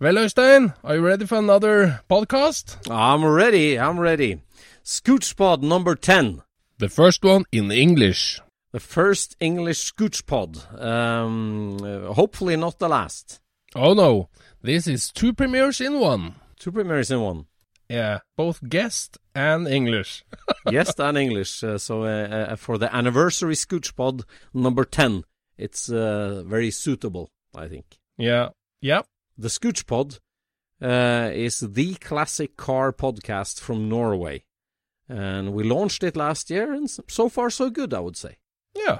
Well, 0.00 0.16
Øystein, 0.16 0.72
are 0.82 0.96
you 0.96 1.02
ready 1.06 1.26
for 1.26 1.36
another 1.38 2.00
podcast? 2.08 2.78
I'm 2.90 3.22
ready. 3.22 3.78
I'm 3.78 4.00
ready. 4.00 4.40
Scooch 4.82 5.36
pod 5.36 5.62
number 5.62 5.94
10. 5.94 6.42
The 6.78 6.88
first 6.88 7.22
one 7.22 7.44
in 7.52 7.70
English. 7.70 8.40
The 8.72 8.80
first 8.80 9.36
English 9.40 9.92
Scooch 9.92 10.24
pod. 10.26 10.56
Um, 10.80 11.78
hopefully 12.14 12.56
not 12.56 12.78
the 12.78 12.88
last. 12.88 13.40
Oh 13.74 13.92
no, 13.92 14.30
this 14.62 14.86
is 14.86 15.12
two 15.12 15.34
premieres 15.34 15.80
in 15.82 16.00
one. 16.00 16.36
Two 16.58 16.72
premieres 16.72 17.10
in 17.10 17.20
one. 17.20 17.44
Yeah, 17.90 18.20
both 18.38 18.66
guest 18.68 19.18
and 19.34 19.68
English. 19.68 20.24
yes, 20.70 20.98
and 20.98 21.18
English. 21.18 21.62
Uh, 21.62 21.76
so 21.76 22.04
uh, 22.04 22.52
uh, 22.52 22.56
for 22.56 22.78
the 22.78 22.94
anniversary 22.94 23.54
Scooch 23.54 23.94
pod 23.94 24.22
number 24.54 24.84
10, 24.84 25.24
it's 25.58 25.90
uh, 25.90 26.42
very 26.46 26.70
suitable, 26.70 27.28
I 27.54 27.68
think. 27.68 27.98
yeah, 28.16 28.48
yeah. 28.80 29.02
The 29.40 29.48
Scooch 29.48 29.86
Pod 29.86 30.18
uh, 30.82 31.30
is 31.32 31.60
the 31.60 31.94
classic 31.94 32.58
car 32.58 32.92
podcast 32.92 33.58
from 33.58 33.88
Norway. 33.88 34.44
And 35.08 35.54
we 35.54 35.64
launched 35.64 36.02
it 36.02 36.14
last 36.14 36.50
year, 36.50 36.74
and 36.74 36.90
so 36.90 37.30
far 37.30 37.48
so 37.48 37.70
good, 37.70 37.94
I 37.94 38.00
would 38.00 38.18
say. 38.18 38.36
Yeah. 38.74 38.98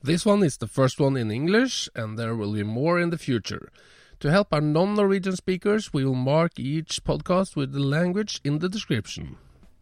This 0.00 0.24
one 0.24 0.44
is 0.44 0.58
the 0.58 0.68
first 0.68 1.00
one 1.00 1.16
in 1.16 1.32
English, 1.32 1.88
and 1.96 2.16
there 2.16 2.36
will 2.36 2.52
be 2.52 2.62
more 2.62 3.00
in 3.00 3.10
the 3.10 3.18
future. 3.18 3.72
To 4.20 4.30
help 4.30 4.52
our 4.52 4.60
non 4.60 4.94
Norwegian 4.94 5.34
speakers, 5.34 5.92
we 5.92 6.04
will 6.04 6.14
mark 6.14 6.60
each 6.60 7.02
podcast 7.02 7.56
with 7.56 7.72
the 7.72 7.80
language 7.80 8.40
in 8.44 8.60
the 8.60 8.68
description. 8.68 9.36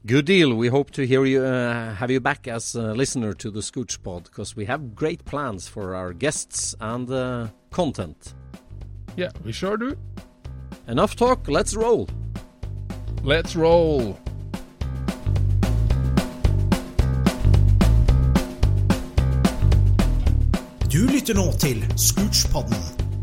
Good 0.07 0.25
deal. 0.25 0.55
We 0.55 0.69
hope 0.69 0.93
to 0.93 1.07
hear 1.07 1.27
you, 1.27 1.43
uh, 1.43 1.95
have 1.97 2.11
you 2.11 2.21
back 2.21 2.49
as 2.49 2.75
a 2.75 2.95
listener 2.95 3.35
to 3.35 3.51
the 3.51 3.61
Scooch 3.61 4.03
Pod, 4.03 4.25
because 4.25 4.57
we 4.57 4.65
have 4.65 4.95
great 4.95 5.27
plans 5.27 5.69
for 5.69 5.95
our 5.95 6.15
guests 6.15 6.75
and 6.81 7.11
uh, 7.11 7.49
content. 7.71 8.33
Yeah, 9.17 9.31
we 9.45 9.53
sure 9.53 9.77
do. 9.77 9.97
Enough 10.89 11.15
talk, 11.15 11.47
let's 11.49 11.77
roll. 11.77 12.09
Let's 13.23 13.55
roll! 13.55 14.17
Du 20.93 21.07
lytter 21.07 21.35
nå 21.35 21.53
til 21.59 21.83
Scootspodden, 21.97 22.77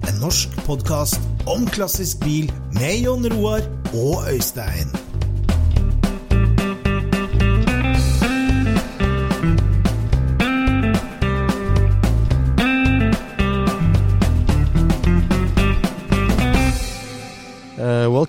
en 0.07 0.19
norsk 0.19 0.57
podkast 0.65 1.21
om 1.47 1.67
klassisk 1.67 2.19
bil 2.23 2.51
med 2.79 3.03
Jon 3.03 3.27
Roar 3.31 3.63
og 3.93 4.27
Øystein. 4.33 5.00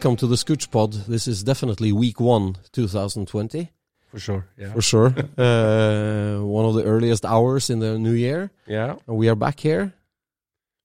Welcome 0.03 0.17
to 0.17 0.27
the 0.27 0.35
Scooch 0.35 0.69
Pod. 0.69 0.95
This 1.07 1.29
is 1.29 1.45
definitely 1.45 1.93
week 1.93 2.19
one, 2.19 2.57
2020. 2.73 3.71
For 4.09 4.19
sure, 4.19 4.45
yeah. 4.59 4.73
For 4.73 4.83
sure. 4.83 5.07
uh, 5.39 6.45
one 6.45 6.65
of 6.65 6.75
the 6.75 6.83
earliest 6.83 7.25
hours 7.25 7.71
in 7.71 7.79
the 7.79 7.97
new 8.01 8.11
year. 8.11 8.51
Yeah, 8.67 8.97
And 9.07 9.17
we 9.17 9.29
are 9.29 9.37
back 9.37 9.61
here. 9.61 9.93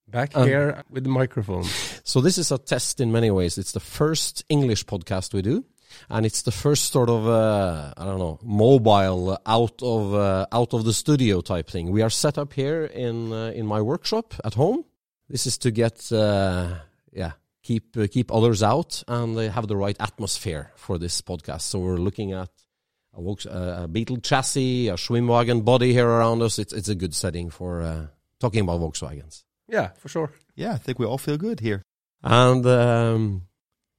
back 0.08 0.36
Um, 0.36 0.48
here 0.48 0.84
with 0.92 1.04
the 1.04 1.10
microphone. 1.10 1.64
So 2.04 2.22
this 2.22 2.38
is 2.38 2.52
a 2.52 2.60
test 2.60 3.02
in 3.02 3.12
many 3.12 3.32
ways. 3.32 3.58
It's 3.58 3.72
the 3.72 3.80
first 3.80 4.46
English 4.50 4.86
podcast 4.86 5.34
we 5.34 5.42
do, 5.42 5.66
and 6.12 6.24
it's 6.24 6.44
the 6.44 6.52
first 6.52 6.92
sort 6.92 7.10
of 7.10 7.28
uh, 7.28 7.94
I 7.98 8.06
don't 8.06 8.20
know 8.20 8.38
mobile 8.44 9.32
uh, 9.32 9.38
out 9.48 9.82
of 9.82 10.14
uh, 10.14 10.46
out 10.52 10.74
of 10.76 10.84
the 10.84 10.94
studio 10.94 11.42
type 11.42 11.72
thing. 11.72 11.92
We 11.92 12.04
are 12.04 12.12
set 12.12 12.38
up 12.38 12.54
here 12.54 12.86
in 12.86 13.34
uh, 13.34 13.52
in 13.56 13.66
my 13.66 13.82
workshop 13.82 14.36
at 14.46 14.54
home. 14.54 14.86
This 15.28 15.48
is 15.48 15.58
to 15.58 15.72
get 15.72 16.12
uh, 16.12 16.76
yeah 17.12 17.32
keep 17.68 17.86
uh, 17.98 18.08
keep 18.16 18.28
others 18.32 18.62
out 18.64 19.04
and 19.08 19.38
uh, 19.38 19.50
have 19.52 19.68
the 19.68 19.76
right 19.86 19.98
atmosphere 20.00 20.72
for 20.76 20.98
this 20.98 21.22
podcast. 21.22 21.62
So 21.62 21.80
we're 21.80 22.04
looking 22.08 22.32
at. 22.34 22.50
A, 23.14 23.22
Volks- 23.22 23.48
uh, 23.48 23.82
a 23.84 23.88
Beetle 23.88 24.18
chassis, 24.22 24.90
a 24.90 24.94
Schwimmwagen 24.96 25.66
body 25.66 25.92
here 25.92 26.08
around 26.08 26.44
us. 26.44 26.60
It's 26.60 26.74
it's 26.74 26.90
a 26.90 26.96
good 26.96 27.16
setting 27.16 27.50
for 27.50 27.82
uh, 27.82 28.06
talking 28.40 28.62
about 28.62 28.80
Volkswagens. 28.80 29.44
Yeah, 29.68 29.90
for 29.98 30.08
sure. 30.10 30.30
Yeah, 30.56 30.74
I 30.76 30.78
think 30.78 31.00
we 31.00 31.06
all 31.08 31.18
feel 31.18 31.38
good 31.38 31.60
here. 31.60 31.82
And 32.22 32.64
um, 32.66 33.42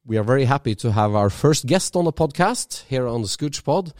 we 0.06 0.18
are 0.18 0.26
very 0.26 0.44
happy 0.46 0.74
to 0.76 0.92
have 0.92 1.16
our 1.16 1.30
first 1.30 1.66
guest 1.66 1.96
on 1.96 2.04
the 2.04 2.12
podcast 2.12 2.84
here 2.88 3.08
on 3.08 3.22
the 3.22 3.28
Scooch 3.28 3.62
Pod. 3.64 3.92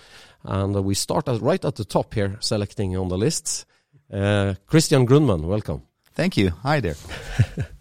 And 0.44 0.76
uh, 0.76 0.82
we 0.82 0.94
start 0.94 1.28
at, 1.28 1.40
right 1.40 1.64
at 1.64 1.74
the 1.74 1.84
top 1.84 2.14
here, 2.14 2.36
selecting 2.40 2.96
on 2.96 3.08
the 3.08 3.18
lists. 3.18 3.66
Uh, 4.12 4.54
Christian 4.66 5.04
Grundmann, 5.06 5.42
welcome. 5.48 5.82
Thank 6.14 6.36
you. 6.36 6.50
Hi 6.62 6.80
there. 6.80 6.96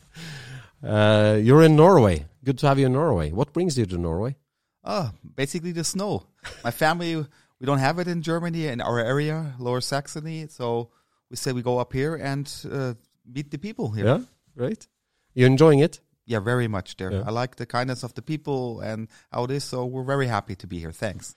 Uh, 0.84 1.38
you're 1.42 1.64
in 1.64 1.76
Norway. 1.76 2.26
Good 2.44 2.58
to 2.60 2.68
have 2.68 2.80
you 2.80 2.86
in 2.86 2.94
Norway. 2.94 3.32
What 3.32 3.54
brings 3.54 3.78
you 3.78 3.86
to 3.86 3.98
Norway? 3.98 4.36
Oh, 4.84 5.12
basically 5.36 5.72
the 5.72 5.84
snow. 5.84 6.28
My 6.64 6.72
family, 6.72 7.16
we 7.16 7.66
don't 7.66 7.80
have 7.80 8.00
it 8.00 8.08
in 8.08 8.22
Germany 8.22 8.68
in 8.68 8.80
our 8.82 9.00
area, 9.00 9.54
Lower 9.60 9.82
Saxony. 9.82 10.48
So 10.48 10.90
we 11.30 11.36
say 11.36 11.52
we 11.52 11.62
go 11.62 11.80
up 11.80 11.94
here 11.94 12.16
and 12.16 12.52
uh, 12.72 12.94
meet 13.26 13.52
the 13.52 13.58
people 13.58 13.92
here. 13.92 14.06
Yeah, 14.06 14.20
right. 14.56 14.88
You're 15.34 15.48
enjoying 15.48 15.80
it? 15.80 16.00
Yeah, 16.26 16.40
very 16.40 16.68
much 16.68 16.98
there. 16.98 17.12
Yeah. 17.12 17.24
I 17.26 17.32
like 17.32 17.56
the 17.56 17.66
kindness 17.66 18.04
of 18.04 18.14
the 18.14 18.22
people 18.22 18.82
and 18.82 19.08
how 19.32 19.46
it 19.46 19.52
is. 19.52 19.64
So 19.64 19.86
we're 19.86 20.04
very 20.04 20.28
happy 20.28 20.56
to 20.56 20.68
be 20.68 20.80
here. 20.80 20.92
Thanks. 20.92 21.36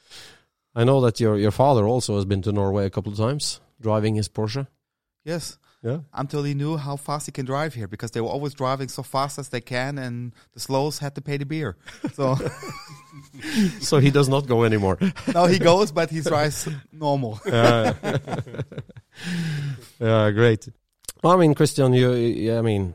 I 0.75 0.85
know 0.85 1.01
that 1.01 1.19
your 1.19 1.37
your 1.37 1.51
father 1.51 1.87
also 1.87 2.15
has 2.17 2.25
been 2.25 2.43
to 2.43 2.53
Norway 2.53 2.87
a 2.87 2.91
couple 2.91 3.13
of 3.13 3.19
times, 3.19 3.61
driving 3.81 4.15
his 4.15 4.29
Porsche. 4.29 4.67
Yes. 5.25 5.59
Yeah. 5.83 6.01
Until 6.13 6.43
he 6.45 6.53
knew 6.53 6.77
how 6.77 6.97
fast 6.97 7.27
he 7.27 7.33
can 7.33 7.47
drive 7.47 7.73
here 7.73 7.89
because 7.89 8.11
they 8.11 8.21
were 8.21 8.29
always 8.29 8.53
driving 8.53 8.89
so 8.89 9.03
fast 9.03 9.39
as 9.39 9.49
they 9.49 9.63
can 9.63 9.99
and 9.99 10.35
the 10.53 10.61
slows 10.61 10.99
had 10.99 11.15
to 11.15 11.23
pay 11.23 11.39
the 11.39 11.47
beer. 11.47 11.77
So 12.13 12.37
So 13.81 13.99
he 13.99 14.11
does 14.11 14.29
not 14.29 14.47
go 14.47 14.65
anymore. 14.65 14.99
now 15.35 15.47
he 15.47 15.59
goes, 15.59 15.93
but 15.93 16.11
he 16.11 16.21
drives 16.21 16.69
normal. 16.93 17.41
yeah, 17.47 17.95
yeah, 19.99 20.31
great. 20.31 20.69
Well, 21.23 21.35
I 21.35 21.37
mean, 21.37 21.55
Christian, 21.55 21.93
you, 21.93 22.13
you 22.13 22.57
I 22.57 22.63
mean, 22.63 22.95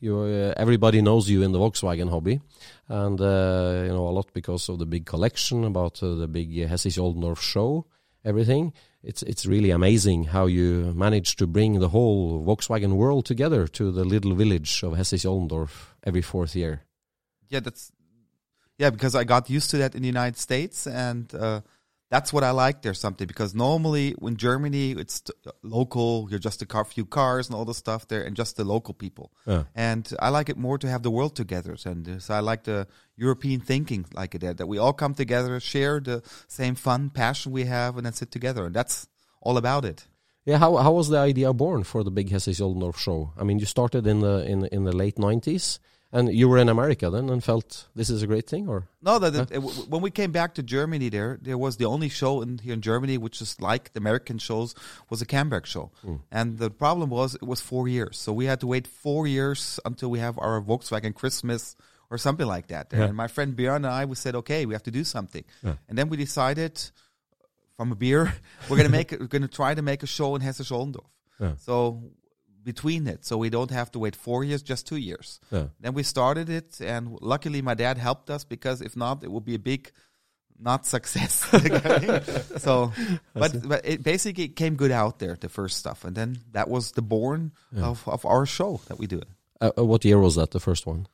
you, 0.00 0.18
uh, 0.18 0.54
everybody 0.56 1.02
knows 1.02 1.28
you 1.28 1.42
in 1.42 1.52
the 1.52 1.58
Volkswagen 1.58 2.10
hobby, 2.10 2.40
and 2.88 3.20
uh, 3.20 3.82
you 3.84 3.92
know 3.92 4.08
a 4.08 4.14
lot 4.14 4.32
because 4.32 4.68
of 4.68 4.78
the 4.78 4.86
big 4.86 5.06
collection 5.06 5.64
about 5.64 6.02
uh, 6.02 6.14
the 6.14 6.28
big 6.28 6.50
uh, 6.58 6.68
Hessisch 6.68 6.98
Oldendorf 6.98 7.40
show, 7.40 7.86
everything. 8.24 8.72
It's 9.06 9.22
it's 9.22 9.46
really 9.46 9.70
amazing 9.70 10.24
how 10.24 10.46
you 10.46 10.92
manage 10.94 11.36
to 11.36 11.46
bring 11.46 11.78
the 11.78 11.88
whole 11.88 12.44
Volkswagen 12.44 12.94
world 12.96 13.24
together 13.24 13.68
to 13.68 13.92
the 13.92 14.04
little 14.04 14.34
village 14.34 14.82
of 14.82 14.94
Hessisch 14.94 15.24
Oldendorf 15.24 15.94
every 16.02 16.22
fourth 16.22 16.56
year. 16.56 16.82
yeah, 17.48 17.60
that's 17.60 17.92
yeah, 18.78 18.90
because 18.90 19.14
I 19.14 19.24
got 19.24 19.48
used 19.48 19.70
to 19.70 19.78
that 19.78 19.94
in 19.94 20.02
the 20.02 20.08
United 20.08 20.38
States, 20.38 20.86
and 20.86 21.32
uh, 21.34 21.60
that's 22.10 22.32
what 22.32 22.44
I 22.44 22.50
like 22.52 22.82
there 22.82 22.94
something 22.94 23.26
because 23.26 23.54
normally 23.54 24.14
in 24.22 24.36
Germany 24.36 24.92
it's 24.92 25.22
local. 25.62 26.28
You're 26.30 26.38
just 26.38 26.62
a 26.62 26.66
car, 26.66 26.84
few 26.84 27.04
cars 27.04 27.48
and 27.48 27.56
all 27.56 27.64
the 27.64 27.74
stuff 27.74 28.06
there, 28.06 28.22
and 28.22 28.36
just 28.36 28.56
the 28.56 28.64
local 28.64 28.94
people. 28.94 29.32
Yeah. 29.46 29.64
And 29.74 30.10
I 30.20 30.28
like 30.28 30.48
it 30.48 30.56
more 30.56 30.78
to 30.78 30.88
have 30.88 31.02
the 31.02 31.10
world 31.10 31.34
together. 31.34 31.76
And 31.84 32.08
uh, 32.08 32.18
so 32.20 32.34
I 32.34 32.40
like 32.40 32.64
the 32.64 32.86
European 33.16 33.60
thinking 33.60 34.06
like 34.14 34.34
it 34.34 34.56
that 34.56 34.68
we 34.68 34.78
all 34.78 34.92
come 34.92 35.14
together, 35.14 35.58
share 35.58 36.00
the 36.00 36.22
same 36.46 36.76
fun, 36.76 37.10
passion 37.10 37.52
we 37.52 37.64
have, 37.64 37.96
and 37.96 38.06
then 38.06 38.12
sit 38.12 38.30
together. 38.30 38.66
And 38.66 38.74
that's 38.74 39.08
all 39.40 39.56
about 39.56 39.84
it. 39.84 40.06
Yeah, 40.44 40.58
how 40.58 40.76
how 40.76 40.92
was 40.92 41.08
the 41.08 41.18
idea 41.18 41.52
born 41.52 41.82
for 41.82 42.04
the 42.04 42.10
big 42.12 42.30
Hessisch 42.30 42.60
Oldendorf 42.60 42.96
show? 42.96 43.32
I 43.36 43.42
mean, 43.42 43.58
you 43.58 43.66
started 43.66 44.06
in 44.06 44.20
the 44.20 44.46
in 44.46 44.66
in 44.66 44.84
the 44.84 44.94
late 44.94 45.18
nineties, 45.18 45.80
and 46.16 46.34
you 46.40 46.48
were 46.48 46.60
in 46.64 46.68
America 46.68 47.10
then, 47.10 47.28
and 47.32 47.42
felt 47.44 47.88
this 47.94 48.08
is 48.10 48.22
a 48.22 48.26
great 48.26 48.46
thing, 48.52 48.68
or 48.68 48.78
No, 49.02 49.18
that 49.18 49.32
that- 49.34 49.50
w- 49.52 49.82
when 49.92 50.02
we 50.06 50.10
came 50.10 50.32
back 50.32 50.50
to 50.54 50.62
Germany, 50.62 51.08
there 51.16 51.38
there 51.48 51.58
was 51.66 51.76
the 51.76 51.84
only 51.94 52.08
show 52.20 52.42
in 52.44 52.58
here 52.58 52.74
in 52.78 52.82
Germany 52.90 53.16
which 53.18 53.38
is 53.44 53.50
like 53.60 53.84
the 53.94 54.00
American 54.00 54.38
shows 54.38 54.74
was 55.10 55.20
a 55.22 55.26
Camberg 55.26 55.66
show, 55.66 55.90
mm. 56.04 56.20
and 56.38 56.58
the 56.58 56.70
problem 56.70 57.08
was 57.10 57.34
it 57.34 57.48
was 57.52 57.60
four 57.60 57.84
years, 57.96 58.14
so 58.18 58.32
we 58.40 58.46
had 58.46 58.58
to 58.60 58.66
wait 58.66 58.86
four 58.86 59.22
years 59.36 59.80
until 59.84 60.08
we 60.14 60.20
have 60.26 60.36
our 60.38 60.56
Volkswagen 60.70 61.14
Christmas 61.14 61.76
or 62.10 62.18
something 62.18 62.48
like 62.56 62.66
that. 62.68 62.86
Yeah. 62.92 63.04
And 63.04 63.16
my 63.16 63.28
friend 63.28 63.56
Björn 63.58 63.76
and 63.76 63.86
I 64.00 64.04
we 64.04 64.14
said, 64.14 64.34
okay, 64.42 64.60
we 64.68 64.72
have 64.74 64.84
to 64.90 64.94
do 65.00 65.04
something, 65.04 65.44
and 65.88 65.94
then 65.98 66.08
we 66.08 66.16
decided 66.16 66.74
from 67.76 67.92
a 67.92 67.96
beer 68.04 68.22
we're 68.68 68.78
gonna 68.80 68.96
make 69.00 69.10
we're 69.20 69.34
gonna 69.36 69.48
try 69.60 69.74
to 69.74 69.82
make 69.82 70.02
a 70.02 70.10
show 70.18 70.34
in 70.36 70.42
Hessisch 70.42 70.72
Oldendorf. 70.78 71.10
Yeah. 71.40 71.54
So 71.68 71.76
between 72.66 73.06
it, 73.06 73.24
so 73.24 73.38
we 73.38 73.48
don't 73.48 73.70
have 73.70 73.90
to 73.92 73.98
wait 73.98 74.14
four 74.16 74.44
years, 74.44 74.62
just 74.62 74.86
two 74.86 74.96
years. 74.96 75.40
Yeah. 75.50 75.68
Then 75.80 75.94
we 75.94 76.02
started 76.02 76.50
it, 76.50 76.80
and 76.80 77.16
luckily 77.22 77.62
my 77.62 77.74
dad 77.74 77.96
helped 77.96 78.28
us 78.28 78.44
because 78.44 78.82
if 78.82 78.96
not, 78.96 79.22
it 79.22 79.30
would 79.30 79.44
be 79.44 79.54
a 79.54 79.58
big 79.72 79.92
not 80.58 80.84
success. 80.84 81.46
so, 82.62 82.92
but 83.32 83.68
but 83.68 83.80
it 83.84 84.02
basically 84.02 84.48
came 84.48 84.76
good 84.76 84.90
out 84.90 85.18
there 85.18 85.36
the 85.40 85.48
first 85.48 85.78
stuff, 85.78 86.04
and 86.04 86.14
then 86.14 86.38
that 86.52 86.68
was 86.68 86.92
the 86.92 87.02
born 87.02 87.52
of 87.76 88.06
of 88.08 88.26
our 88.26 88.44
show 88.46 88.80
that 88.88 88.98
we 88.98 89.06
do. 89.06 89.20
uh, 89.60 89.70
uh, 89.78 89.84
what 89.84 90.04
year 90.04 90.18
was 90.18 90.34
that? 90.34 90.50
The 90.50 90.60
first 90.60 90.86
one? 90.86 91.06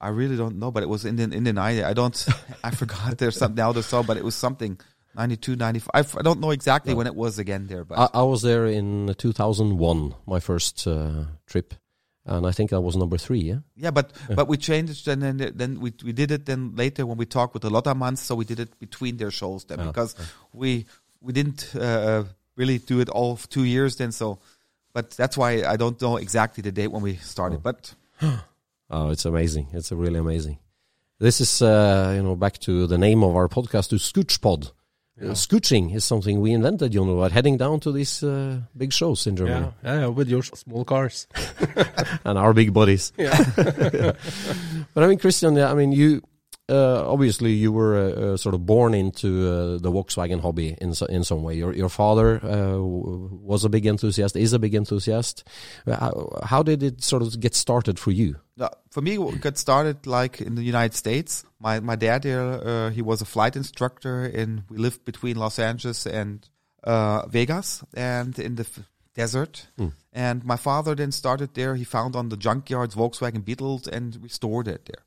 I 0.00 0.08
really 0.08 0.36
don't 0.36 0.58
know, 0.58 0.70
but 0.70 0.82
it 0.82 0.88
was 0.88 1.04
in 1.04 1.16
the 1.16 1.24
in 1.24 1.44
the 1.44 1.52
night. 1.52 1.84
I 1.84 1.94
don't. 1.94 2.16
I 2.64 2.70
forgot 2.70 3.18
there's 3.18 3.36
something 3.36 3.56
now 3.56 3.72
the 3.72 3.82
song, 3.82 4.04
but 4.06 4.16
it 4.16 4.24
was 4.24 4.34
something. 4.34 4.80
92, 5.16 5.56
95. 5.56 6.16
I 6.18 6.22
don't 6.22 6.40
know 6.40 6.50
exactly 6.50 6.94
when 6.94 7.06
it 7.06 7.14
was 7.14 7.38
again 7.38 7.66
there, 7.66 7.84
but 7.84 7.98
I, 7.98 8.20
I 8.20 8.22
was 8.22 8.42
there 8.42 8.66
in 8.66 9.14
2001, 9.16 10.14
my 10.26 10.40
first 10.40 10.86
uh, 10.86 11.24
trip, 11.46 11.74
and 12.26 12.46
I 12.46 12.52
think 12.52 12.70
that 12.70 12.80
was 12.80 12.96
number 12.96 13.18
three. 13.18 13.40
Yeah. 13.40 13.58
Yeah, 13.76 13.90
but 13.90 14.12
but 14.34 14.48
we 14.48 14.56
changed 14.56 15.06
and 15.08 15.22
then 15.22 15.52
then 15.54 15.80
we 15.80 15.92
we 16.04 16.12
did 16.12 16.30
it 16.30 16.46
then 16.46 16.74
later 16.76 17.06
when 17.06 17.18
we 17.18 17.26
talked 17.26 17.54
with 17.54 17.62
the 17.62 17.70
Lottermans, 17.70 18.18
so 18.18 18.34
we 18.34 18.44
did 18.44 18.60
it 18.60 18.78
between 18.78 19.16
their 19.16 19.30
shows 19.30 19.64
then 19.64 19.78
Yeah, 19.78 19.86
because 19.86 20.16
we 20.52 20.86
we 21.20 21.32
didn't 21.32 21.74
uh, 21.76 22.24
really 22.56 22.78
do 22.78 23.00
it 23.00 23.08
all 23.08 23.36
two 23.36 23.64
years 23.64 23.96
then. 23.96 24.12
So, 24.12 24.38
but 24.92 25.10
that's 25.10 25.36
why 25.36 25.64
I 25.64 25.76
don't 25.76 26.00
know 26.00 26.16
exactly 26.16 26.62
the 26.62 26.72
date 26.72 26.88
when 26.88 27.02
we 27.02 27.16
started. 27.16 27.62
But 27.62 27.94
Oh, 28.90 29.10
it's 29.10 29.24
amazing! 29.24 29.68
It's 29.72 29.90
uh, 29.90 29.96
really 29.96 30.18
amazing. 30.18 30.58
This 31.18 31.40
is, 31.40 31.62
uh, 31.62 32.12
you 32.16 32.22
know, 32.22 32.36
back 32.36 32.58
to 32.60 32.86
the 32.86 32.98
name 32.98 33.22
of 33.22 33.34
our 33.34 33.48
podcast, 33.48 33.88
to 33.90 33.96
Scootspod. 33.96 34.72
Uh, 35.20 35.26
scooching 35.26 35.94
is 35.94 36.04
something 36.04 36.40
we 36.40 36.50
invented, 36.50 36.92
you 36.92 37.04
know, 37.04 37.22
heading 37.28 37.56
down 37.56 37.78
to 37.78 37.92
these 37.92 38.22
uh, 38.24 38.58
big 38.76 38.92
shows 38.92 39.28
in 39.28 39.36
Germany 39.36 39.68
Yeah, 39.84 40.00
yeah, 40.00 40.06
with 40.08 40.28
your 40.28 40.42
small 40.42 40.84
cars. 40.84 41.28
and 42.24 42.36
our 42.36 42.52
big 42.52 42.72
bodies. 42.72 43.12
Yeah. 43.16 43.32
But 44.94 45.04
I 45.04 45.06
mean, 45.06 45.18
Christian, 45.18 45.54
yeah, 45.54 45.70
I 45.70 45.74
mean, 45.74 45.92
you 45.92 46.20
uh, 46.68 47.10
obviously 47.10 47.52
you 47.52 47.70
were 47.72 47.94
uh, 47.94 48.08
uh, 48.08 48.36
sort 48.36 48.54
of 48.54 48.64
born 48.64 48.94
into 48.94 49.46
uh, 49.46 49.78
the 49.78 49.90
Volkswagen 49.90 50.40
hobby 50.40 50.76
in 50.80 50.94
so, 50.94 51.04
in 51.06 51.22
some 51.22 51.42
way. 51.42 51.54
Your 51.54 51.74
your 51.74 51.90
father 51.90 52.40
uh, 52.42 52.78
was 52.80 53.64
a 53.64 53.68
big 53.68 53.86
enthusiast, 53.86 54.34
is 54.34 54.52
a 54.52 54.58
big 54.58 54.74
enthusiast. 54.74 55.44
How, 55.86 56.40
how 56.42 56.62
did 56.62 56.82
it 56.82 57.02
sort 57.02 57.22
of 57.22 57.38
get 57.38 57.54
started 57.54 57.98
for 57.98 58.12
you? 58.12 58.36
for 58.90 59.02
me, 59.02 59.18
it 59.18 59.40
got 59.40 59.58
started 59.58 60.06
like 60.06 60.40
in 60.40 60.54
the 60.54 60.62
United 60.62 60.94
States. 60.94 61.44
My 61.58 61.80
my 61.80 61.96
dad 61.96 62.22
there, 62.22 62.66
uh, 62.66 62.90
he 62.90 63.02
was 63.02 63.20
a 63.20 63.26
flight 63.26 63.56
instructor, 63.56 64.24
and 64.24 64.62
we 64.70 64.78
lived 64.78 65.04
between 65.04 65.36
Los 65.36 65.58
Angeles 65.58 66.06
and 66.06 66.48
uh, 66.82 67.26
Vegas, 67.26 67.84
and 67.94 68.38
in 68.38 68.54
the 68.54 68.62
f- 68.62 68.84
desert. 69.14 69.66
And 70.12 70.44
my 70.44 70.56
father 70.56 70.94
then 70.94 71.12
started 71.12 71.54
there. 71.54 71.74
He 71.74 71.84
found 71.84 72.16
on 72.16 72.30
the 72.30 72.36
junkyards 72.36 72.94
Volkswagen 72.94 73.44
Beetles 73.44 73.86
and 73.86 74.16
restored 74.22 74.68
it 74.68 74.86
there. 74.86 75.04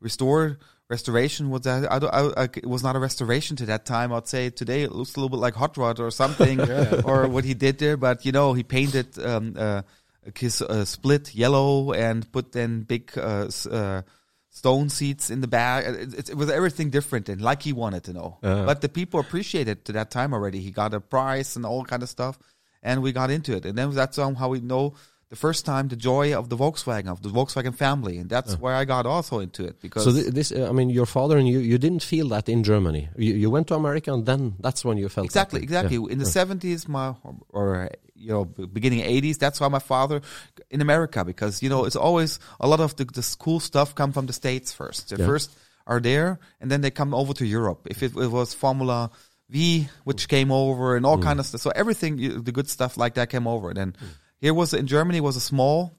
Restore 0.00 0.58
restoration 0.88 1.50
was 1.50 1.62
that 1.62 1.90
I, 1.90 1.98
don't, 1.98 2.14
I, 2.14 2.42
I, 2.42 2.44
it 2.44 2.66
was 2.66 2.82
not 2.82 2.96
a 2.96 2.98
restoration 2.98 3.56
to 3.56 3.66
that 3.66 3.84
time. 3.84 4.12
I'd 4.12 4.26
say 4.28 4.50
today 4.50 4.82
it 4.82 4.92
looks 4.92 5.14
a 5.14 5.20
little 5.20 5.28
bit 5.28 5.40
like 5.40 5.54
hot 5.54 5.76
rod 5.76 6.00
or 6.00 6.10
something, 6.10 6.60
or 7.04 7.28
what 7.28 7.44
he 7.44 7.54
did 7.54 7.78
there. 7.78 7.96
But 7.96 8.24
you 8.24 8.32
know, 8.32 8.52
he 8.54 8.62
painted 8.62 9.18
um, 9.18 9.54
uh, 9.58 9.82
his 10.34 10.62
uh, 10.62 10.84
split 10.84 11.34
yellow 11.34 11.92
and 11.92 12.30
put 12.32 12.52
then 12.52 12.82
big 12.82 13.12
uh, 13.16 13.46
s- 13.46 13.66
uh, 13.66 14.02
stone 14.50 14.88
seats 14.88 15.30
in 15.30 15.40
the 15.40 15.46
back. 15.48 15.84
It, 15.84 16.14
it, 16.14 16.30
it 16.30 16.36
was 16.36 16.50
everything 16.50 16.90
different 16.90 17.28
and 17.28 17.40
like 17.40 17.62
he 17.62 17.72
wanted 17.72 18.04
to 18.04 18.12
know. 18.12 18.38
But 18.42 18.80
the 18.80 18.88
people 18.88 19.20
appreciated 19.20 19.84
to 19.86 19.92
that 19.92 20.10
time 20.10 20.32
already. 20.32 20.60
He 20.60 20.70
got 20.70 20.94
a 20.94 21.00
prize 21.00 21.54
and 21.56 21.64
all 21.66 21.84
kind 21.84 22.02
of 22.02 22.08
stuff, 22.08 22.38
and 22.82 23.02
we 23.02 23.12
got 23.12 23.30
into 23.30 23.54
it. 23.56 23.66
And 23.66 23.76
then 23.76 23.90
that's 23.90 24.18
um, 24.18 24.34
how 24.34 24.48
we 24.48 24.60
know 24.60 24.94
the 25.30 25.36
first 25.36 25.66
time 25.66 25.88
the 25.88 25.96
joy 25.96 26.32
of 26.34 26.48
the 26.48 26.56
Volkswagen 26.56 27.08
of 27.08 27.20
the 27.22 27.28
Volkswagen 27.28 27.74
family, 27.74 28.16
and 28.18 28.30
that's 28.30 28.54
where 28.58 28.74
I 28.74 28.84
got 28.86 29.04
also 29.06 29.40
into 29.40 29.62
it 29.64 29.80
because 29.82 30.04
So 30.04 30.12
th- 30.12 30.32
this, 30.32 30.52
uh, 30.52 30.68
I 30.68 30.72
mean, 30.72 30.88
your 30.90 31.04
father 31.06 31.36
and 31.36 31.46
you, 31.46 31.58
you 31.58 31.76
didn't 31.78 32.02
feel 32.02 32.28
that 32.28 32.48
in 32.48 32.64
Germany. 32.64 33.08
You, 33.16 33.34
you 33.34 33.50
went 33.50 33.66
to 33.68 33.74
America, 33.74 34.12
and 34.12 34.24
then 34.24 34.54
that's 34.60 34.84
when 34.86 34.96
you 34.96 35.08
felt 35.10 35.26
exactly 35.26 35.62
exactly 35.62 35.96
Yeah. 35.96 36.12
in 36.12 36.18
the 36.18 36.24
seventies, 36.26 36.88
my 36.88 37.14
or 37.50 37.90
you 38.14 38.30
know 38.32 38.44
beginning 38.46 39.00
eighties. 39.00 39.36
That's 39.38 39.60
why 39.60 39.68
my 39.68 39.80
father 39.80 40.22
in 40.70 40.80
America 40.80 41.24
because 41.24 41.62
you 41.62 41.68
know 41.68 41.84
it's 41.84 41.96
always 41.96 42.40
a 42.58 42.66
lot 42.66 42.80
of 42.80 42.96
the, 42.96 43.04
the 43.04 43.36
cool 43.38 43.60
stuff 43.60 43.94
come 43.94 44.12
from 44.12 44.26
the 44.26 44.32
states 44.32 44.72
first. 44.72 45.10
They 45.10 45.16
Yeah. 45.22 45.26
first 45.26 45.50
are 45.86 46.00
there, 46.00 46.38
and 46.60 46.70
then 46.70 46.80
they 46.80 46.90
come 46.90 47.12
over 47.14 47.32
to 47.34 47.44
Europe. 47.44 47.86
If 47.90 48.02
it, 48.02 48.16
it 48.16 48.30
was 48.30 48.54
Formula 48.54 49.10
V, 49.50 49.88
which 50.04 50.28
came 50.28 50.50
over, 50.52 50.96
and 50.96 51.04
all 51.06 51.18
kind 51.18 51.38
of 51.40 51.46
stuff. 51.46 51.60
So 51.60 51.70
everything, 51.74 52.16
the 52.44 52.52
good 52.52 52.68
stuff 52.68 52.96
like 52.96 53.14
that 53.14 53.28
came 53.30 53.46
over. 53.46 53.72
Then 53.74 53.94
here 54.40 54.54
was 54.54 54.74
in 54.74 54.86
Germany 54.86 55.20
was 55.20 55.36
a 55.36 55.40
small 55.40 55.98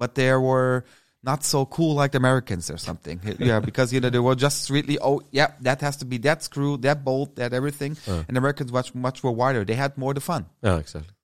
but 0.00 0.14
there 0.14 0.40
were 0.40 0.84
not 1.22 1.44
so 1.44 1.66
cool 1.66 1.94
like 1.94 2.12
the 2.12 2.18
Americans 2.18 2.70
or 2.70 2.78
something. 2.78 3.20
yeah, 3.38 3.60
because 3.68 3.92
you 3.92 4.00
know 4.00 4.10
they 4.10 4.18
were 4.18 4.34
just 4.34 4.70
really 4.70 4.98
oh 4.98 5.20
yeah 5.30 5.52
that 5.60 5.82
has 5.82 5.98
to 5.98 6.06
be 6.06 6.18
that 6.18 6.42
screw 6.42 6.78
that 6.78 7.04
bolt 7.04 7.36
that 7.36 7.52
everything, 7.52 7.96
and 8.06 8.36
Americans 8.36 8.72
much 8.72 8.94
much 8.94 9.22
were 9.22 9.30
wider. 9.30 9.64
They 9.64 9.74
had 9.74 9.96
more 9.96 10.14
the 10.14 10.20
fun. 10.20 10.46
Yeah, 10.62 10.78
exactly. 10.78 11.14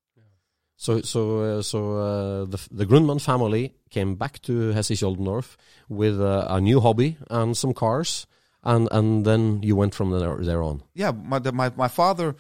So, 0.78 1.00
so, 1.00 1.40
uh, 1.40 1.62
so 1.62 1.96
uh, 1.96 2.44
the 2.44 2.60
the 2.70 2.84
Grundmann 2.84 3.18
family 3.18 3.74
came 3.88 4.14
back 4.14 4.42
to 4.42 4.74
Hessisch 4.74 5.02
Oldendorf 5.02 5.56
with 5.88 6.20
uh, 6.20 6.44
a 6.50 6.60
new 6.60 6.80
hobby 6.80 7.16
and 7.30 7.56
some 7.56 7.72
cars, 7.72 8.26
and 8.62 8.86
and 8.92 9.24
then 9.24 9.62
you 9.62 9.74
went 9.74 9.94
from 9.94 10.10
there, 10.10 10.36
there 10.36 10.62
on. 10.62 10.82
Yeah, 10.92 11.12
my 11.12 11.38
the, 11.38 11.52
my 11.52 11.72
my 11.76 11.88
father 11.88 12.36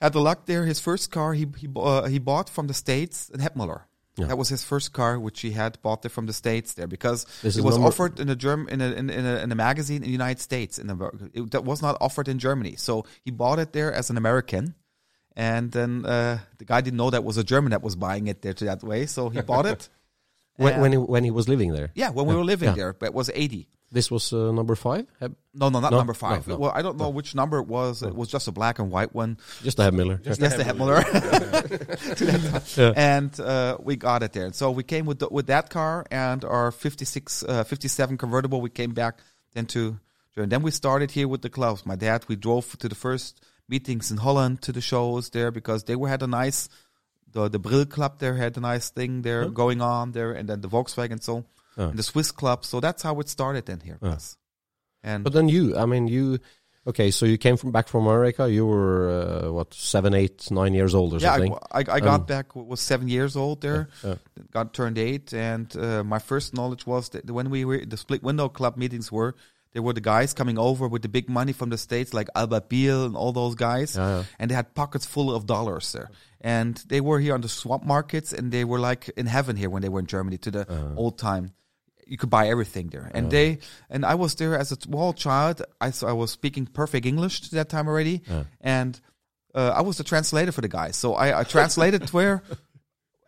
had 0.00 0.12
the 0.12 0.20
luck 0.20 0.46
there. 0.46 0.64
His 0.64 0.80
first 0.80 1.10
car 1.10 1.34
he 1.34 1.46
he 1.56 1.68
uh, 1.76 2.04
he 2.06 2.18
bought 2.18 2.48
from 2.50 2.66
the 2.66 2.74
states 2.74 3.30
an 3.34 3.40
Hebmüller. 3.40 3.82
Yeah. 4.16 4.26
That 4.26 4.38
was 4.38 4.48
his 4.48 4.62
first 4.62 4.92
car, 4.92 5.18
which 5.18 5.40
he 5.40 5.50
had 5.50 5.82
bought 5.82 6.02
there 6.02 6.10
from 6.10 6.26
the 6.26 6.32
states 6.32 6.74
there 6.74 6.86
because 6.86 7.26
This 7.42 7.56
it 7.56 7.64
was 7.64 7.76
offered 7.76 8.20
in 8.20 8.28
a 8.28 8.36
Germ 8.36 8.68
in 8.68 8.80
a, 8.80 8.92
in, 8.92 9.10
in 9.10 9.26
a 9.26 9.36
in 9.42 9.50
a 9.50 9.56
magazine 9.56 9.96
in 9.96 10.02
the 10.02 10.10
United 10.22 10.38
States. 10.40 10.78
In 10.78 10.86
the, 10.86 11.30
it, 11.32 11.50
that 11.50 11.64
was 11.64 11.82
not 11.82 11.96
offered 12.00 12.28
in 12.28 12.38
Germany, 12.38 12.76
so 12.76 13.04
he 13.24 13.32
bought 13.32 13.58
it 13.58 13.72
there 13.72 13.92
as 13.92 14.10
an 14.10 14.16
American. 14.16 14.74
And 15.36 15.72
then 15.72 16.06
uh, 16.06 16.38
the 16.58 16.64
guy 16.64 16.80
didn't 16.80 16.96
know 16.96 17.10
that 17.10 17.24
was 17.24 17.38
a 17.38 17.42
German 17.42 17.70
that 17.72 17.82
was 17.82 17.96
buying 17.96 18.28
it 18.28 18.40
there 18.42 18.54
to 18.54 18.64
that 18.66 18.84
way, 18.84 19.06
so 19.06 19.30
he 19.30 19.40
bought 19.40 19.66
it. 19.66 19.88
When 20.56 20.80
when 20.80 20.92
he, 20.92 20.98
when 20.98 21.24
he 21.24 21.32
was 21.32 21.48
living 21.48 21.72
there. 21.72 21.90
yeah, 21.96 22.10
when 22.10 22.26
we 22.26 22.34
were 22.36 22.44
living 22.44 22.68
Yeah. 22.68 22.76
there, 22.76 22.92
but 22.92 23.06
it 23.06 23.14
was 23.14 23.28
eighty. 23.34 23.66
This 23.94 24.10
was 24.10 24.32
uh, 24.32 24.50
number 24.52 24.74
five. 24.76 25.04
Heb- 25.20 25.36
No, 25.54 25.68
no, 25.70 25.78
not 25.80 25.92
No? 25.92 25.98
number 25.98 26.14
five. 26.14 26.46
No, 26.48 26.54
no. 26.54 26.60
Well, 26.62 26.72
I 26.78 26.82
don't 26.82 26.98
know 26.98 27.10
which 27.18 27.34
number 27.34 27.58
it 27.58 27.68
was. 27.68 28.02
It 28.02 28.14
was 28.20 28.28
just 28.28 28.48
a 28.48 28.52
black 28.52 28.78
and 28.80 28.90
white 28.90 29.12
one. 29.14 29.38
Just 29.62 29.76
the 29.78 29.84
Hebmüller. 29.84 30.18
yes, 30.26 30.38
the 30.38 30.64
Hebmüller. 30.70 31.02
To 32.18 32.24
that 32.26 32.66
time. 32.74 32.94
And 32.96 33.32
uh, 33.40 33.78
we 33.88 33.96
got 33.96 34.22
it 34.22 34.32
there. 34.32 34.52
So 34.52 34.70
we 34.70 34.82
came 34.82 35.06
with 35.06 35.18
the, 35.20 35.28
with 35.30 35.46
that 35.46 35.70
car 35.70 36.04
and 36.10 36.44
our 36.44 36.70
56, 36.72 37.44
uh, 37.44 37.64
57 37.64 38.18
convertible. 38.18 38.60
We 38.60 38.70
came 38.70 38.92
back 38.94 39.14
then 39.54 39.66
to, 39.66 39.98
and 40.36 40.50
then 40.50 40.62
we 40.62 40.70
started 40.72 41.10
here 41.12 41.28
with 41.28 41.42
the 41.42 41.50
clubs. 41.50 41.86
My 41.86 41.96
dad, 41.96 42.24
we 42.28 42.36
drove 42.36 42.76
to 42.78 42.88
the 42.88 42.96
first 42.96 43.40
meetings 43.68 44.10
in 44.10 44.16
Holland 44.18 44.60
to 44.62 44.72
the 44.72 44.80
shows 44.80 45.30
there 45.30 45.50
because 45.52 45.84
they 45.84 45.96
were 45.96 46.08
had 46.08 46.22
a 46.22 46.26
nice, 46.26 46.68
the 47.32 47.48
the 47.48 47.58
Brill 47.58 47.86
Club 47.86 48.18
there 48.18 48.34
had 48.34 48.56
a 48.56 48.60
nice 48.60 48.90
thing 48.90 49.22
there 49.22 49.48
going 49.48 49.80
on 49.80 50.12
there, 50.12 50.32
and 50.32 50.48
then 50.48 50.60
the 50.60 50.68
Volkswagen 50.68 51.22
so, 51.22 51.36
Yeah. 51.36 51.42
And 51.76 51.98
the 51.98 52.02
Swiss 52.02 52.30
Club. 52.32 52.64
So 52.64 52.80
that's 52.80 53.02
how 53.02 53.18
it 53.20 53.28
started 53.28 53.66
then 53.66 53.80
here. 53.80 53.98
Yes. 54.02 54.36
And 55.02 55.24
But 55.24 55.32
then 55.32 55.48
you, 55.48 55.76
I 55.76 55.86
mean, 55.86 56.08
you. 56.08 56.38
Okay, 56.86 57.10
so 57.10 57.24
you 57.24 57.38
came 57.38 57.56
from 57.56 57.72
back 57.72 57.88
from 57.88 58.06
America. 58.06 58.46
You 58.50 58.66
were 58.66 59.08
uh, 59.46 59.50
what 59.52 59.72
seven, 59.72 60.12
eight, 60.12 60.50
nine 60.50 60.74
years 60.74 60.94
old 60.94 61.14
or 61.14 61.18
yeah, 61.18 61.32
something. 61.32 61.54
I, 61.72 61.78
I, 61.78 61.84
I 61.96 62.00
got 62.00 62.20
Um, 62.20 62.26
back 62.26 62.54
was 62.54 62.80
seven 62.80 63.08
years 63.08 63.36
old 63.36 63.62
there. 63.62 63.88
yeah. 64.04 64.16
Got 64.52 64.74
turned 64.74 64.98
eight, 64.98 65.32
and 65.32 65.74
uh, 65.76 66.04
my 66.04 66.18
first 66.18 66.52
knowledge 66.52 66.86
was 66.86 67.08
that 67.10 67.30
when 67.30 67.48
we 67.48 67.64
were 67.64 67.84
the 67.86 67.96
split 67.96 68.22
window 68.22 68.48
club 68.50 68.76
meetings 68.76 69.10
were 69.10 69.34
There 69.72 69.82
were 69.82 69.94
the 69.94 70.00
guys 70.02 70.34
coming 70.34 70.56
over 70.58 70.86
with 70.86 71.02
the 71.02 71.08
big 71.08 71.28
money 71.28 71.52
from 71.52 71.70
the 71.70 71.78
states, 71.78 72.14
like 72.14 72.28
Albert 72.36 72.68
Biel 72.68 73.06
and 73.06 73.16
all 73.16 73.32
those 73.32 73.56
guys, 73.56 73.96
Yeah, 73.96 74.08
yeah. 74.18 74.24
and 74.38 74.48
they 74.50 74.54
had 74.54 74.72
pockets 74.74 75.04
full 75.06 75.34
of 75.34 75.46
dollars 75.46 75.90
there. 75.92 76.10
And 76.40 76.76
they 76.88 77.00
were 77.00 77.18
here 77.18 77.34
on 77.34 77.40
the 77.40 77.48
swap 77.48 77.82
markets, 77.84 78.32
and 78.32 78.52
they 78.52 78.64
were 78.64 78.78
like 78.78 79.10
in 79.16 79.26
heaven 79.26 79.56
here 79.56 79.68
when 79.70 79.82
they 79.82 79.88
were 79.90 79.98
in 80.00 80.06
Germany 80.06 80.38
to 80.38 80.50
the 80.50 80.60
Uh-huh. 80.60 80.94
old 80.96 81.18
time. 81.18 81.54
You 82.06 82.16
could 82.16 82.30
buy 82.30 82.48
everything 82.48 82.88
there, 82.88 83.10
and 83.14 83.30
they 83.30 83.58
and 83.90 84.04
I 84.04 84.14
was 84.14 84.34
there 84.34 84.56
as 84.58 84.72
a 84.72 84.76
small 84.80 85.12
child. 85.12 85.62
I 85.80 85.90
so 85.90 86.06
I 86.06 86.12
was 86.12 86.30
speaking 86.30 86.66
perfect 86.66 87.06
English 87.06 87.40
to 87.42 87.54
that 87.56 87.68
time 87.68 87.88
already, 87.88 88.22
and 88.60 89.00
uh, 89.54 89.72
I 89.74 89.82
was 89.82 89.96
the 89.96 90.04
translator 90.04 90.52
for 90.52 90.60
the 90.60 90.68
guys. 90.68 90.96
So 90.96 91.14
I, 91.14 91.40
I 91.40 91.44
translated 91.44 92.10
where 92.10 92.42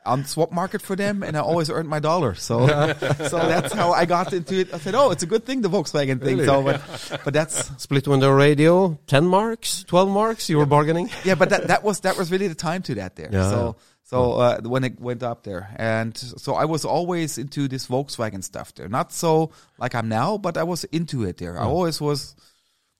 on 0.06 0.24
swap 0.24 0.52
market 0.52 0.80
for 0.80 0.96
them, 0.96 1.22
and 1.22 1.36
I 1.36 1.40
always 1.40 1.68
earned 1.68 1.88
my 1.88 1.98
dollar. 1.98 2.34
So 2.34 2.66
so 3.28 3.38
that's 3.38 3.72
how 3.72 3.92
I 3.92 4.04
got 4.06 4.32
into 4.32 4.60
it. 4.60 4.72
I 4.72 4.78
said, 4.78 4.94
oh, 4.94 5.10
it's 5.10 5.22
a 5.22 5.26
good 5.26 5.44
thing 5.44 5.60
the 5.60 5.68
Volkswagen 5.68 6.22
thing. 6.22 6.44
So 6.44 6.62
but 6.62 7.20
but 7.24 7.34
that's 7.34 7.70
Split 7.82 8.06
window 8.08 8.30
radio, 8.30 8.98
10 9.06 9.26
marks, 9.26 9.84
12 9.84 10.08
marks, 10.08 10.48
you 10.48 10.58
were 10.58 10.66
bargaining? 10.66 11.10
yeah, 11.24 11.34
but 11.34 11.50
that, 11.50 11.68
that 11.68 11.82
was 11.82 12.00
that 12.00 12.16
was 12.16 12.30
really 12.30 12.48
the 12.48 12.54
time 12.54 12.82
to 12.82 12.94
that 12.96 13.16
there. 13.16 13.28
Yeah. 13.30 13.50
So 13.50 13.76
so 14.10 14.18
uh, 14.44 14.60
when 14.62 14.84
it 14.84 15.00
went 15.00 15.22
up 15.22 15.42
there, 15.42 15.68
and 15.76 16.16
so 16.16 16.54
I 16.54 16.64
was 16.64 16.84
always 16.84 17.38
into 17.38 17.66
this 17.68 17.86
Volkswagen 17.88 18.42
stuff 18.42 18.72
there. 18.74 18.88
Not 18.88 19.12
so 19.12 19.50
like 19.82 19.94
I'm 19.98 20.08
now, 20.08 20.38
but 20.38 20.56
I 20.56 20.62
was 20.62 20.84
into 20.84 21.24
it 21.28 21.36
there. 21.38 21.58
I 21.58 21.64
always 21.74 22.00
was. 22.00 22.34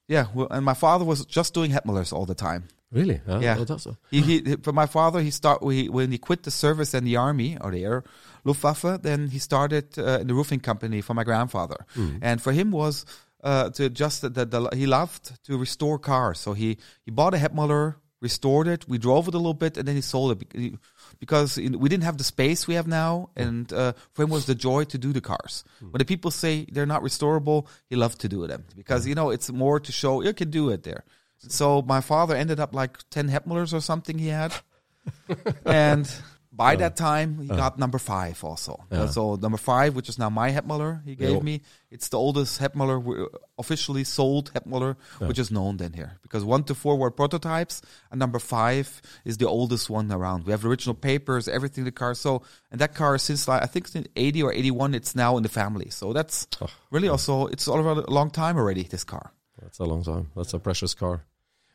Yeah, 0.09 0.27
well, 0.35 0.49
and 0.51 0.65
my 0.65 0.75
father 0.75 1.05
was 1.05 1.25
just 1.27 1.55
doing 1.55 1.71
Hebmüllers 1.73 2.13
all 2.13 2.27
the 2.27 2.35
time. 2.35 2.63
Really? 2.93 3.21
Yeah. 3.41 3.57
oh, 3.59 3.65
that's 3.65 3.87
He, 4.11 4.21
he, 4.23 4.57
for 4.63 4.73
my 4.73 4.87
father, 4.87 5.21
he 5.21 5.31
start 5.33 5.59
he, 5.65 5.89
when 5.89 6.13
he 6.13 6.19
quit 6.19 6.43
the 6.45 6.51
service 6.53 6.95
and 6.95 7.05
the 7.07 7.17
army 7.17 7.59
or 7.61 7.71
the 7.73 7.85
air 7.85 8.05
Luftwaffe. 8.45 9.03
Then 9.03 9.29
he 9.29 9.39
started 9.41 9.99
uh, 9.99 10.21
in 10.21 10.29
the 10.29 10.35
roofing 10.35 10.61
company 10.61 11.01
for 11.03 11.15
my 11.15 11.25
grandfather, 11.25 11.85
and 12.23 12.41
for 12.41 12.53
him 12.53 12.71
was 12.71 13.05
uh, 13.43 13.71
to 13.71 13.91
just 13.91 14.23
the, 14.23 14.31
the 14.31 14.69
he 14.77 14.87
loved 14.87 15.45
to 15.47 15.59
restore 15.59 15.99
cars. 15.99 16.39
So 16.39 16.53
he 16.55 16.79
he 17.05 17.11
bought 17.11 17.35
a 17.35 17.39
Hebmüller, 17.39 17.97
restored 18.21 18.69
it. 18.69 18.89
We 18.89 18.99
drove 18.99 19.27
it 19.29 19.35
a 19.35 19.39
little 19.39 19.55
bit, 19.55 19.77
and 19.77 19.87
then 19.89 19.97
he 19.97 20.03
sold 20.03 20.31
it 20.41 20.53
he- 20.55 20.79
because 21.19 21.59
in- 21.59 21.79
we 21.79 21.89
didn't 21.89 22.05
have 22.05 22.19
the 22.19 22.25
space 22.25 22.67
we 22.67 22.75
have 22.75 22.87
now. 22.87 23.31
And 23.37 23.73
uh, 23.73 23.93
for 24.13 24.23
him 24.25 24.31
was 24.31 24.47
the 24.47 24.55
joy 24.55 24.85
to 24.85 24.99
do 24.99 25.13
the 25.13 25.21
cars. 25.21 25.65
When 25.81 25.99
the 25.99 26.05
people 26.05 26.31
say 26.31 26.67
they're 26.71 26.87
not 26.87 27.03
restorable, 27.03 27.67
he 27.89 27.97
loved 27.97 28.21
to 28.21 28.29
do 28.29 28.47
them 28.47 28.65
because 28.77 29.07
you 29.07 29.15
know 29.15 29.31
it's 29.31 29.51
more 29.51 29.81
to 29.81 29.93
show 29.93 30.23
you 30.23 30.33
can 30.33 30.51
do 30.51 30.71
it 30.71 30.83
there. 30.83 31.05
So 31.39 31.83
my 31.83 32.01
father 32.01 32.35
ended 32.35 32.61
up 32.61 32.75
like 32.75 32.99
ten 33.11 33.29
Hebmüllers 33.29 33.73
or 33.73 33.81
something 33.81 34.19
he 34.19 34.29
had, 34.29 34.55
and 35.67 36.11
by 36.57 36.75
that 36.77 36.95
time 36.97 37.39
he 37.39 37.49
got 37.49 37.79
number 37.79 37.99
five 37.99 38.43
also. 38.43 38.75
Uh, 38.91 39.07
so 39.07 39.37
number 39.37 39.59
five, 39.59 39.95
which 39.97 40.09
is 40.09 40.19
now 40.19 40.31
my 40.31 40.49
Hebmüller, 40.57 41.05
he 41.05 41.15
gave 41.15 41.37
Yeah. 41.37 41.41
me. 41.51 41.55
It's 41.91 42.09
the 42.09 42.19
oldest 42.19 42.61
Hebmüller 42.63 42.99
w- 43.09 43.29
officially 43.59 44.05
sold 44.05 44.45
Hebmüller, 44.55 44.97
which 45.29 45.39
is 45.39 45.51
known 45.51 45.77
then 45.77 45.93
here 45.93 46.13
because 46.23 46.43
one 46.45 46.65
to 46.65 46.75
four 46.75 46.95
were 46.97 47.11
prototypes, 47.11 47.83
and 48.11 48.19
number 48.19 48.39
five 48.39 48.87
is 49.25 49.37
the 49.43 49.49
oldest 49.59 49.89
one 49.91 50.11
around. 50.11 50.45
We 50.47 50.53
have 50.53 50.65
original 50.65 50.95
papers, 51.11 51.47
everything 51.49 51.85
the 51.85 51.93
car. 52.03 52.15
So 52.15 52.31
and 52.71 52.81
that 52.81 52.95
car 52.95 53.19
since 53.19 53.47
like 53.49 53.63
I 53.63 53.67
think 53.67 53.85
since 53.89 54.09
eighty 54.17 54.43
or 54.43 54.53
eighty 54.53 54.71
one, 54.71 54.95
it's 54.95 55.15
now 55.15 55.37
in 55.37 55.43
the 55.43 55.49
family. 55.63 55.89
So 55.91 56.13
that's 56.13 56.47
really 56.91 57.09
also 57.09 57.47
it's 57.53 57.67
all 57.69 57.79
around 57.79 57.99
a 57.99 58.11
long 58.11 58.31
time 58.31 58.57
already. 58.57 58.83
This 58.85 59.05
car. 59.05 59.33
That's 59.63 59.79
a 59.79 59.85
long 59.85 60.03
time. 60.05 60.31
That's 60.37 60.55
a 60.55 60.59
precious 60.59 60.95
car. 60.95 61.25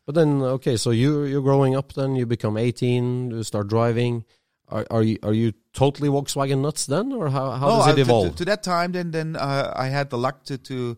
But 0.05 0.15
then, 0.15 0.41
okay, 0.57 0.77
so 0.77 0.89
you 0.91 1.23
you're 1.23 1.41
growing 1.49 1.75
up. 1.75 1.93
Then 1.93 2.15
you 2.15 2.25
become 2.25 2.57
18. 2.57 3.31
You 3.31 3.43
start 3.43 3.67
driving. 3.67 4.25
Are, 4.71 4.85
are 4.89 5.03
you 5.03 5.17
are 5.23 5.33
you 5.33 5.53
totally 5.73 6.09
Volkswagen 6.09 6.61
nuts 6.61 6.85
then, 6.85 7.11
or 7.11 7.29
how 7.29 7.51
how 7.51 7.67
does 7.69 7.87
it 7.87 7.95
to- 7.95 8.01
evolve? 8.01 8.29
To, 8.29 8.35
to 8.37 8.45
that 8.45 8.63
time, 8.63 8.93
then 8.93 9.11
then 9.11 9.35
uh, 9.35 9.73
I 9.75 9.87
had 9.87 10.09
the 10.09 10.17
luck 10.17 10.43
to 10.45 10.57
to 10.57 10.97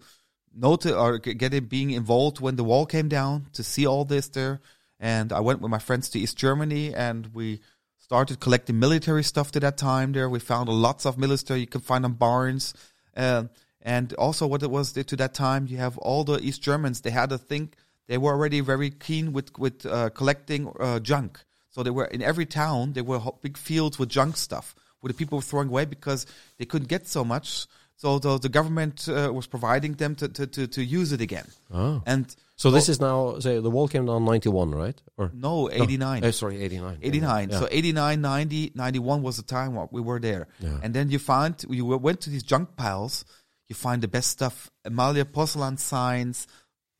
know 0.55 0.75
to 0.77 0.97
or 0.97 1.17
get 1.17 1.53
it 1.53 1.69
being 1.69 1.91
involved 1.91 2.39
when 2.39 2.55
the 2.55 2.63
wall 2.63 2.85
came 2.85 3.09
down 3.09 3.47
to 3.53 3.63
see 3.63 3.87
all 3.87 4.05
this 4.05 4.27
there, 4.29 4.61
and 4.99 5.33
I 5.33 5.39
went 5.39 5.61
with 5.61 5.71
my 5.71 5.79
friends 5.79 6.09
to 6.09 6.19
East 6.19 6.37
Germany 6.37 6.93
and 6.93 7.27
we 7.33 7.59
started 7.97 8.39
collecting 8.39 8.77
military 8.79 9.23
stuff 9.23 9.51
to 9.53 9.59
that 9.61 9.77
time. 9.77 10.11
There 10.11 10.29
we 10.29 10.39
found 10.39 10.69
lots 10.69 11.05
of 11.05 11.17
military 11.17 11.61
you 11.61 11.67
can 11.67 11.81
find 11.81 12.05
on 12.05 12.13
barns, 12.13 12.73
uh, 13.17 13.45
and 13.81 14.13
also 14.13 14.45
what 14.45 14.61
it 14.61 14.69
was 14.69 14.93
to 14.93 15.15
that 15.15 15.33
time 15.33 15.67
you 15.67 15.77
have 15.77 15.97
all 15.97 16.23
the 16.23 16.39
East 16.39 16.61
Germans 16.61 17.01
they 17.01 17.11
had 17.11 17.31
a 17.31 17.37
thing 17.37 17.73
they 18.07 18.17
were 18.17 18.33
already 18.33 18.59
very 18.59 18.89
keen 18.89 19.33
with 19.33 19.57
with 19.57 19.85
uh, 19.85 20.09
collecting 20.09 20.71
uh, 20.79 20.99
junk. 20.99 21.43
So 21.73 21.81
they 21.81 21.89
were 21.89 22.05
in 22.05 22.21
every 22.21 22.45
town. 22.45 22.93
There 22.93 23.03
were 23.03 23.19
big 23.41 23.57
fields 23.57 23.97
with 23.97 24.09
junk 24.09 24.37
stuff 24.37 24.75
where 25.01 25.09
the 25.09 25.17
people 25.17 25.39
were 25.39 25.43
throwing 25.43 25.67
away 25.67 25.85
because 25.85 26.25
they 26.57 26.65
couldn't 26.65 26.87
get 26.87 27.07
so 27.07 27.25
much. 27.25 27.65
So 27.97 28.19
the, 28.19 28.37
the 28.37 28.49
government 28.49 29.07
uh, 29.09 29.31
was 29.33 29.47
providing 29.47 29.93
them 29.93 30.15
to, 30.15 30.27
to, 30.27 30.47
to, 30.47 30.67
to 30.67 30.83
use 30.83 31.11
it 31.11 31.21
again. 31.21 31.47
Oh. 31.73 32.01
And 32.05 32.33
So 32.55 32.69
this 32.69 32.89
is 32.89 32.99
now 33.01 33.39
say 33.39 33.59
the 33.59 33.69
wall 33.69 33.87
came 33.87 34.05
down 34.05 34.23
91, 34.25 34.71
right? 34.71 35.01
Or 35.17 35.31
no, 35.33 35.69
89. 35.71 36.23
Oh, 36.25 36.31
sorry, 36.31 36.61
89. 36.61 36.99
89. 37.01 37.49
Yeah. 37.49 37.59
So 37.59 37.67
89, 37.71 38.21
90, 38.21 38.71
91 38.75 39.21
was 39.23 39.37
the 39.37 39.43
time 39.43 39.87
we 39.91 40.01
were 40.01 40.19
there. 40.19 40.47
Yeah. 40.59 40.77
And 40.83 40.93
then 40.93 41.09
you 41.09 41.19
find, 41.19 41.55
you 41.69 41.85
went 41.85 42.21
to 42.21 42.29
these 42.29 42.43
junk 42.43 42.75
piles, 42.75 43.25
you 43.67 43.75
find 43.75 44.01
the 44.01 44.07
best 44.07 44.29
stuff, 44.29 44.69
Amalia 44.85 45.25
porcelain 45.25 45.77
signs, 45.77 46.47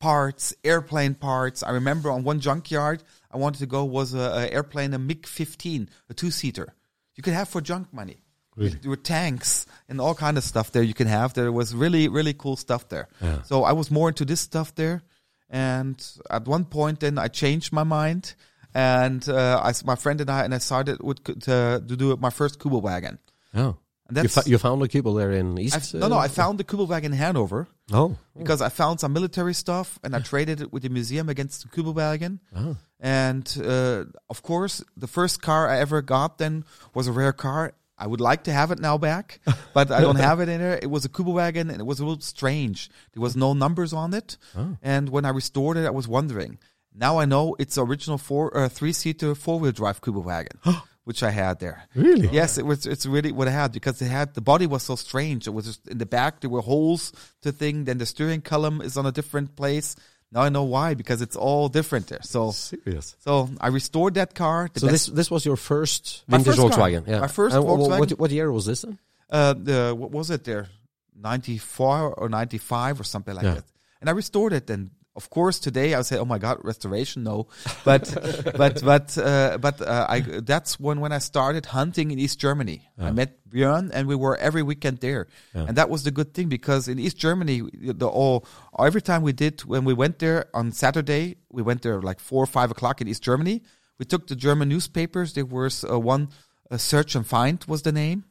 parts, 0.03 0.53
airplane 0.65 1.15
parts. 1.15 1.63
I 1.63 1.72
remember 1.72 2.12
on 2.12 2.25
one 2.25 2.41
junkyard 2.41 3.03
I 3.31 3.38
wanted 3.38 3.60
to 3.60 3.65
go 3.67 3.86
was 3.86 4.13
a, 4.13 4.19
a 4.19 4.48
airplane, 4.57 4.93
a 4.93 5.00
MiG-15, 5.00 5.88
a 6.10 6.13
two-seater. 6.13 6.74
You 7.15 7.24
could 7.24 7.33
have 7.33 7.48
for 7.48 7.62
junk 7.62 7.93
money. 7.93 8.17
Really? 8.57 8.77
There 8.81 8.89
were 8.89 8.98
tanks 8.98 9.65
and 9.88 10.01
all 10.01 10.13
kind 10.13 10.38
of 10.38 10.43
stuff 10.43 10.72
there 10.72 10.83
you 10.83 10.93
can 10.93 11.07
have. 11.07 11.33
There 11.33 11.51
was 11.51 11.74
really, 11.74 12.10
really 12.10 12.33
cool 12.33 12.57
stuff 12.57 12.89
there. 12.89 13.07
Yeah. 13.22 13.43
So 13.43 13.63
I 13.63 13.72
was 13.72 13.89
more 13.89 14.10
into 14.10 14.25
this 14.25 14.41
stuff 14.41 14.75
there. 14.75 15.03
And 15.50 15.95
at 16.29 16.48
one 16.48 16.65
point, 16.65 17.00
then 17.00 17.17
I 17.17 17.29
changed 17.29 17.72
my 17.72 17.83
mind, 17.83 18.36
and 18.74 19.27
uh, 19.29 19.62
I, 19.63 19.72
my 19.86 19.95
friend 19.95 20.19
and 20.19 20.29
I, 20.29 20.43
and 20.43 20.53
I 20.53 20.60
started 20.60 21.01
with, 21.01 21.24
to, 21.24 21.81
to 21.88 21.95
do 21.95 22.17
my 22.17 22.29
first 22.29 22.60
Kübelwagen. 22.60 23.19
Oh. 23.55 23.77
And 24.07 24.17
You, 24.17 24.27
fa- 24.27 24.43
you 24.45 24.57
found 24.57 24.81
a 24.83 24.88
Kubel 24.88 25.13
there 25.13 25.31
in 25.31 25.57
East? 25.57 25.95
I, 25.95 25.98
no, 26.00 26.07
no, 26.10 26.15
uh, 26.17 26.19
I 26.19 26.27
found 26.27 26.60
the 26.60 26.63
Kübelwagen 26.65 27.05
in 27.05 27.13
Hanover 27.13 27.67
Oh. 27.91 28.17
because 28.38 28.62
I 28.62 28.69
found 28.69 29.00
some 29.00 29.13
military 29.13 29.53
stuff, 29.53 29.98
and 30.03 30.13
I 30.15 30.19
traded 30.19 30.60
it 30.62 30.74
with 30.74 30.83
the 30.83 30.89
museum 30.89 31.29
against 31.29 31.63
the 31.63 31.69
Kübelwagen. 31.69 32.39
Oh. 32.55 32.75
And 33.00 33.45
uh, 33.63 34.05
of 34.29 34.41
course, 34.43 34.83
the 34.98 35.07
first 35.07 35.41
car 35.41 35.69
I 35.69 35.79
ever 35.79 36.01
got 36.01 36.38
then 36.38 36.65
was 36.93 37.07
a 37.07 37.12
rare 37.12 37.33
car. 37.33 37.74
I 37.98 38.07
would 38.07 38.19
like 38.22 38.43
to 38.45 38.51
have 38.51 38.72
it 38.72 38.79
now 38.79 38.98
back, 38.98 39.39
but 39.74 39.89
I 39.91 40.01
don't 40.01 40.17
have 40.17 40.41
it 40.41 40.50
in 40.50 40.60
there. 40.60 40.77
It 40.81 40.89
was 40.89 41.05
a 41.05 41.10
Kubelwagen 41.10 41.69
and 41.72 41.79
it 41.79 41.86
was 41.86 42.00
a 42.00 42.05
little 42.05 42.22
strange. 42.22 42.89
There 43.13 43.22
was 43.22 43.36
no 43.36 43.53
numbers 43.53 43.93
on 43.93 44.13
it, 44.13 44.38
and 44.81 45.10
when 45.10 45.24
I 45.25 45.29
restored 45.29 45.77
it, 45.77 45.86
I 45.86 45.91
was 45.91 46.07
wondering. 46.07 46.57
Now 46.93 47.17
I 47.19 47.25
know 47.25 47.55
it's 47.57 47.77
original 47.77 48.17
four, 48.17 48.55
uh, 48.55 48.67
three 48.69 48.93
seater 48.93 49.33
four 49.36 49.60
wheel 49.60 49.72
drive 49.72 50.01
Kuba 50.01 50.19
wagon, 50.31 50.60
which 51.05 51.22
I 51.24 51.31
had 51.31 51.60
there. 51.60 51.83
Really? 51.95 52.29
Yes, 52.31 52.57
it 52.57 52.65
was. 52.65 52.86
It's 52.86 53.05
really 53.05 53.31
what 53.31 53.48
I 53.48 53.51
had 53.51 53.72
because 53.72 54.01
it 54.01 54.07
had 54.10 54.33
the 54.33 54.41
body 54.41 54.67
was 54.67 54.83
so 54.83 54.95
strange. 54.95 55.48
It 55.48 55.51
was 55.53 55.65
just 55.65 55.88
in 55.88 55.98
the 55.98 56.05
back. 56.05 56.39
There 56.41 56.50
were 56.50 56.62
holes 56.62 57.12
to 57.41 57.51
thing. 57.51 57.86
Then 57.86 57.98
the 57.98 58.05
steering 58.05 58.41
column 58.41 58.81
is 58.81 58.95
on 58.98 59.05
a 59.05 59.12
different 59.12 59.55
place. 59.55 59.95
Now 60.31 60.41
I 60.41 60.50
know 60.50 60.63
why 60.63 60.95
because 60.95 61.22
it's 61.22 61.36
all 61.36 61.69
different 61.69 62.07
there. 62.07 62.22
So 62.24 62.51
Serious. 62.51 63.15
so 63.19 63.50
I 63.62 63.67
restored 63.67 64.13
that 64.15 64.33
car. 64.33 64.69
The 64.74 64.79
So 64.79 64.88
this 64.88 65.05
this 65.07 65.29
was 65.29 65.45
your 65.45 65.57
first 65.57 66.24
My 66.27 66.38
vintage 66.38 66.55
first 66.55 66.74
car. 66.75 66.89
Volkswagen? 66.89 67.07
Yeah. 67.07 67.19
My 67.19 67.27
first 67.27 67.55
And 67.55 67.63
wh- 67.63 67.67
wh- 67.67 67.79
What, 67.79 68.10
Volkswagen. 68.10 68.17
what 68.19 68.31
year 68.31 68.51
was 68.51 68.65
this 68.65 68.81
then? 68.81 68.98
uh, 69.29 69.53
the 69.53 69.93
what 69.95 70.10
was 70.12 70.29
it 70.31 70.43
there, 70.43 70.69
ninety 71.15 71.57
four 71.60 72.13
or 72.13 72.29
ninety 72.29 72.57
five 72.57 73.00
or 73.00 73.03
something 73.03 73.36
like 73.36 73.45
Yeah. 73.45 73.55
that. 73.55 73.65
And 74.01 74.10
I 74.10 74.13
restored 74.13 74.53
it. 74.53 74.69
And 74.69 74.89
of 75.15 75.29
course, 75.29 75.60
today 75.60 75.93
I 75.93 75.98
would 75.98 76.05
say, 76.05 76.17
"Oh 76.17 76.25
my 76.25 76.39
God, 76.39 76.58
restoration!" 76.63 77.24
No, 77.24 77.48
but 77.86 78.13
but 78.58 78.82
but 78.84 79.17
uh, 79.17 79.58
but 79.60 79.82
uh, 79.82 80.08
I 80.10 80.20
that's 80.22 80.79
when 80.79 81.00
when 81.00 81.12
I 81.12 81.20
started 81.20 81.67
hunting 81.67 82.12
in 82.12 82.20
East 82.20 82.39
Germany. 82.39 82.89
I 82.98 83.12
met 83.12 83.38
Björn, 83.50 83.91
and 83.93 84.08
we 84.08 84.15
were 84.15 84.36
every 84.38 84.63
weekend 84.63 85.00
there. 85.00 85.27
And 85.53 85.77
that 85.77 85.89
was 85.89 86.03
the 86.03 86.12
good 86.12 86.34
thing 86.34 86.50
because 86.50 86.88
in 86.88 87.00
East 87.00 87.17
Germany, 87.17 87.62
the 87.74 88.08
all 88.08 88.46
every 88.79 89.01
time 89.01 89.22
we 89.22 89.34
did 89.34 89.62
when 89.62 89.86
we 89.86 89.93
went 89.93 90.20
there 90.20 90.46
on 90.53 90.72
Saturday, 90.72 91.38
we 91.51 91.62
went 91.62 91.82
there 91.84 92.01
like 92.01 92.20
four 92.20 92.43
or 92.43 92.48
five 92.48 92.72
o'clock 92.72 93.01
in 93.01 93.08
East 93.08 93.24
Germany. 93.24 93.62
We 94.00 94.05
took 94.05 94.27
the 94.27 94.36
German 94.36 94.70
newspapers. 94.70 95.34
There 95.34 95.46
was 95.46 95.86
uh, 95.86 96.00
one 96.00 96.29
uh, 96.74 96.77
search 96.77 97.15
and 97.15 97.25
find 97.25 97.63
was 97.68 97.82
the 97.84 97.92
name, 97.92 98.24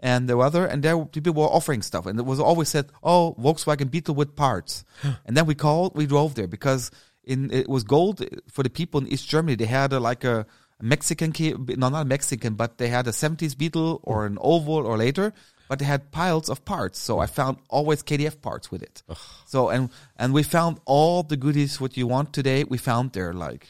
and 0.00 0.28
the 0.28 0.36
other, 0.38 0.66
and 0.66 0.82
there 0.82 0.98
people 1.06 1.34
were 1.34 1.46
offering 1.46 1.82
stuff, 1.82 2.06
and 2.06 2.18
it 2.18 2.26
was 2.26 2.40
always 2.40 2.68
said, 2.68 2.86
"Oh, 3.02 3.34
Volkswagen 3.38 3.90
Beetle 3.90 4.14
with 4.14 4.34
parts," 4.36 4.84
and 5.24 5.36
then 5.36 5.46
we 5.46 5.54
called, 5.54 5.94
we 5.94 6.06
drove 6.06 6.34
there 6.34 6.48
because 6.48 6.90
in 7.24 7.50
it 7.50 7.68
was 7.68 7.84
gold 7.84 8.24
for 8.50 8.62
the 8.62 8.70
people 8.70 9.00
in 9.00 9.06
East 9.08 9.28
Germany. 9.28 9.54
They 9.56 9.66
had 9.66 9.92
a, 9.92 10.00
like 10.00 10.24
a 10.24 10.46
Mexican, 10.80 11.32
key, 11.32 11.54
no, 11.76 11.88
not 11.88 12.06
Mexican, 12.06 12.54
but 12.54 12.78
they 12.78 12.88
had 12.88 13.06
a 13.06 13.12
'70s 13.12 13.56
Beetle 13.56 14.00
or 14.02 14.26
an 14.26 14.38
oval 14.40 14.86
or 14.86 14.96
later. 14.98 15.32
But 15.66 15.78
they 15.78 15.86
had 15.86 16.12
piles 16.12 16.50
of 16.50 16.64
parts, 16.66 16.98
so 16.98 17.20
I 17.20 17.26
found 17.26 17.56
always 17.70 18.02
KDF 18.02 18.42
parts 18.42 18.70
with 18.70 18.82
it. 18.82 19.02
So 19.46 19.70
and 19.70 19.88
and 20.16 20.34
we 20.34 20.42
found 20.42 20.78
all 20.84 21.22
the 21.22 21.38
goodies 21.38 21.80
what 21.80 21.96
you 21.96 22.06
want 22.06 22.34
today. 22.34 22.64
We 22.64 22.76
found 22.76 23.12
there 23.12 23.32
like 23.32 23.66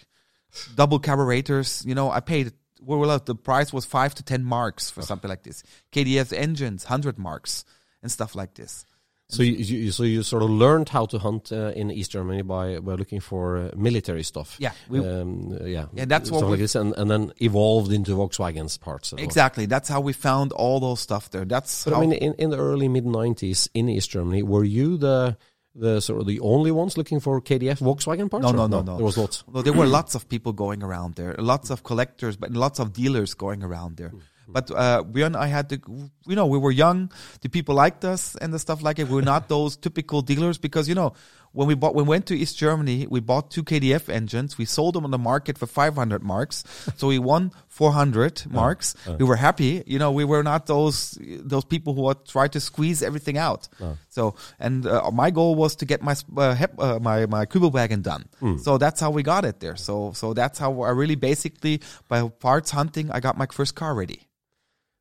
double 0.74 0.98
carburetors. 0.98 1.84
You 1.86 1.94
know, 1.94 2.10
I 2.10 2.20
paid 2.20 2.52
well, 2.84 3.18
the 3.18 3.34
price 3.34 3.72
was 3.72 3.84
five 3.84 4.14
to 4.16 4.22
ten 4.22 4.44
marks 4.44 4.90
for 4.90 5.02
something 5.02 5.28
like 5.28 5.42
this. 5.42 5.62
KDF 5.92 6.32
engines, 6.32 6.84
hundred 6.84 7.18
marks 7.18 7.64
and 8.02 8.10
stuff 8.12 8.34
like 8.34 8.54
this. 8.54 8.84
So 9.30 9.42
you, 9.42 9.52
you 9.54 9.90
so 9.90 10.02
you 10.02 10.22
sort 10.22 10.42
of 10.42 10.50
learned 10.50 10.90
how 10.90 11.06
to 11.06 11.18
hunt 11.18 11.50
uh, 11.50 11.72
in 11.74 11.90
East 11.90 12.10
Germany 12.10 12.42
by 12.42 12.78
by 12.80 12.92
looking 12.94 13.20
for 13.20 13.56
uh, 13.56 13.70
military 13.74 14.22
stuff. 14.22 14.56
Yeah, 14.58 14.72
we- 14.88 15.00
um, 15.00 15.56
yeah, 15.64 15.86
Yeah, 15.94 16.04
that's 16.04 16.30
what 16.30 16.38
stuff 16.40 16.50
like 16.50 16.58
we- 16.58 16.62
this, 16.64 16.74
and, 16.74 16.94
and 16.96 17.10
then 17.10 17.32
evolved 17.40 17.90
into 17.90 18.12
Volkswagen's 18.16 18.76
parts. 18.76 19.12
well. 19.12 19.22
Exactly. 19.24 19.64
That's 19.66 19.88
how 19.88 20.02
we 20.02 20.12
found 20.12 20.52
all 20.52 20.78
those 20.78 21.00
stuff 21.00 21.30
there. 21.30 21.46
That's 21.46 21.84
But 21.84 21.94
I 21.94 22.00
mean, 22.00 22.12
in, 22.12 22.34
in 22.34 22.50
the 22.50 22.58
early 22.58 22.86
mid 22.88 23.04
'90s 23.06 23.68
in 23.72 23.88
East 23.88 24.10
Germany, 24.10 24.42
were 24.42 24.62
you 24.64 24.98
the 24.98 25.38
the 25.74 26.00
sort 26.00 26.20
of 26.20 26.26
the 26.26 26.40
only 26.40 26.70
ones 26.70 26.96
looking 26.96 27.20
for 27.20 27.40
KDF 27.40 27.80
Volkswagen 27.80 28.30
parts? 28.30 28.44
No, 28.44 28.50
or 28.50 28.54
no, 28.54 28.66
no, 28.66 28.82
no. 28.82 28.96
There 28.96 29.04
was 29.04 29.18
lots. 29.18 29.44
No, 29.52 29.62
there 29.62 29.72
were 29.72 29.86
lots 29.86 30.14
of 30.14 30.28
people 30.28 30.52
going 30.52 30.82
around 30.82 31.14
there, 31.14 31.34
lots 31.38 31.70
of 31.70 31.82
collectors, 31.82 32.36
but 32.36 32.52
lots 32.52 32.78
of 32.78 32.92
dealers 32.92 33.34
going 33.34 33.62
around 33.62 33.96
there. 33.96 34.12
But 34.46 34.70
uh, 34.70 35.02
Björn, 35.02 35.36
I 35.36 35.46
had 35.46 35.68
to, 35.70 35.80
you 36.26 36.36
know, 36.36 36.46
we 36.46 36.58
were 36.58 36.70
young. 36.70 37.10
The 37.40 37.48
people 37.48 37.74
liked 37.74 38.04
us 38.04 38.36
and 38.36 38.52
the 38.52 38.58
stuff 38.58 38.82
like 38.82 38.98
it. 38.98 39.08
We 39.08 39.14
were 39.14 39.22
not 39.22 39.48
those 39.54 39.76
typical 39.76 40.22
dealers 40.22 40.58
because 40.58 40.88
you 40.88 40.94
know 40.94 41.14
when 41.54 41.66
we 41.68 41.74
bought, 41.74 41.94
when 41.94 42.04
we 42.04 42.10
went 42.10 42.26
to 42.26 42.34
East 42.36 42.58
Germany, 42.58 43.06
we 43.08 43.20
bought 43.20 43.50
two 43.50 43.62
KDF 43.62 44.08
engines. 44.08 44.58
We 44.58 44.66
sold 44.66 44.94
them 44.94 45.04
on 45.04 45.10
the 45.10 45.18
market 45.32 45.56
for 45.56 45.66
500 45.66 46.22
marks, 46.22 46.64
so 46.96 47.06
we 47.08 47.18
won 47.18 47.52
400 47.68 48.44
marks. 48.50 48.94
We 49.18 49.24
were 49.24 49.36
happy. 49.36 49.82
You 49.86 49.98
know, 49.98 50.10
we 50.12 50.24
were 50.24 50.42
not 50.42 50.66
those 50.66 51.16
those 51.52 51.64
people 51.64 51.94
who 51.94 52.12
try 52.26 52.48
to 52.48 52.60
squeeze 52.60 53.02
everything 53.02 53.38
out. 53.38 53.68
So, 54.10 54.34
and 54.58 54.84
uh, 54.86 55.10
my 55.12 55.30
goal 55.30 55.54
was 55.54 55.76
to 55.76 55.84
get 55.86 56.02
my 56.02 56.14
uh, 56.36 56.54
hep, 56.54 56.74
uh, 56.78 56.98
my 57.00 57.26
my 57.26 57.46
Kübelwagen 57.46 58.02
done. 58.02 58.24
So 58.58 58.78
that's 58.78 59.00
how 59.00 59.10
we 59.10 59.22
got 59.22 59.44
it 59.44 59.60
there. 59.60 59.76
So 59.76 60.12
so 60.14 60.34
that's 60.34 60.58
how 60.58 60.82
I 60.82 60.90
really 60.90 61.16
basically 61.16 61.80
by 62.08 62.28
parts 62.28 62.70
hunting, 62.72 63.10
I 63.10 63.20
got 63.20 63.38
my 63.38 63.46
first 63.46 63.74
car 63.74 63.94
ready. 63.94 64.20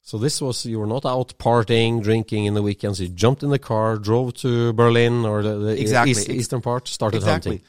So 0.06 0.18
this 0.18 0.42
was 0.42 0.66
you 0.66 0.80
were 0.80 0.86
not 0.86 1.06
out 1.06 1.34
partying, 1.40 2.04
drinking 2.04 2.44
in 2.44 2.54
the 2.56 2.62
weekends. 2.62 3.00
You 3.00 3.08
jumped 3.08 3.42
in 3.42 3.50
the 3.50 3.58
car, 3.58 3.98
drove 3.98 4.34
to 4.36 4.74
Berlin 4.74 5.26
or 5.26 5.42
the, 5.42 5.56
the 5.56 5.82
Exactly. 5.82 6.12
east, 6.12 6.30
eastern 6.30 6.62
part, 6.62 6.90
started 6.90 7.18
exactly. 7.18 7.52
hunting. 7.52 7.68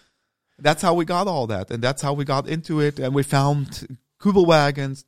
That's 0.58 0.82
how 0.82 0.94
we 0.94 1.04
got 1.04 1.28
all 1.28 1.46
that, 1.46 1.70
and 1.70 1.80
that's 1.82 2.02
how 2.02 2.12
we 2.12 2.24
got 2.24 2.48
into 2.48 2.80
it. 2.80 2.98
And 2.98 3.14
we 3.14 3.22
found 3.22 3.86
Kübelwagons. 4.20 5.04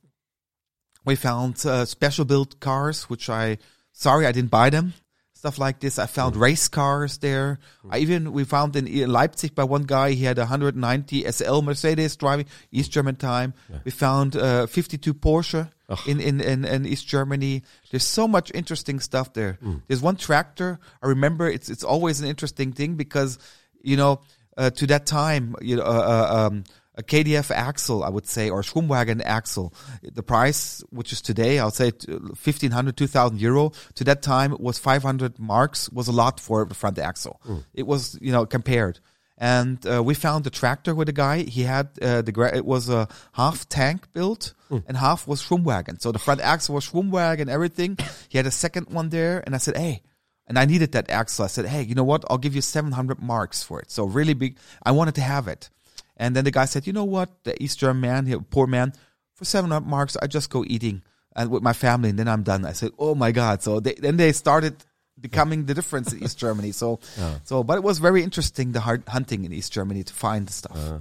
We 1.03 1.15
found 1.15 1.65
uh, 1.65 1.83
special 1.85 2.23
built 2.23 2.59
cars, 2.61 3.03
which 3.09 3.29
I 3.29 3.57
sorry 3.91 4.25
I 4.25 4.31
didn't 4.31 4.51
buy 4.51 4.69
them. 4.69 4.93
Stuff 5.33 5.59
like 5.59 5.79
this. 5.81 5.99
I 5.99 6.05
found 6.07 6.35
race 6.35 6.67
cars 6.69 7.17
there. 7.19 7.59
I 7.89 7.99
even 7.99 8.31
we 8.31 8.43
found 8.45 8.75
in 8.75 8.85
Leipzig 9.11 9.53
by 9.53 9.65
one 9.65 9.83
guy. 9.83 10.11
He 10.11 10.23
had 10.23 10.37
a 10.37 10.41
190 10.41 11.29
SL 11.31 11.61
Mercedes 11.61 12.15
driving 12.15 12.47
East 12.71 12.91
German 12.91 13.15
time. 13.17 13.53
We 13.83 13.91
found 13.91 14.35
uh, 14.35 14.65
52 14.67 15.13
Porsche 15.13 15.69
in, 16.05 16.19
in, 16.19 16.41
in, 16.41 16.65
in 16.65 16.85
East 16.85 17.07
Germany. 17.07 17.63
There's 17.91 18.03
so 18.03 18.27
much 18.27 18.51
interesting 18.53 18.99
stuff 18.99 19.33
there. 19.33 19.57
There's 19.87 20.01
one 20.01 20.17
tractor. 20.17 20.79
I 21.01 21.07
remember 21.07 21.47
it's 21.47 21.69
it's 21.69 21.83
always 21.83 22.21
an 22.21 22.27
interesting 22.27 22.73
thing 22.73 22.95
because 22.95 23.39
you 23.81 23.97
know 23.97 24.21
uh, 24.57 24.69
to 24.71 24.87
that 24.87 25.05
time 25.05 25.55
you 25.61 25.77
know 25.77 25.83
uh, 25.83 25.85
uh, 25.85 26.47
um, 26.47 26.63
a 26.97 27.03
KDF 27.03 27.51
axle, 27.51 28.03
I 28.03 28.09
would 28.09 28.25
say, 28.25 28.49
or 28.49 28.61
Schwimmwagen 28.63 29.21
axle, 29.23 29.71
the 30.01 30.23
price, 30.23 30.83
which 30.89 31.11
is 31.13 31.21
today, 31.21 31.59
I'll 31.59 31.69
say 31.69 31.91
t- 31.91 32.11
1500, 32.11 32.97
2000 32.97 33.39
euro. 33.39 33.71
To 33.95 34.03
that 34.05 34.23
time, 34.23 34.51
it 34.51 34.59
was 34.59 34.79
500 34.79 35.37
marks, 35.37 35.89
was 35.91 36.07
a 36.07 36.11
lot 36.11 36.39
for 36.39 36.65
the 36.65 36.73
front 36.73 36.97
axle. 36.97 37.39
It 37.75 37.85
was, 37.85 38.17
you 38.19 38.31
know, 38.31 38.47
compared. 38.47 38.99
And 39.37 39.85
uh, 39.85 40.01
we 40.03 40.15
found 40.15 40.47
a 40.47 40.49
tractor 40.49 40.95
with 40.95 41.09
a 41.09 41.13
guy. 41.13 41.43
He 41.43 41.61
had 41.63 41.89
uh, 42.01 42.23
the 42.23 42.31
gra- 42.31 42.55
it 42.57 42.65
was 42.65 42.89
a 42.89 43.07
half 43.33 43.69
tank 43.69 44.11
built 44.11 44.53
and 44.87 44.97
half 44.97 45.27
was 45.27 45.41
Schwimmwagen. 45.41 46.01
So 46.01 46.11
the 46.11 46.19
front 46.19 46.41
axle 46.41 46.75
was 46.75 46.89
Schwimmwagen, 46.89 47.47
everything. 47.47 47.97
He 48.29 48.37
had 48.37 48.47
a 48.47 48.51
second 48.51 48.87
one 48.89 49.09
there, 49.09 49.43
and 49.45 49.53
I 49.55 49.59
said, 49.59 49.77
"Hey, 49.77 50.01
and 50.47 50.57
I 50.57 50.65
needed 50.65 50.91
that 50.93 51.09
axle. 51.09 51.45
I 51.45 51.49
said, 51.49 51.65
"Hey, 51.67 51.83
you 51.83 51.95
know 51.95 52.03
what? 52.03 52.25
I'll 52.29 52.39
give 52.39 52.55
you 52.55 52.61
700 52.61 53.21
marks 53.21 53.61
for 53.63 53.79
it." 53.79 53.91
So 53.91 54.05
really 54.05 54.33
big. 54.33 54.57
I 54.83 54.91
wanted 54.91 55.15
to 55.15 55.21
have 55.21 55.47
it. 55.47 55.69
And 56.17 56.35
then 56.35 56.43
the 56.43 56.51
guy 56.51 56.65
said, 56.65 56.87
"You 56.87 56.93
know 56.93 57.05
what? 57.05 57.29
The 57.43 57.53
East 57.61 57.79
German 57.79 58.01
man, 58.01 58.25
he, 58.25 58.35
poor 58.37 58.65
man, 58.67 58.91
for 59.35 59.45
700 59.45 59.87
marks, 59.87 60.17
I 60.17 60.25
just 60.27 60.49
go 60.49 60.63
eating 60.65 61.03
and 61.35 61.51
with 61.51 61.61
my 61.61 61.73
family, 61.73 62.09
and 62.09 62.17
then 62.17 62.27
I'm 62.27 62.43
done." 62.43 62.65
I 62.65 62.73
said, 62.73 62.91
"Oh 62.97 63.13
my 63.13 63.31
god!" 63.31 63.61
So 63.61 63.79
they, 63.79 63.93
then 63.93 64.17
they 64.17 64.31
started 64.33 64.83
becoming 65.19 65.65
the 65.65 65.73
difference 65.73 66.13
in 66.13 66.23
East 66.23 66.37
Germany. 66.37 66.71
So, 66.71 66.99
so, 67.43 67.63
but 67.63 67.77
it 67.77 67.83
was 67.83 67.99
very 67.99 68.23
interesting 68.23 68.71
the 68.71 68.81
hard 68.81 69.03
hunting 69.07 69.45
in 69.45 69.53
East 69.53 69.71
Germany 69.71 70.03
to 70.03 70.13
find 70.13 70.47
the 70.47 70.53
stuff. 70.53 70.77
Uh, 70.77 70.99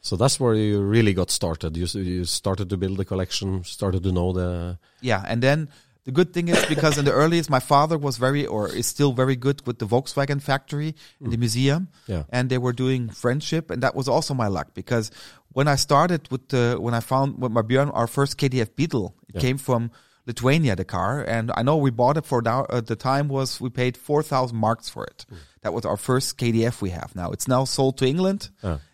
so 0.00 0.16
that's 0.16 0.38
where 0.38 0.54
you 0.54 0.82
really 0.82 1.14
got 1.14 1.30
started. 1.30 1.76
You, 1.76 1.86
you 2.00 2.24
started 2.26 2.68
to 2.70 2.76
build 2.76 2.98
the 2.98 3.06
collection, 3.06 3.64
started 3.64 4.02
to 4.02 4.12
know 4.12 4.32
the. 4.32 4.78
Yeah, 5.00 5.24
and 5.26 5.42
then 5.42 5.70
the 6.04 6.12
good 6.12 6.34
thing 6.34 6.48
is 6.48 6.62
because 6.66 6.98
in 6.98 7.06
the 7.06 7.12
earliest, 7.12 7.48
my 7.48 7.58
father 7.58 7.96
was 7.96 8.18
very 8.18 8.44
or 8.44 8.68
is 8.68 8.86
still 8.86 9.14
very 9.14 9.34
good 9.34 9.66
with 9.66 9.78
the 9.78 9.86
Volkswagen 9.86 10.42
factory 10.42 10.94
in 11.20 11.30
the 11.30 11.36
mm. 11.36 11.40
museum. 11.40 11.88
Yeah. 12.06 12.24
and 12.28 12.50
they 12.50 12.58
were 12.58 12.74
doing 12.74 13.08
friendship, 13.08 13.70
and 13.70 13.82
that 13.82 13.94
was 13.94 14.06
also 14.06 14.34
my 14.34 14.48
luck 14.48 14.74
because 14.74 15.10
when 15.54 15.68
I 15.68 15.76
started 15.76 16.30
with 16.30 16.48
the 16.48 16.76
when 16.78 16.92
I 16.92 17.00
found 17.00 17.40
with 17.40 17.52
my 17.52 17.62
Björn 17.62 17.90
our 17.94 18.06
first 18.06 18.36
KDF 18.36 18.76
Beetle, 18.76 19.14
it 19.28 19.40
came 19.40 19.56
from 19.56 19.90
Lithuania, 20.26 20.74
the 20.76 20.84
car, 20.84 21.22
and 21.22 21.50
I 21.54 21.62
know 21.62 21.76
we 21.76 21.90
bought 21.90 22.16
it 22.16 22.24
for 22.24 22.40
now. 22.40 22.66
At 22.70 22.86
the 22.86 22.96
time 22.96 23.28
was 23.28 23.60
we 23.60 23.70
paid 23.70 23.96
four 23.96 24.22
thousand 24.22 24.56
marks 24.56 24.88
for 24.88 25.04
it. 25.04 25.26
That 25.62 25.72
was 25.74 25.84
our 25.84 25.96
first 25.96 26.38
KDF 26.38 26.80
we 26.82 26.90
have 26.90 27.14
now. 27.14 27.30
It's 27.30 27.48
now 27.48 27.64
sold 27.64 27.98
to 27.98 28.06
England, 28.06 28.50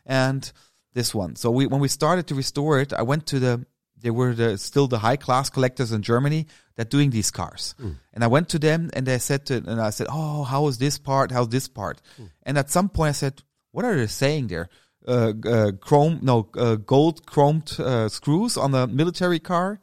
and 0.06 0.52
this 0.94 1.14
one. 1.14 1.36
So 1.36 1.50
we 1.50 1.66
when 1.66 1.80
we 1.80 1.88
started 1.88 2.26
to 2.28 2.34
restore 2.34 2.80
it, 2.80 2.92
I 2.92 3.02
went 3.02 3.26
to 3.26 3.38
the 3.38 3.64
they 4.02 4.10
were 4.10 4.34
the, 4.34 4.56
still 4.58 4.86
the 4.88 4.98
high 4.98 5.16
class 5.16 5.50
collectors 5.50 5.92
in 5.92 6.02
Germany 6.02 6.46
that 6.76 6.88
doing 6.90 7.10
these 7.10 7.30
cars. 7.30 7.74
And 8.14 8.24
I 8.24 8.28
went 8.28 8.48
to 8.50 8.58
them 8.58 8.90
and 8.94 9.06
they 9.06 9.18
said 9.18 9.44
to, 9.46 9.56
and 9.56 9.80
I 9.80 9.90
said, 9.90 10.06
Oh, 10.10 10.42
how 10.44 10.68
is 10.68 10.78
this 10.78 10.98
part? 10.98 11.30
How's 11.30 11.48
this 11.50 11.68
part? 11.68 12.00
And 12.42 12.56
at 12.56 12.70
some 12.70 12.88
point 12.88 13.10
I 13.10 13.12
said, 13.12 13.42
what 13.72 13.84
are 13.84 13.94
they 13.94 14.06
saying 14.06 14.48
there? 14.48 14.68
Uh, 15.06 15.32
uh, 15.46 15.72
chrome, 15.80 16.18
no, 16.22 16.48
uh, 16.56 16.76
gold 16.76 17.26
chromed, 17.26 17.78
uh, 17.78 18.08
screws 18.08 18.56
on 18.56 18.70
the 18.72 18.86
military 18.86 19.38
car. 19.38 19.80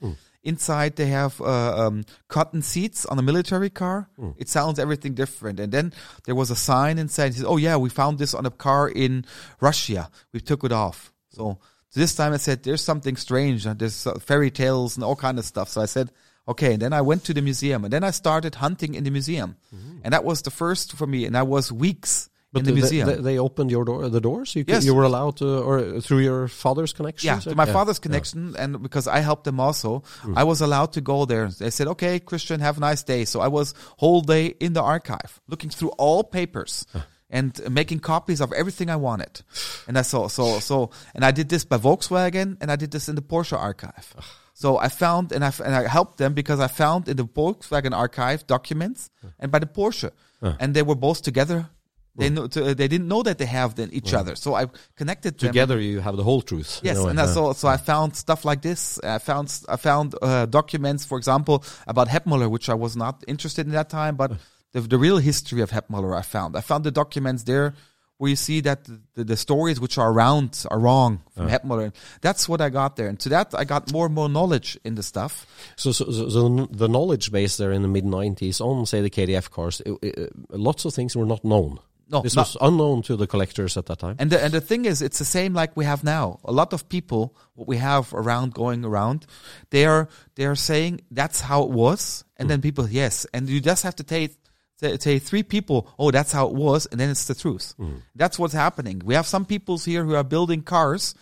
Inside 0.48 0.96
they 0.96 1.08
have, 1.08 1.34
uh, 1.42 1.88
um, 1.88 2.06
cotton 2.30 2.62
seats 2.62 3.06
on 3.06 3.20
a 3.20 3.22
military 3.22 3.70
car. 3.70 4.08
It 4.38 4.48
sounds 4.50 4.80
everything 4.80 5.14
different. 5.14 5.60
And 5.60 5.72
then 5.72 5.94
there 6.26 6.36
was 6.36 6.50
a 6.50 6.56
sign 6.56 6.98
inside. 6.98 7.34
He 7.34 7.40
says, 7.40 7.46
Oh 7.46 7.58
yeah, 7.58 7.76
we 7.76 7.90
found 7.90 8.18
this 8.18 8.34
on 8.34 8.46
a 8.46 8.50
car 8.50 8.88
in 8.88 9.26
Russia. 9.60 10.10
We 10.34 10.40
took 10.40 10.64
it 10.64 10.72
off. 10.72 11.12
So, 11.30 11.60
so 11.90 12.00
this 12.00 12.16
time 12.16 12.34
I 12.34 12.38
said, 12.38 12.64
there's 12.64 12.84
something 12.84 13.18
strange. 13.18 13.66
There's 13.66 14.08
uh, 14.08 14.20
fairy 14.20 14.52
tales 14.52 14.96
and 14.96 15.04
all 15.04 15.16
kind 15.16 15.38
of 15.38 15.46
stuff. 15.46 15.68
So 15.70 15.82
I 15.82 15.86
said, 15.86 16.12
okay. 16.48 16.74
And 16.74 16.82
then 16.82 16.94
I 16.94 17.02
went 17.02 17.24
to 17.26 17.34
the 17.34 17.42
museum 17.42 17.84
and 17.84 17.92
then 17.92 18.04
I 18.04 18.12
started 18.12 18.56
hunting 18.56 18.96
in 18.96 19.04
the 19.04 19.12
museum. 19.12 19.58
And 20.04 20.14
that 20.14 20.24
was 20.24 20.42
the 20.42 20.52
first 20.52 20.94
for 20.94 21.08
me. 21.08 21.26
And 21.28 21.36
I 21.38 21.44
was 21.44 21.72
weeks 21.72 22.30
in 22.54 22.64
the 22.64 22.72
they- 22.72 22.76
museum. 22.76 23.08
They, 23.10 23.16
they 23.16 23.40
opened 23.40 23.72
your 23.72 23.86
door, 23.86 24.10
the 24.10 24.22
doors. 24.22 24.56
You, 24.56 24.64
could- 24.66 24.74
Yes. 24.76 24.86
you 24.86 24.94
were 24.96 25.04
allowed 25.04 25.38
to, 25.38 25.48
or 25.60 26.02
through 26.02 26.20
your 26.20 26.48
father's 26.48 26.94
connection. 26.94 27.28
yeah, 27.28 27.54
my 27.54 27.66
father's 27.66 28.00
connection, 28.00 28.56
and 28.58 28.82
because 28.82 29.08
I 29.08 29.20
helped 29.20 29.44
them 29.44 29.60
also, 29.60 30.04
mm. 30.24 30.38
I 30.38 30.44
was 30.44 30.62
allowed 30.62 30.94
to 30.94 31.02
go 31.02 31.26
there. 31.26 31.50
They 31.50 31.70
said, 31.70 31.88
"Okay, 31.88 32.20
Christian, 32.20 32.60
have 32.62 32.78
a 32.78 32.80
nice 32.80 33.04
day." 33.04 33.26
So 33.26 33.42
I 33.42 33.48
was 33.50 33.74
whole 33.98 34.22
day 34.22 34.48
in 34.60 34.74
the 34.74 34.82
archive, 34.82 35.42
looking 35.48 35.70
through 35.70 35.90
all 35.98 36.24
papers 36.24 36.86
and 37.30 37.60
making 37.70 38.00
copies 38.00 38.40
of 38.40 38.54
everything 38.54 38.90
I 38.90 38.96
wanted. 38.96 39.42
And 39.88 39.98
I 39.98 40.02
saw, 40.04 40.30
so, 40.30 40.60
so, 40.60 40.92
and 41.14 41.26
I 41.26 41.32
did 41.32 41.50
this 41.50 41.66
by 41.66 41.78
Volkswagen, 41.78 42.56
and 42.62 42.72
I 42.72 42.78
did 42.78 42.92
this 42.92 43.10
in 43.10 43.16
the 43.16 43.22
Porsche 43.22 43.58
archive. 43.58 44.16
So 44.54 44.78
I 44.78 44.88
found, 44.88 45.32
and 45.34 45.44
I 45.44 45.52
and 45.64 45.76
I 45.76 45.88
helped 45.88 46.18
them 46.18 46.34
because 46.34 46.60
I 46.60 46.68
found 46.68 47.08
in 47.10 47.18
the 47.18 47.26
Volkswagen 47.26 47.94
archive 47.94 48.48
documents, 48.48 49.10
and 49.40 49.52
by 49.52 49.60
the 49.60 49.68
Porsche, 49.68 50.12
and 50.42 50.74
they 50.74 50.82
were 50.84 50.96
both 50.96 51.22
together. 51.22 51.70
They 52.18 52.30
mm. 52.30 52.34
know, 52.34 52.48
to, 52.48 52.72
uh, 52.72 52.74
they 52.74 52.88
didn't 52.88 53.08
know 53.08 53.22
that 53.24 53.38
they 53.38 53.46
have 53.46 53.76
the, 53.76 53.90
each 53.92 54.12
mm. 54.12 54.18
other. 54.18 54.36
So 54.36 54.56
I 54.56 54.66
connected. 54.96 55.38
Together, 55.38 55.80
you 55.80 56.00
have 56.00 56.18
the 56.18 56.24
whole 56.24 56.42
truth. 56.42 56.82
Yes, 56.84 56.98
and 56.98 57.20
I 57.20 57.26
Yeah. 57.26 57.34
saw, 57.34 57.54
so 57.54 57.68
I 57.68 57.78
found 57.78 58.16
stuff 58.16 58.44
like 58.44 58.62
this. 58.62 59.00
I 59.04 59.20
found 59.20 59.54
I 59.70 59.76
found 59.76 60.16
uh, 60.22 60.46
documents, 60.48 61.06
for 61.06 61.18
example, 61.18 61.64
about 61.86 62.08
Hebmüller, 62.08 62.50
which 62.50 62.70
I 62.70 62.74
was 62.74 62.96
not 62.96 63.24
interested 63.28 63.68
in 63.68 63.74
that 63.74 63.90
time, 63.90 64.16
but 64.16 64.32
the, 64.74 64.82
the 64.82 64.98
real 64.98 65.18
history 65.18 65.62
of 65.62 65.70
Hebmüller 65.72 66.18
I 66.18 66.24
found. 66.24 66.56
I 66.58 66.62
found 66.62 66.84
the 66.84 66.92
documents 66.92 67.44
there 67.44 67.74
where 68.18 68.30
you 68.30 68.36
see 68.36 68.62
that 68.62 68.86
the, 69.14 69.24
the, 69.24 69.38
stories 69.38 69.80
which 69.80 69.98
are 69.98 70.12
around 70.12 70.66
are 70.72 70.80
wrong 70.80 71.22
from 71.36 71.48
Hebmüller. 71.50 71.94
That's 72.22 72.50
what 72.50 72.62
I 72.62 72.70
got 72.70 72.96
there, 72.96 73.08
and 73.08 73.20
to 73.20 73.30
that 73.30 73.54
I 73.54 73.64
got 73.64 73.92
more 73.92 74.08
and 74.08 74.16
more 74.16 74.28
knowledge 74.28 74.78
in 74.84 74.96
the 74.96 75.04
stuff. 75.04 75.46
So, 75.76 75.92
so, 75.92 76.06
so, 76.06 76.30
so 76.30 76.68
the 76.72 76.88
knowledge 76.88 77.32
base 77.32 77.58
there 77.58 77.72
in 77.72 77.84
the 77.84 77.88
mid 77.88 78.06
'90s 78.06 78.60
on, 78.60 78.86
say, 78.86 79.02
the 79.02 79.12
KDF 79.12 79.52
cars, 79.52 79.82
it, 79.86 79.98
it, 80.02 80.20
uh, 80.20 80.58
lots 80.58 80.86
of 80.86 80.94
things 80.94 81.16
were 81.16 81.26
not 81.26 81.46
known. 81.46 81.80
No, 82.10 82.22
this 82.22 82.36
was 82.36 82.56
unknown 82.62 83.02
to 83.04 83.16
the 83.18 83.28
collectors 83.28 83.76
at 83.76 83.86
that 83.88 84.00
time. 84.00 84.16
And 84.20 84.32
the, 84.32 84.42
and 84.42 84.54
the 84.54 84.62
thing 84.62 84.86
is, 84.86 85.02
it's 85.02 85.20
the 85.20 85.26
same 85.26 85.54
like 85.54 85.76
we 85.76 85.86
have 85.86 86.04
now. 86.04 86.40
A 86.46 86.52
lot 86.52 86.72
of 86.72 86.88
people, 86.88 87.36
what 87.56 87.68
we 87.68 87.78
have 87.78 88.14
around 88.14 88.54
going 88.54 88.86
around, 88.86 89.26
they 89.72 89.86
are 89.86 90.08
they 90.36 90.46
are 90.46 90.56
saying 90.56 91.02
that's 91.12 91.42
how 91.42 91.64
it 91.64 91.70
was, 91.70 92.24
and 92.38 92.50
then 92.50 92.62
people 92.62 92.88
yes, 92.88 93.26
and 93.34 93.50
you 93.50 93.60
just 93.60 93.84
have 93.84 93.96
to 93.98 94.04
take 94.04 94.38
say, 94.78 94.98
say 94.98 95.20
three 95.20 95.44
people, 95.44 95.94
oh 96.00 96.12
that's 96.12 96.32
how 96.32 96.48
it 96.48 96.54
was, 96.54 96.86
and 96.86 97.00
then 97.00 97.10
it's 97.10 97.26
the 97.26 97.36
truth. 97.36 97.74
Mm. 97.80 98.02
That's 98.16 98.40
what's 98.40 98.54
happening. 98.54 99.02
We 99.04 99.16
have 99.16 99.28
some 99.28 99.46
peoples 99.46 99.84
here 99.86 100.04
who 100.04 100.16
are 100.16 100.24
building 100.24 100.62
cars 100.62 101.14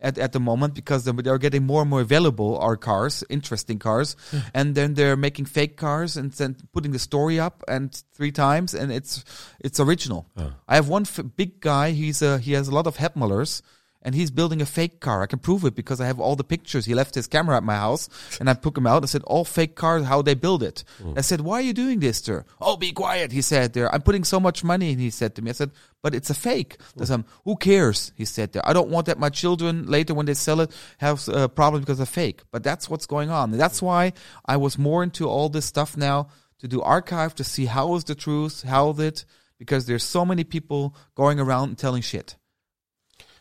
at, 0.00 0.18
at 0.18 0.32
the 0.32 0.40
moment 0.40 0.74
because 0.74 1.04
they're, 1.04 1.14
they're 1.14 1.38
getting 1.38 1.64
more 1.66 1.80
and 1.82 1.90
more 1.90 2.00
available 2.00 2.58
our 2.58 2.76
cars, 2.76 3.24
interesting 3.28 3.78
cars, 3.78 4.16
and 4.54 4.74
then 4.74 4.94
they're 4.94 5.16
making 5.16 5.46
fake 5.46 5.76
cars 5.76 6.16
and 6.16 6.32
then 6.32 6.56
putting 6.72 6.92
the 6.92 6.98
story 6.98 7.40
up 7.40 7.62
and 7.68 8.02
three 8.14 8.32
times 8.32 8.74
and 8.74 8.92
it's 8.92 9.24
it's 9.60 9.80
original. 9.80 10.26
I 10.68 10.74
have 10.76 10.88
one 10.88 11.02
f- 11.02 11.20
big 11.36 11.60
guy. 11.60 11.90
He's 11.92 12.22
a, 12.22 12.38
he 12.38 12.52
has 12.52 12.68
a 12.68 12.74
lot 12.74 12.86
of 12.86 12.96
Hebmüllers. 12.98 13.62
And 14.06 14.14
he's 14.14 14.30
building 14.30 14.62
a 14.62 14.66
fake 14.66 15.00
car. 15.00 15.22
I 15.24 15.26
can 15.26 15.40
prove 15.40 15.64
it 15.64 15.74
because 15.74 16.00
I 16.00 16.06
have 16.06 16.20
all 16.20 16.36
the 16.36 16.44
pictures. 16.44 16.86
He 16.86 16.94
left 16.94 17.16
his 17.16 17.26
camera 17.26 17.56
at 17.56 17.64
my 17.64 17.74
house 17.74 18.08
and 18.38 18.48
I 18.48 18.54
took 18.54 18.78
him 18.78 18.86
out. 18.86 19.02
I 19.02 19.06
said, 19.06 19.24
all 19.24 19.44
fake 19.44 19.74
cars, 19.74 20.04
how 20.04 20.22
they 20.22 20.34
build 20.34 20.62
it. 20.62 20.84
Hmm. 21.02 21.14
I 21.16 21.22
said, 21.22 21.40
why 21.40 21.56
are 21.58 21.62
you 21.62 21.72
doing 21.72 21.98
this, 21.98 22.18
sir? 22.18 22.44
Oh, 22.60 22.76
be 22.76 22.92
quiet. 22.92 23.32
He 23.32 23.42
said 23.42 23.72
there, 23.72 23.92
I'm 23.92 24.02
putting 24.02 24.22
so 24.22 24.38
much 24.38 24.62
money. 24.62 24.92
And 24.92 25.00
he 25.00 25.10
said 25.10 25.34
to 25.34 25.42
me, 25.42 25.50
I 25.50 25.54
said, 25.54 25.72
but 26.04 26.14
it's 26.14 26.30
a 26.30 26.34
fake. 26.34 26.76
I 27.00 27.04
said, 27.04 27.24
who 27.44 27.56
cares? 27.56 28.12
He 28.14 28.24
said 28.24 28.52
there, 28.52 28.62
I 28.64 28.72
don't 28.72 28.90
want 28.90 29.06
that 29.06 29.18
my 29.18 29.28
children 29.28 29.86
later 29.86 30.14
when 30.14 30.26
they 30.26 30.34
sell 30.34 30.60
it 30.60 30.70
have 30.98 31.28
uh, 31.28 31.40
a 31.40 31.48
problem 31.48 31.82
because 31.82 31.98
of 31.98 32.08
fake. 32.08 32.42
But 32.52 32.62
that's 32.62 32.88
what's 32.88 33.06
going 33.06 33.30
on. 33.30 33.50
And 33.50 33.60
that's 33.60 33.82
why 33.82 34.12
I 34.44 34.56
was 34.56 34.78
more 34.78 35.02
into 35.02 35.28
all 35.28 35.48
this 35.48 35.66
stuff 35.66 35.96
now 35.96 36.28
to 36.60 36.68
do 36.68 36.80
archive 36.80 37.34
to 37.34 37.42
see 37.42 37.66
how 37.66 37.96
is 37.96 38.04
the 38.04 38.14
truth, 38.14 38.62
how 38.62 38.90
is 38.90 39.00
it, 39.00 39.24
because 39.58 39.86
there's 39.86 40.04
so 40.04 40.24
many 40.24 40.44
people 40.44 40.94
going 41.16 41.40
around 41.40 41.70
and 41.70 41.78
telling 41.78 42.02
shit. 42.02 42.36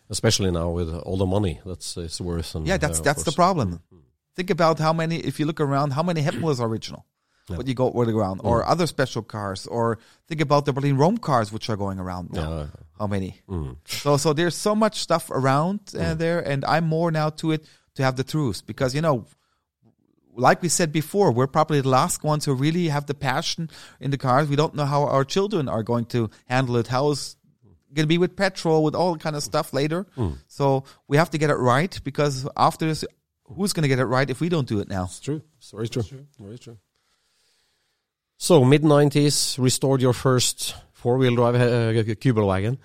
Especially 0.09 0.51
now 0.51 0.69
with 0.69 0.93
all 0.93 1.17
the 1.17 1.25
money 1.25 1.59
that's 1.65 1.97
it's 1.97 2.21
worth. 2.21 2.55
And, 2.55 2.67
Yeah, 2.67 2.77
that's 2.77 2.99
uh, 2.99 3.03
that's 3.03 3.23
the 3.23 3.31
problem. 3.31 3.81
Think 4.35 4.49
about 4.49 4.79
how 4.79 4.93
many. 4.93 5.17
If 5.17 5.39
you 5.39 5.45
look 5.45 5.59
around, 5.59 5.91
how 5.91 6.03
many 6.03 6.21
Hepmel 6.21 6.51
is 6.51 6.59
original? 6.61 7.05
What 7.47 7.67
you 7.67 7.75
go 7.75 7.91
with 7.91 8.09
around, 8.09 8.41
or 8.43 8.63
Mm. 8.63 8.71
other 8.71 8.87
special 8.87 9.21
cars, 9.21 9.67
or 9.67 9.99
think 10.27 10.41
about 10.41 10.65
the 10.65 10.73
Berlin 10.73 10.97
Rome 10.97 11.17
cars 11.19 11.51
which 11.51 11.69
are 11.69 11.77
going 11.77 11.99
around 11.99 12.31
now. 12.31 12.49
Yeah. 12.49 12.65
How 12.99 13.07
many? 13.07 13.41
Mm. 13.47 13.77
So 13.85 14.17
so 14.17 14.33
there's 14.33 14.55
so 14.55 14.73
much 14.75 14.95
stuff 14.99 15.29
around 15.29 15.79
uh, 15.93 16.15
there, 16.15 16.39
and 16.39 16.65
I'm 16.65 16.87
more 16.87 17.11
now 17.11 17.29
to 17.41 17.51
it 17.51 17.65
to 17.95 18.03
have 18.03 18.15
the 18.15 18.23
truth 18.23 18.65
because 18.65 18.95
you 18.95 19.01
know. 19.01 19.25
Like 20.37 20.61
we 20.61 20.67
said 20.67 20.91
before, 20.91 21.31
we're 21.31 21.47
probably 21.47 21.79
the 21.79 21.87
last 21.87 22.21
ones 22.21 22.43
who 22.43 22.53
really 22.53 22.89
have 22.89 23.05
the 23.05 23.13
passion 23.13 23.69
in 24.01 24.11
the 24.11 24.17
cars. 24.17 24.49
We 24.49 24.57
don't 24.57 24.75
know 24.75 24.83
how 24.85 25.03
our 25.03 25.23
children 25.23 25.69
are 25.69 25.81
going 25.81 26.05
to 26.07 26.29
handle 26.45 26.75
it. 26.75 26.87
How 26.87 27.11
is 27.11 27.37
going 27.95 28.03
to 28.03 28.07
be 28.07 28.17
with 28.17 28.35
petrol, 28.35 28.83
with 28.83 28.95
all 28.95 29.17
kind 29.17 29.35
of 29.35 29.43
stuff 29.43 29.73
later. 29.73 30.05
So 30.47 30.83
we 31.07 31.17
have 31.17 31.29
to 31.31 31.37
get 31.37 31.49
it 31.49 31.55
right 31.55 31.99
because 32.03 32.47
after 32.55 32.85
this, 32.85 33.05
who's 33.45 33.73
going 33.73 33.83
to 33.83 33.87
get 33.87 33.99
it 33.99 34.05
right 34.05 34.29
if 34.29 34.39
we 34.41 34.49
don't 34.49 34.67
do 34.67 34.79
it 34.79 34.87
now? 34.87 35.05
It's 35.05 35.19
true. 35.19 35.41
It's 35.57 35.71
very 35.71 35.89
true. 35.89 36.03
Very 36.39 36.59
true. 36.59 36.77
So 38.37 38.65
mid 38.65 38.83
nineties, 38.83 39.57
restored 39.57 40.01
your 40.01 40.13
first 40.13 40.75
four 40.91 41.17
wheel 41.17 41.35
drive 41.35 41.55
uh, 41.55 42.03
Kubelwagen 42.15 42.77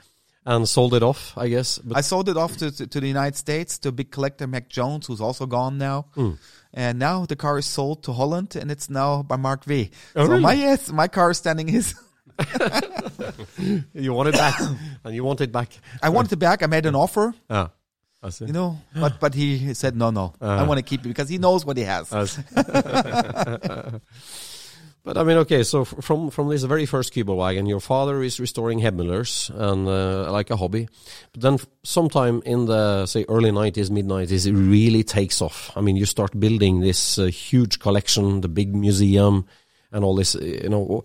and 0.46 0.68
sold 0.68 0.94
it 0.94 1.02
off, 1.02 1.36
I 1.36 1.48
guess. 1.48 1.78
But 1.78 1.96
I 1.98 2.00
sold 2.00 2.28
it 2.28 2.36
off 2.36 2.56
to, 2.58 2.70
to, 2.70 2.86
to 2.86 3.00
the 3.00 3.08
United 3.08 3.36
States 3.36 3.78
to 3.80 3.88
a 3.88 3.92
big 3.92 4.10
collector, 4.10 4.46
Mac 4.46 4.68
Jones, 4.68 5.06
who's 5.06 5.20
also 5.20 5.46
gone 5.46 5.78
now. 5.78 6.06
Hmm. 6.14 6.32
And 6.72 6.98
now 6.98 7.26
the 7.26 7.36
car 7.36 7.58
is 7.58 7.66
sold 7.66 8.04
to 8.04 8.12
Holland 8.12 8.56
and 8.56 8.70
it's 8.70 8.88
now 8.88 9.22
by 9.22 9.36
Mark 9.36 9.64
V. 9.64 9.90
Oh, 10.14 10.24
so 10.24 10.30
really? 10.30 10.42
my 10.42 10.52
yes, 10.52 10.90
my 10.92 11.08
car 11.08 11.30
is 11.30 11.38
standing 11.38 11.68
his. 11.68 11.94
you 13.94 14.12
want 14.12 14.28
it 14.28 14.34
back, 14.34 14.58
and 15.04 15.14
you 15.14 15.24
want 15.24 15.40
it 15.40 15.52
back. 15.52 15.68
I 16.02 16.08
wanted 16.08 16.32
it 16.32 16.38
back. 16.38 16.62
I 16.62 16.66
made 16.66 16.86
an 16.86 16.94
offer, 16.94 17.34
Ah, 17.48 17.70
I 18.22 18.30
see. 18.30 18.46
you 18.46 18.52
know, 18.52 18.78
but 18.94 19.20
but 19.20 19.34
he 19.34 19.74
said 19.74 19.96
no, 19.96 20.10
no. 20.10 20.32
I 20.40 20.46
Uh-huh. 20.46 20.66
want 20.66 20.78
to 20.78 20.82
keep 20.84 21.00
it 21.04 21.08
because 21.08 21.28
he 21.28 21.38
knows 21.38 21.64
what 21.64 21.76
he 21.76 21.84
has. 21.84 22.10
But 25.02 25.16
I 25.16 25.22
mean, 25.24 25.38
okay. 25.38 25.62
So 25.62 25.84
from 25.86 26.28
from 26.30 26.50
this 26.50 26.62
very 26.64 26.84
first 26.84 27.14
Kubelwagen, 27.14 27.66
your 27.66 27.80
father 27.80 28.22
is 28.22 28.38
restoring 28.38 28.80
Hebmüllers 28.80 29.48
and 29.48 29.88
uh, 29.88 30.30
like 30.30 30.50
a 30.50 30.56
hobby. 30.56 30.88
But 31.32 31.40
then, 31.40 31.58
sometime 31.82 32.42
in 32.44 32.66
the 32.66 33.06
say 33.06 33.24
early 33.26 33.50
nineties, 33.50 33.90
mid 33.90 34.04
nineties, 34.04 34.44
it 34.44 34.52
really 34.52 35.02
takes 35.02 35.40
off. 35.40 35.70
I 35.74 35.80
mean, 35.80 35.96
you 35.96 36.04
start 36.04 36.38
building 36.38 36.80
this 36.80 37.18
uh, 37.18 37.24
huge 37.32 37.78
collection, 37.78 38.42
the 38.42 38.48
big 38.48 38.74
museum, 38.74 39.46
and 39.90 40.04
all 40.04 40.14
this. 40.14 40.34
uh, 40.36 40.40
You 40.44 40.68
know, 40.68 41.02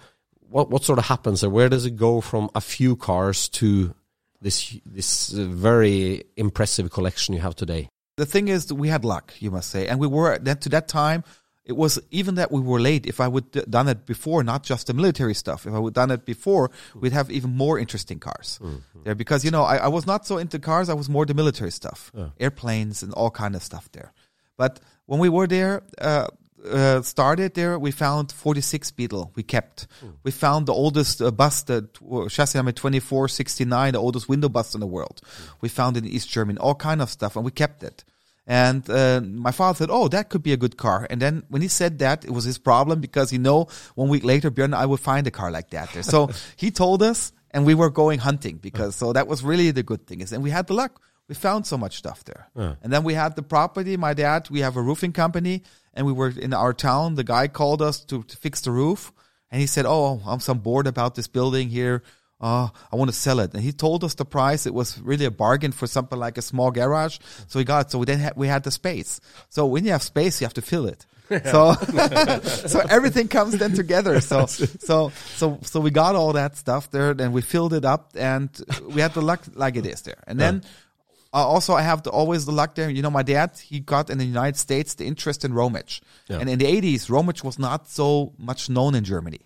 what 0.55 0.69
what 0.69 0.83
sort 0.83 0.99
of 0.99 1.05
happens 1.05 1.41
there? 1.41 1.49
Where 1.49 1.69
does 1.69 1.85
it 1.85 1.95
go 1.97 2.21
from 2.21 2.49
a 2.55 2.61
few 2.61 2.95
cars 2.95 3.49
to 3.59 3.93
this 4.41 4.57
this 4.85 5.33
uh, 5.33 5.43
very 5.43 6.23
impressive 6.37 6.89
collection 6.91 7.35
you 7.35 7.41
have 7.41 7.55
today? 7.55 7.89
the 8.17 8.25
thing 8.25 8.47
is 8.47 8.67
that 8.67 8.75
we 8.75 8.87
had 8.87 9.03
luck, 9.03 9.33
you 9.39 9.51
must 9.51 9.69
say, 9.69 9.87
and 9.87 9.99
we 9.99 10.07
were 10.07 10.37
that 10.39 10.61
to 10.61 10.69
that 10.69 10.87
time. 10.87 11.23
It 11.65 11.75
was 11.75 11.99
even 12.11 12.35
that 12.35 12.51
we 12.51 12.61
were 12.61 12.79
late. 12.79 13.07
If 13.07 13.19
I 13.19 13.27
would 13.27 13.51
done 13.51 13.87
it 13.87 14.05
before, 14.05 14.43
not 14.43 14.61
just 14.61 14.85
the 14.87 14.93
military 14.93 15.33
stuff. 15.33 15.65
If 15.65 15.73
I 15.73 15.79
would 15.79 15.95
done 15.95 16.11
it 16.11 16.23
before, 16.23 16.69
we'd 16.93 17.11
have 17.11 17.31
even 17.31 17.51
more 17.55 17.79
interesting 17.79 18.19
cars 18.19 18.59
there. 19.03 19.15
Because 19.15 19.43
you 19.43 19.51
know, 19.51 19.63
I, 19.63 19.77
I 19.77 19.87
was 19.87 20.05
not 20.05 20.27
so 20.27 20.37
into 20.37 20.59
cars. 20.59 20.89
I 20.89 20.93
was 20.93 21.09
more 21.09 21.25
the 21.25 21.33
military 21.33 21.71
stuff, 21.71 22.11
airplanes 22.39 23.03
and 23.03 23.11
all 23.13 23.31
kind 23.31 23.55
of 23.55 23.63
stuff 23.63 23.89
there. 23.91 24.13
But 24.57 24.79
when 25.07 25.19
we 25.19 25.27
were 25.27 25.47
there, 25.47 25.81
uh, 25.97 26.27
uh, 26.65 27.01
started 27.01 27.53
there, 27.53 27.77
we 27.77 27.91
found 27.91 28.31
46 28.31 28.91
Beetle. 28.91 29.31
We 29.35 29.43
kept. 29.43 29.87
We 30.23 30.31
found 30.31 30.65
the 30.65 30.73
oldest 30.73 31.21
uh, 31.21 31.31
bus, 31.31 31.63
the 31.63 31.83
tw- 31.83 32.31
chassis 32.31 32.57
number 32.57 32.71
2469, 32.71 33.93
the 33.93 33.99
oldest 33.99 34.27
window 34.29 34.49
bus 34.49 34.73
in 34.73 34.79
the 34.79 34.87
world. 34.87 35.21
We 35.61 35.69
found 35.69 35.97
in 35.97 36.05
East 36.05 36.29
Germany, 36.29 36.59
all 36.59 36.75
kind 36.75 37.01
of 37.01 37.09
stuff, 37.09 37.35
and 37.35 37.45
we 37.45 37.51
kept 37.51 37.83
it. 37.83 38.03
And 38.47 38.87
uh, 38.89 39.21
my 39.21 39.51
father 39.51 39.77
said, 39.77 39.89
"Oh, 39.91 40.07
that 40.09 40.29
could 40.29 40.43
be 40.43 40.53
a 40.53 40.57
good 40.57 40.77
car." 40.77 41.07
And 41.09 41.19
then 41.19 41.43
when 41.49 41.61
he 41.63 41.67
said 41.67 41.99
that, 41.99 42.25
it 42.25 42.31
was 42.31 42.43
his 42.43 42.59
problem 42.59 43.01
because 43.01 43.33
you 43.33 43.39
know 43.39 43.67
one 43.95 44.07
week 44.07 44.23
later, 44.23 44.51
Björn 44.51 44.65
and 44.65 44.75
I 44.75 44.85
would 44.85 44.99
find 44.99 45.25
a 45.25 45.31
car 45.31 45.49
like 45.49 45.71
that 45.71 45.91
there. 45.93 46.03
So 46.03 46.29
he 46.55 46.69
told 46.69 47.01
us, 47.01 47.33
and 47.51 47.65
we 47.65 47.73
were 47.73 47.89
going 47.89 48.19
hunting 48.19 48.57
because 48.57 48.95
so 48.95 49.13
that 49.13 49.27
was 49.27 49.43
really 49.43 49.71
the 49.71 49.81
good 49.81 50.05
thing 50.05 50.21
is, 50.21 50.31
and 50.31 50.43
we 50.43 50.51
had 50.51 50.67
the 50.67 50.73
luck. 50.73 51.01
We 51.27 51.35
found 51.35 51.65
so 51.65 51.77
much 51.77 51.97
stuff 51.97 52.23
there. 52.23 52.47
And 52.83 52.93
then 52.93 53.03
we 53.03 53.15
had 53.15 53.35
the 53.35 53.41
property. 53.41 53.97
My 53.97 54.13
dad, 54.13 54.49
we 54.49 54.59
have 54.59 54.77
a 54.77 54.81
roofing 54.81 55.11
company, 55.11 55.63
and 55.93 56.05
we 56.05 56.13
were 56.13 56.29
in 56.29 56.53
our 56.53 56.73
town. 56.73 57.15
The 57.15 57.23
guy 57.23 57.47
called 57.47 57.81
us 57.81 58.03
to, 58.05 58.23
to 58.23 58.37
fix 58.37 58.61
the 58.61 58.71
roof, 58.71 59.11
and 59.49 59.59
he 59.59 59.67
said, 59.67 59.85
"Oh, 59.87 60.21
I'm 60.25 60.39
some 60.39 60.59
bored 60.59 60.87
about 60.87 61.15
this 61.15 61.27
building 61.27 61.69
here. 61.69 62.03
Uh, 62.39 62.67
I 62.91 62.95
want 62.95 63.09
to 63.09 63.17
sell 63.17 63.39
it." 63.39 63.53
And 63.53 63.63
he 63.63 63.71
told 63.71 64.03
us 64.03 64.13
the 64.13 64.25
price. 64.25 64.67
It 64.67 64.73
was 64.73 65.01
really 65.01 65.25
a 65.25 65.31
bargain 65.31 65.71
for 65.71 65.87
something 65.87 66.19
like 66.19 66.37
a 66.37 66.43
small 66.43 66.69
garage. 66.69 67.17
So 67.47 67.59
we 67.59 67.63
got. 67.65 67.89
So 67.89 67.99
we 67.99 68.05
then 68.05 68.19
had, 68.19 68.33
we 68.35 68.47
had 68.47 68.63
the 68.63 68.71
space. 68.71 69.19
So 69.49 69.65
when 69.65 69.83
you 69.83 69.91
have 69.93 70.03
space, 70.03 70.41
you 70.41 70.45
have 70.45 70.53
to 70.55 70.61
fill 70.61 70.85
it. 70.85 71.07
So, 71.29 71.73
so 72.43 72.79
everything 72.89 73.27
comes 73.27 73.57
then 73.57 73.73
together. 73.73 74.21
So, 74.21 74.45
so, 74.45 75.11
so, 75.35 75.59
so 75.63 75.79
we 75.79 75.91
got 75.91 76.15
all 76.15 76.33
that 76.33 76.55
stuff 76.55 76.91
there, 76.91 77.11
and 77.11 77.33
we 77.33 77.41
filled 77.41 77.73
it 77.73 77.85
up, 77.85 78.11
and 78.15 78.49
we 78.87 79.01
had 79.01 79.13
the 79.13 79.21
luck 79.21 79.41
like 79.55 79.75
it 79.75 79.85
is 79.85 80.01
there. 80.03 80.23
And 80.27 80.39
then 80.39 80.63
uh, 81.35 81.45
also, 81.53 81.73
I 81.73 81.81
have 81.81 81.99
the, 82.03 82.09
always 82.11 82.45
the 82.45 82.51
luck 82.53 82.75
there. 82.75 82.89
You 82.89 83.01
know, 83.01 83.11
my 83.11 83.23
dad, 83.23 83.49
he 83.69 83.77
got 83.81 84.09
in 84.09 84.17
the 84.17 84.25
United 84.25 84.57
States 84.57 84.95
the 84.95 85.05
interest 85.05 85.43
in 85.45 85.51
Rometsch. 85.51 85.99
Yeah. 86.29 86.39
And 86.39 86.49
in 86.49 86.57
the 86.59 86.65
80s, 86.65 87.01
Rometsch 87.09 87.43
was 87.43 87.59
not 87.59 87.89
so 87.89 88.33
much 88.37 88.69
known 88.69 88.95
in 88.95 89.03
Germany. 89.03 89.41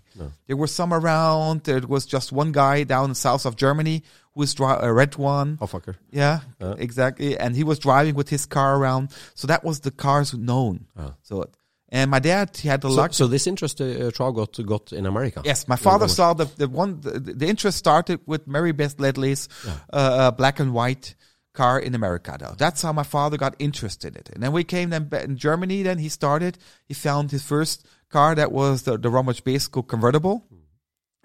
There 0.47 0.57
were 0.57 0.67
some 0.67 0.93
around. 0.93 1.63
There 1.63 1.79
was 1.95 2.05
just 2.05 2.31
one 2.33 2.51
guy 2.51 2.83
down 2.83 3.09
in 3.11 3.15
south 3.15 3.45
of 3.45 3.55
Germany 3.55 4.03
who 4.33 4.41
was 4.41 4.53
dri- 4.53 4.75
a 4.89 4.91
red 4.91 5.15
one. 5.15 5.57
Oh 5.61 5.65
fucker. 5.65 5.95
Yeah, 6.11 6.41
exactly. 6.77 7.37
And 7.37 7.55
he 7.55 7.63
was 7.63 7.79
driving 7.79 8.15
with 8.15 8.29
his 8.29 8.45
car 8.45 8.75
around. 8.77 9.09
So 9.35 9.47
that 9.47 9.63
was 9.63 9.79
the 9.79 9.91
cars 9.91 10.33
known. 10.33 10.85
So, 11.23 11.45
and 11.87 12.11
my 12.11 12.19
dad, 12.19 12.55
he 12.57 12.67
had 12.67 12.81
the 12.81 12.89
So, 12.89 12.95
luck. 12.95 13.13
so 13.13 13.27
this 13.27 13.47
interest 13.47 13.79
uh, 13.81 14.11
Trout 14.11 14.35
got 14.35 14.65
got 14.65 14.91
in 14.91 15.05
America. 15.05 15.41
Yes, 15.45 15.67
my 15.69 15.77
father 15.77 16.07
saw 16.09 16.33
the 16.33 16.45
the 16.61 16.67
one 16.67 16.99
the, 17.01 17.19
the 17.41 17.47
interest 17.47 17.77
started 17.77 18.19
with 18.25 18.45
Mary 18.45 18.73
Beth 18.73 18.99
Ledley's 18.99 19.47
uh, 19.65 19.71
uh, 19.93 20.31
black 20.31 20.59
and 20.59 20.73
white 20.73 21.15
car 21.53 21.79
in 21.79 21.95
America. 21.95 22.37
Though 22.39 22.55
that's 22.57 22.81
how 22.81 22.93
my 22.93 23.03
father 23.03 23.37
got 23.37 23.55
interested 23.59 24.15
in 24.15 24.21
it. 24.21 24.29
And 24.33 24.43
then 24.43 24.51
we 24.51 24.63
came 24.63 24.89
then 24.89 25.09
in 25.23 25.37
Germany. 25.37 25.83
Then 25.83 25.97
he 25.97 26.09
started. 26.09 26.57
He 26.85 26.93
found 26.93 27.31
his 27.31 27.43
first 27.43 27.85
car 28.09 28.35
that 28.35 28.51
was 28.51 28.83
the 28.83 28.97
the 28.97 29.09
Rometsch 29.09 29.41
Beeskow 29.43 29.87
convertible, 29.87 30.45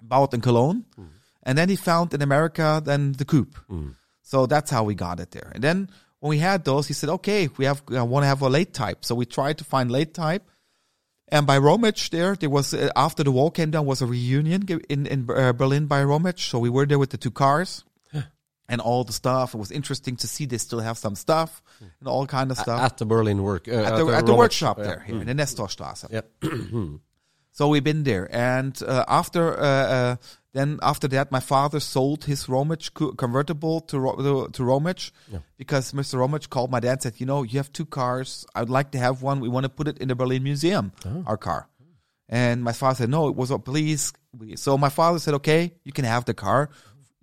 bought 0.01 0.33
in 0.33 0.41
Cologne. 0.41 0.85
And 1.43 1.57
then 1.57 1.69
he 1.69 1.75
found 1.75 2.13
in 2.13 2.21
America 2.21 2.81
then 2.83 3.13
the 3.13 3.25
coupe. 3.25 3.55
So 4.21 4.47
that's 4.47 4.71
how 4.71 4.83
we 4.83 4.95
got 4.95 5.19
it 5.19 5.31
there. 5.31 5.51
And 5.53 5.63
then 5.63 5.89
when 6.19 6.29
we 6.31 6.39
had 6.39 6.65
those, 6.65 6.87
he 6.87 6.93
said, 6.93 7.09
"Okay, 7.09 7.49
we 7.57 7.65
have 7.65 7.83
I 7.91 8.01
want 8.01 8.23
to 8.23 8.27
have 8.27 8.41
a 8.41 8.49
late 8.49 8.73
type." 8.73 9.05
So 9.05 9.13
we 9.13 9.25
tried 9.25 9.57
to 9.59 9.63
find 9.63 9.91
late 9.91 10.13
type. 10.13 10.43
And 11.27 11.45
by 11.47 11.57
Rometsch 11.59 12.09
there, 12.09 12.35
there 12.35 12.49
was 12.49 12.73
uh, 12.73 12.89
after 12.95 13.23
the 13.23 13.31
wall 13.31 13.51
came 13.51 13.71
down 13.71 13.85
was 13.85 14.01
a 14.01 14.05
reunion 14.05 14.65
in 14.89 15.05
in 15.05 15.29
uh, 15.29 15.53
Berlin 15.53 15.85
by 15.85 16.01
Rometsch. 16.03 16.49
So 16.49 16.59
we 16.59 16.69
were 16.69 16.85
there 16.87 16.99
with 16.99 17.11
the 17.11 17.17
two 17.17 17.31
cars 17.31 17.83
and 18.67 18.81
all 18.81 19.03
the 19.03 19.13
stuff. 19.13 19.53
It 19.53 19.57
was 19.57 19.71
interesting 19.71 20.15
to 20.17 20.27
see 20.27 20.45
they 20.45 20.57
still 20.57 20.79
have 20.79 20.97
some 20.97 21.15
stuff 21.15 21.61
and 21.79 22.07
all 22.07 22.25
kind 22.25 22.51
of 22.51 22.57
stuff 22.57 22.81
at 22.81 22.97
the 22.97 23.05
Berlin 23.05 23.43
work 23.43 23.67
uh, 23.67 23.71
at 23.71 23.95
the, 23.97 24.07
at 24.07 24.25
the 24.25 24.35
workshop 24.35 24.77
yeah. 24.77 24.83
there 24.85 24.99
here 24.99 25.21
in 25.21 25.27
the 25.27 25.33
Nestorstraße. 25.33 26.11
Yeah. 26.11 26.21
So 27.55 27.69
we've 27.69 27.85
been 27.85 28.03
there, 28.03 28.27
and 28.35 28.77
uh, 28.83 29.05
after 29.07 29.57
uh, 29.57 29.63
uh, 29.63 30.15
then 30.51 30.77
after 30.81 31.07
that, 31.07 31.31
my 31.31 31.39
father 31.39 31.79
sold 31.79 32.25
his 32.25 32.47
Rometsch 32.47 32.93
co- 32.93 33.13
convertible 33.13 33.79
to 33.79 33.97
Ro- 33.97 34.17
to, 34.17 34.51
to 34.51 34.63
Rometsch 34.63 35.11
because 35.55 35.93
Mr. 35.93 36.19
Rometsch 36.19 36.49
called 36.49 36.69
my 36.69 36.81
dad 36.81 36.91
and 36.91 37.01
said, 37.03 37.13
you 37.17 37.25
know, 37.25 37.43
you 37.43 37.57
have 37.59 37.71
two 37.71 37.85
cars. 37.85 38.45
I'd 38.55 38.69
like 38.69 38.91
to 38.91 38.97
have 38.97 39.21
one. 39.21 39.39
We 39.39 39.47
want 39.47 39.63
to 39.63 39.69
put 39.69 39.87
it 39.87 39.99
in 39.99 40.09
the 40.09 40.15
Berlin 40.15 40.43
Museum, 40.43 40.91
our 41.25 41.37
car. 41.37 41.69
And 42.27 42.61
my 42.61 42.73
father 42.73 42.95
said, 42.95 43.09
no, 43.09 43.29
it 43.29 43.35
was 43.35 43.51
a 43.51 43.57
please. 43.57 44.11
So 44.55 44.77
my 44.77 44.89
father 44.89 45.19
said, 45.19 45.35
okay, 45.35 45.75
you 45.85 45.93
can 45.93 46.03
have 46.03 46.25
the 46.25 46.33
car 46.33 46.69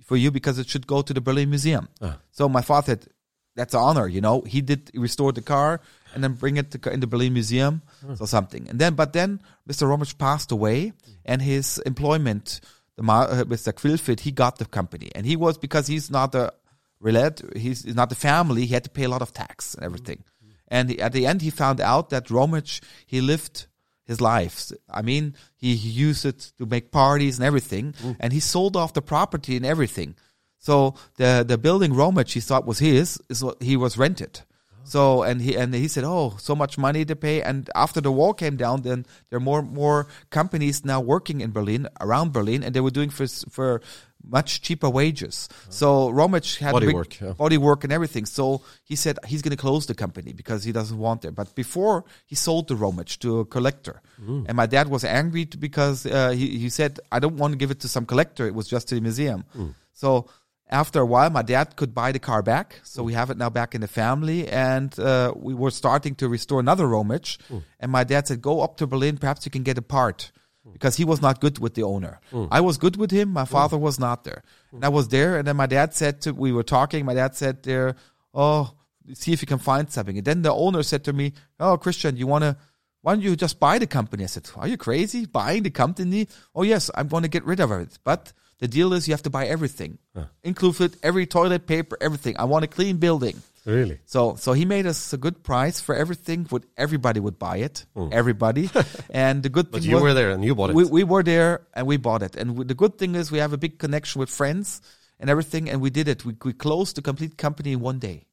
for 0.04 0.16
you 0.16 0.30
because 0.30 0.58
it 0.58 0.68
should 0.68 0.86
go 0.86 1.02
to 1.02 1.12
the 1.12 1.20
Berlin 1.20 1.50
Museum. 1.50 1.88
Ah. 2.00 2.18
So 2.30 2.48
my 2.48 2.62
father 2.62 2.86
said, 2.92 3.06
that's 3.54 3.74
an 3.74 3.80
honor, 3.80 4.06
you 4.06 4.20
know. 4.20 4.42
He 4.42 4.60
did 4.60 4.90
restore 4.94 5.32
the 5.32 5.42
car 5.42 5.80
and 6.14 6.22
then 6.22 6.34
bring 6.34 6.56
it 6.56 6.70
to, 6.72 6.90
in 6.90 7.00
the 7.00 7.06
Berlin 7.06 7.32
Museum, 7.32 7.82
hmm. 8.04 8.14
or 8.20 8.26
something. 8.26 8.68
And 8.68 8.78
then, 8.78 8.94
but 8.94 9.12
then 9.12 9.40
Mr. 9.68 9.86
Rometsch 9.86 10.16
passed 10.18 10.52
away, 10.52 10.92
and 11.24 11.42
his 11.42 11.78
employment, 11.84 12.60
the 12.96 13.02
uh, 13.02 13.44
Mr. 13.44 13.72
Quilfit, 13.72 14.20
he 14.20 14.32
got 14.32 14.58
the 14.58 14.64
company, 14.64 15.10
and 15.14 15.26
he 15.26 15.36
was 15.36 15.58
because 15.58 15.86
he's 15.86 16.10
not 16.10 16.34
a 16.34 16.52
related, 17.00 17.56
he's 17.56 17.84
not 17.86 18.08
the 18.08 18.14
family. 18.14 18.66
He 18.66 18.74
had 18.74 18.84
to 18.84 18.90
pay 18.90 19.04
a 19.04 19.08
lot 19.08 19.22
of 19.22 19.32
tax 19.32 19.74
and 19.74 19.84
everything. 19.84 20.24
Hmm. 20.42 20.50
And 20.68 20.90
he, 20.90 21.00
at 21.00 21.12
the 21.12 21.26
end, 21.26 21.42
he 21.42 21.50
found 21.50 21.80
out 21.80 22.10
that 22.10 22.28
Rometsch 22.28 22.80
he 23.06 23.20
lived 23.20 23.66
his 24.04 24.20
life. 24.20 24.72
I 24.90 25.02
mean, 25.02 25.34
he, 25.56 25.76
he 25.76 25.88
used 25.88 26.24
it 26.24 26.52
to 26.58 26.66
make 26.66 26.90
parties 26.90 27.38
and 27.38 27.46
everything, 27.46 27.92
mm. 27.94 28.16
and 28.18 28.32
he 28.32 28.40
sold 28.40 28.76
off 28.76 28.92
the 28.92 29.02
property 29.02 29.56
and 29.56 29.66
everything. 29.66 30.14
So 30.58 30.94
the 31.16 31.44
the 31.46 31.58
building 31.58 31.92
Rometsch 31.92 32.34
he 32.34 32.40
thought 32.40 32.66
was 32.66 32.78
his 32.78 33.20
is 33.28 33.42
what 33.42 33.62
he 33.62 33.76
was 33.76 33.98
rented. 33.98 34.42
Oh. 34.42 34.80
So 34.84 35.22
and 35.22 35.40
he 35.42 35.56
and 35.56 35.74
he 35.74 35.88
said, 35.88 36.04
oh, 36.04 36.36
so 36.38 36.54
much 36.54 36.78
money 36.78 37.04
to 37.04 37.16
pay. 37.16 37.42
And 37.42 37.68
after 37.74 38.00
the 38.00 38.12
wall 38.12 38.32
came 38.32 38.56
down, 38.56 38.82
then 38.82 39.04
there 39.28 39.38
are 39.38 39.40
more 39.40 39.62
more 39.62 40.06
companies 40.30 40.84
now 40.84 41.00
working 41.00 41.40
in 41.40 41.50
Berlin 41.50 41.88
around 42.00 42.32
Berlin, 42.32 42.62
and 42.62 42.74
they 42.74 42.80
were 42.80 42.92
doing 42.92 43.10
for 43.10 43.26
for 43.26 43.82
much 44.24 44.60
cheaper 44.62 44.88
wages. 44.88 45.48
So 45.68 46.10
Rometsch 46.10 46.58
had 46.58 46.72
Body 46.72 46.86
big- 46.86 46.94
work, 46.94 47.20
yeah. 47.20 47.32
body 47.32 47.58
work 47.58 47.84
and 47.84 47.92
everything. 47.92 48.24
So 48.26 48.62
he 48.84 48.96
said 48.96 49.18
he's 49.26 49.42
going 49.42 49.50
to 49.56 49.56
close 49.60 49.86
the 49.86 49.94
company 49.94 50.32
because 50.32 50.64
he 50.64 50.72
doesn't 50.72 50.98
want 50.98 51.24
it. 51.24 51.34
But 51.34 51.54
before 51.54 52.04
he 52.26 52.34
sold 52.34 52.68
the 52.68 52.74
Rometsch 52.74 53.18
to 53.20 53.40
a 53.40 53.44
collector, 53.44 54.00
and 54.18 54.54
my 54.54 54.66
dad 54.66 54.88
was 54.88 55.04
angry 55.04 55.44
because 55.44 56.06
uh, 56.06 56.30
he 56.30 56.58
he 56.58 56.68
said 56.68 57.00
I 57.10 57.18
don't 57.18 57.36
want 57.36 57.52
to 57.52 57.58
give 57.58 57.70
it 57.70 57.80
to 57.80 57.88
some 57.88 58.06
collector. 58.06 58.46
It 58.46 58.54
was 58.54 58.68
just 58.68 58.88
to 58.88 58.94
the 58.94 59.00
museum. 59.00 59.44
So 59.92 60.28
after 60.70 61.00
a 61.00 61.06
while, 61.06 61.28
my 61.30 61.42
dad 61.42 61.76
could 61.76 61.92
buy 61.94 62.12
the 62.12 62.18
car 62.18 62.42
back. 62.42 62.80
So 62.82 63.02
we 63.02 63.12
have 63.12 63.28
it 63.30 63.36
now 63.36 63.50
back 63.50 63.74
in 63.74 63.80
the 63.82 63.88
family, 63.88 64.48
and 64.48 64.96
uh, 64.98 65.34
we 65.36 65.52
were 65.54 65.70
starting 65.70 66.14
to 66.16 66.28
restore 66.28 66.60
another 66.60 66.86
Rometsch. 66.86 67.38
And 67.80 67.90
my 67.92 68.04
dad 68.04 68.26
said, 68.28 68.40
"Go 68.40 68.60
up 68.62 68.76
to 68.78 68.86
Berlin. 68.86 69.18
Perhaps 69.18 69.44
you 69.44 69.50
can 69.50 69.62
get 69.64 69.76
a 69.78 69.82
part." 69.82 70.32
Hmm. 70.64 70.72
Because 70.72 70.96
he 70.96 71.04
was 71.04 71.20
not 71.20 71.40
good 71.40 71.58
with 71.58 71.74
the 71.74 71.82
owner. 71.82 72.20
Hmm. 72.30 72.46
I 72.50 72.60
was 72.60 72.78
good 72.78 72.96
with 72.96 73.10
him. 73.10 73.30
My 73.30 73.44
hmm. 73.44 73.52
father 73.52 73.78
was 73.78 73.98
not 73.98 74.24
there. 74.24 74.42
And 74.72 74.84
I 74.84 74.88
was 74.88 75.08
there, 75.08 75.36
and 75.36 75.46
then 75.46 75.56
my 75.56 75.66
dad 75.66 75.94
said 75.94 76.22
to, 76.22 76.32
we 76.32 76.52
were 76.52 76.62
talking, 76.62 77.04
my 77.04 77.14
dad 77.14 77.34
said 77.34 77.62
there, 77.62 77.96
oh, 78.32 78.72
see 79.14 79.32
if 79.32 79.42
you 79.42 79.46
can 79.46 79.58
find 79.58 79.90
something. 79.90 80.16
And 80.16 80.24
then 80.24 80.42
the 80.42 80.52
owner 80.52 80.82
said 80.82 81.04
to 81.04 81.12
me, 81.12 81.32
oh, 81.60 81.76
Christian, 81.76 82.16
you 82.16 82.26
want 82.26 82.42
to, 82.44 82.56
why 83.02 83.14
don't 83.14 83.22
you 83.22 83.36
just 83.36 83.60
buy 83.60 83.78
the 83.78 83.86
company? 83.86 84.24
I 84.24 84.28
said, 84.28 84.48
are 84.56 84.68
you 84.68 84.76
crazy? 84.76 85.26
Buying 85.26 85.64
the 85.64 85.70
company? 85.70 86.28
Oh, 86.54 86.62
yes, 86.62 86.90
I'm 86.94 87.08
going 87.08 87.24
to 87.24 87.28
get 87.28 87.44
rid 87.44 87.60
of 87.60 87.72
it. 87.72 87.98
But 88.04 88.32
the 88.60 88.68
deal 88.68 88.92
is 88.92 89.08
you 89.08 89.14
have 89.14 89.22
to 89.22 89.30
buy 89.30 89.46
everything, 89.46 89.98
included 90.44 90.96
every 91.02 91.26
toilet 91.26 91.66
paper, 91.66 91.98
everything. 92.00 92.36
I 92.38 92.44
want 92.44 92.64
a 92.64 92.68
clean 92.68 92.98
building. 92.98 93.42
Really? 93.64 94.00
So, 94.06 94.34
so 94.36 94.52
he 94.54 94.64
made 94.64 94.86
us 94.86 95.12
a 95.12 95.16
good 95.16 95.42
price 95.44 95.80
for 95.80 95.94
everything. 95.94 96.46
Would 96.50 96.66
everybody 96.76 97.20
would 97.20 97.38
buy 97.38 97.58
it? 97.58 97.86
Everybody, 98.10 98.68
and 99.10 99.42
the 99.42 99.48
good 99.48 99.66
Hmm. 99.66 99.72
But 99.72 99.82
you 99.84 99.94
was- 99.94 100.02
were 100.02 100.14
there 100.14 100.30
and 100.30 100.44
you 100.44 100.54
bought 100.54 100.70
it. 100.70 100.76
we, 100.76 100.84
we 100.84 101.04
were 101.04 101.22
there 101.22 101.60
and 101.74 101.86
we 101.86 101.96
bought 101.96 102.22
it. 102.22 102.34
And 102.36 102.50
w- 102.50 102.66
the 102.66 102.74
good 102.74 102.98
thing 102.98 103.14
is 103.14 103.30
we 103.30 103.38
have 103.38 103.52
a 103.52 103.58
big 103.58 103.78
connection 103.78 104.18
with 104.20 104.30
friends 104.30 104.80
and 105.20 105.30
everything, 105.30 105.70
and 105.70 105.80
we 105.80 105.90
did 105.90 106.08
it. 106.08 106.24
We, 106.24 106.34
we 106.44 106.52
closed 106.52 106.96
the 106.96 107.02
complete 107.02 107.36
company 107.38 107.72
in 107.72 107.80
one 107.80 107.98
day. 108.00 108.26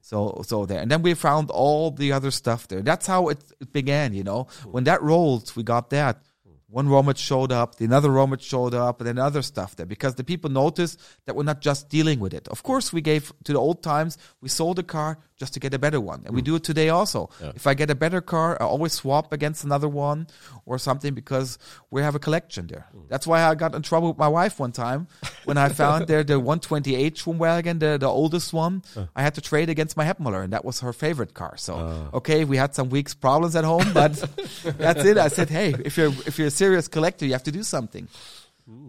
So 0.00 0.42
so 0.44 0.66
there, 0.66 0.80
and 0.80 0.90
then 0.90 1.02
we 1.02 1.14
found 1.14 1.50
all 1.50 1.92
the 1.92 2.10
other 2.12 2.32
stuff 2.32 2.66
there. 2.66 2.82
That's 2.82 3.06
how 3.06 3.28
it, 3.28 3.38
it 3.60 3.72
began. 3.72 4.14
You 4.14 4.24
know, 4.24 4.48
when 4.72 4.82
that 4.84 5.00
rolled, 5.00 5.52
we 5.54 5.62
got 5.62 5.90
that. 5.90 6.22
One 6.70 6.86
Rometsch 6.86 7.18
showed 7.18 7.50
up, 7.50 7.76
the 7.76 7.84
another 7.84 8.10
Rometsch 8.10 8.42
showed 8.42 8.74
up, 8.74 9.00
and 9.00 9.08
then 9.08 9.18
other 9.18 9.42
stuff 9.42 9.74
there 9.76 9.86
because 9.86 10.14
the 10.14 10.24
people 10.24 10.50
noticed 10.50 11.00
that 11.26 11.34
we're 11.34 11.42
not 11.42 11.60
just 11.60 11.88
dealing 11.88 12.20
with 12.20 12.32
it. 12.32 12.46
Of 12.48 12.62
course, 12.62 12.92
we 12.92 13.00
gave 13.00 13.32
to 13.44 13.52
the 13.52 13.58
old 13.58 13.82
times, 13.82 14.18
we 14.40 14.48
sold 14.48 14.78
a 14.78 14.84
car 14.84 15.18
just 15.40 15.54
to 15.54 15.60
get 15.60 15.72
a 15.72 15.78
better 15.78 16.00
one. 16.00 16.22
And 16.26 16.34
we 16.34 16.42
mm. 16.42 16.44
do 16.44 16.56
it 16.56 16.64
today 16.64 16.90
also. 16.90 17.30
If 17.40 17.66
I 17.66 17.72
get 17.72 17.88
a 17.90 17.94
better 17.94 18.20
car, 18.20 18.58
I 18.60 18.64
always 18.66 18.92
swap 18.92 19.32
against 19.32 19.64
another 19.64 19.88
one 19.88 20.26
or 20.66 20.78
something 20.78 21.14
because 21.14 21.58
we 21.90 22.02
have 22.02 22.14
a 22.14 22.18
collection 22.18 22.66
there. 22.66 22.86
Mm. 22.94 23.08
That's 23.08 23.26
why 23.26 23.42
I 23.42 23.54
got 23.54 23.74
in 23.74 23.80
trouble 23.80 24.08
with 24.08 24.18
my 24.18 24.28
wife 24.28 24.60
one 24.60 24.72
time 24.72 25.08
when 25.46 25.56
I 25.56 25.70
found 25.70 26.08
there 26.08 26.22
the 26.22 26.38
128 26.38 27.14
Schwimmwagen, 27.16 27.80
the, 27.80 27.96
the 27.96 28.06
oldest 28.06 28.52
one. 28.52 28.82
I 29.16 29.22
had 29.22 29.34
to 29.36 29.40
trade 29.40 29.70
against 29.70 29.96
my 29.96 30.04
Hebmüller, 30.04 30.44
and 30.44 30.52
that 30.52 30.64
was 30.64 30.80
her 30.80 30.92
favorite 30.92 31.32
car. 31.32 31.56
So, 31.56 31.74
ah. 31.74 32.16
okay, 32.18 32.44
we 32.44 32.58
had 32.58 32.74
some 32.74 32.90
weeks 32.90 33.14
problems 33.14 33.56
at 33.56 33.64
home, 33.64 33.90
but 33.94 34.12
that's 34.76 35.04
it. 35.06 35.16
I 35.16 35.28
said, 35.28 35.48
hey, 35.48 35.74
if 35.84 35.96
you're 35.96 36.12
if 36.26 36.38
you're 36.38 36.50
serious 36.62 36.88
collector, 36.88 37.24
you 37.26 37.32
have 37.32 37.48
to 37.50 37.52
do 37.52 37.62
something. 37.62 38.06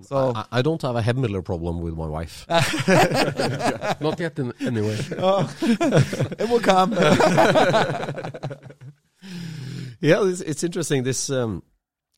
So 0.03 0.33
I, 0.35 0.59
I 0.59 0.61
don't 0.61 0.81
have 0.81 0.95
a 0.95 1.01
Hemmler 1.01 1.43
problem 1.43 1.81
with 1.81 1.95
my 1.95 2.07
wife. 2.17 2.45
Not 4.07 4.19
yet, 4.19 4.37
in, 4.39 4.53
anyway. 4.59 4.97
it 6.41 6.47
will 6.49 6.59
come. 6.59 6.91
Yeah, 10.01 10.27
it's, 10.27 10.41
it's 10.41 10.63
interesting. 10.63 11.03
This 11.03 11.29
um, 11.29 11.63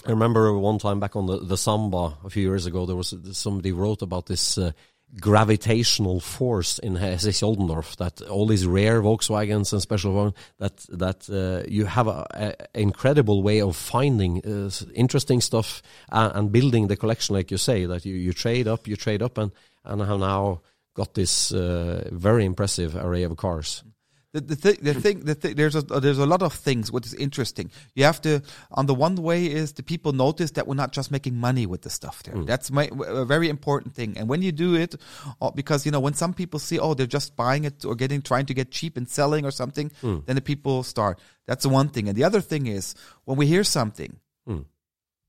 I 0.06 0.12
remember 0.12 0.58
one 0.58 0.80
time 0.80 1.00
back 1.00 1.16
on 1.16 1.26
the, 1.28 1.38
the 1.40 1.58
Samba 1.58 2.18
a 2.24 2.30
few 2.30 2.44
years 2.44 2.66
ago. 2.66 2.86
There 2.86 2.96
was 2.96 3.14
somebody 3.34 3.72
wrote 3.72 4.02
about 4.02 4.26
this 4.26 4.58
uh, 4.58 4.72
gravitational 5.20 6.20
force 6.20 6.80
in 6.80 6.96
Hessisch 6.96 7.44
Oldendorf 7.44 7.96
that 7.98 8.22
all 8.30 8.48
these 8.48 8.66
rare 8.66 9.02
Volkswagens 9.02 9.72
and 9.72 9.82
special 9.82 10.14
ones 10.14 10.34
that 10.58 10.78
that 10.90 11.30
uh, 11.30 11.68
you 11.70 11.86
have 11.86 12.08
a, 12.08 12.26
a 12.34 12.80
incredible 12.80 13.44
way 13.44 13.62
of 13.62 13.76
finding 13.76 14.42
uh, 14.46 14.70
interesting 14.96 15.42
stuff 15.42 15.82
and, 16.12 16.32
and 16.36 16.52
building 16.52 16.88
the 16.88 16.98
collection, 16.98 17.36
like 17.36 17.52
you 17.52 17.58
say. 17.58 17.86
That 17.86 18.06
you, 18.06 18.16
you 18.16 18.34
trade 18.34 18.68
up, 18.68 18.88
you 18.88 18.96
trade 18.96 19.22
up, 19.22 19.38
and 19.38 19.52
and 19.86 20.02
have 20.02 20.20
now 20.20 20.62
got 20.94 21.14
this 21.14 21.52
uh, 21.52 22.08
very 22.12 22.46
impressive 22.46 22.96
array 22.96 23.24
of 23.24 23.36
cars. 23.38 23.84
The, 24.34 24.42
the, 24.42 24.56
th- 24.56 24.80
the 24.80 24.94
thing, 24.96 25.20
the 25.20 25.36
th- 25.36 25.56
there's 25.56 25.76
a 25.76 25.82
there's 25.84 26.18
a 26.18 26.26
lot 26.26 26.42
of 26.42 26.54
things 26.54 26.92
which 26.92 27.06
is 27.06 27.14
interesting. 27.14 27.70
You 27.94 28.06
have 28.06 28.20
to, 28.22 28.42
on 28.72 28.88
the 28.88 28.96
one 28.96 29.16
way 29.16 29.46
is 29.46 29.74
the 29.74 29.84
people 29.84 30.12
notice 30.12 30.52
that 30.52 30.66
we're 30.68 30.74
not 30.74 30.92
just 30.92 31.12
making 31.12 31.36
money 31.36 31.68
with 31.68 31.84
the 31.84 31.92
stuff 31.92 32.24
there. 32.24 32.34
Mm. 32.34 32.48
That's 32.48 32.72
my, 32.72 32.90
a 33.06 33.26
very 33.26 33.48
important 33.48 33.94
thing. 33.94 34.18
And 34.18 34.28
when 34.28 34.42
you 34.42 34.52
do 34.52 34.74
it, 34.74 34.96
uh, 35.40 35.52
because 35.52 35.86
you 35.86 35.92
know 35.92 36.00
when 36.00 36.16
some 36.16 36.34
people 36.34 36.60
see, 36.60 36.80
oh, 36.80 36.96
they're 36.96 37.06
just 37.06 37.36
buying 37.36 37.64
it 37.64 37.86
or 37.86 37.94
getting 37.94 38.24
trying 38.24 38.48
to 38.48 38.56
get 38.56 38.72
cheap 38.72 38.98
and 38.98 39.08
selling 39.08 39.46
or 39.46 39.52
something, 39.52 39.92
mm. 40.02 40.26
then 40.26 40.36
the 40.36 40.42
people 40.42 40.82
start. 40.82 41.20
That's 41.46 41.62
the 41.62 41.70
one 41.70 41.90
thing. 41.90 42.10
And 42.10 42.18
the 42.18 42.24
other 42.24 42.42
thing 42.42 42.66
is 42.66 42.96
when 43.26 43.38
we 43.38 43.46
hear 43.46 43.64
something, 43.64 44.18
mm. 44.50 44.66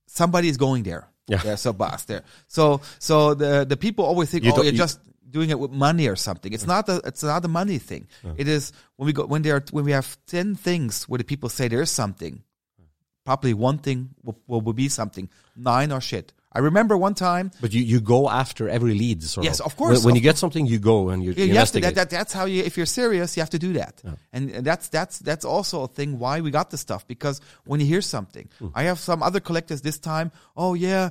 somebody 0.07 0.49
is 0.49 0.57
going 0.57 0.85
there. 0.85 1.09
Yeah. 1.27 1.39
There's 1.39 1.67
a 1.67 1.75
boss 1.75 2.05
there. 2.05 2.23
So 2.49 2.81
so 2.99 3.35
the 3.35 3.67
the 3.67 3.77
people 3.77 4.07
always 4.07 4.31
think, 4.31 4.45
You 4.45 4.53
oh, 4.53 4.63
you're 4.63 4.73
you- 4.73 4.79
just 4.79 4.99
doing 5.29 5.51
it 5.51 5.59
with 5.59 5.71
money 5.71 6.09
or 6.09 6.17
something. 6.17 6.53
It's 6.53 6.67
not 6.67 6.89
a 6.89 7.01
it's 7.05 7.23
not 7.23 7.45
a 7.45 7.49
money 7.49 7.79
thing. 7.79 8.09
It 8.37 8.49
is 8.49 8.73
when 8.97 9.07
we 9.07 9.13
go 9.13 9.27
when 9.27 9.43
there 9.43 9.57
are, 9.57 9.65
when 9.71 9.85
we 9.85 9.93
have 9.93 10.17
ten 10.27 10.55
things 10.55 11.05
where 11.09 11.19
the 11.19 11.25
people 11.25 11.49
say 11.49 11.69
there 11.69 11.83
is 11.83 11.91
something, 11.91 12.43
probably 13.25 13.55
one 13.55 13.79
thing 13.79 14.11
will, 14.23 14.39
will, 14.47 14.73
be 14.73 14.89
something. 14.89 15.29
Nine 15.57 15.93
are 15.93 16.01
shit. 16.01 16.33
I 16.57 16.61
remember 16.61 16.97
one 16.97 17.15
time. 17.15 17.51
But 17.61 17.73
you, 17.75 17.83
you 17.83 18.01
go 18.01 18.31
after 18.31 18.69
every 18.69 18.95
lead, 18.95 19.25
sort 19.25 19.45
Yes, 19.45 19.59
of. 19.59 19.67
of 19.67 19.77
course, 19.77 19.99
When, 19.99 20.05
when 20.05 20.13
of 20.13 20.17
you 20.19 20.23
get 20.23 20.39
something, 20.39 20.67
you 20.67 20.79
go 20.79 21.09
and 21.09 21.25
you, 21.25 21.33
Yeah, 21.33 21.39
you 21.39 21.45
to, 21.47 21.51
investigate. 21.51 21.95
that, 21.97 22.11
that, 22.11 22.17
that's 22.17 22.33
how 22.33 22.45
you. 22.45 22.63
If 22.63 22.77
you're 22.77 22.87
serious, 22.87 23.37
you 23.37 23.41
have 23.41 23.51
to 23.51 23.59
do 23.59 23.73
that, 23.73 24.01
and, 24.33 24.51
and 24.51 24.65
that's 24.65 24.89
that's 24.89 25.19
that's 25.19 25.45
also 25.45 25.83
a 25.83 25.89
thing 25.89 26.21
why 26.21 26.41
we 26.41 26.53
got 26.53 26.71
the 26.71 26.79
stuff 26.79 27.07
because 27.09 27.41
when 27.65 27.81
you 27.81 27.87
hear 27.87 28.01
something, 28.01 28.49
hmm. 28.61 28.69
I 28.75 28.85
have 28.85 29.01
some 29.01 29.21
other 29.23 29.41
collectors 29.41 29.81
this 29.83 29.99
time. 29.99 30.31
Oh 30.57 30.75
yeah, 30.75 31.11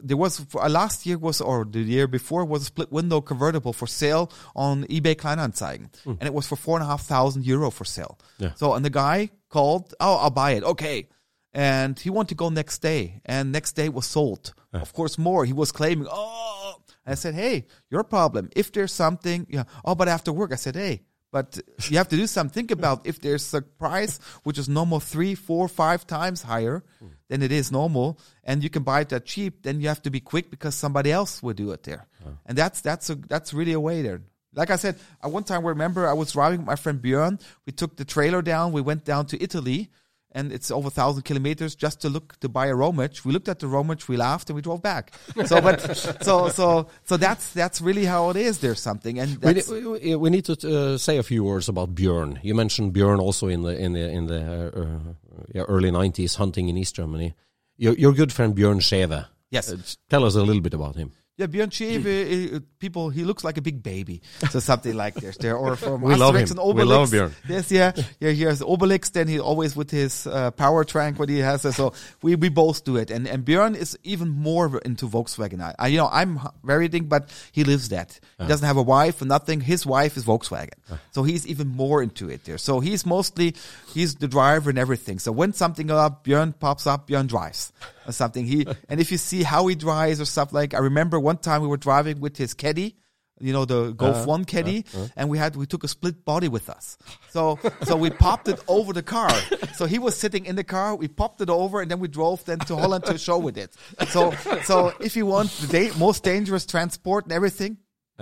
there 0.00 0.16
was 0.16 0.40
for, 0.40 0.64
uh, 0.64 0.68
last 0.68 1.06
year 1.06 1.18
was 1.18 1.40
or 1.40 1.64
the 1.64 1.80
year 1.80 2.06
before 2.06 2.44
was 2.44 2.62
a 2.62 2.66
split 2.66 2.90
window 2.92 3.20
convertible 3.20 3.72
for 3.72 3.86
sale 3.86 4.30
on 4.54 4.84
eBay 4.84 5.14
Kleinanzeigen, 5.14 5.90
and 6.06 6.22
it 6.22 6.34
was 6.34 6.46
for 6.46 6.56
four 6.56 6.76
and 6.78 6.84
a 6.84 6.86
half 6.86 7.02
thousand 7.02 7.44
euro 7.46 7.70
for 7.70 7.84
sale. 7.84 8.18
Yeah. 8.38 8.52
So 8.54 8.74
and 8.74 8.84
the 8.84 8.90
guy 8.90 9.30
called, 9.48 9.94
oh 10.00 10.16
I'll 10.16 10.30
buy 10.30 10.52
it, 10.52 10.62
okay. 10.64 11.08
And 11.52 11.98
he 11.98 12.10
wanted 12.10 12.30
to 12.30 12.34
go 12.34 12.48
next 12.48 12.78
day, 12.78 13.20
and 13.26 13.52
next 13.52 13.72
day 13.72 13.88
was 13.88 14.06
sold. 14.06 14.54
Of 14.72 14.94
course, 14.94 15.18
more. 15.18 15.44
He 15.44 15.52
was 15.52 15.70
claiming, 15.70 16.06
oh, 16.10 16.76
I 17.04 17.14
said, 17.14 17.34
hey, 17.34 17.66
your 17.90 18.04
problem. 18.04 18.48
If 18.56 18.72
there's 18.72 18.92
something, 18.92 19.46
yeah, 19.50 19.64
oh, 19.84 19.94
but 19.94 20.08
after 20.08 20.32
work, 20.32 20.52
I 20.52 20.56
said, 20.56 20.76
hey, 20.76 21.02
but 21.32 21.58
you 21.88 21.96
have 21.96 22.08
to 22.08 22.16
do 22.16 22.26
something. 22.28 22.52
Think 22.52 22.70
about 22.70 23.06
if 23.06 23.20
there's 23.20 23.52
a 23.54 23.62
price 23.62 24.20
which 24.44 24.58
is 24.58 24.68
normal 24.68 25.00
three, 25.00 25.34
four, 25.34 25.66
five 25.66 26.06
times 26.06 26.42
higher 26.42 26.84
than 27.28 27.42
it 27.42 27.50
is 27.50 27.72
normal, 27.72 28.18
and 28.44 28.62
you 28.62 28.70
can 28.70 28.82
buy 28.84 29.00
it 29.00 29.08
that 29.08 29.24
cheap, 29.24 29.62
then 29.62 29.80
you 29.80 29.88
have 29.88 30.02
to 30.02 30.10
be 30.10 30.20
quick 30.20 30.50
because 30.50 30.74
somebody 30.76 31.10
else 31.10 31.42
will 31.42 31.54
do 31.54 31.72
it 31.72 31.82
there, 31.82 32.06
and 32.46 32.56
that's 32.56 32.80
that's 32.82 33.10
a 33.10 33.16
that's 33.16 33.52
really 33.52 33.72
a 33.72 33.80
way 33.80 34.02
there. 34.02 34.20
Like 34.54 34.70
I 34.70 34.76
said, 34.76 34.96
at 35.24 35.32
one 35.32 35.44
time, 35.44 35.64
remember 35.66 36.06
I 36.06 36.12
was 36.12 36.32
driving 36.32 36.58
with 36.60 36.66
my 36.66 36.76
friend 36.76 37.00
Björn. 37.00 37.40
We 37.66 37.72
took 37.72 37.96
the 37.96 38.04
trailer 38.04 38.42
down. 38.42 38.72
We 38.72 38.82
went 38.82 39.02
down 39.06 39.24
to 39.28 39.42
Italy, 39.42 39.88
and 40.32 40.52
it's 40.52 40.70
over 40.70 40.88
a 40.88 40.90
thousand 40.90 41.22
kilometers 41.22 41.74
just 41.74 42.00
to 42.00 42.08
look 42.08 42.38
to 42.40 42.48
buy 42.48 42.66
a 42.66 42.74
Rometsch. 42.74 43.24
We 43.24 43.32
looked 43.32 43.48
at 43.48 43.58
the 43.58 43.66
Rometsch, 43.66 44.08
we 44.08 44.16
laughed, 44.16 44.50
and 44.50 44.56
we 44.56 44.62
drove 44.62 44.82
back. 44.82 45.12
So, 45.46 45.60
but 45.60 45.80
so 46.22 46.48
so 46.48 46.88
so 47.04 47.16
that's 47.16 47.52
that's 47.52 47.80
really 47.80 48.04
how 48.04 48.30
it 48.30 48.36
is. 48.36 48.58
There's 48.58 48.80
something, 48.80 49.18
and 49.18 49.38
we, 49.42 49.62
we, 49.68 50.16
we 50.16 50.30
need 50.30 50.44
to 50.46 50.54
uh, 50.94 50.98
say 50.98 51.18
a 51.18 51.22
few 51.22 51.44
words 51.44 51.68
about 51.68 51.94
Björn. 51.94 52.38
You 52.42 52.54
mentioned 52.54 52.92
Björn 52.94 53.18
also 53.20 53.48
in 53.48 53.62
the 53.62 53.76
in 53.78 53.92
the 53.92 54.10
in 54.10 54.26
the 54.26 54.72
uh, 54.74 55.60
uh, 55.60 55.64
early 55.68 55.90
'90s 55.90 56.36
hunting 56.36 56.68
in 56.68 56.76
East 56.76 56.96
Germany. 56.96 57.34
Your, 57.76 57.94
your 57.94 58.12
good 58.12 58.32
friend 58.32 58.54
Björn 58.54 58.80
Schewe. 58.80 59.26
Yes. 59.50 59.72
Uh, 59.72 59.76
tell 60.08 60.24
us 60.24 60.34
a 60.34 60.42
little 60.42 60.62
bit 60.62 60.74
about 60.74 60.96
him. 60.96 61.12
Yeah, 61.38 61.46
Björn 61.46 61.70
Schewe, 61.70 62.56
uh, 62.56 62.60
people, 62.78 63.08
he 63.08 63.24
looks 63.24 63.42
like 63.42 63.56
a 63.56 63.62
big 63.62 63.82
baby. 63.82 64.20
So 64.50 64.60
something 64.60 64.94
like 64.94 65.14
this 65.14 65.38
there. 65.38 65.56
Or 65.56 65.76
from 65.76 66.02
We 66.02 66.14
love 66.14 66.34
Asterix 66.34 66.50
him. 66.50 66.58
and 66.58 66.60
Obelix. 66.60 66.76
We 66.76 66.82
love 66.84 67.08
Björn. 67.10 67.32
Yes, 67.48 67.72
yeah. 67.72 67.92
Yeah, 68.20 68.30
he 68.32 68.42
has 68.42 68.60
Obelix, 68.60 69.10
then 69.12 69.28
he 69.28 69.40
always 69.40 69.74
with 69.74 69.90
his 69.90 70.26
uh, 70.26 70.50
power 70.50 70.84
trank, 70.84 71.18
what 71.18 71.30
he 71.30 71.38
has. 71.38 71.62
So 71.74 71.94
we, 72.20 72.34
we 72.36 72.50
both 72.50 72.84
do 72.84 72.96
it. 72.96 73.10
And, 73.10 73.26
and 73.26 73.46
Björn 73.46 73.74
is 73.74 73.98
even 74.02 74.28
more 74.28 74.78
into 74.84 75.08
Volkswagen. 75.08 75.62
I, 75.62 75.74
I 75.78 75.86
you 75.88 75.96
know, 75.96 76.08
I'm 76.12 76.38
very 76.62 76.88
thing, 76.88 77.06
but 77.06 77.30
he 77.50 77.64
lives 77.64 77.88
that. 77.88 78.20
He 78.38 78.46
doesn't 78.46 78.66
have 78.66 78.76
a 78.76 78.82
wife 78.82 79.22
or 79.22 79.24
nothing. 79.24 79.62
His 79.62 79.86
wife 79.86 80.18
is 80.18 80.24
Volkswagen. 80.26 80.74
So 81.12 81.22
he's 81.22 81.46
even 81.46 81.68
more 81.68 82.02
into 82.02 82.28
it 82.28 82.44
there. 82.44 82.58
So 82.58 82.80
he's 82.80 83.06
mostly, 83.06 83.54
he's 83.94 84.16
the 84.16 84.28
driver 84.28 84.68
and 84.68 84.78
everything. 84.78 85.18
So 85.18 85.32
when 85.32 85.54
something 85.54 85.90
up, 85.90 86.24
Björn 86.24 86.52
pops 86.58 86.86
up, 86.86 87.08
Björn 87.08 87.26
drives 87.26 87.72
or 88.06 88.12
something. 88.12 88.46
He, 88.46 88.66
and 88.88 89.00
if 89.00 89.12
you 89.12 89.18
see 89.18 89.42
how 89.42 89.66
he 89.66 89.74
drives 89.74 90.20
or 90.20 90.24
stuff 90.24 90.52
like, 90.52 90.74
I 90.74 90.78
remember 90.78 91.18
one 91.20 91.38
time 91.38 91.62
we 91.62 91.68
were 91.68 91.76
driving 91.76 92.20
with 92.20 92.36
his 92.36 92.54
caddy, 92.54 92.96
you 93.40 93.52
know, 93.52 93.64
the 93.64 93.92
Golf 93.92 94.16
uh-huh. 94.16 94.24
One 94.26 94.44
caddy, 94.44 94.84
uh-huh. 94.88 94.98
Uh-huh. 94.98 95.08
and 95.16 95.28
we 95.28 95.36
had, 95.36 95.56
we 95.56 95.66
took 95.66 95.82
a 95.82 95.88
split 95.88 96.24
body 96.24 96.48
with 96.48 96.70
us. 96.70 96.96
So, 97.30 97.58
so 97.82 97.96
we 97.96 98.10
popped 98.10 98.46
it 98.46 98.60
over 98.68 98.92
the 98.92 99.02
car. 99.02 99.32
So 99.74 99.86
he 99.86 99.98
was 99.98 100.16
sitting 100.16 100.46
in 100.46 100.54
the 100.54 100.62
car, 100.64 100.94
we 100.94 101.08
popped 101.08 101.40
it 101.40 101.50
over, 101.50 101.80
and 101.80 101.90
then 101.90 101.98
we 101.98 102.06
drove 102.08 102.44
then 102.44 102.60
to 102.60 102.76
Holland 102.76 103.04
to 103.06 103.18
show 103.18 103.38
with 103.38 103.58
it. 103.58 103.74
So, 104.08 104.32
so 104.62 104.92
if 105.00 105.16
you 105.16 105.26
want 105.26 105.50
the 105.50 105.66
da- 105.66 105.98
most 105.98 106.22
dangerous 106.22 106.66
transport 106.66 107.24
and 107.24 107.32
everything, 107.32 107.78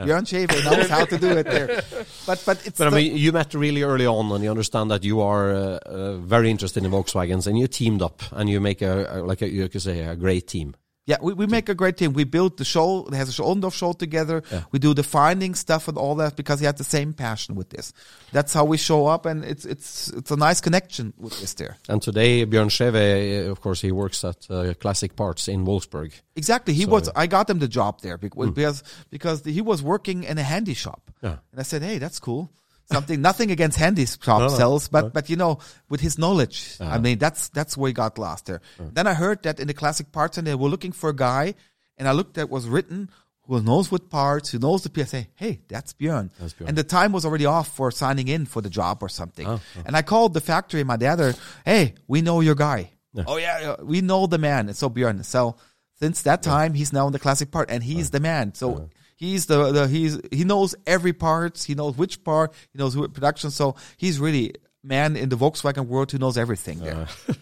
Björn 0.06 0.26
Schewe 0.26 0.46
knows 0.64 0.88
how 0.88 1.04
to 1.04 1.18
do 1.18 1.28
it 1.38 1.46
there. 1.46 1.82
But, 2.26 2.42
but 2.46 2.66
it's, 2.66 2.78
But 2.78 2.88
I 2.88 2.90
mean, 2.90 3.16
you 3.16 3.32
met 3.32 3.54
really 3.54 3.82
early 3.82 4.06
on, 4.06 4.30
and 4.32 4.44
you 4.44 4.50
understand 4.50 4.90
that 4.90 5.02
you 5.04 5.20
are 5.20 5.50
uh, 5.50 5.78
uh, 5.86 6.16
very 6.18 6.50
interested 6.50 6.84
in 6.84 6.90
Volkswagens, 6.90 7.46
and 7.46 7.58
you 7.58 7.66
teamed 7.66 8.02
up, 8.02 8.22
and 8.32 8.48
you 8.48 8.60
make 8.60 8.82
a, 8.82 9.06
a 9.10 9.22
like 9.22 9.42
a, 9.42 9.48
you 9.48 9.68
could 9.68 9.82
say 9.82 10.00
a 10.00 10.14
great 10.14 10.46
team. 10.46 10.74
Yeah, 11.10 11.16
we, 11.20 11.32
we 11.32 11.46
make 11.48 11.68
a 11.68 11.74
great 11.74 11.96
team. 11.96 12.12
We 12.12 12.22
built 12.22 12.56
the 12.56 12.64
show, 12.64 13.06
it 13.08 13.14
has 13.14 13.36
a 13.38 13.42
Oldendorf 13.42 13.74
show 13.74 13.92
together. 13.94 14.42
We 14.72 14.78
do 14.78 14.94
the 14.94 15.02
finding 15.02 15.56
stuff 15.56 15.88
and 15.88 15.98
all 15.98 16.14
that 16.22 16.36
because 16.36 16.60
he 16.60 16.66
had 16.66 16.76
the 16.78 16.84
same 16.84 17.12
passion 17.14 17.56
with 17.56 17.68
this. 17.70 17.92
That's 18.30 18.52
how 18.54 18.64
we 18.64 18.76
show 18.76 19.06
up 19.14 19.26
and 19.26 19.44
it's, 19.44 19.64
it's, 19.64 20.08
it's 20.18 20.30
a 20.30 20.36
nice 20.36 20.60
connection 20.60 21.12
with 21.18 21.34
this 21.40 21.54
there. 21.54 21.74
And 21.88 22.00
today, 22.00 22.46
Björn 22.46 22.70
Schewe, 22.70 22.94
uh, 22.94 23.50
of 23.50 23.60
course, 23.60 23.80
he 23.80 23.90
works 23.90 24.22
at 24.24 24.46
uh, 24.50 24.74
Classic 24.82 25.16
Parts 25.16 25.48
in 25.48 25.64
Wolfsburg. 25.66 26.12
Exactly. 26.36 26.74
He 26.74 26.84
So- 26.84 26.90
was, 26.90 27.08
I 27.16 27.26
got 27.26 27.50
him 27.50 27.58
the 27.58 27.66
job 27.80 28.00
there 28.02 28.16
because, 28.16 28.50
because, 28.50 28.82
because 29.10 29.44
he 29.44 29.60
was 29.62 29.82
working 29.82 30.22
in 30.22 30.38
a 30.38 30.44
handy 30.44 30.74
shop. 30.74 31.02
Yeah. 31.22 31.38
And 31.50 31.58
I 31.58 31.64
said, 31.64 31.82
Hey, 31.82 31.98
that's 31.98 32.20
cool. 32.20 32.52
Something, 32.92 33.20
nothing 33.20 33.50
against 33.50 33.78
handy 33.78 34.06
shop 34.06 34.40
no, 34.40 34.48
sales, 34.48 34.88
but, 34.88 35.12
but 35.12 35.30
you 35.30 35.36
know, 35.36 35.60
with 35.88 36.00
his 36.00 36.18
knowledge, 36.18 36.76
I 36.80 36.84
uh-huh. 36.84 36.98
mean, 37.00 37.18
that's, 37.18 37.48
that's 37.50 37.76
where 37.76 37.88
he 37.88 37.94
got 37.94 38.18
lost 38.18 38.46
there. 38.46 38.60
Uh-huh. 38.78 38.90
Then 38.92 39.06
I 39.06 39.14
heard 39.14 39.42
that 39.44 39.60
in 39.60 39.68
the 39.68 39.74
classic 39.74 40.12
parts 40.12 40.38
and 40.38 40.46
they 40.46 40.54
were 40.54 40.68
looking 40.68 40.92
for 40.92 41.10
a 41.10 41.14
guy 41.14 41.54
and 41.98 42.08
I 42.08 42.12
looked 42.12 42.38
at 42.38 42.50
what 42.50 42.56
was 42.56 42.68
written 42.68 43.10
who 43.50 43.60
knows 43.62 43.90
what 43.90 44.08
parts, 44.08 44.50
who 44.50 44.58
knows 44.58 44.84
the 44.84 45.04
PSA. 45.04 45.26
Hey, 45.34 45.60
that's 45.66 45.92
Björn. 45.92 46.30
That's 46.38 46.54
Björn. 46.54 46.68
And 46.68 46.78
the 46.78 46.84
time 46.84 47.10
was 47.10 47.24
already 47.24 47.46
off 47.46 47.74
for 47.74 47.90
signing 47.90 48.28
in 48.28 48.46
for 48.46 48.62
the 48.62 48.70
job 48.70 49.02
or 49.02 49.08
something. 49.08 49.46
Oh, 49.46 49.60
oh. 49.76 49.82
And 49.84 49.96
I 49.96 50.02
called 50.02 50.34
the 50.34 50.40
factory, 50.40 50.84
my 50.84 50.96
dad, 50.96 51.16
there, 51.16 51.34
hey, 51.64 51.94
we 52.06 52.22
know 52.22 52.40
your 52.40 52.54
guy. 52.54 52.92
Oh 53.26 53.38
yeah, 53.38 53.60
yeah, 53.60 53.76
we 53.82 54.02
know 54.02 54.28
the 54.28 54.38
man. 54.38 54.68
And 54.68 54.76
so 54.76 54.88
Björn. 54.88 55.24
So 55.24 55.56
since 55.98 56.22
that 56.22 56.42
time, 56.42 56.74
he's 56.74 56.92
now 56.92 57.08
in 57.08 57.12
the 57.12 57.18
classic 57.18 57.50
part, 57.50 57.70
and 57.70 57.82
he's 57.82 58.06
uh-huh. 58.06 58.10
the 58.12 58.20
man. 58.20 58.54
So 58.54 58.88
he's 59.20 59.46
the, 59.46 59.70
the 59.70 59.86
he's 59.86 60.18
he 60.32 60.44
knows 60.44 60.74
every 60.86 61.12
part. 61.12 61.62
He 61.62 61.74
knows 61.74 61.96
which 61.96 62.24
part. 62.24 62.52
He 62.72 62.78
knows 62.78 62.94
who 62.94 63.06
production. 63.08 63.50
So 63.50 63.76
he's 63.96 64.18
really 64.18 64.54
man 64.82 65.16
in 65.16 65.28
the 65.28 65.36
Volkswagen 65.36 65.86
world 65.86 66.10
who 66.10 66.18
knows 66.18 66.36
everything 66.36 66.80
there. 66.80 67.06
Uh, 67.28 67.34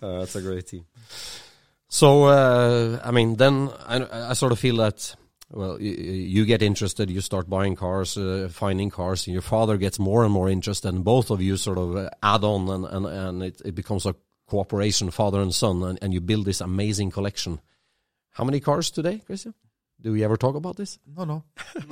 that's 0.18 0.34
a 0.34 0.42
great 0.42 0.66
team. 0.66 0.86
So, 1.88 2.24
uh, 2.24 3.00
I 3.04 3.10
mean, 3.10 3.36
then 3.36 3.68
I, 3.86 4.30
I 4.30 4.32
sort 4.32 4.52
of 4.52 4.58
feel 4.58 4.76
that, 4.76 5.14
well, 5.50 5.78
you, 5.78 5.92
you 5.92 6.44
get 6.46 6.62
interested, 6.62 7.10
you 7.10 7.20
start 7.20 7.50
buying 7.50 7.76
cars, 7.76 8.16
uh, 8.16 8.48
finding 8.50 8.88
cars, 8.88 9.26
and 9.26 9.34
your 9.34 9.42
father 9.42 9.76
gets 9.76 9.98
more 9.98 10.24
and 10.24 10.32
more 10.32 10.48
interested, 10.48 10.88
and 10.88 11.04
both 11.04 11.30
of 11.30 11.42
you 11.42 11.58
sort 11.58 11.76
of 11.76 11.94
uh, 11.94 12.08
add 12.22 12.44
on, 12.44 12.66
and, 12.70 12.86
and, 12.86 13.06
and 13.06 13.42
it, 13.42 13.60
it 13.66 13.74
becomes 13.74 14.06
a 14.06 14.14
cooperation, 14.46 15.10
father 15.10 15.42
and 15.42 15.54
son, 15.54 15.82
and, 15.82 15.98
and 16.00 16.14
you 16.14 16.22
build 16.22 16.46
this 16.46 16.62
amazing 16.62 17.10
collection. 17.10 17.60
How 18.30 18.44
many 18.44 18.58
cars 18.58 18.90
today, 18.90 19.20
Christian? 19.26 19.52
Do 20.02 20.10
we 20.10 20.24
ever 20.24 20.36
talk 20.36 20.56
about 20.56 20.76
this? 20.76 20.98
No, 21.16 21.24
no. 21.24 21.44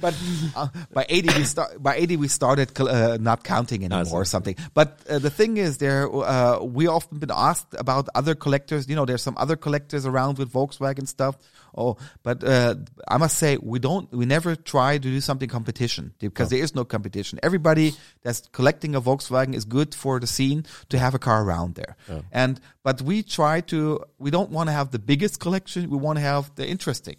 but 0.00 0.14
uh, 0.56 0.68
by 0.92 1.04
eighty 1.10 1.28
we 1.36 1.44
start. 1.44 1.82
By 1.82 1.96
eighty 1.96 2.16
we 2.16 2.28
started 2.28 2.72
uh, 2.80 3.18
not 3.20 3.44
counting 3.44 3.84
anymore 3.84 4.22
or 4.22 4.24
something. 4.24 4.56
But 4.72 5.00
uh, 5.08 5.18
the 5.18 5.28
thing 5.28 5.58
is, 5.58 5.76
there 5.76 6.10
uh, 6.10 6.62
we 6.62 6.86
often 6.86 7.18
been 7.18 7.30
asked 7.30 7.74
about 7.78 8.08
other 8.14 8.34
collectors. 8.34 8.88
You 8.88 8.96
know, 8.96 9.04
there's 9.04 9.22
some 9.22 9.36
other 9.36 9.54
collectors 9.56 10.06
around 10.06 10.38
with 10.38 10.50
Volkswagen 10.50 11.06
stuff. 11.06 11.36
Oh, 11.76 11.96
but 12.22 12.44
uh, 12.44 12.74
I 13.08 13.16
must 13.16 13.38
say 13.38 13.56
we 13.62 13.78
don't. 13.78 14.12
We 14.12 14.26
never 14.26 14.54
try 14.56 14.98
to 14.98 15.08
do 15.16 15.20
something 15.20 15.48
competition 15.48 16.12
because 16.18 16.50
there 16.50 16.62
is 16.62 16.74
no 16.74 16.84
competition. 16.84 17.38
Everybody 17.42 17.94
that's 18.22 18.42
collecting 18.52 18.94
a 18.94 19.00
Volkswagen 19.00 19.54
is 19.54 19.64
good 19.64 19.94
for 19.94 20.20
the 20.20 20.26
scene 20.26 20.64
to 20.90 20.98
have 20.98 21.14
a 21.14 21.18
car 21.18 21.42
around 21.42 21.74
there. 21.76 21.96
And 22.30 22.60
but 22.82 23.00
we 23.02 23.22
try 23.22 23.62
to. 23.72 24.00
We 24.18 24.30
don't 24.30 24.50
want 24.50 24.68
to 24.68 24.72
have 24.72 24.90
the 24.90 24.98
biggest 24.98 25.40
collection. 25.40 25.88
We 25.88 25.96
want 25.96 26.18
to 26.18 26.22
have 26.22 26.54
the 26.56 26.66
interesting. 26.68 27.16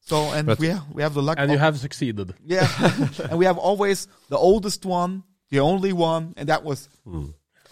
So 0.00 0.16
and 0.32 0.46
But- 0.46 0.58
we 0.58 0.68
have, 0.68 0.84
we 0.92 1.02
have 1.02 1.12
the 1.14 1.22
luck. 1.22 1.36
And 1.38 1.52
you 1.52 1.58
have 1.58 1.78
succeeded. 1.78 2.32
yeah, 2.44 2.66
and 3.30 3.38
we 3.38 3.44
have 3.44 3.58
always 3.58 4.08
the 4.30 4.38
oldest 4.38 4.86
one, 4.86 5.22
the 5.50 5.60
only 5.60 5.92
one, 5.92 6.32
and 6.38 6.48
that 6.48 6.64
was 6.64 6.88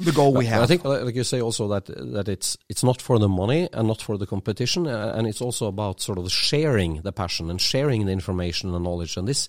the 0.01 0.13
goal 0.13 0.33
we 0.35 0.47
have. 0.47 0.63
I 0.63 0.67
think, 0.67 0.85
like 0.85 1.15
you 1.15 1.25
say, 1.25 1.41
also 1.41 1.69
that 1.69 1.87
that 1.87 2.29
it's 2.29 2.57
it's 2.69 2.83
not 2.83 3.01
for 3.01 3.19
the 3.19 3.29
money 3.29 3.69
and 3.73 3.89
not 3.89 4.03
for 4.03 4.19
the 4.19 4.27
competition, 4.27 4.87
uh, 4.87 5.13
and 5.17 5.27
it's 5.27 5.41
also 5.41 5.67
about 5.67 6.01
sort 6.01 6.19
of 6.19 6.31
sharing 6.31 7.03
the 7.03 7.13
passion 7.13 7.51
and 7.51 7.61
sharing 7.61 8.07
the 8.07 8.13
information 8.13 8.75
and 8.75 8.85
knowledge. 8.85 9.17
And 9.17 9.27
this, 9.27 9.49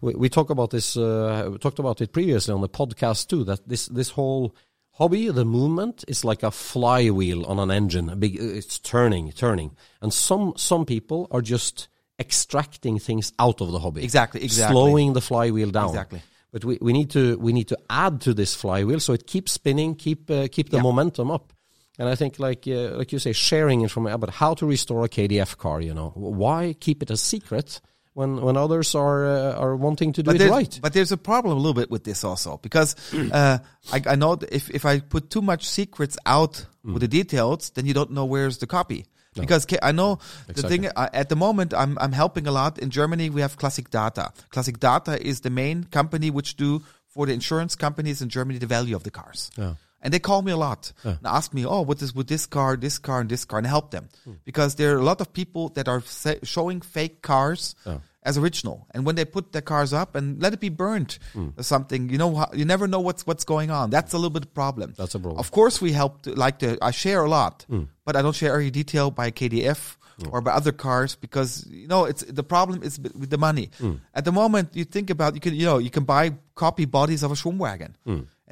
we, 0.00 0.14
we 0.14 0.28
talk 0.28 0.50
about 0.50 0.70
this, 0.70 0.96
uh, 0.96 1.48
we 1.52 1.58
talked 1.58 1.78
about 1.78 2.00
it 2.00 2.12
previously 2.12 2.54
on 2.54 2.60
the 2.60 2.68
podcast 2.68 3.28
too. 3.28 3.44
That 3.44 3.68
this 3.68 3.86
this 3.86 4.10
whole 4.10 4.54
hobby, 4.92 5.28
the 5.30 5.44
movement, 5.44 6.04
is 6.08 6.24
like 6.24 6.42
a 6.42 6.50
flywheel 6.50 7.44
on 7.46 7.58
an 7.58 7.70
engine. 7.70 8.18
Big, 8.18 8.36
it's 8.40 8.78
turning, 8.78 9.32
turning, 9.32 9.76
and 10.00 10.12
some 10.12 10.54
some 10.56 10.84
people 10.86 11.28
are 11.30 11.42
just 11.42 11.88
extracting 12.18 12.98
things 12.98 13.32
out 13.38 13.60
of 13.60 13.72
the 13.72 13.78
hobby. 13.78 14.04
Exactly, 14.04 14.42
exactly. 14.44 14.74
Slowing 14.74 15.12
the 15.12 15.20
flywheel 15.20 15.70
down. 15.70 15.88
Exactly. 15.88 16.22
But 16.52 16.64
we, 16.64 16.78
we 16.80 16.92
need 16.92 17.10
to 17.10 17.38
we 17.38 17.52
need 17.52 17.68
to 17.68 17.78
add 17.88 18.20
to 18.22 18.34
this 18.34 18.54
flywheel 18.54 19.00
so 19.00 19.12
it 19.14 19.26
keeps 19.26 19.52
spinning, 19.52 19.94
keep 19.94 20.30
uh, 20.30 20.48
keep 20.52 20.68
the 20.70 20.76
Yeah. 20.76 20.82
momentum 20.82 21.30
up. 21.30 21.52
And 21.98 22.08
I 22.08 22.14
think, 22.14 22.38
like 22.38 22.66
uh, 22.66 22.96
like 22.98 23.12
you 23.12 23.18
say, 23.18 23.32
sharing 23.32 23.82
information 23.82 24.14
about 24.14 24.30
how 24.34 24.54
to 24.54 24.66
restore 24.66 25.04
a 25.04 25.08
KDF 25.08 25.56
car. 25.56 25.80
You 25.80 25.94
know, 25.94 26.12
why 26.14 26.74
keep 26.80 27.02
it 27.02 27.10
a 27.10 27.16
secret 27.16 27.80
when 28.14 28.40
when 28.42 28.56
others 28.56 28.94
are 28.94 29.24
uh, 29.26 29.54
are 29.64 29.76
wanting 29.76 30.12
to 30.14 30.22
do 30.22 30.30
but 30.32 30.40
it 30.40 30.50
right? 30.50 30.78
but 30.82 30.92
there's 30.92 31.12
a 31.12 31.16
problem 31.16 31.56
a 31.56 31.60
little 31.60 31.74
bit 31.74 31.90
with 31.90 32.04
this 32.04 32.24
also 32.24 32.58
because 32.62 32.94
uh, 33.32 33.58
I, 33.92 34.02
I 34.12 34.16
know 34.16 34.38
if 34.50 34.68
if 34.70 34.84
I 34.84 35.00
put 35.00 35.30
too 35.30 35.42
much 35.42 35.62
secrets 35.68 36.16
out 36.26 36.66
Mm. 36.84 36.94
with 36.94 37.02
the 37.02 37.08
details, 37.22 37.70
then 37.74 37.86
you 37.86 37.94
don't 37.94 38.10
know 38.10 38.24
where's 38.24 38.58
the 38.58 38.66
copy. 38.66 39.04
Because 39.40 39.64
ca- 39.66 39.78
I 39.82 39.92
know 39.92 40.18
the 40.46 40.62
thing 40.68 40.86
uh, 40.86 41.08
at 41.12 41.28
the 41.28 41.36
moment, 41.36 41.72
I'm 41.74 41.96
I'm 41.98 42.12
helping 42.12 42.46
a 42.46 42.52
lot 42.52 42.78
in 42.78 42.90
Germany. 42.90 43.30
We 43.30 43.40
have 43.40 43.56
Classic 43.56 43.88
Data. 43.90 44.32
Classic 44.50 44.78
Data 44.78 45.20
is 45.26 45.40
the 45.40 45.50
main 45.50 45.84
company 45.84 46.30
which 46.30 46.56
do 46.56 46.82
for 47.08 47.26
the 47.26 47.32
insurance 47.32 47.74
companies 47.76 48.20
in 48.22 48.28
Germany 48.28 48.58
the 48.58 48.66
value 48.66 48.96
of 48.96 49.02
the 49.02 49.10
cars. 49.10 49.50
Yeah. 49.56 49.74
And 50.04 50.12
they 50.12 50.18
call 50.18 50.42
me 50.42 50.50
a 50.50 50.56
lot 50.56 50.92
and 51.04 51.18
ask 51.24 51.54
me, 51.54 51.64
oh, 51.64 51.82
what 51.82 52.02
is 52.02 52.12
with 52.12 52.26
this 52.26 52.44
car, 52.46 52.76
this 52.76 52.98
car, 52.98 53.20
and 53.20 53.30
this 53.30 53.44
car, 53.44 53.58
and 53.58 53.66
help 53.66 53.90
them 53.92 54.08
because 54.44 54.74
there 54.74 54.96
are 54.96 54.98
a 54.98 55.04
lot 55.04 55.20
of 55.20 55.32
people 55.32 55.68
that 55.70 55.86
are 55.88 56.02
showing 56.42 56.80
fake 56.80 57.22
cars 57.22 57.76
as 58.24 58.38
original, 58.38 58.86
and 58.92 59.04
when 59.04 59.16
they 59.16 59.24
put 59.24 59.52
their 59.52 59.62
cars 59.62 59.92
up 59.92 60.14
and 60.14 60.40
let 60.40 60.52
it 60.52 60.60
be 60.60 60.68
burnt 60.68 61.18
hmm. 61.32 61.48
or 61.56 61.62
something, 61.62 62.08
you 62.08 62.18
know, 62.18 62.46
you 62.54 62.64
never 62.64 62.86
know 62.86 63.00
what's 63.00 63.26
what's 63.26 63.44
going 63.44 63.70
on. 63.70 63.90
That's 63.90 64.12
a 64.12 64.16
little 64.16 64.30
bit 64.30 64.44
of 64.44 64.54
problem. 64.54 64.94
That's 64.96 65.14
a 65.14 65.20
problem. 65.20 65.40
Of 65.40 65.50
course, 65.50 65.80
we 65.80 65.92
help. 65.92 66.22
To, 66.22 66.34
like 66.34 66.58
to, 66.60 66.78
I 66.80 66.92
share 66.92 67.24
a 67.24 67.28
lot, 67.28 67.64
hmm. 67.68 67.84
but 68.04 68.16
I 68.16 68.22
don't 68.22 68.34
share 68.34 68.52
every 68.52 68.70
detail 68.70 69.10
by 69.10 69.30
KDF. 69.30 69.96
Hmm. 70.20 70.28
Or 70.30 70.42
by 70.42 70.52
other 70.52 70.72
cars 70.72 71.16
because 71.16 71.66
you 71.70 71.88
know 71.88 72.04
it's 72.04 72.22
the 72.22 72.42
problem 72.42 72.82
is 72.82 73.00
with 73.00 73.30
the 73.30 73.38
money. 73.38 73.70
At 74.14 74.26
the 74.26 74.30
moment, 74.30 74.76
you 74.76 74.84
think 74.84 75.08
about 75.08 75.34
you 75.34 75.40
can 75.40 75.54
you 75.54 75.64
know 75.64 75.78
you 75.78 75.88
can 75.88 76.04
buy 76.04 76.34
copy 76.54 76.84
bodies 76.84 77.22
of 77.22 77.32
a 77.32 77.34
Schwimmwagen, 77.34 77.94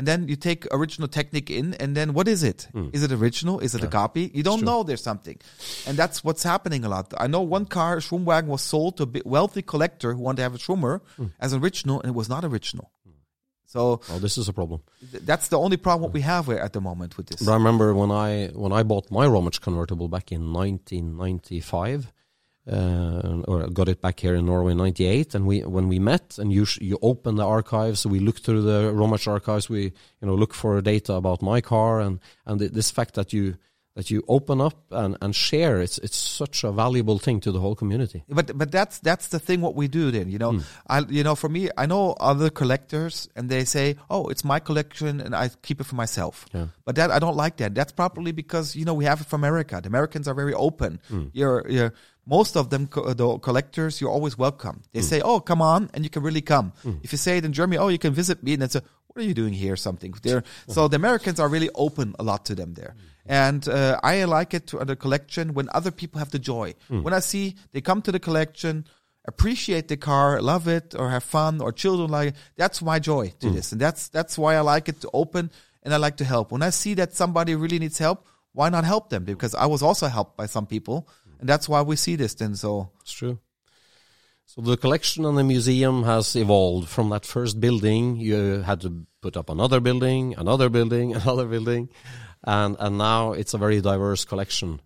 and 0.01 0.09
then 0.09 0.29
you 0.29 0.37
take 0.51 0.67
original 0.73 1.09
technique 1.09 1.51
in, 1.51 1.75
and 1.75 1.95
then 1.95 2.15
what 2.15 2.27
is 2.27 2.43
it? 2.43 2.69
Hmm. 2.73 2.89
Is 2.95 3.03
it 3.03 3.13
original? 3.13 3.61
Is 3.61 3.75
it 3.75 3.85
a 3.85 3.87
copy? 4.01 4.31
You 4.33 4.43
don't 4.43 4.63
know 4.63 4.83
there's 4.83 5.03
something, 5.03 5.37
and 5.87 5.95
that's 5.95 6.25
what's 6.25 6.43
happening 6.43 6.87
a 6.87 6.89
lot. 6.89 7.13
I 7.19 7.27
know 7.27 7.43
one 7.43 7.67
car, 7.67 7.99
a 7.99 8.01
Schwimmwagen, 8.01 8.47
was 8.47 8.63
sold 8.63 8.97
to 8.97 9.03
a 9.03 9.29
wealthy 9.29 9.61
collector 9.61 10.15
who 10.15 10.23
wanted 10.23 10.39
to 10.39 10.45
have 10.45 10.55
a 10.55 10.63
Schwimmer 10.67 11.03
hmm. 11.19 11.27
as 11.39 11.53
original, 11.53 12.01
and 12.01 12.09
it 12.13 12.15
was 12.15 12.31
not 12.31 12.47
original. 12.47 12.91
Hmm. 13.05 13.19
So 13.67 14.01
oh, 14.09 14.19
this 14.19 14.39
is 14.39 14.49
a 14.49 14.55
problem. 14.55 14.81
th- 15.13 15.23
that's 15.31 15.49
the 15.49 15.59
only 15.59 15.77
problem 15.77 16.05
what 16.05 16.15
we 16.15 16.23
have 16.23 16.49
at 16.49 16.73
the 16.73 16.81
moment 16.81 17.19
with 17.19 17.27
this. 17.27 17.43
But 17.43 17.53
I 17.53 17.57
remember 17.57 17.93
when 17.93 18.11
I 18.11 18.49
when 18.55 18.73
I 18.73 18.83
bought 18.83 19.11
my 19.11 19.27
Rometsch 19.27 19.61
convertible 19.61 20.09
back 20.09 20.33
in 20.33 20.51
1995, 20.55 22.11
uh, 22.71 23.43
or 23.49 23.69
got 23.69 23.89
it 23.89 24.01
back 24.01 24.21
here 24.21 24.35
in 24.35 24.47
Norway 24.47 24.73
in 24.73 24.79
'98, 24.79 25.35
and 25.35 25.47
we 25.47 25.61
when 25.61 25.89
we 25.89 25.99
met 25.99 26.39
and 26.39 26.53
you 26.53 26.67
you 26.81 26.99
open 27.03 27.37
the 27.37 27.47
archives, 27.47 28.07
we 28.07 28.21
look 28.21 28.41
through 28.41 28.63
the 28.63 28.93
Rometsch 28.93 29.27
archives, 29.27 29.69
we 29.69 29.83
you 29.83 30.27
know 30.27 30.35
look 30.35 30.55
for 30.55 30.81
data 30.81 31.15
about 31.15 31.43
my 31.43 31.61
car 31.61 32.01
and 32.01 32.21
and 32.47 32.61
th- 32.61 32.73
this 32.73 32.91
fact 32.91 33.15
that 33.15 33.33
you 33.33 33.57
that 33.97 34.11
you 34.11 34.23
open 34.29 34.61
up 34.61 34.79
and, 34.91 35.17
and 35.21 35.35
share. 35.35 35.81
It's 35.81 35.99
it's 35.99 36.17
such 36.17 36.65
a 36.65 36.71
valuable 36.71 37.19
thing 37.19 37.41
to 37.41 37.53
the 37.53 37.61
whole 37.61 37.75
community. 37.75 38.23
But 38.29 38.57
but 38.57 38.71
that's 38.71 38.99
that's 39.01 39.29
the 39.29 39.39
thing 39.39 39.61
what 39.61 39.75
we 39.75 39.89
do 39.89 40.11
then 40.11 40.31
you 40.31 40.39
know? 40.39 40.53
Hmm. 40.53 40.61
I 40.87 40.99
you 41.09 41.25
know 41.25 41.35
for 41.35 41.49
me 41.49 41.69
I 41.77 41.87
know 41.87 42.15
other 42.21 42.51
collectors 42.51 43.29
and 43.35 43.49
they 43.49 43.65
say 43.65 43.97
oh 44.09 44.29
it's 44.29 44.45
my 44.45 44.61
collection 44.61 45.21
and 45.21 45.35
I 45.35 45.51
keep 45.63 45.81
it 45.81 45.85
for 45.85 45.97
myself. 45.97 46.47
Yeah. 46.55 46.67
but 46.85 46.97
that 46.97 47.11
I 47.11 47.19
don't 47.19 47.37
like 47.37 47.57
that. 47.59 47.75
That's 47.75 47.93
probably 47.93 48.33
because 48.33 48.77
you 48.77 48.85
know 48.85 48.95
we 48.95 49.05
have 49.05 49.21
it 49.21 49.27
from 49.27 49.41
America. 49.41 49.81
The 49.83 49.89
Americans 49.89 50.29
are 50.29 50.35
very 50.35 50.55
open. 50.55 51.01
Hmm. 51.09 51.27
You're 51.33 51.67
you're 51.69 51.93
most 52.27 52.57
of 52.57 52.71
them 52.71 52.87
co- 52.87 53.13
the 53.13 53.39
collectors 53.39 54.01
you're 54.01 54.11
always 54.11 54.39
welcome. 54.39 54.83
They 54.93 55.01
hmm. 55.01 55.07
say 55.07 55.21
oh 55.21 55.41
come 55.41 55.61
on 55.61 55.91
and 55.95 56.05
you 56.05 56.11
can 56.11 56.23
really 56.23 56.43
come. 56.43 56.73
If 57.03 57.11
you 57.13 57.19
say 57.19 57.39
it 57.39 57.45
in 57.45 57.53
Germany 57.53 57.79
oh 57.79 57.89
you 57.89 57.99
can 57.99 58.15
visit 58.15 58.43
me 58.43 58.55
and 58.55 58.63
it's 58.63 58.77
a 58.77 58.83
what 59.09 59.25
are 59.25 59.27
you 59.27 59.35
doing 59.35 59.53
here? 59.53 59.75
something. 59.75 60.15
There 60.23 60.45
so 60.69 60.87
the 60.87 60.95
Americans 60.97 61.41
are 61.41 61.49
really 61.49 61.71
open 61.75 62.15
a 62.21 62.23
lot 62.23 62.45
to 62.47 62.55
them 62.55 62.75
there 62.75 62.95
and 63.31 63.69
uh, 63.69 64.01
I 64.03 64.25
like 64.25 64.55
it 64.55 64.67
to 64.69 64.81
uh, 64.81 64.85
the 64.85 64.97
collection 64.97 65.55
when 65.55 65.69
other 65.73 65.93
people 65.93 66.19
have 66.19 66.31
the 66.31 66.39
joy 66.53 66.75
hmm. 66.89 67.03
when 67.03 67.15
I 67.15 67.21
see 67.21 67.55
they 67.73 67.81
come 67.81 68.03
to 68.03 68.13
the 68.13 68.21
collection 68.21 68.85
appreciate 69.27 69.89
the 69.89 69.97
car, 69.97 70.41
love 70.41 70.67
it, 70.67 70.95
or 70.99 71.11
have 71.11 71.23
fun, 71.23 71.61
or 71.61 71.73
children 71.73 72.11
like 72.11 72.29
it. 72.29 72.35
That's 72.57 72.83
my 72.83 72.99
joy 72.99 73.33
to 73.41 73.49
hmm. 73.49 73.55
this, 73.55 73.73
and 73.73 73.81
that's 73.81 74.09
that's 74.09 74.39
why 74.39 74.57
I 74.57 74.61
like 74.61 74.89
it 74.89 75.01
to 75.03 75.11
open 75.13 75.51
and 75.83 75.95
I 75.95 75.97
like 75.97 76.17
to 76.19 76.25
help. 76.25 76.53
When 76.53 76.63
I 76.63 76.71
see 76.71 76.95
that 76.95 77.15
somebody 77.15 77.55
really 77.55 77.79
needs 77.79 77.99
help, 77.99 78.27
why 78.53 78.69
not 78.69 78.85
help 78.85 79.09
them? 79.11 79.25
Because 79.25 79.55
I 79.55 79.67
was 79.67 79.83
also 79.83 80.07
helped 80.09 80.37
by 80.37 80.47
some 80.47 80.67
people, 80.67 81.09
and 81.39 81.49
that's 81.49 81.69
why 81.69 81.83
we 81.83 81.97
see 81.97 82.17
this. 82.17 82.35
Then, 82.35 82.55
so 82.55 82.91
It's 83.03 83.13
true. 83.13 83.39
So 84.47 84.63
the 84.63 84.77
collection 84.77 85.25
and 85.25 85.39
the 85.39 85.45
museum 85.45 86.03
has 86.03 86.35
evolved 86.35 86.89
from 86.89 87.11
that 87.11 87.25
first 87.25 87.61
building. 87.61 88.17
You 88.17 88.63
had 88.63 88.81
to 88.81 89.07
put 89.21 89.37
up 89.37 89.49
another 89.49 89.79
building, 89.79 90.35
another 90.37 90.69
building, 90.69 91.15
another 91.21 91.47
building, 91.47 91.89
and 92.45 92.77
and 92.79 92.99
now 92.99 93.33
it's 93.33 93.55
a 93.55 93.59
very 93.59 93.81
diverse 93.81 94.25
collection. 94.25 94.81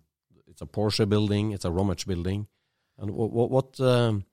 It's 0.47 0.61
a 0.61 0.65
Porsche 0.65 1.07
building, 1.07 1.51
it's 1.51 1.65
a 1.65 1.69
Rometsch 1.69 2.05
building, 2.05 2.47
and 2.97 3.11
what 3.11 3.31
what, 3.31 3.51
what 3.51 3.79
um, 3.79 4.25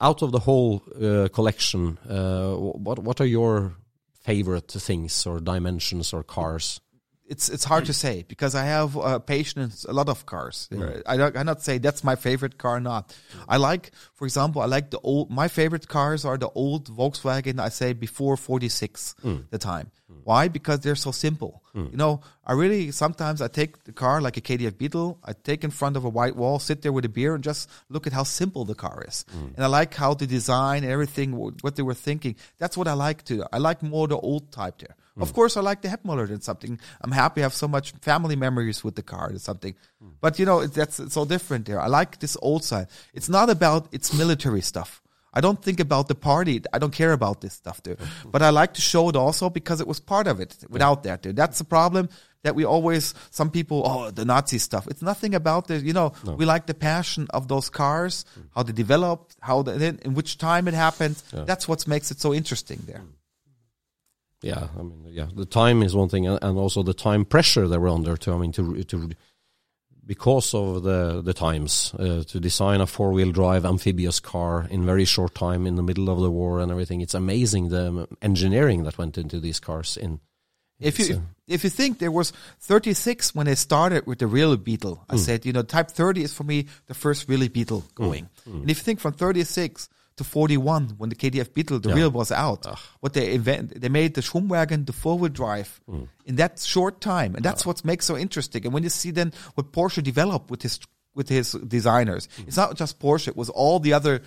out 0.00 0.22
of 0.22 0.32
the 0.32 0.40
whole 0.40 0.82
uh, 1.00 1.28
collection, 1.32 1.98
uh, 2.08 2.54
what 2.54 2.98
what 2.98 3.20
are 3.20 3.26
your 3.26 3.74
favorite 4.22 4.70
things 4.70 5.26
or 5.26 5.40
dimensions 5.40 6.12
or 6.12 6.22
cars? 6.22 6.80
It's 7.28 7.48
it's 7.48 7.64
hard 7.64 7.84
to 7.86 7.92
mm. 7.92 8.02
say 8.04 8.24
because 8.28 8.54
I 8.54 8.64
have 8.64 8.96
uh, 8.96 9.18
patience 9.18 9.84
a 9.84 9.92
lot 9.92 10.08
of 10.08 10.26
cars. 10.26 10.68
Mm. 10.72 10.82
Uh, 10.82 11.02
I 11.06 11.22
I 11.26 11.30
cannot 11.30 11.62
say 11.62 11.78
that's 11.78 12.04
my 12.04 12.16
favorite 12.16 12.58
car. 12.58 12.76
or 12.76 12.80
Not. 12.80 13.08
Mm. 13.08 13.44
I 13.48 13.56
like, 13.56 13.90
for 14.14 14.26
example, 14.26 14.62
I 14.62 14.66
like 14.66 14.90
the 14.90 15.00
old. 15.00 15.30
My 15.30 15.48
favorite 15.48 15.88
cars 15.88 16.24
are 16.24 16.38
the 16.38 16.50
old 16.50 16.88
Volkswagen. 16.88 17.58
I 17.60 17.68
say 17.68 17.92
before 17.92 18.36
forty 18.36 18.68
six 18.68 19.14
the 19.50 19.58
time. 19.58 19.90
Why? 20.24 20.48
Because 20.48 20.80
they're 20.80 20.96
so 20.96 21.12
simple. 21.12 21.62
You 21.92 21.96
know, 21.96 22.20
I 22.44 22.52
really 22.52 22.90
sometimes 22.90 23.42
I 23.42 23.48
take 23.48 23.84
the 23.84 23.92
car 23.92 24.20
like 24.20 24.36
a 24.36 24.40
KDF 24.40 24.78
Beetle. 24.78 25.18
I 25.22 25.32
take 25.34 25.62
in 25.62 25.70
front 25.70 25.96
of 25.96 26.04
a 26.04 26.08
white 26.08 26.36
wall, 26.36 26.58
sit 26.58 26.82
there 26.82 26.92
with 26.92 27.04
a 27.04 27.08
beer, 27.08 27.34
and 27.34 27.44
just 27.44 27.68
look 27.88 28.06
at 28.06 28.12
how 28.12 28.22
simple 28.22 28.64
the 28.64 28.74
car 28.74 29.04
is. 29.06 29.24
And 29.56 29.64
I 29.64 29.66
like 29.66 29.94
how 29.94 30.14
the 30.14 30.26
design 30.26 30.84
and 30.84 30.92
everything, 30.92 31.32
what 31.36 31.76
they 31.76 31.82
were 31.82 31.94
thinking. 31.94 32.36
That's 32.58 32.76
what 32.76 32.88
I 32.88 32.94
like 32.94 33.24
to. 33.24 33.44
I 33.52 33.58
like 33.58 33.82
more 33.82 34.08
the 34.08 34.16
old 34.16 34.52
type 34.52 34.78
there. 34.78 34.96
Of 35.18 35.30
hmm. 35.30 35.34
course, 35.34 35.56
I 35.56 35.60
like 35.60 35.80
the 35.82 35.88
Hebmüller 35.88 36.28
and 36.28 36.42
something. 36.42 36.78
I'm 37.00 37.12
happy 37.12 37.40
I 37.40 37.44
have 37.44 37.54
so 37.54 37.68
much 37.68 37.92
family 38.02 38.36
memories 38.36 38.84
with 38.84 38.96
the 38.96 39.02
car 39.02 39.28
and 39.28 39.40
something. 39.40 39.74
Hmm. 40.00 40.10
But 40.20 40.38
you 40.38 40.46
know, 40.46 40.60
it- 40.60 40.74
that's 40.74 41.00
it's 41.00 41.14
so 41.14 41.24
different 41.24 41.66
there. 41.66 41.80
I 41.80 41.86
like 41.86 42.18
this 42.18 42.36
old 42.42 42.64
side. 42.64 42.88
It's 43.14 43.28
not 43.28 43.48
about 43.50 43.88
its 43.92 44.12
military 44.12 44.60
stuff. 44.60 45.02
I 45.36 45.40
don't 45.42 45.60
think 45.62 45.80
about 45.80 46.08
the 46.08 46.14
party. 46.14 46.62
I 46.72 46.78
don't 46.78 46.94
care 46.94 47.12
about 47.12 47.42
this 47.42 47.52
stuff 47.52 47.82
there. 47.82 47.96
But 48.32 48.40
I 48.42 48.50
like 48.50 48.72
to 48.74 48.80
show 48.80 49.08
it 49.10 49.16
also 49.16 49.50
because 49.50 49.82
it 49.82 49.86
was 49.86 50.00
part 50.00 50.26
of 50.26 50.40
it. 50.40 50.56
Without 50.70 51.02
that, 51.02 51.22
there, 51.22 51.34
that's 51.34 51.58
the 51.58 51.64
problem 51.64 52.08
that 52.42 52.54
we 52.54 52.64
always. 52.64 53.14
Some 53.30 53.50
people, 53.50 53.82
oh, 53.84 54.10
the 54.10 54.24
Nazi 54.24 54.58
stuff. 54.58 54.86
It's 54.86 55.02
nothing 55.02 55.34
about 55.34 55.66
the. 55.68 55.76
You 55.78 55.92
know, 55.92 56.12
we 56.38 56.46
like 56.46 56.64
the 56.66 56.74
passion 56.74 57.26
of 57.30 57.48
those 57.48 57.68
cars, 57.68 58.24
hmm. 58.34 58.42
how 58.54 58.62
they 58.62 58.72
developed, 58.72 59.36
how 59.40 59.62
the, 59.62 59.98
in 60.06 60.14
which 60.14 60.38
time 60.38 60.68
it 60.68 60.74
happened. 60.74 61.16
That's 61.32 61.68
what 61.68 61.86
makes 61.86 62.10
it 62.10 62.18
so 62.20 62.32
interesting 62.32 62.80
there. 62.86 63.02
Yeah, 64.42 64.68
I 64.78 64.82
mean, 64.82 65.06
yeah, 65.08 65.28
the 65.34 65.46
time 65.46 65.82
is 65.82 65.94
one 65.94 66.08
thing, 66.08 66.26
and 66.26 66.38
and 66.42 66.58
also 66.58 66.82
the 66.82 66.94
time 66.94 67.24
pressure 67.24 67.66
they 67.66 67.78
were 67.78 67.88
under 67.88 68.16
to, 68.16 68.32
I 68.32 68.38
mean, 68.38 68.52
to 68.52 68.84
to 68.84 69.10
because 70.06 70.54
of 70.54 70.82
the 70.84 71.20
the 71.22 71.34
times 71.34 71.92
uh, 71.98 72.22
to 72.24 72.40
design 72.40 72.80
a 72.80 72.86
four 72.86 73.12
wheel 73.12 73.32
drive 73.32 73.64
amphibious 73.64 74.20
car 74.20 74.66
in 74.70 74.86
very 74.86 75.04
short 75.04 75.34
time 75.34 75.66
in 75.66 75.74
the 75.76 75.82
middle 75.82 76.08
of 76.08 76.20
the 76.20 76.30
war 76.30 76.60
and 76.60 76.70
everything. 76.70 77.00
It's 77.00 77.14
amazing 77.14 77.70
the 77.70 78.06
engineering 78.22 78.84
that 78.84 78.98
went 78.98 79.18
into 79.18 79.40
these 79.40 79.58
cars. 79.58 79.96
In 79.96 80.20
If 80.78 80.98
you 80.98 81.16
uh, 81.16 81.20
if 81.48 81.64
you 81.64 81.70
think 81.70 81.98
there 81.98 82.12
was 82.12 82.32
36 82.60 83.34
when 83.34 83.46
they 83.46 83.54
started 83.56 84.06
with 84.06 84.18
the 84.20 84.26
real 84.26 84.56
Beetle, 84.56 85.04
I 85.10 85.16
said 85.16 85.44
you 85.44 85.52
know 85.52 85.62
Type 85.62 85.90
30 85.90 86.22
is 86.22 86.32
for 86.32 86.44
me 86.44 86.66
the 86.86 86.94
first 86.94 87.28
really 87.28 87.48
Beetle 87.48 87.84
going. 87.94 88.28
And 88.44 88.70
if 88.70 88.78
you 88.78 88.84
think 88.84 89.00
from 89.00 89.14
36 89.14 89.88
to 90.16 90.24
41 90.24 90.94
when 90.98 91.10
the 91.10 91.16
KDF 91.16 91.52
Beetle 91.54 91.80
the 91.80 91.90
wheel 91.94 92.10
was 92.10 92.32
out, 92.32 92.64
what 93.00 93.12
they 93.12 93.32
invent 93.34 93.80
they 93.80 93.88
made 93.88 94.14
the 94.14 94.22
Schwimmwagen 94.22 94.86
the 94.86 94.92
four 94.92 95.18
wheel 95.18 95.30
drive 95.32 95.80
in 96.24 96.36
that 96.36 96.58
short 96.60 97.00
time, 97.00 97.34
and 97.36 97.44
that's 97.44 97.64
what 97.66 97.84
makes 97.84 98.04
so 98.06 98.16
interesting. 98.16 98.64
And 98.64 98.72
when 98.74 98.82
you 98.82 98.88
see 98.90 99.10
then 99.12 99.32
what 99.54 99.72
Porsche 99.72 100.02
developed 100.02 100.50
with 100.50 100.62
his 100.62 100.78
with 101.14 101.28
his 101.28 101.52
designers, 101.52 102.28
it's 102.46 102.56
not 102.56 102.76
just 102.76 102.98
Porsche; 103.00 103.28
it 103.28 103.36
was 103.36 103.48
all 103.50 103.78
the 103.80 103.92
other 103.94 104.22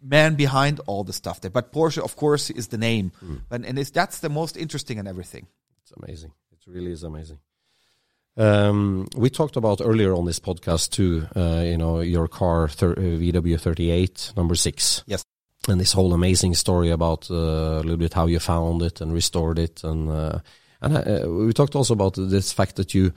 man 0.00 0.34
behind 0.34 0.80
all 0.86 1.04
the 1.04 1.12
stuff 1.12 1.40
there. 1.40 1.50
But 1.50 1.72
Porsche, 1.72 2.02
of 2.02 2.16
course, 2.16 2.50
is 2.50 2.68
the 2.68 2.78
name, 2.78 3.10
and 3.50 3.64
and 3.66 3.78
it's, 3.78 3.90
that's 3.90 4.18
the 4.20 4.28
most 4.28 4.56
interesting 4.56 4.98
and 4.98 5.06
everything. 5.08 5.46
It's 5.82 5.92
amazing. 6.02 6.32
It 6.52 6.58
really 6.70 6.92
is 6.92 7.02
amazing. 7.02 7.38
Um, 8.36 9.06
we 9.16 9.28
talked 9.28 9.56
about 9.56 9.80
earlier 9.84 10.14
on 10.14 10.24
this 10.24 10.40
podcast 10.40 10.90
too. 10.90 11.26
Uh, 11.36 11.62
you 11.64 11.76
know, 11.76 12.00
your 12.00 12.28
car 12.28 12.68
thir- 12.68 12.92
uh, 12.96 13.18
VW38 13.20 14.36
number 14.36 14.54
six. 14.54 15.04
Yes. 15.06 15.24
And 15.68 15.80
this 15.80 15.92
whole 15.92 16.12
amazing 16.12 16.54
story 16.54 16.90
about 16.90 17.30
uh, 17.30 17.34
a 17.34 17.82
little 17.82 17.96
bit 17.96 18.14
how 18.14 18.26
you 18.26 18.40
found 18.40 18.82
it 18.82 19.00
and 19.00 19.12
restored 19.12 19.58
it, 19.58 19.84
and 19.84 20.10
uh, 20.10 20.38
and 20.80 20.96
uh, 20.96 21.28
we 21.46 21.52
talked 21.52 21.76
also 21.76 21.94
about 21.94 22.14
this 22.16 22.52
fact 22.52 22.74
that 22.76 22.92
you 22.94 23.12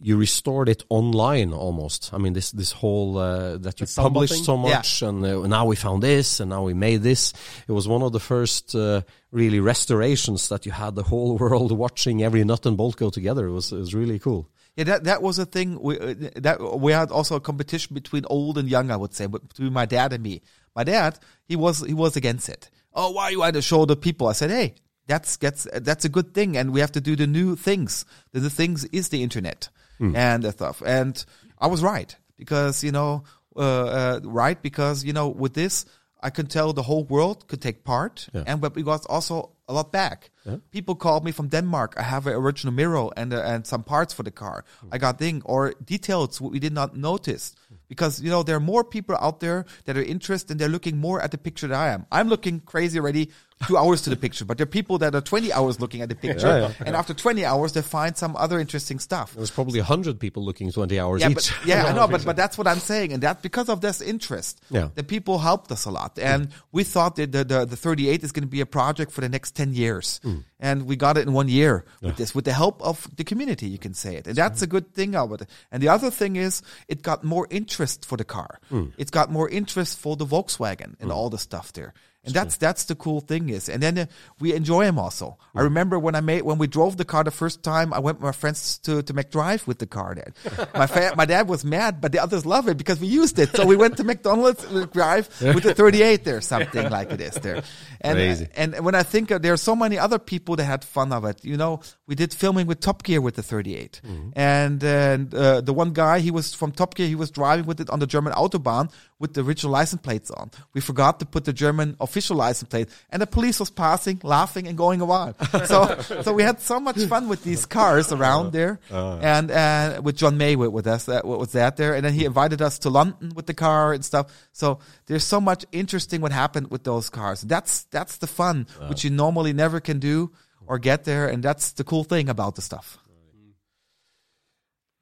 you 0.00 0.16
restored 0.16 0.68
it 0.68 0.82
online 0.88 1.52
almost. 1.52 2.10
I 2.14 2.18
mean, 2.18 2.32
this 2.32 2.50
this 2.52 2.72
whole 2.72 3.18
uh, 3.18 3.58
that 3.58 3.80
you 3.80 3.86
published 3.96 4.44
so 4.44 4.54
Yeah. 4.56 4.62
much, 4.76 5.02
and 5.02 5.24
uh, 5.24 5.46
now 5.46 5.66
we 5.66 5.76
found 5.76 6.02
this, 6.02 6.40
and 6.40 6.48
now 6.50 6.62
we 6.66 6.72
made 6.74 7.02
this. 7.02 7.32
It 7.68 7.72
was 7.72 7.86
one 7.86 8.02
of 8.02 8.12
the 8.12 8.20
first 8.20 8.74
uh, 8.74 9.02
really 9.30 9.60
restorations 9.60 10.48
that 10.48 10.64
you 10.64 10.72
had 10.72 10.94
the 10.94 11.02
whole 11.02 11.36
world 11.40 11.70
watching 11.70 12.22
every 12.22 12.44
nut 12.44 12.64
and 12.66 12.76
bolt 12.76 12.96
go 12.96 13.10
together. 13.10 13.46
It 13.46 13.52
was 13.52 13.72
it 13.72 13.78
was 13.78 13.94
really 13.94 14.18
cool. 14.18 14.48
Yeah, 14.76 14.84
that 14.84 15.04
that 15.04 15.22
was 15.22 15.38
a 15.38 15.46
thing. 15.46 15.80
We 15.80 15.98
uh, 15.98 16.14
that 16.36 16.60
we 16.80 16.92
had 16.92 17.10
also 17.10 17.36
a 17.36 17.40
competition 17.40 17.94
between 17.94 18.24
old 18.26 18.58
and 18.58 18.68
young. 18.68 18.90
I 18.90 18.96
would 18.96 19.14
say, 19.14 19.26
but 19.26 19.48
between 19.48 19.72
my 19.72 19.86
dad 19.86 20.12
and 20.12 20.22
me. 20.22 20.42
My 20.74 20.82
dad, 20.82 21.18
he 21.46 21.54
was 21.54 21.80
he 21.86 21.94
was 21.94 22.16
against 22.16 22.48
it. 22.48 22.70
Oh, 22.92 23.10
why 23.10 23.30
you 23.30 23.40
want 23.40 23.54
to 23.54 23.62
show 23.62 23.84
the 23.86 23.96
people? 23.96 24.26
I 24.26 24.32
said, 24.32 24.50
hey, 24.50 24.74
that's 25.06 25.36
gets 25.36 25.68
that's 25.72 26.04
a 26.04 26.08
good 26.08 26.34
thing, 26.34 26.56
and 26.56 26.72
we 26.72 26.80
have 26.80 26.92
to 26.92 27.00
do 27.00 27.14
the 27.14 27.26
new 27.26 27.56
things. 27.56 28.04
The, 28.32 28.40
the 28.40 28.50
things 28.50 28.84
is 28.86 29.10
the 29.10 29.22
internet 29.22 29.68
and 30.16 30.42
the 30.42 30.52
stuff. 30.52 30.82
And 30.84 31.24
I 31.58 31.68
was 31.68 31.82
right 31.82 32.14
because 32.36 32.82
you 32.82 32.90
know, 32.92 33.24
uh, 33.56 33.60
uh, 33.84 34.20
right 34.24 34.60
because 34.60 35.04
you 35.04 35.12
know, 35.12 35.28
with 35.28 35.54
this, 35.54 35.86
I 36.24 36.30
can 36.30 36.46
tell 36.46 36.72
the 36.72 36.82
whole 36.82 37.04
world 37.04 37.46
could 37.48 37.60
take 37.60 37.84
part, 37.84 38.28
and 38.46 38.60
but 38.60 38.74
we 38.74 38.82
got 38.82 39.06
also 39.08 39.50
a 39.68 39.72
lot 39.72 39.92
back. 39.92 40.30
People 40.70 40.94
called 40.94 41.24
me 41.24 41.32
from 41.32 41.48
Denmark. 41.48 41.94
I 41.96 42.02
have 42.02 42.26
an 42.26 42.34
original 42.34 42.74
mirror 42.74 43.08
and 43.16 43.32
uh, 43.32 43.52
and 43.52 43.66
some 43.66 43.82
parts 43.84 44.14
for 44.14 44.24
the 44.24 44.30
car. 44.30 44.64
I 44.92 44.98
got 44.98 45.18
thing 45.18 45.42
or 45.44 45.72
details 45.84 46.40
we 46.40 46.58
did 46.60 46.72
not 46.72 46.96
notice 46.96 47.54
because 47.88 48.22
you 48.24 48.30
know 48.30 48.42
there 48.42 48.56
are 48.56 48.66
more 48.74 48.84
people 48.84 49.16
out 49.20 49.40
there 49.40 49.64
that 49.84 49.96
are 49.96 50.02
interested 50.14 50.50
and 50.52 50.60
they're 50.60 50.72
looking 50.76 50.96
more 50.98 51.20
at 51.24 51.30
the 51.30 51.38
picture 51.38 51.68
than 51.68 51.76
I 51.76 51.88
am. 51.94 52.06
I'm 52.10 52.28
looking 52.28 52.60
crazy 52.60 52.98
already 52.98 53.30
two 53.66 53.76
hours 53.76 54.02
to 54.02 54.10
the 54.10 54.16
picture, 54.16 54.44
but 54.44 54.58
there 54.58 54.64
are 54.64 54.66
people 54.66 54.98
that 54.98 55.14
are 55.14 55.20
20 55.20 55.52
hours 55.52 55.80
looking 55.80 56.02
at 56.02 56.08
the 56.08 56.14
picture, 56.14 56.46
Yeah, 56.46 56.68
yeah. 56.68 56.86
and 56.86 56.96
after 56.96 57.14
20 57.14 57.44
hours 57.44 57.72
they 57.72 57.82
find 57.82 58.16
some 58.16 58.36
other 58.36 58.58
interesting 58.58 58.98
stuff. 58.98 59.32
There's 59.34 59.50
probably 59.50 59.78
a 59.78 59.84
hundred 59.84 60.18
people 60.20 60.44
looking 60.44 60.70
twenty 60.72 60.98
hours 61.00 61.20
Yeah, 61.22 61.30
each. 61.30 61.50
but, 61.50 61.66
yeah, 61.66 61.84
I 61.88 61.92
know, 61.92 62.06
but 62.08 62.24
but 62.24 62.36
that's 62.36 62.58
what 62.58 62.66
I'm 62.66 62.78
saying, 62.80 63.12
and 63.12 63.22
that 63.22 63.42
because 63.42 63.68
of 63.68 63.80
this 63.80 64.00
interest, 64.00 64.60
Yeah. 64.70 64.88
the 64.94 65.02
people 65.04 65.38
helped 65.38 65.70
us 65.72 65.84
a 65.86 65.90
lot, 65.90 66.18
and 66.18 66.48
we 66.72 66.84
thought 66.84 67.16
that 67.16 67.32
the 67.32 67.44
the, 67.44 67.64
the 67.64 67.76
38 67.76 68.22
is 68.24 68.32
going 68.32 68.42
to 68.42 68.48
be 68.48 68.60
a 68.60 68.66
project 68.66 69.12
for 69.12 69.20
the 69.20 69.28
next 69.28 69.52
10 69.52 69.72
years, 69.74 70.20
mm. 70.24 70.42
and 70.60 70.86
we 70.86 70.96
got 70.96 71.16
it 71.16 71.26
in 71.26 71.32
one 71.32 71.48
year 71.48 71.84
with 72.02 72.16
this, 72.16 72.34
with 72.34 72.44
the 72.44 72.52
help 72.52 72.82
of 72.82 73.08
the 73.16 73.24
community, 73.24 73.68
you 73.68 73.78
can 73.78 73.94
say 73.94 74.16
it, 74.16 74.26
and 74.26 74.36
that's 74.36 74.62
a 74.62 74.66
good 74.66 74.92
thing 74.92 75.14
of 75.14 75.32
it. 75.32 75.46
And 75.70 75.82
the 75.82 75.88
other 75.88 76.10
thing 76.10 76.36
is, 76.36 76.62
it 76.88 77.02
got 77.02 77.24
more 77.24 77.46
interest 77.50 78.04
for 78.04 78.16
the 78.18 78.24
car. 78.24 78.58
Mm. 78.70 78.92
It's 78.98 79.10
got 79.10 79.30
more 79.30 79.48
interest 79.48 79.98
for 79.98 80.16
the 80.16 80.26
Volkswagen 80.26 80.94
and 81.00 81.10
mm. 81.10 81.14
all 81.14 81.30
the 81.30 81.38
stuff 81.38 81.72
there. 81.72 81.94
And 82.24 82.34
that's 82.34 82.56
that's 82.56 82.84
the 82.84 82.94
cool 82.94 83.20
thing 83.20 83.48
is, 83.50 83.68
and 83.68 83.82
then 83.82 83.98
uh, 83.98 84.06
we 84.40 84.54
enjoy 84.54 84.84
them 84.84 84.98
also. 84.98 85.36
I 85.54 85.60
remember 85.62 85.98
when 85.98 86.14
I 86.14 86.20
made 86.20 86.42
when 86.42 86.58
we 86.58 86.66
drove 86.66 86.96
the 86.96 87.04
car 87.04 87.22
the 87.24 87.30
first 87.30 87.62
time, 87.62 87.92
I 87.92 87.98
went 87.98 88.18
with 88.18 88.24
my 88.24 88.32
friends 88.32 88.78
to 88.78 89.02
to 89.02 89.12
McDrive 89.14 89.66
with 89.66 89.78
the 89.78 89.86
car. 89.86 90.14
Then 90.14 90.32
my 90.74 90.86
fa- 90.86 91.14
my 91.16 91.24
dad 91.26 91.48
was 91.48 91.64
mad, 91.64 92.00
but 92.00 92.12
the 92.12 92.18
others 92.18 92.46
love 92.46 92.68
it 92.68 92.76
because 92.76 93.00
we 93.00 93.06
used 93.08 93.38
it. 93.38 93.50
So 93.54 93.66
we 93.66 93.76
went 93.76 93.96
to 93.98 94.04
McDonald's 94.04 94.64
McDrive 94.64 95.28
with 95.54 95.64
the 95.64 95.74
38 95.74 96.24
there, 96.24 96.40
something 96.40 96.90
like 96.90 97.10
it 97.12 97.20
is 97.20 97.34
there. 97.36 97.62
And 98.00 98.16
Crazy. 98.16 98.48
and 98.56 98.84
when 98.84 98.94
I 98.94 99.02
think 99.02 99.30
of, 99.30 99.42
there 99.42 99.52
are 99.52 99.58
so 99.58 99.74
many 99.76 99.98
other 99.98 100.18
people 100.18 100.56
that 100.56 100.64
had 100.64 100.84
fun 100.84 101.12
of 101.12 101.24
it. 101.24 101.44
You 101.44 101.56
know, 101.56 101.80
we 102.06 102.14
did 102.14 102.32
filming 102.34 102.66
with 102.66 102.80
Top 102.80 103.02
Gear 103.02 103.20
with 103.20 103.34
the 103.36 103.42
38, 103.42 104.00
and 104.34 104.82
and 104.82 105.34
uh, 105.34 105.60
the 105.60 105.72
one 105.72 105.92
guy 105.92 106.20
he 106.20 106.30
was 106.30 106.54
from 106.54 106.72
Top 106.72 106.94
Gear, 106.94 107.06
he 107.06 107.14
was 107.14 107.30
driving 107.30 107.66
with 107.66 107.80
it 107.80 107.90
on 107.90 107.98
the 107.98 108.06
German 108.06 108.32
autobahn 108.32 108.90
with 109.18 109.34
the 109.34 109.42
original 109.42 109.72
license 109.72 110.02
plates 110.02 110.30
on. 110.30 110.50
We 110.74 110.80
forgot 110.80 111.18
to 111.20 111.26
put 111.26 111.44
the 111.44 111.52
German 111.52 111.96
official 112.14 112.36
license 112.36 112.68
plate, 112.68 112.88
and 113.10 113.20
the 113.20 113.26
police 113.26 113.58
was 113.58 113.70
passing, 113.70 114.20
laughing, 114.22 114.68
and 114.68 114.78
going 114.78 115.02
around. 115.02 115.34
so 115.66 115.98
so 116.22 116.32
we 116.32 116.44
had 116.44 116.60
so 116.60 116.78
much 116.78 116.98
fun 117.06 117.28
with 117.28 117.42
these 117.42 117.66
cars 117.66 118.12
around 118.12 118.52
there, 118.52 118.78
uh, 118.90 119.14
uh. 119.14 119.18
and 119.20 119.50
uh, 119.50 120.00
with 120.02 120.16
John 120.16 120.38
May 120.38 120.54
with, 120.54 120.70
with 120.70 120.86
us, 120.86 121.06
that 121.06 121.26
was 121.26 121.52
that 121.52 121.76
there, 121.76 121.94
and 121.94 122.04
then 122.04 122.12
he 122.12 122.20
mm-hmm. 122.20 122.26
invited 122.28 122.62
us 122.62 122.78
to 122.80 122.90
London 122.90 123.32
with 123.34 123.46
the 123.46 123.54
car 123.54 123.92
and 123.92 124.04
stuff. 124.04 124.26
So 124.52 124.78
there's 125.06 125.24
so 125.24 125.40
much 125.40 125.66
interesting 125.72 126.20
what 126.20 126.32
happened 126.32 126.70
with 126.70 126.84
those 126.84 127.10
cars. 127.10 127.40
That's 127.42 127.84
that's 127.90 128.18
the 128.18 128.28
fun 128.28 128.66
uh. 128.80 128.86
which 128.86 129.02
you 129.02 129.10
normally 129.10 129.52
never 129.52 129.80
can 129.80 129.98
do 129.98 130.30
or 130.66 130.78
get 130.78 131.04
there, 131.04 131.26
and 131.28 131.42
that's 131.42 131.72
the 131.72 131.84
cool 131.84 132.04
thing 132.04 132.28
about 132.28 132.54
the 132.54 132.62
stuff. 132.62 132.98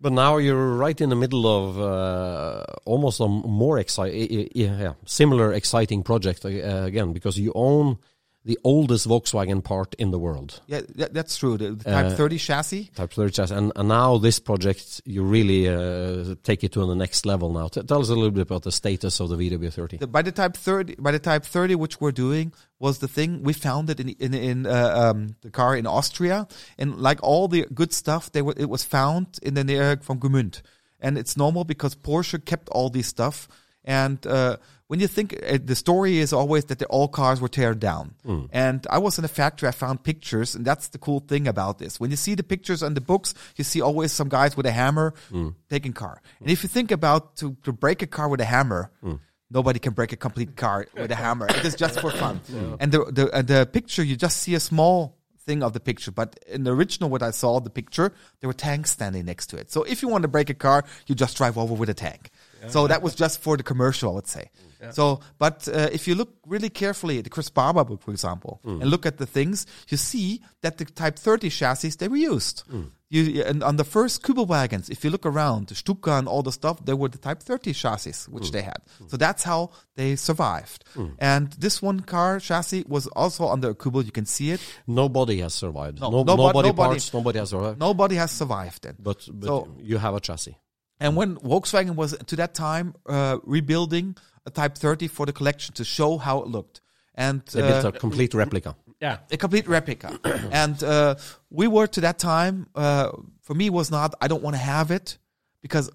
But 0.03 0.13
now 0.13 0.39
you're 0.39 0.75
right 0.75 1.01
in 1.01 1.11
the 1.11 1.17
middle 1.17 1.47
of 1.47 1.79
uh, 1.79 2.65
almost 2.85 3.21
a 3.21 3.29
more 3.29 3.79
exciting, 3.79 4.49
yeah, 4.53 4.95
similar 5.07 5.53
exciting 5.53 6.03
project 6.03 6.45
uh, 6.45 6.49
again 6.49 7.13
because 7.13 7.39
you 7.39 7.53
own 7.55 7.99
the 8.45 8.59
oldest 8.65 9.07
Volkswagen 9.07 9.63
part 9.63 9.95
in 9.99 10.11
the 10.11 10.19
world, 10.19 10.61
Yeah, 10.67 10.81
that's 10.95 11.37
true. 11.37 11.57
The, 11.57 11.73
the 11.73 11.85
Type 11.85 12.07
Uh, 12.07 12.17
30 12.17 12.39
chassis. 12.39 12.91
Type 12.95 13.13
30 13.13 13.33
chassis, 13.33 13.55
and, 13.55 13.73
and 13.77 13.89
now 13.89 14.19
this 14.19 14.41
project 14.41 15.01
you 15.05 15.23
really 15.23 15.69
uh, 15.69 16.35
take 16.43 16.65
it 16.65 16.73
to 16.73 16.85
the 16.85 16.97
next 16.97 17.25
level. 17.25 17.53
Now, 17.53 17.69
T- 17.69 17.83
tell 17.83 18.01
us 18.01 18.09
a 18.09 18.15
little 18.15 18.33
bit 18.33 18.43
about 18.43 18.63
the 18.63 18.73
status 18.73 19.21
of 19.21 19.29
the 19.29 19.37
VW30. 19.37 20.01
The, 20.01 20.07
by 20.09 20.23
the 20.23 20.33
Type 20.33 20.57
30, 20.57 20.97
by 20.97 21.13
the 21.13 21.21
Type 21.21 21.45
30, 21.45 21.77
which 21.77 22.01
we're 22.01 22.11
doing, 22.13 22.53
was 22.81 22.99
the 22.99 23.09
thing 23.09 23.43
we 23.45 23.53
found 23.53 23.91
it 23.91 24.01
in 24.01 24.09
in 24.09 24.35
in 24.35 24.67
uh, 24.67 25.11
um, 25.13 25.37
the 25.43 25.51
car 25.51 25.77
in 25.77 25.87
Austria, 25.87 26.49
and 26.79 26.97
like 26.97 27.23
all 27.23 27.47
the 27.47 27.67
good 27.73 27.93
stuff, 27.93 28.33
they 28.33 28.43
were 28.43 28.55
it 28.57 28.69
was 28.69 28.83
found 28.83 29.39
in 29.43 29.55
the 29.55 29.63
near 29.63 29.99
from 30.03 30.19
Gmünd, 30.19 30.63
and 31.01 31.17
it's 31.17 31.37
normal 31.37 31.65
because 31.65 31.95
Porsche 31.95 32.45
kept 32.45 32.69
all 32.71 32.91
this 32.91 33.07
stuff. 33.07 33.47
And 33.85 34.25
uh, 34.27 34.59
when 34.93 35.01
you 35.01 35.09
think 35.09 35.35
uh, 35.49 35.57
the 35.65 35.75
story 35.75 36.19
is 36.19 36.35
always 36.35 36.67
that 36.67 36.79
the, 36.79 36.85
all 36.89 37.09
cars 37.09 37.41
were 37.41 37.49
teared 37.49 37.79
down, 37.79 38.15
hmm. 38.27 38.45
and 38.53 38.87
I 38.91 38.99
was 38.99 39.19
in 39.19 39.25
a 39.25 39.29
factory, 39.41 39.67
I 39.67 39.73
found 39.73 40.05
pictures, 40.05 40.55
and 40.55 40.67
that's 40.67 40.89
the 40.89 40.99
cool 40.99 41.21
thing 41.21 41.49
about 41.49 41.79
this. 41.79 41.99
When 41.99 42.11
you 42.11 42.17
see 42.19 42.35
the 42.35 42.43
pictures 42.43 42.83
and 42.83 42.95
the 42.95 43.01
books, 43.01 43.33
you 43.57 43.65
see 43.65 43.81
always 43.81 44.13
some 44.13 44.29
guys 44.29 44.55
with 44.55 44.67
a 44.67 44.71
hammer 44.71 45.15
hmm. 45.31 45.49
taking 45.71 45.95
car. 45.95 46.21
And 46.41 46.51
if 46.51 46.63
you 46.63 46.69
think 46.69 46.91
about 46.91 47.37
to, 47.37 47.57
to 47.63 47.73
break 47.73 48.03
a 48.03 48.07
car 48.07 48.29
with 48.29 48.43
a 48.43 48.45
hammer, 48.45 48.91
hmm. 49.01 49.15
Nobody 49.55 49.79
can 49.79 49.93
break 49.93 50.13
a 50.13 50.17
complete 50.17 50.57
car 50.57 50.87
with 50.95 51.11
a 51.11 51.15
hammer. 51.15 51.47
It 51.47 51.65
is 51.67 51.75
just 51.75 52.01
for 52.01 52.11
fun. 52.11 52.41
And 52.81 52.91
the 52.91 53.01
the 53.19 53.25
and 53.37 53.47
the 53.47 53.67
picture, 53.67 54.03
you 54.03 54.17
just 54.17 54.39
see 54.39 54.55
a 54.55 54.61
small 54.61 55.19
thing 55.45 55.63
of 55.63 55.73
the 55.73 55.81
picture. 55.81 56.11
But 56.11 56.39
in 56.47 56.65
the 56.65 56.73
original, 56.73 57.11
what 57.11 57.23
I 57.23 57.33
saw, 57.33 57.61
the 57.61 57.69
picture, 57.71 58.13
there 58.41 58.49
were 58.49 58.55
tanks 58.55 58.91
standing 58.93 59.27
next 59.27 59.49
to 59.49 59.57
it. 59.59 59.71
So 59.71 59.83
if 59.83 60.01
you 60.01 60.09
want 60.09 60.23
to 60.23 60.29
break 60.29 60.49
a 60.49 60.55
car, 60.55 60.85
you 61.07 61.15
just 61.15 61.37
drive 61.37 61.59
over 61.59 61.75
with 61.75 61.91
a 61.91 61.95
tank. 61.95 62.31
So 62.69 62.87
that 62.87 63.03
was 63.03 63.15
just 63.15 63.43
for 63.43 63.57
the 63.57 63.63
commercial, 63.63 64.11
I 64.13 64.15
would 64.15 64.29
say. 64.29 64.51
So, 64.91 65.21
but 65.39 65.69
uh, 65.69 65.89
if 65.93 66.09
you 66.09 66.15
look 66.15 66.35
really 66.47 66.69
carefully 66.69 67.19
at 67.19 67.25
the 67.25 67.31
Chris 67.31 67.49
Barber 67.51 67.85
book, 67.85 68.03
for 68.03 68.11
example, 68.11 68.61
mm. 68.65 68.81
and 68.81 68.91
look 68.91 69.07
at 69.07 69.19
the 69.19 69.27
things, 69.27 69.67
you 69.89 69.97
see 69.97 70.43
that 70.63 70.79
the 70.79 70.85
Type 70.85 71.19
30 71.19 71.51
chassis 71.51 71.91
they 71.91 72.09
were 72.09 72.17
used. 72.17 72.65
Mm. 72.71 72.91
You 73.09 73.43
and 73.43 73.63
on 73.63 73.77
the 73.77 73.85
first 73.85 74.23
Kübel 74.23 74.47
wagons, 74.47 74.89
if 74.89 75.05
you 75.05 75.11
look 75.11 75.27
around, 75.27 75.67
the 75.69 75.75
Stuka 75.75 76.13
and 76.13 76.27
all 76.27 76.43
the 76.43 76.51
stuff, 76.51 76.83
they 76.85 76.95
were 76.95 77.09
the 77.09 77.19
Type 77.19 77.43
30 77.43 77.75
chassis 77.75 78.31
which 78.31 78.45
mm. 78.45 78.53
they 78.53 78.63
had. 78.63 78.79
So 79.09 79.17
that's 79.17 79.43
how 79.43 79.71
they 79.97 80.17
survived. 80.17 80.85
And 81.19 81.53
this 81.53 81.83
one 81.83 82.01
car 82.01 82.41
chassis 82.41 82.85
was 82.89 83.07
also 83.09 83.49
under 83.49 83.71
a 83.71 83.75
Kübel. 83.75 84.05
You 84.05 84.13
can 84.13 84.25
see 84.27 84.51
it. 84.51 84.61
Nobody 84.87 85.39
has 85.41 85.53
survived. 85.55 86.01
No, 86.01 86.11
No, 86.11 86.23
nobody, 86.23 86.69
nobody- 86.69 86.73
parts. 86.73 87.13
Nobody 87.13 87.39
has 87.39 87.51
survived. 87.51 87.79
Nobody 87.79 88.15
has 88.17 88.31
survived 88.31 88.87
it. 88.87 88.97
But, 88.99 89.29
but 89.31 89.47
So- 89.47 89.69
you 89.79 89.99
have 89.99 90.15
a 90.15 90.21
chassis. 90.21 90.57
And 91.03 91.17
when 91.17 91.35
Volkswagen 91.37 91.97
was 91.97 92.17
to 92.17 92.37
that 92.37 92.55
time 92.55 92.95
uh, 93.07 93.39
rebuilding 93.43 94.17
a 94.47 94.51
Type 94.51 94.77
30 94.77 95.09
for 95.09 95.27
the 95.27 95.33
collection 95.33 95.75
to 95.75 95.85
show 95.85 96.19
how 96.19 96.39
it 96.43 96.49
looked, 96.49 96.81
and 97.15 97.43
They 97.53 97.63
uh, 97.63 97.69
built 97.83 97.95
a 97.95 97.99
complete 97.99 98.35
replica. 98.35 98.75
Yeah. 99.01 99.19
a 99.31 99.37
complete 99.37 99.67
replica. 99.69 100.19
and 100.53 100.83
uh, 100.83 101.15
we 101.51 101.67
were 101.69 101.87
to 101.89 102.01
that 102.03 102.19
time. 102.19 102.67
Uh, 102.75 103.11
for 103.43 103.55
me, 103.55 103.71
was 103.71 103.91
not. 103.91 104.15
I 104.21 104.29
don't 104.29 104.43
want 104.43 104.55
to 104.57 104.63
have 104.63 104.91
it 104.91 105.19
because 105.61 105.91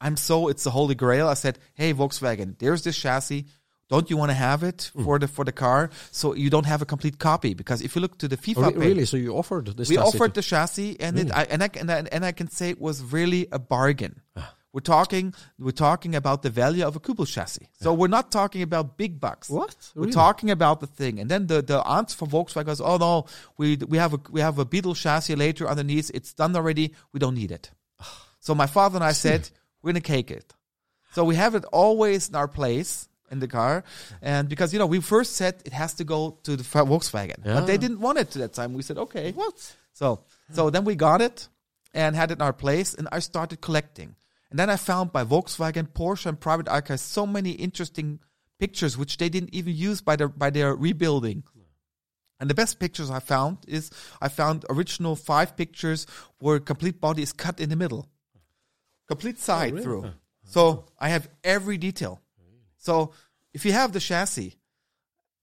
I'm 0.00 0.16
so. 0.16 0.48
It's 0.48 0.64
the 0.64 0.70
holy 0.70 0.94
grail. 0.94 1.28
I 1.28 1.34
said, 1.34 1.58
"Hey, 1.74 1.94
Volkswagen, 1.94 2.58
there's 2.58 2.82
this 2.82 2.96
chassis. 2.96 3.46
Don't 3.88 4.08
you 4.10 4.16
want 4.16 4.30
to 4.30 4.34
have 4.34 4.62
it 4.62 4.90
for 5.04 5.18
the 5.18 5.28
for 5.28 5.44
the 5.44 5.52
car? 5.52 5.90
So 6.12 6.34
you 6.34 6.48
don't 6.50 6.64
have 6.66 6.80
a 6.82 6.86
complete 6.86 7.18
copy 7.18 7.52
because 7.54 7.82
if 7.82 7.94
you 7.94 8.00
look 8.00 8.16
to 8.18 8.28
the 8.28 8.36
FIFA 8.38 8.56
Oh, 8.56 8.62
re- 8.62 8.72
page, 8.72 8.78
really? 8.80 9.04
So 9.06 9.16
you 9.18 9.36
offered 9.36 9.66
this 9.76 9.88
we 9.90 9.96
chassis 9.96 10.08
offered 10.16 10.34
to- 10.34 10.40
the 10.40 10.42
chassis, 10.42 10.96
and 11.00 11.18
it, 11.18 11.30
I, 11.30 11.42
and 11.44 11.62
I 11.62 11.68
and 11.80 11.90
I, 11.90 11.98
and 12.10 12.24
I 12.24 12.32
can 12.32 12.48
say 12.48 12.70
it 12.70 12.80
was 12.80 13.02
really 13.02 13.48
a 13.52 13.58
bargain. 13.58 14.20
We're 14.72 14.80
talking 14.80 15.34
we're 15.58 15.70
talking 15.72 16.14
about 16.14 16.42
the 16.42 16.50
value 16.50 16.84
of 16.86 16.96
a 16.96 17.00
Kübel 17.00 17.26
chassis. 17.26 17.68
So 17.80 17.92
we're 17.92 18.08
not 18.08 18.32
talking 18.32 18.62
about 18.62 18.96
big 18.96 19.20
bucks. 19.20 19.50
What? 19.50 19.76
We're 19.94 20.02
Really? 20.02 20.12
talking 20.12 20.50
about 20.50 20.80
the 20.80 20.86
thing. 20.86 21.20
And 21.20 21.30
then 21.30 21.46
the 21.46 21.60
the 21.62 21.86
answer 21.86 22.16
from 22.16 22.30
Volkswagen 22.30 22.66
was, 22.66 22.80
"Oh 22.80 22.96
no, 22.96 23.26
we 23.58 23.76
we 23.76 23.98
have 23.98 24.14
a 24.14 24.20
we 24.30 24.40
have 24.40 24.58
a 24.58 24.64
Beetle 24.64 24.94
chassis 24.94 25.34
later 25.36 25.68
underneath. 25.68 26.10
It's 26.14 26.32
done 26.32 26.56
already. 26.56 26.94
We 27.12 27.18
don't 27.20 27.34
need 27.34 27.50
it." 27.52 27.70
So 28.40 28.54
my 28.56 28.66
father 28.66 28.96
and 28.96 29.04
I 29.04 29.12
said, 29.12 29.50
"We're 29.82 29.92
gonna 29.92 30.00
cake 30.00 30.30
it." 30.30 30.54
So 31.14 31.22
we 31.24 31.36
have 31.36 31.54
it 31.54 31.64
always 31.72 32.28
in 32.30 32.34
our 32.34 32.48
place 32.48 33.08
in 33.30 33.38
the 33.40 33.46
car, 33.48 33.84
and 34.20 34.48
because 34.48 34.72
you 34.72 34.78
know 34.80 34.86
we 34.86 35.00
first 35.00 35.36
said 35.36 35.54
it 35.64 35.72
has 35.72 35.94
to 35.94 36.04
go 36.04 36.38
to 36.42 36.56
the 36.56 36.64
Volkswagen, 36.64 37.40
but 37.44 37.66
they 37.66 37.78
didn't 37.78 38.00
want 38.00 38.18
it 38.18 38.30
to 38.32 38.38
that 38.38 38.52
time. 38.54 38.72
We 38.74 38.82
said, 38.82 38.98
"Okay, 38.98 39.32
what?" 39.32 39.76
So 39.92 40.06
so 40.56 40.70
then 40.70 40.84
we 40.84 40.94
got 40.96 41.20
it 41.20 41.48
and 41.94 42.16
had 42.16 42.30
it 42.30 42.38
in 42.38 42.42
our 42.42 42.52
place, 42.54 42.94
and 42.98 43.06
I 43.12 43.20
started 43.20 43.60
collecting. 43.60 44.16
And 44.52 44.58
then 44.58 44.68
I 44.68 44.76
found 44.76 45.12
by 45.12 45.24
Volkswagen, 45.24 45.88
Porsche, 45.88 46.26
and 46.26 46.38
Private 46.38 46.68
Archives 46.68 47.00
so 47.00 47.26
many 47.26 47.52
interesting 47.52 48.20
pictures 48.58 48.98
which 48.98 49.16
they 49.16 49.30
didn't 49.30 49.54
even 49.54 49.74
use 49.74 50.02
by 50.02 50.14
their 50.14 50.28
by 50.28 50.50
their 50.50 50.76
rebuilding. 50.76 51.42
And 52.38 52.50
the 52.50 52.54
best 52.54 52.78
pictures 52.78 53.10
I 53.10 53.20
found 53.20 53.58
is 53.66 53.90
I 54.20 54.28
found 54.28 54.66
original 54.68 55.16
five 55.16 55.56
pictures 55.56 56.06
where 56.38 56.60
complete 56.60 57.00
body 57.00 57.22
is 57.22 57.32
cut 57.32 57.60
in 57.60 57.70
the 57.70 57.76
middle, 57.76 58.10
complete 59.08 59.36
oh, 59.38 59.42
side 59.42 59.82
through. 59.82 60.10
So 60.44 60.84
I 60.98 61.08
have 61.08 61.30
every 61.42 61.78
detail. 61.78 62.20
So 62.76 63.12
if 63.54 63.64
you 63.64 63.72
have 63.72 63.92
the 63.92 64.00
chassis, 64.00 64.58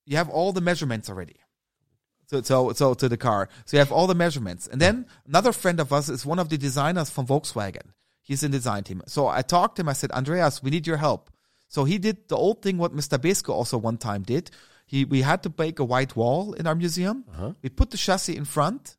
you 0.05 0.17
have 0.17 0.29
all 0.29 0.53
the 0.53 0.61
measurements 0.61 1.09
already. 1.09 1.37
So, 2.27 2.43
so, 2.43 2.73
so 2.73 2.93
to 2.93 3.09
the 3.09 3.17
car. 3.17 3.49
So 3.65 3.77
you 3.77 3.79
have 3.79 3.91
all 3.91 4.05
the 4.05 4.13
measurements. 4.13 4.67
And 4.67 4.79
then 4.79 5.07
another 5.25 5.51
friend 5.51 5.79
of 5.79 5.91
us 5.91 6.09
is 6.09 6.27
one 6.27 6.37
of 6.37 6.49
the 6.49 6.59
designers 6.59 7.09
from 7.09 7.25
Volkswagen. 7.25 7.87
He's 8.29 8.43
in 8.43 8.51
design 8.51 8.83
team. 8.83 9.01
So 9.07 9.27
I 9.27 9.41
talked 9.41 9.77
to 9.77 9.81
him. 9.81 9.89
I 9.89 9.93
said, 9.93 10.11
Andreas, 10.11 10.61
we 10.61 10.69
need 10.69 10.85
your 10.85 10.97
help. 10.97 11.31
So 11.67 11.83
he 11.83 11.97
did 11.97 12.17
the 12.27 12.37
old 12.37 12.61
thing 12.61 12.77
what 12.77 12.95
Mr. 12.95 13.17
Beeskow 13.17 13.53
also 13.53 13.75
one 13.79 13.97
time 13.97 14.21
did. 14.21 14.51
He, 14.85 15.03
we 15.03 15.21
had 15.21 15.41
to 15.43 15.49
bake 15.49 15.79
a 15.79 15.83
white 15.83 16.15
wall 16.15 16.53
in 16.53 16.67
our 16.67 16.75
museum. 16.75 17.25
Uh-huh. 17.31 17.53
We 17.63 17.69
put 17.69 17.89
the 17.89 17.97
chassis 17.97 18.37
in 18.37 18.45
front, 18.45 18.97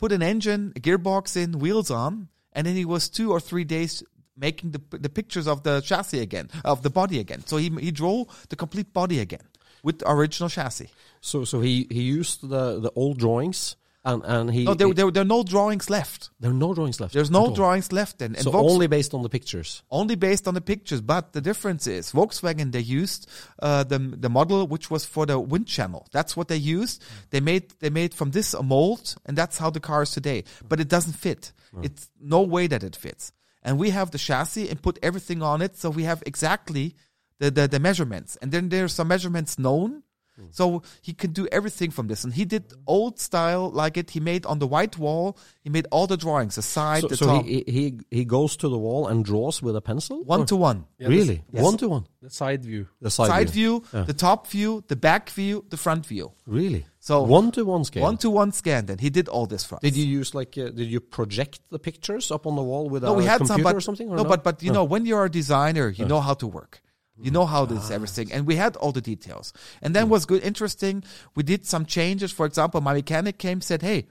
put 0.00 0.10
an 0.10 0.22
engine, 0.22 0.72
a 0.74 0.80
gearbox 0.80 1.36
in, 1.36 1.60
wheels 1.60 1.92
on, 1.92 2.28
and 2.52 2.66
then 2.66 2.74
he 2.74 2.84
was 2.84 3.08
two 3.08 3.30
or 3.30 3.38
three 3.38 3.64
days 3.64 4.02
making 4.36 4.72
the 4.72 4.82
the 4.98 5.08
pictures 5.08 5.46
of 5.46 5.62
the 5.62 5.80
chassis 5.80 6.20
again, 6.20 6.50
of 6.64 6.82
the 6.82 6.90
body 6.90 7.18
again. 7.20 7.42
So 7.46 7.56
he 7.56 7.70
he 7.80 7.90
drew 7.90 8.26
the 8.48 8.56
complete 8.56 8.92
body 8.92 9.20
again 9.20 9.46
with 9.86 10.00
the 10.00 10.10
original 10.10 10.48
chassis. 10.48 10.90
So, 11.20 11.44
so 11.44 11.60
he, 11.60 11.86
he 11.90 12.02
used 12.02 12.48
the, 12.48 12.80
the 12.80 12.90
old 12.96 13.18
drawings 13.18 13.76
and, 14.10 14.22
and 14.24 14.50
he. 14.54 14.64
No, 14.64 14.74
there, 14.74 14.88
he- 14.88 14.94
there, 14.94 15.10
there 15.10 15.22
are 15.26 15.32
no 15.36 15.42
drawings 15.42 15.90
left. 15.90 16.30
there 16.40 16.50
are 16.50 16.60
no 16.66 16.72
drawings 16.74 16.98
left. 17.00 17.12
There's 17.14 17.30
no 17.30 17.54
drawings 17.54 17.88
left. 17.92 18.22
And, 18.22 18.34
and 18.36 18.44
So 18.44 18.50
Volks- 18.52 18.72
only 18.72 18.86
based 18.86 19.12
on 19.14 19.22
the 19.22 19.28
pictures. 19.28 19.82
only 19.90 20.14
based 20.14 20.46
on 20.48 20.54
the 20.54 20.60
pictures. 20.72 21.00
But 21.00 21.32
the 21.32 21.40
difference 21.40 21.86
is 21.86 22.12
Volkswagen 22.12 22.72
they 22.72 22.80
used 23.02 23.28
uh, 23.66 23.84
the 23.92 23.98
the 23.98 24.30
model 24.38 24.66
which 24.74 24.90
was 24.90 25.04
for 25.04 25.26
the 25.26 25.38
wind 25.52 25.66
channel. 25.66 26.06
That's 26.12 26.36
what 26.36 26.46
they 26.48 26.56
used. 26.78 27.02
They 27.32 27.40
made 27.40 27.64
they 27.80 27.90
made 27.90 28.12
from 28.14 28.30
this 28.30 28.54
a 28.54 28.62
mold, 28.62 29.04
and 29.26 29.36
that's 29.36 29.58
how 29.58 29.70
the 29.70 29.80
car 29.80 30.02
is 30.02 30.10
today. 30.12 30.44
But 30.68 30.80
it 30.80 30.88
doesn't 30.88 31.14
fit. 31.26 31.52
It's 31.82 32.08
no 32.20 32.40
way 32.42 32.68
that 32.68 32.82
it 32.82 32.96
fits. 32.96 33.32
And 33.62 33.78
we 33.78 33.90
have 33.90 34.10
the 34.10 34.18
chassis 34.18 34.68
and 34.70 34.80
put 34.80 34.98
everything 35.02 35.42
on 35.42 35.60
it, 35.60 35.76
so 35.76 35.90
we 35.90 36.04
have 36.04 36.22
exactly 36.24 36.94
the 37.40 37.50
the, 37.50 37.66
the 37.68 37.80
measurements. 37.80 38.36
And 38.40 38.50
then 38.52 38.68
there 38.70 38.84
are 38.84 38.88
some 38.98 39.08
measurements 39.08 39.58
known. 39.58 40.02
So 40.50 40.82
he 41.00 41.14
can 41.14 41.32
do 41.32 41.46
everything 41.50 41.90
from 41.90 42.08
this. 42.08 42.24
And 42.24 42.32
he 42.34 42.44
did 42.44 42.64
old 42.86 43.18
style 43.18 43.70
like 43.70 43.96
it. 43.96 44.10
He 44.10 44.20
made 44.20 44.44
on 44.46 44.58
the 44.58 44.66
white 44.66 44.98
wall, 44.98 45.38
he 45.64 45.70
made 45.70 45.86
all 45.90 46.06
the 46.06 46.16
drawings, 46.16 46.56
the 46.56 46.62
side, 46.62 47.02
So, 47.02 47.08
the 47.08 47.16
so 47.16 47.26
top, 47.26 47.44
he, 47.46 47.64
he 47.66 47.98
he 48.10 48.24
goes 48.24 48.56
to 48.58 48.68
the 48.68 48.78
wall 48.78 49.08
and 49.08 49.24
draws 49.24 49.62
with 49.62 49.76
a 49.76 49.80
pencil. 49.80 50.22
one 50.24 50.42
Or- 50.42 50.46
to 50.46 50.56
one. 50.56 50.84
Yeah, 50.98 51.08
really 51.08 51.42
this- 51.52 51.62
one 51.62 51.76
to 51.78 51.88
one. 51.88 52.04
The 52.20 52.30
side 52.30 52.64
view. 52.64 52.88
The 53.00 53.10
side, 53.10 53.28
Side 53.28 53.50
view. 53.50 53.82
view, 53.92 54.04
the 54.04 54.12
top 54.14 54.46
view, 54.48 54.82
the 54.88 54.96
back 54.96 55.30
view, 55.30 55.64
the 55.70 55.76
front 55.76 56.04
view. 56.06 56.32
Really. 56.46 56.84
So- 57.00 57.22
one 57.22 57.50
to 57.52 57.64
one 57.64 57.84
scale. 57.84 58.02
One 58.02 58.16
to 58.18 58.28
one 58.30 58.52
scan. 58.52 58.86
Then 58.86 58.98
he 58.98 59.10
did 59.10 59.28
all 59.28 59.46
this 59.46 59.64
for 59.64 59.76
us. 59.76 59.80
Did 59.80 59.96
you 59.96 60.04
use 60.04 60.34
like 60.34 60.58
uh, 60.58 60.70
did 60.70 60.88
you 60.90 61.00
project 61.00 61.60
the 61.70 61.78
pictures 61.78 62.30
up 62.30 62.46
on 62.46 62.56
the 62.56 62.62
wall 62.62 62.88
with 62.90 63.02
no, 63.04 63.12
a 63.14 63.16
we 63.16 63.24
had 63.24 63.38
computer 63.38 63.62
some, 63.62 63.62
but 63.62 63.74
or 63.76 63.80
something? 63.80 64.08
Or 64.10 64.16
no, 64.16 64.24
but 64.24 64.42
but 64.44 64.62
you 64.62 64.72
know, 64.72 64.84
when 64.84 65.06
you're 65.06 65.24
a 65.24 65.30
designer, 65.30 65.88
you 65.88 66.04
know 66.04 66.20
how 66.20 66.34
to 66.34 66.46
work. 66.46 66.82
You 67.20 67.30
know 67.30 67.46
how 67.46 67.62
Ah, 67.62 67.66
this 67.66 67.90
everything, 67.90 68.32
and 68.32 68.46
we 68.46 68.56
had 68.56 68.76
all 68.76 68.92
the 68.92 69.00
details. 69.00 69.52
And 69.82 69.94
then 69.94 70.08
was 70.08 70.26
good, 70.26 70.42
interesting. 70.42 71.02
We 71.34 71.42
did 71.42 71.64
some 71.66 71.86
changes. 71.86 72.30
For 72.32 72.46
example, 72.46 72.80
my 72.80 72.92
mechanic 72.92 73.38
came 73.38 73.60
said, 73.60 73.82
"Hey, 73.82 74.06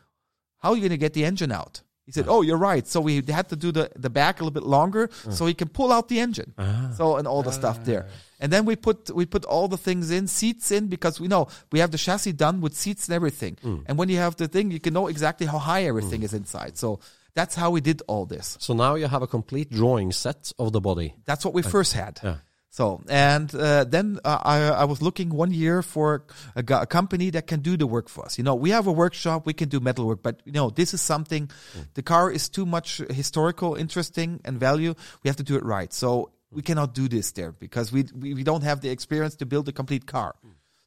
how 0.57 0.69
are 0.71 0.75
you 0.75 0.81
going 0.81 0.91
to 0.91 0.97
get 0.97 1.13
the 1.13 1.25
engine 1.25 1.51
out?" 1.51 1.83
He 2.05 2.11
said, 2.11 2.25
uh-huh. 2.27 2.37
"Oh, 2.37 2.41
you're 2.41 2.57
right." 2.57 2.87
So 2.87 3.01
we 3.01 3.21
had 3.27 3.49
to 3.49 3.55
do 3.55 3.71
the 3.71 3.91
the 3.95 4.09
back 4.09 4.39
a 4.39 4.43
little 4.43 4.53
bit 4.53 4.67
longer, 4.67 5.09
uh. 5.27 5.31
so 5.31 5.45
he 5.45 5.53
can 5.53 5.69
pull 5.69 5.91
out 5.91 6.07
the 6.07 6.19
engine. 6.19 6.53
Uh-huh. 6.57 6.93
So 6.93 7.17
and 7.17 7.27
all 7.27 7.43
the 7.43 7.51
stuff 7.51 7.83
there. 7.85 8.05
Ah. 8.07 8.13
And 8.39 8.51
then 8.51 8.65
we 8.65 8.75
put 8.75 9.09
we 9.15 9.25
put 9.25 9.45
all 9.45 9.67
the 9.67 9.77
things 9.77 10.11
in, 10.11 10.27
seats 10.27 10.71
in, 10.71 10.87
because 10.87 11.19
we 11.19 11.27
know 11.27 11.47
we 11.71 11.79
have 11.79 11.91
the 11.91 11.97
chassis 11.97 12.33
done 12.33 12.61
with 12.61 12.73
seats 12.75 13.07
and 13.07 13.15
everything. 13.15 13.57
Mm. 13.63 13.83
And 13.87 13.97
when 13.97 14.09
you 14.09 14.17
have 14.17 14.35
the 14.35 14.47
thing, 14.47 14.71
you 14.71 14.79
can 14.79 14.93
know 14.93 15.07
exactly 15.07 15.47
how 15.47 15.57
high 15.57 15.85
everything 15.85 16.21
mm. 16.21 16.25
is 16.25 16.33
inside. 16.33 16.77
So 16.77 16.99
that's 17.33 17.55
how 17.55 17.69
we 17.71 17.81
did 17.81 18.01
all 18.07 18.25
this. 18.25 18.57
so 18.59 18.73
now 18.73 18.95
you 18.95 19.07
have 19.07 19.21
a 19.21 19.27
complete 19.27 19.69
drawing 19.69 20.11
set 20.11 20.51
of 20.57 20.71
the 20.71 20.81
body. 20.81 21.15
That's 21.25 21.43
what 21.45 21.53
we 21.53 21.63
uh, 21.63 21.69
first 21.69 21.93
had. 21.93 22.19
Yeah. 22.23 22.37
So 22.75 23.01
and 23.07 23.55
uh, 23.55 23.85
then 23.85 24.19
uh, 24.25 24.37
I, 24.43 24.57
I 24.81 24.83
was 24.83 25.01
looking 25.01 25.29
one 25.29 25.53
year 25.53 25.81
for 25.81 26.25
a, 26.57 26.63
a 26.81 26.85
company 26.85 27.29
that 27.29 27.47
can 27.47 27.61
do 27.61 27.77
the 27.77 27.87
work 27.87 28.09
for 28.09 28.25
us. 28.25 28.37
You 28.37 28.43
know, 28.43 28.53
we 28.53 28.71
have 28.71 28.85
a 28.85 28.91
workshop, 28.91 29.45
we 29.45 29.53
can 29.53 29.69
do 29.69 29.79
metal 29.79 30.05
work, 30.05 30.21
but 30.21 30.41
you 30.43 30.51
know, 30.51 30.69
this 30.69 30.93
is 30.93 30.99
something. 30.99 31.49
The 31.93 32.03
car 32.03 32.29
is 32.29 32.49
too 32.49 32.65
much 32.65 32.97
historical, 33.09 33.75
interesting, 33.75 34.41
and 34.43 34.59
value. 34.59 34.93
We 35.23 35.29
have 35.29 35.37
to 35.37 35.43
do 35.43 35.55
it 35.55 35.63
right. 35.63 35.93
So 35.93 36.31
we 36.51 36.63
cannot 36.63 36.93
do 36.93 37.07
this 37.07 37.31
there 37.31 37.53
because 37.53 37.93
we 37.93 38.03
we, 38.13 38.33
we 38.33 38.43
don't 38.43 38.63
have 38.63 38.81
the 38.81 38.89
experience 38.89 39.35
to 39.37 39.45
build 39.45 39.69
a 39.69 39.71
complete 39.71 40.05
car. 40.05 40.35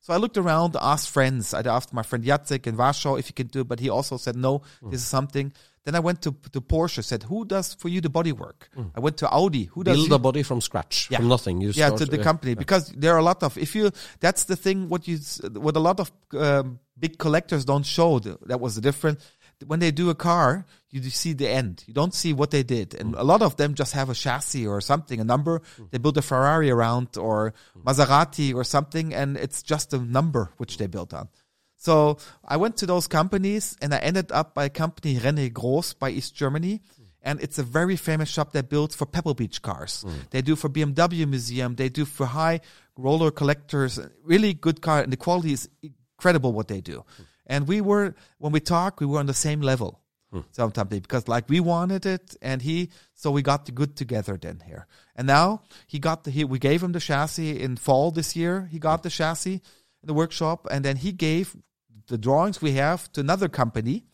So 0.01 0.13
I 0.13 0.19
looked 0.19 0.37
around, 0.37 0.77
asked 0.81 1.09
friends. 1.09 1.55
I 1.55 1.61
asked 1.61 1.93
my 1.93 2.03
friend 2.03 2.23
Jacek 2.25 2.67
in 2.67 2.77
Warsaw 2.77 3.17
if 3.17 3.27
he 3.29 3.33
could 3.33 3.51
do 3.51 3.61
it, 3.61 3.69
but 3.69 3.81
he 3.81 3.89
also 3.89 4.19
said 4.19 4.37
no. 4.37 4.61
This 4.91 5.01
is 5.01 5.07
something. 5.07 5.53
Then 5.89 5.95
I 5.95 6.01
went 6.09 6.21
to 6.27 6.31
to 6.55 6.61
Porsche. 6.61 7.03
Said 7.03 7.23
who 7.31 7.39
does 7.55 7.73
for 7.81 7.89
you 7.89 8.01
the 8.03 8.11
body 8.19 8.33
work? 8.45 8.61
I 8.97 9.01
went 9.01 9.17
to 9.23 9.27
Audi. 9.39 9.65
Who 9.73 9.81
does 9.85 9.97
Build 9.97 10.09
you- 10.09 10.17
the 10.17 10.19
body 10.29 10.43
from 10.43 10.61
scratch, 10.61 11.09
Yeah. 11.11 11.17
from 11.19 11.29
nothing. 11.29 11.63
You 11.63 11.71
yeah 11.83 11.89
to 12.01 12.05
the 12.05 12.21
uh, 12.21 12.31
company 12.31 12.53
because 12.65 12.85
there 13.03 13.13
are 13.15 13.21
a 13.25 13.29
lot 13.31 13.41
of 13.43 13.57
if 13.57 13.71
you 13.75 13.85
that's 14.25 14.43
the 14.45 14.59
thing 14.65 14.79
what 14.93 15.03
you 15.09 15.17
what 15.67 15.75
a 15.77 15.85
lot 15.89 15.99
of 16.05 16.07
um, 16.45 16.79
big 17.05 17.17
collectors 17.25 17.63
don't 17.65 17.87
show 17.97 18.11
th- 18.19 18.37
that 18.51 18.61
was 18.65 18.73
the 18.79 18.83
difference 18.89 19.19
when 19.71 19.81
they 19.81 19.91
do 20.03 20.07
a 20.11 20.15
car 20.31 20.49
you 20.91 21.01
see 21.23 21.33
the 21.43 21.49
end 21.61 21.75
you 21.89 21.95
don't 22.01 22.15
see 22.23 22.33
what 22.41 22.51
they 22.55 22.63
did 22.77 22.89
and 23.01 23.09
a 23.25 23.25
lot 23.33 23.41
of 23.49 23.53
them 23.61 23.71
just 23.83 23.93
have 24.01 24.09
a 24.11 24.15
chassis 24.25 24.67
or 24.73 24.79
something 24.93 25.19
a 25.21 25.25
number 25.35 25.55
they 25.91 25.99
build 26.05 26.17
a 26.19 26.23
ferrari 26.31 26.71
around 26.77 27.09
or 27.27 27.39
maserati 27.89 28.49
or 28.59 28.63
something 28.77 29.07
and 29.21 29.37
it's 29.45 29.61
just 29.73 29.93
a 29.93 29.99
number 30.19 30.43
which 30.61 30.77
they 30.79 30.87
built 30.97 31.13
on 31.21 31.27
so 31.79 32.19
I 32.45 32.57
went 32.57 32.77
to 32.79 32.87
those 32.87 33.07
companies 33.07 33.77
and 33.81 33.95
I 33.95 33.99
ended 33.99 34.33
up 34.33 34.53
by 34.53 34.65
a 34.65 34.71
company 34.71 35.17
René 35.17 35.51
Groß 35.51 35.99
by 35.99 36.11
East 36.11 36.35
Germany. 36.35 36.83
And 37.23 37.41
it's 37.41 37.59
a 37.59 37.63
very 37.63 37.97
famous 37.97 38.29
shop 38.29 38.53
that 38.53 38.69
builds 38.69 38.95
for 38.95 39.07
Pebble 39.07 39.35
Beach 39.35 39.61
cars. 39.63 40.05
Mm. 40.07 40.31
They 40.31 40.43
do 40.43 40.57
for 40.57 40.69
BMW 40.69 41.27
Museum. 41.29 41.75
They 41.75 41.89
do 41.89 42.05
for 42.05 42.27
high 42.27 42.61
roller 42.97 43.31
collectors. 43.31 43.99
Really 44.25 44.55
good 44.55 44.81
car. 44.81 45.03
And 45.03 45.13
the 45.13 45.17
quality 45.17 45.53
is 45.53 45.69
incredible 45.83 46.53
what 46.53 46.69
they 46.69 46.81
do. 46.81 46.99
Mm. 46.99 47.25
And 47.47 47.69
we 47.69 47.81
were, 47.81 48.15
when 48.39 48.53
we 48.53 48.61
talk, 48.61 49.01
we 49.01 49.07
were 49.07 49.19
on 49.19 49.27
the 49.27 49.35
same 49.35 49.61
level. 49.61 50.01
Mm. 50.33 50.45
Sometimes 50.53 50.91
because 50.91 51.27
like 51.27 51.49
we 51.49 51.59
wanted 51.61 52.07
it 52.07 52.37
and 52.43 52.61
he, 52.61 52.91
so 53.15 53.31
we 53.31 53.43
got 53.43 53.67
the 53.67 53.73
good 53.73 53.97
together 53.97 54.37
then 54.41 54.63
here. 54.67 54.87
And 55.17 55.27
now 55.27 55.63
he 55.87 55.99
got 55.99 56.25
the, 56.25 56.31
he, 56.31 56.45
we 56.45 56.59
gave 56.59 56.83
him 56.83 56.93
the 56.93 57.01
chassis 57.01 57.61
in 57.61 57.77
fall 57.77 58.11
this 58.11 58.37
year. 58.37 58.69
He 58.71 58.79
got 58.79 59.03
the 59.03 59.11
chassis 59.11 59.55
in 59.55 60.07
the 60.07 60.15
workshop 60.15 60.67
and 60.71 60.85
then 60.85 60.97
he 60.97 61.13
gave 61.13 61.57
the 62.09 62.19
drawings 62.19 62.61
we 62.61 62.73
have 62.73 63.11
to 63.13 63.21
another 63.21 63.49
company 63.49 64.05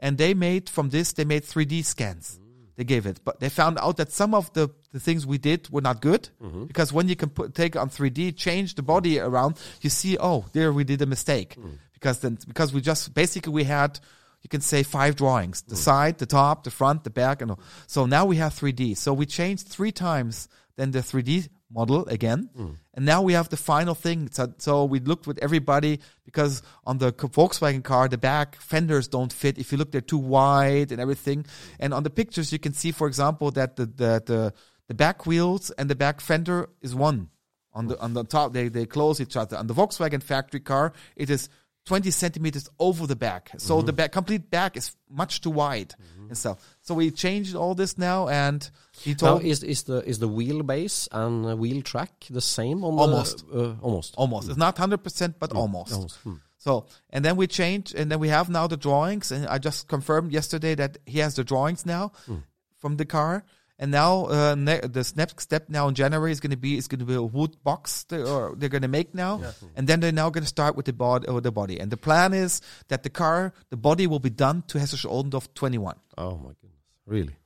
and 0.00 0.18
they 0.18 0.34
made 0.34 0.68
from 0.68 0.90
this 0.90 1.12
they 1.12 1.24
made 1.24 1.44
3d 1.44 1.84
scans. 1.84 2.38
Mm. 2.38 2.76
They 2.76 2.84
gave 2.84 3.06
it. 3.06 3.20
But 3.22 3.40
they 3.40 3.50
found 3.50 3.78
out 3.78 3.98
that 3.98 4.10
some 4.10 4.34
of 4.34 4.52
the, 4.54 4.70
the 4.92 4.98
things 4.98 5.26
we 5.26 5.38
did 5.38 5.68
were 5.70 5.82
not 5.82 6.00
good 6.00 6.30
mm-hmm. 6.42 6.64
because 6.64 6.92
when 6.92 7.08
you 7.08 7.14
can 7.14 7.28
put 7.28 7.54
take 7.54 7.76
on 7.76 7.90
3d 7.90 8.36
change 8.36 8.74
the 8.74 8.82
body 8.82 9.20
around 9.20 9.58
you 9.82 9.90
see 9.90 10.16
oh 10.18 10.46
there 10.52 10.72
we 10.72 10.84
did 10.84 11.02
a 11.02 11.06
mistake. 11.06 11.56
Mm. 11.56 11.78
Because 11.92 12.20
then 12.20 12.38
because 12.48 12.72
we 12.72 12.80
just 12.80 13.14
basically 13.14 13.52
we 13.52 13.64
had 13.64 14.00
you 14.42 14.48
can 14.48 14.62
say 14.62 14.82
five 14.82 15.16
drawings. 15.16 15.62
The 15.62 15.74
mm. 15.74 15.78
side 15.78 16.18
the 16.18 16.26
top 16.26 16.64
the 16.64 16.70
front 16.70 17.04
the 17.04 17.10
back 17.10 17.42
and 17.42 17.52
all. 17.52 17.60
so 17.86 18.06
now 18.06 18.24
we 18.24 18.36
have 18.36 18.54
3d 18.54 18.96
so 18.96 19.12
we 19.12 19.26
changed 19.26 19.68
three 19.68 19.92
times 19.92 20.48
then 20.76 20.90
the 20.92 21.00
3d 21.00 21.48
model 21.70 22.06
again. 22.06 22.50
Hmm. 22.54 22.72
And 22.94 23.06
now 23.06 23.22
we 23.22 23.32
have 23.32 23.48
the 23.48 23.56
final 23.56 23.94
thing. 23.94 24.28
So, 24.32 24.52
so 24.58 24.84
we 24.84 25.00
looked 25.00 25.26
with 25.26 25.38
everybody 25.38 26.00
because 26.24 26.62
on 26.84 26.98
the 26.98 27.12
volkswagen 27.12 27.82
car 27.82 28.08
the 28.08 28.18
back 28.18 28.56
fenders 28.56 29.08
don't 29.08 29.32
fit. 29.32 29.58
If 29.58 29.72
you 29.72 29.78
look 29.78 29.92
they're 29.92 30.00
too 30.00 30.18
wide 30.18 30.92
and 30.92 31.00
everything. 31.00 31.46
And 31.78 31.94
on 31.94 32.02
the 32.02 32.10
pictures 32.10 32.52
you 32.52 32.58
can 32.58 32.72
see 32.72 32.92
for 32.92 33.06
example 33.06 33.50
that 33.52 33.76
the 33.76 33.86
the 33.86 34.22
the, 34.24 34.54
the 34.88 34.94
back 34.94 35.26
wheels 35.26 35.70
and 35.72 35.88
the 35.88 35.94
back 35.94 36.20
fender 36.20 36.68
is 36.82 36.94
one. 36.94 37.28
On 37.72 37.86
the 37.86 38.00
on 38.00 38.14
the 38.14 38.24
top 38.24 38.52
they 38.52 38.68
they 38.68 38.86
close 38.86 39.20
each 39.20 39.36
other. 39.36 39.56
On 39.56 39.66
the 39.66 39.74
volkswagen 39.74 40.22
factory 40.22 40.60
car 40.60 40.92
it 41.16 41.30
is 41.30 41.48
20 41.86 42.10
centimeters 42.10 42.68
over 42.78 43.06
the 43.06 43.16
back. 43.16 43.50
So 43.58 43.82
the 43.82 43.92
back 43.92 44.12
complete 44.12 44.50
back 44.50 44.76
is 44.76 44.94
much 45.08 45.40
too 45.40 45.50
wide 45.50 45.94
and 46.28 46.36
stuff. 46.38 46.58
So 46.82 46.94
we 46.94 47.10
changed 47.10 47.56
all 47.56 47.74
this 47.74 47.96
now 47.98 48.28
and 48.28 48.68
he 49.02 49.14
Now, 49.20 49.38
is 49.38 49.62
is 49.62 49.82
the 49.84 50.06
is 50.08 50.18
the 50.18 50.28
wheelbase 50.28 51.08
and 51.10 51.58
wheel 51.58 51.82
track 51.82 52.26
the 52.30 52.40
same 52.40 52.84
on 52.84 52.98
Almost. 52.98 53.48
the 53.48 53.60
uh, 53.70 53.76
almost? 53.80 54.14
Almost. 54.16 54.48
It's 54.48 54.58
not 54.58 54.76
100% 54.76 55.34
but 55.38 55.52
almost, 55.52 55.92
almost. 55.94 56.16
Hmm. 56.22 56.34
so 56.58 56.86
and 57.10 57.24
then 57.24 57.36
we 57.36 57.46
changed 57.46 57.94
and 57.94 58.10
then 58.12 58.20
we 58.20 58.28
have 58.28 58.48
now 58.50 58.66
the 58.66 58.76
drawings 58.76 59.32
and 59.32 59.46
i 59.46 59.56
just 59.58 59.88
confirmed 59.88 60.30
yesterday 60.32 60.74
that 60.74 60.98
he 61.06 61.18
has 61.20 61.34
the 61.34 61.44
drawings 61.44 61.84
now 61.86 62.12
Hmm. 62.26 62.40
from 62.78 62.96
the 62.96 63.06
car 63.06 63.44
and 63.80 63.90
now 63.90 64.26
uh, 64.26 64.54
ne- 64.54 64.80
the 64.96 65.12
next 65.16 65.40
step 65.40 65.68
now 65.68 65.88
in 65.88 65.94
january 65.94 66.30
is 66.30 66.38
going 66.38 66.52
to 66.58 66.62
be 66.68 66.76
is 66.76 66.86
going 66.86 67.00
to 67.00 67.04
be 67.12 67.14
a 67.14 67.22
wood 67.22 67.56
box 67.64 68.04
they, 68.04 68.22
or 68.22 68.54
they're 68.56 68.68
going 68.76 68.82
to 68.90 68.94
make 69.00 69.14
now 69.14 69.40
and 69.76 69.88
then 69.88 69.98
they're 70.00 70.12
now 70.22 70.30
going 70.30 70.44
to 70.44 70.48
start 70.58 70.76
with 70.76 70.86
the 70.86 70.92
body 70.92 71.26
with 71.32 71.44
the 71.44 71.50
body 71.62 71.80
and 71.80 71.90
the 71.90 71.96
plan 71.96 72.32
is 72.32 72.60
that 72.88 73.02
the 73.02 73.10
car 73.10 73.52
the 73.70 73.76
body 73.76 74.06
will 74.06 74.20
be 74.20 74.30
done 74.30 74.62
to 74.68 74.78
hessisch 74.78 75.04
oldendorf 75.04 75.48
21 75.54 75.96
Oh 76.18 76.36
my 76.36 76.52
goodness, 76.60 76.84
really? 77.06 77.36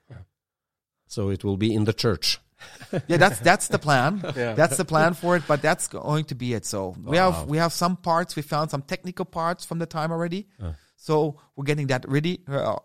So 1.06 1.30
it 1.30 1.44
will 1.44 1.56
be 1.56 1.72
in 1.72 1.84
the 1.84 1.92
church. 1.92 2.40
yeah, 3.08 3.18
that's 3.18 3.38
that's 3.40 3.68
the 3.68 3.78
plan. 3.78 4.20
Yeah. 4.36 4.54
That's 4.54 4.76
the 4.76 4.84
plan 4.84 5.14
for 5.14 5.36
it, 5.36 5.44
but 5.46 5.62
that's 5.62 5.86
going 5.86 6.24
to 6.26 6.34
be 6.34 6.54
it. 6.54 6.64
So 6.66 6.96
we 7.10 7.16
have 7.18 7.46
we 7.46 7.58
have 7.58 7.72
some 7.72 7.96
parts. 7.96 8.34
We 8.34 8.42
found 8.42 8.70
some 8.70 8.82
technical 8.82 9.24
parts 9.24 9.64
from 9.64 9.78
the 9.78 9.86
time 9.86 10.10
already. 10.10 10.48
So 10.96 11.38
we're 11.54 11.64
getting 11.64 11.88
that 11.88 12.04
ready. 12.08 12.40
Uh, 12.48 12.76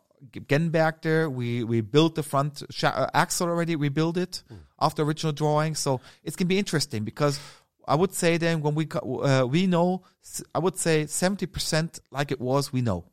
getting 0.47 0.69
back 0.69 1.01
there, 1.01 1.29
we 1.29 1.63
we 1.63 1.81
built 1.81 2.15
the 2.15 2.23
front 2.23 2.63
sha- 2.69 2.89
uh, 3.03 3.09
axle 3.13 3.47
already. 3.47 3.75
We 3.75 3.89
built 3.89 4.17
it 4.17 4.43
after 4.79 5.03
original 5.03 5.33
drawing. 5.33 5.75
So 5.75 6.01
it's 6.23 6.35
gonna 6.35 6.47
be 6.49 6.57
interesting 6.59 7.03
because 7.03 7.39
I 7.87 7.95
would 7.95 8.13
say 8.13 8.37
then 8.37 8.61
when 8.61 8.75
we 8.75 8.87
uh, 8.93 9.45
we 9.49 9.67
know 9.67 10.03
I 10.53 10.59
would 10.59 10.77
say 10.77 11.05
seventy 11.07 11.45
percent 11.47 11.99
like 12.11 12.31
it 12.31 12.39
was 12.39 12.71
we 12.73 12.81
know. 12.81 13.05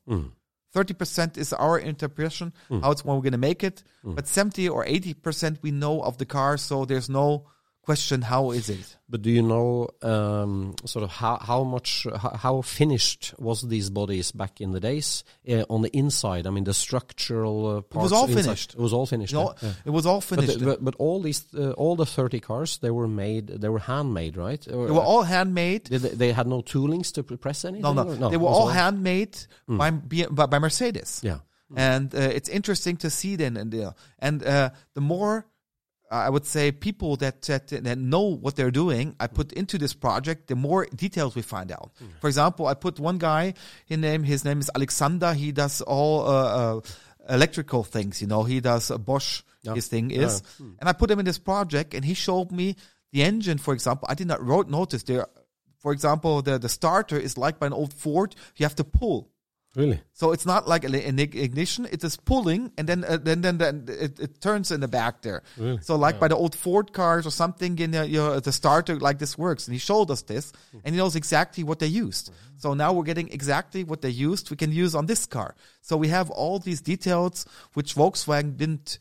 Thirty 0.72 0.94
percent 0.94 1.38
is 1.38 1.52
our 1.54 1.78
interpretation 1.78 2.52
how 2.82 2.90
it's 2.90 3.02
when 3.04 3.16
we're 3.16 3.22
gonna 3.22 3.38
make 3.50 3.62
it, 3.64 3.82
but 4.04 4.26
seventy 4.28 4.68
or 4.68 4.84
eighty 4.86 5.14
percent 5.14 5.58
we 5.62 5.70
know 5.70 6.02
of 6.02 6.18
the 6.18 6.26
car, 6.26 6.58
so 6.58 6.84
there's 6.84 7.08
no 7.08 7.46
question 7.86 8.20
how 8.22 8.50
is 8.50 8.68
it. 8.68 8.96
But 9.08 9.22
do 9.22 9.30
you 9.30 9.42
know 9.42 9.88
um, 10.02 10.74
sort 10.84 11.04
of 11.04 11.10
how 11.10 11.38
how 11.50 11.62
much 11.64 12.06
how, 12.22 12.30
how 12.44 12.62
finished 12.62 13.32
was 13.38 13.62
these 13.62 13.88
bodies 13.90 14.32
back 14.32 14.60
in 14.60 14.72
the 14.72 14.80
days 14.80 15.22
uh, 15.48 15.64
on 15.70 15.82
the 15.82 15.90
inside? 15.96 16.46
I 16.46 16.50
mean, 16.50 16.64
the 16.64 16.74
structural 16.74 17.66
uh, 17.66 17.80
parts. 17.82 18.02
was 18.02 18.12
all 18.12 18.26
inside. 18.26 18.42
finished. 18.42 18.74
It 18.74 18.80
was 18.80 18.92
all 18.92 19.06
finished. 19.06 19.32
Yeah. 19.32 19.52
It 19.84 19.90
was 19.90 20.06
all 20.06 20.20
But, 20.20 20.24
finished. 20.40 20.58
the- 20.58 20.66
but 20.66 20.84
but 20.84 20.94
all 20.98 21.22
these 21.22 21.44
uh, 21.54 21.70
all 21.82 21.96
the 21.96 22.06
thirty 22.06 22.40
cars 22.40 22.78
they 22.78 22.90
were 22.90 23.08
made 23.08 23.46
they 23.62 23.68
were 23.68 23.78
handmade 23.92 24.36
right? 24.36 24.60
They 24.60 24.74
were 24.74 25.06
all 25.12 25.22
handmade. 25.22 25.84
They, 25.86 25.98
they 25.98 26.32
had 26.32 26.46
no 26.46 26.62
toolings 26.62 27.12
to 27.12 27.22
press 27.22 27.64
anything. 27.64 27.82
No, 27.82 27.92
no, 27.92 28.02
or- 28.26 28.30
they 28.30 28.36
were 28.36 28.48
was 28.50 28.56
all 28.56 28.68
handmade 28.68 29.36
by, 29.68 29.90
B- 29.90 30.26
by 30.30 30.46
by 30.46 30.58
Mercedes. 30.58 31.20
Yeah. 31.22 31.38
and 31.76 32.14
uh, 32.14 32.18
it's 32.38 32.48
interesting 32.48 32.96
to 32.98 33.10
see 33.10 33.36
then 33.36 33.56
and 33.56 33.70
there. 33.72 33.94
And 34.18 34.42
uh, 34.42 34.70
the 34.94 35.00
more 35.00 35.46
I 36.10 36.30
would 36.30 36.46
say 36.46 36.70
people 36.72 37.16
that, 37.16 37.42
that 37.42 37.68
that 37.68 37.98
know 37.98 38.22
what 38.36 38.54
they're 38.54 38.70
doing, 38.70 39.16
I 39.18 39.26
put 39.26 39.52
into 39.52 39.76
this 39.78 39.92
project, 39.94 40.46
the 40.46 40.54
more 40.54 40.86
details 40.94 41.34
we 41.34 41.42
find 41.42 41.72
out. 41.72 41.90
For 42.20 42.28
example, 42.28 42.66
I 42.66 42.74
put 42.74 43.00
one 43.00 43.18
guy. 43.18 43.54
His 43.86 43.98
name 43.98 44.22
his 44.22 44.44
name 44.44 44.60
is 44.60 44.70
Alexander. 44.74 45.34
He 45.34 45.50
does 45.52 45.80
all 45.82 46.26
uh, 46.28 46.76
uh, 46.76 46.80
electrical 47.28 47.82
things. 47.82 48.20
You 48.20 48.28
know, 48.28 48.44
he 48.44 48.60
does 48.60 48.90
uh, 48.90 48.98
Bosch. 48.98 49.42
His 49.74 49.88
thing 49.88 50.12
is, 50.12 50.42
and 50.78 50.88
I 50.88 50.92
put 50.92 51.10
him 51.10 51.18
in 51.18 51.24
this 51.24 51.38
project, 51.38 51.92
and 51.94 52.04
he 52.04 52.14
showed 52.14 52.52
me 52.52 52.76
the 53.10 53.22
engine. 53.24 53.58
For 53.58 53.74
example, 53.74 54.06
I 54.08 54.14
did 54.14 54.28
not 54.28 54.40
wrote, 54.40 54.68
notice 54.68 55.02
there 55.02 55.26
For 55.78 55.92
example, 55.92 56.42
the 56.42 56.58
the 56.58 56.68
starter 56.68 57.18
is 57.18 57.36
like 57.36 57.58
by 57.58 57.66
an 57.66 57.72
old 57.72 57.92
Ford. 57.92 58.34
You 58.56 58.64
have 58.64 58.76
to 58.76 58.84
pull. 58.84 59.30
Really? 59.76 60.00
So 60.14 60.32
it's 60.32 60.46
not 60.46 60.66
like 60.66 60.84
an, 60.84 60.94
ignition; 61.18 61.86
it 61.92 62.02
is 62.02 62.16
pulling, 62.16 62.72
and 62.78 62.88
then 62.88 63.04
uh, 63.04 63.18
then 63.18 63.42
then, 63.42 63.58
then 63.58 63.84
it, 63.88 64.18
it 64.18 64.40
turns 64.40 64.72
in 64.72 64.80
the 64.80 64.88
back 64.88 65.20
there. 65.20 65.42
Really? 65.58 65.78
So 65.82 65.96
like 65.96 66.18
by 66.18 66.28
the 66.28 66.34
old 66.34 66.54
Ford 66.54 66.94
cars 66.94 67.26
or 67.26 67.30
something, 67.30 67.76
you 67.76 67.86
know, 67.86 68.02
you 68.02 68.16
know, 68.16 68.40
the 68.40 68.52
starter 68.52 68.98
like 68.98 69.18
this 69.18 69.36
works. 69.36 69.68
And 69.68 69.74
he 69.74 69.78
showed 69.78 70.10
us 70.10 70.22
this, 70.22 70.50
and 70.82 70.94
he 70.94 70.98
knows 70.98 71.14
exactly 71.14 71.62
what 71.62 71.78
they 71.78 71.88
used. 71.88 72.32
So 72.56 72.72
now 72.72 72.94
we're 72.94 73.04
getting 73.04 73.28
exactly 73.28 73.84
what 73.84 74.00
they 74.00 74.08
used. 74.08 74.50
We 74.50 74.56
can 74.56 74.72
use 74.72 74.94
on 74.94 75.04
this 75.04 75.26
car. 75.26 75.54
So 75.82 75.98
we 75.98 76.08
have 76.08 76.30
all 76.30 76.58
these 76.58 76.80
details 76.80 77.44
which 77.74 77.94
Volkswagen 77.94 78.56
didn't 78.56 78.98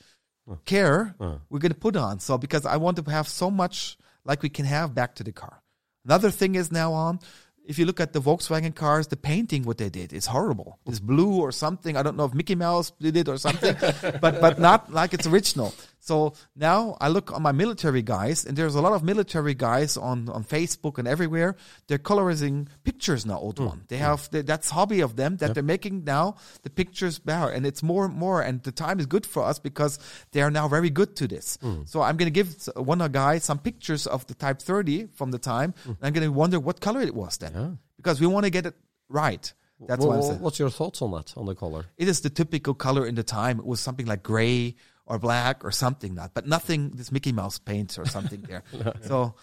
care. 0.65 1.15
We're 1.49 1.59
going 1.59 1.71
to 1.71 1.80
put 1.80 1.95
on. 1.95 2.19
So 2.19 2.38
because 2.38 2.65
I 2.65 2.76
want 2.76 2.97
to 2.97 3.09
have 3.09 3.30
so 3.30 3.49
much 3.49 3.97
like 4.26 4.43
we 4.43 4.49
can 4.49 4.65
have 4.65 4.93
back 4.93 5.15
to 5.15 5.23
the 5.23 5.32
car. 5.32 5.61
Another 6.03 6.30
thing 6.32 6.55
is 6.55 6.71
now 6.71 6.93
on. 6.93 7.19
If 7.68 7.80
you 7.80 7.86
look 7.86 7.99
at 7.99 8.13
the 8.13 8.22
Volkswagen 8.22 8.76
cars, 8.76 9.07
the 9.07 9.18
painting 9.18 9.63
what 9.63 9.78
they 9.80 9.89
did 9.89 10.13
is 10.13 10.28
horrible. 10.28 10.80
It's 10.86 10.99
blue 10.99 11.41
or 11.41 11.51
something. 11.51 11.97
I 11.97 12.03
don't 12.03 12.16
know 12.16 12.26
if 12.26 12.34
Mickey 12.34 12.55
Mouse 12.55 12.91
did 13.01 13.18
it 13.18 13.28
or 13.28 13.38
something, 13.38 13.76
but 14.22 14.39
but 14.39 14.59
not 14.59 14.91
like 14.91 15.13
it's 15.13 15.26
original. 15.26 15.74
So 16.06 16.34
now 16.56 16.97
I 17.01 17.08
look 17.08 17.34
on 17.34 17.41
my 17.41 17.51
military 17.51 18.03
guys, 18.03 18.45
and 18.45 18.56
there's 18.56 18.76
a 18.76 18.82
lot 18.82 18.93
of 18.93 19.03
military 19.03 19.56
guys 19.56 19.97
on, 19.97 20.30
on 20.30 20.43
Facebook 20.43 20.99
and 20.99 21.08
everywhere. 21.08 21.56
They're 21.88 21.97
colorizing 21.97 22.68
pictures 22.84 23.26
now, 23.26 23.39
old 23.39 23.58
hmm. 23.58 23.66
one. 23.66 23.82
They 23.88 23.97
hmm. 23.97 24.03
have 24.03 24.30
the, 24.30 24.43
that's 24.43 24.70
hobby 24.70 24.99
of 25.01 25.16
them 25.16 25.38
that 25.38 25.56
they're 25.56 25.64
making 25.64 26.03
now 26.03 26.36
the 26.62 26.70
pictures 26.70 27.18
better, 27.18 27.49
and 27.51 27.66
it's 27.66 27.82
more 27.82 28.06
and 28.06 28.14
more. 28.14 28.43
And 28.43 28.62
the 28.62 28.72
time 28.72 28.99
is 28.99 29.08
good 29.08 29.26
for 29.26 29.43
us 29.43 29.58
because 29.58 29.97
they 30.32 30.43
are 30.43 30.51
now 30.51 30.68
very 30.68 30.91
good 30.91 31.16
to 31.16 31.28
this. 31.28 31.58
Hmm. 31.60 31.82
So 31.86 32.03
I'm 32.03 32.18
going 32.18 32.32
to 32.32 32.43
give 32.43 32.70
one 32.76 32.99
guy 33.12 33.39
some 33.39 33.58
pictures 33.58 34.06
of 34.06 34.28
the 34.28 34.36
Type 34.36 34.62
30 34.62 35.08
from 35.16 35.32
the 35.32 35.39
time. 35.39 35.74
And 35.86 35.97
I'm 36.03 36.14
going 36.14 36.28
to 36.28 36.32
wonder 36.32 36.60
what 36.60 36.82
color 36.82 37.01
it 37.01 37.16
was 37.16 37.38
then, 37.38 37.80
because 37.97 38.22
we 38.22 38.28
want 38.28 38.43
to 38.43 38.51
get 38.51 38.68
it 38.68 38.76
right. 39.10 39.51
That's 39.80 40.06
Wha- 40.06 40.08
what 40.08 40.16
I'm 40.18 40.22
saying. 40.22 40.39
What's 40.41 40.60
your 40.60 40.70
thoughts 40.70 41.01
on 41.01 41.12
that, 41.12 41.34
on 41.36 41.47
the 41.47 41.56
color? 41.56 41.86
It 41.97 42.08
is 42.08 42.22
the 42.22 42.30
typical 42.30 42.76
color 42.76 43.08
in 43.08 43.16
the 43.16 43.24
time. 43.24 43.58
It 43.60 43.66
was 43.66 43.80
something 43.80 44.06
like 44.06 44.22
gray 44.22 44.76
or 45.06 45.20
black 45.20 45.64
or 45.64 45.72
something 45.72 46.16
that, 46.16 46.34
but 46.34 46.47
nothing 46.47 46.91
this 46.91 47.12
Mickey 47.12 47.32
Mouse 47.32 47.60
paints 47.60 47.97
or 47.97 48.06
something 48.06 48.41
there. 48.41 48.64
So 49.03 49.36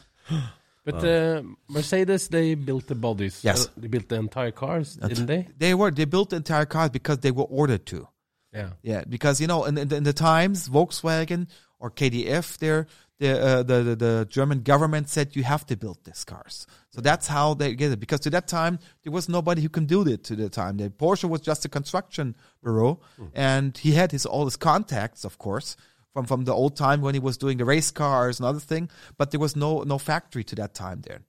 But 0.85 1.05
uh, 1.05 1.43
Mercedes, 1.69 2.29
they 2.29 2.55
built 2.55 2.89
the 2.89 2.97
bodies. 2.97 3.45
Yes. 3.45 3.67
Uh, 3.67 3.71
they 3.77 3.87
built 3.87 4.09
the 4.09 4.17
entire 4.17 4.51
cars, 4.51 4.97
didn't 4.97 5.27
they? 5.27 5.47
they 5.57 5.75
were 5.75 5.91
they 5.91 6.05
built 6.07 6.31
the 6.31 6.37
entire 6.37 6.67
cars 6.67 6.91
because 6.91 7.19
they 7.19 7.31
were 7.31 7.45
ordered 7.45 7.87
to. 7.87 8.09
Yeah. 8.53 8.71
Yeah, 8.83 9.05
because 9.09 9.41
you 9.41 9.47
know 9.47 9.65
in, 9.65 9.79
in, 9.79 9.89
the, 9.89 9.97
in 9.97 10.03
the 10.03 10.13
times 10.13 10.69
Volkswagen 10.69 11.47
or 11.79 11.91
KDF 11.91 12.59
there 12.59 12.87
the, 13.19 13.41
uh, 13.41 13.63
the 13.63 13.83
the 13.83 13.97
the 13.97 14.27
German 14.29 14.63
government 14.63 15.09
said 15.09 15.37
you 15.37 15.45
have 15.45 15.65
to 15.67 15.77
build 15.77 15.99
these 16.05 16.25
cars. 16.25 16.67
So 16.91 17.01
that's 17.01 17.29
how 17.29 17.55
they 17.55 17.75
get 17.75 17.93
it. 17.93 18.01
Because 18.01 18.21
to 18.21 18.31
that 18.31 18.49
time 18.49 18.79
there 19.03 19.13
was 19.13 19.29
nobody 19.29 19.63
who 19.63 19.69
can 19.69 19.87
do 19.87 20.07
it. 20.09 20.25
To 20.25 20.37
the 20.37 20.49
time, 20.49 20.77
the 20.79 20.91
Porsche 20.91 21.29
was 21.29 21.41
just 21.41 21.65
a 21.65 21.69
construction 21.69 22.35
bureau, 22.63 23.01
and 23.35 23.77
he 23.79 23.93
had 23.93 24.11
his 24.13 24.27
all 24.27 24.45
his 24.45 24.57
contacts, 24.57 25.25
of 25.25 25.39
course, 25.39 25.77
from 26.13 26.27
from 26.27 26.45
the 26.45 26.53
old 26.53 26.77
time 26.77 27.01
when 27.01 27.15
he 27.15 27.21
was 27.21 27.37
doing 27.39 27.59
the 27.59 27.65
race 27.65 27.91
cars 27.93 28.41
and 28.41 28.47
other 28.47 28.61
thing. 28.61 28.91
But 29.19 29.31
there 29.31 29.41
was 29.41 29.55
no 29.57 29.83
no 29.83 29.99
factory 29.99 30.45
to 30.45 30.55
that 30.57 30.75
time 30.75 31.03
there. 31.03 31.21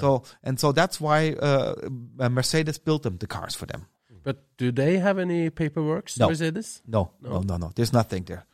So 0.00 0.24
and 0.42 0.58
so 0.58 0.72
that's 0.72 1.00
why 1.00 1.34
uh, 1.34 1.74
uh, 2.18 2.28
Mercedes 2.28 2.78
built 2.78 3.02
them 3.04 3.18
the 3.18 3.28
cars 3.28 3.54
for 3.54 3.66
them. 3.66 3.86
But 4.24 4.42
do 4.58 4.72
they 4.72 4.98
have 4.98 5.20
any 5.20 5.50
paperwork, 5.50 6.10
No. 6.18 6.26
Mercedes? 6.28 6.82
No, 6.84 7.12
no, 7.22 7.38
no, 7.42 7.56
no. 7.56 7.70
There's 7.76 7.92
nothing 7.92 8.24
there. 8.24 8.44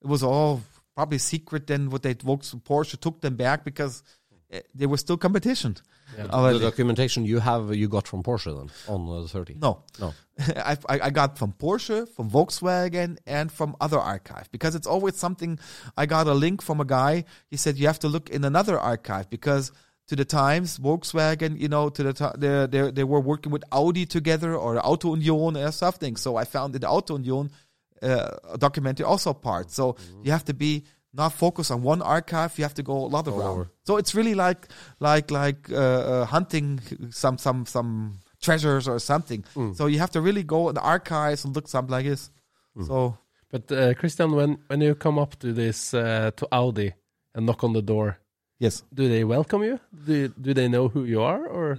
It 0.00 0.06
was 0.08 0.22
all 0.22 0.62
probably 0.94 1.18
secret. 1.18 1.66
Then 1.66 1.90
what 1.90 2.02
they 2.02 2.14
Volks 2.14 2.54
Porsche 2.54 2.98
took 3.00 3.20
them 3.20 3.36
back 3.36 3.64
because 3.64 4.02
eh, 4.50 4.60
there 4.74 4.88
was 4.88 5.00
still 5.00 5.16
competition. 5.16 5.76
The 6.16 6.28
Already. 6.30 6.58
documentation 6.58 7.24
you 7.24 7.38
have, 7.38 7.74
you 7.74 7.88
got 7.88 8.06
from 8.06 8.22
Porsche 8.22 8.54
then 8.54 8.70
on 8.86 9.08
uh, 9.08 9.22
the 9.22 9.28
30. 9.28 9.54
No, 9.54 9.82
No. 9.98 10.12
I, 10.56 10.76
I 10.88 11.00
I 11.04 11.10
got 11.10 11.38
from 11.38 11.52
Porsche, 11.54 12.06
from 12.06 12.30
Volkswagen, 12.30 13.16
and 13.26 13.50
from 13.50 13.74
other 13.80 13.98
archive 13.98 14.50
because 14.50 14.74
it's 14.74 14.86
always 14.86 15.16
something. 15.16 15.58
I 15.96 16.04
got 16.06 16.26
a 16.26 16.34
link 16.34 16.60
from 16.60 16.80
a 16.80 16.84
guy. 16.84 17.24
He 17.50 17.56
said 17.56 17.78
you 17.78 17.86
have 17.86 17.98
to 18.00 18.08
look 18.08 18.28
in 18.28 18.44
another 18.44 18.78
archive 18.78 19.30
because 19.30 19.72
to 20.08 20.16
the 20.16 20.24
times 20.26 20.78
Volkswagen, 20.78 21.58
you 21.58 21.68
know, 21.68 21.88
to 21.88 22.02
the 22.02 22.12
ti- 22.12 22.36
they 22.38 22.66
they 22.66 22.90
they 22.90 23.04
were 23.04 23.20
working 23.20 23.50
with 23.52 23.64
Audi 23.72 24.04
together 24.04 24.54
or 24.54 24.70
Auto 24.86 25.14
Union 25.16 25.56
or 25.56 25.72
something. 25.72 26.16
So 26.16 26.36
I 26.36 26.44
found 26.44 26.74
in 26.74 26.80
the 26.82 26.88
Auto 26.90 27.16
Union 27.16 27.50
uh, 28.02 28.56
documentary 28.58 29.04
also 29.06 29.32
part. 29.34 29.70
So 29.70 29.96
you 30.24 30.32
have 30.32 30.44
to 30.44 30.54
be 30.54 30.84
not 31.14 31.32
focus 31.32 31.70
on 31.70 31.82
one 31.82 32.02
archive. 32.02 32.58
You 32.58 32.64
have 32.64 32.74
to 32.74 32.82
go 32.82 32.96
a 32.96 33.08
lot 33.08 33.26
around. 33.28 33.68
So 33.84 33.96
it's 33.98 34.14
really 34.14 34.34
like 34.34 34.68
like 35.00 35.30
like 35.30 35.70
uh, 35.70 35.76
uh, 35.76 36.24
hunting 36.26 36.80
some 37.10 37.38
some 37.38 37.66
some 37.66 38.18
treasures 38.40 38.88
or 38.88 38.98
something. 38.98 39.44
So 39.74 39.86
you 39.86 39.98
have 39.98 40.10
to 40.12 40.20
really 40.20 40.42
go 40.42 40.68
in 40.68 40.74
the 40.74 40.80
archives 40.82 41.44
and 41.44 41.54
look 41.54 41.68
something 41.68 41.92
like 41.92 42.06
this. 42.06 42.30
So 42.86 43.18
But 43.50 43.70
uh, 43.70 43.92
Christian, 43.94 44.32
when 44.32 44.58
when 44.68 44.80
you 44.80 44.94
come 44.94 45.20
up 45.20 45.36
to 45.40 45.52
this 45.52 45.92
uh, 45.94 46.30
to 46.36 46.48
Audi 46.50 46.94
and 47.34 47.44
knock 47.46 47.62
on 47.64 47.72
the 47.74 47.82
door, 47.82 48.16
yes, 48.58 48.82
do 48.94 49.08
they 49.08 49.24
welcome 49.24 49.62
you? 49.62 49.78
Do 50.06 50.28
do 50.28 50.54
they 50.54 50.68
know 50.68 50.88
who 50.88 51.04
you 51.04 51.20
are, 51.20 51.46
or 51.46 51.78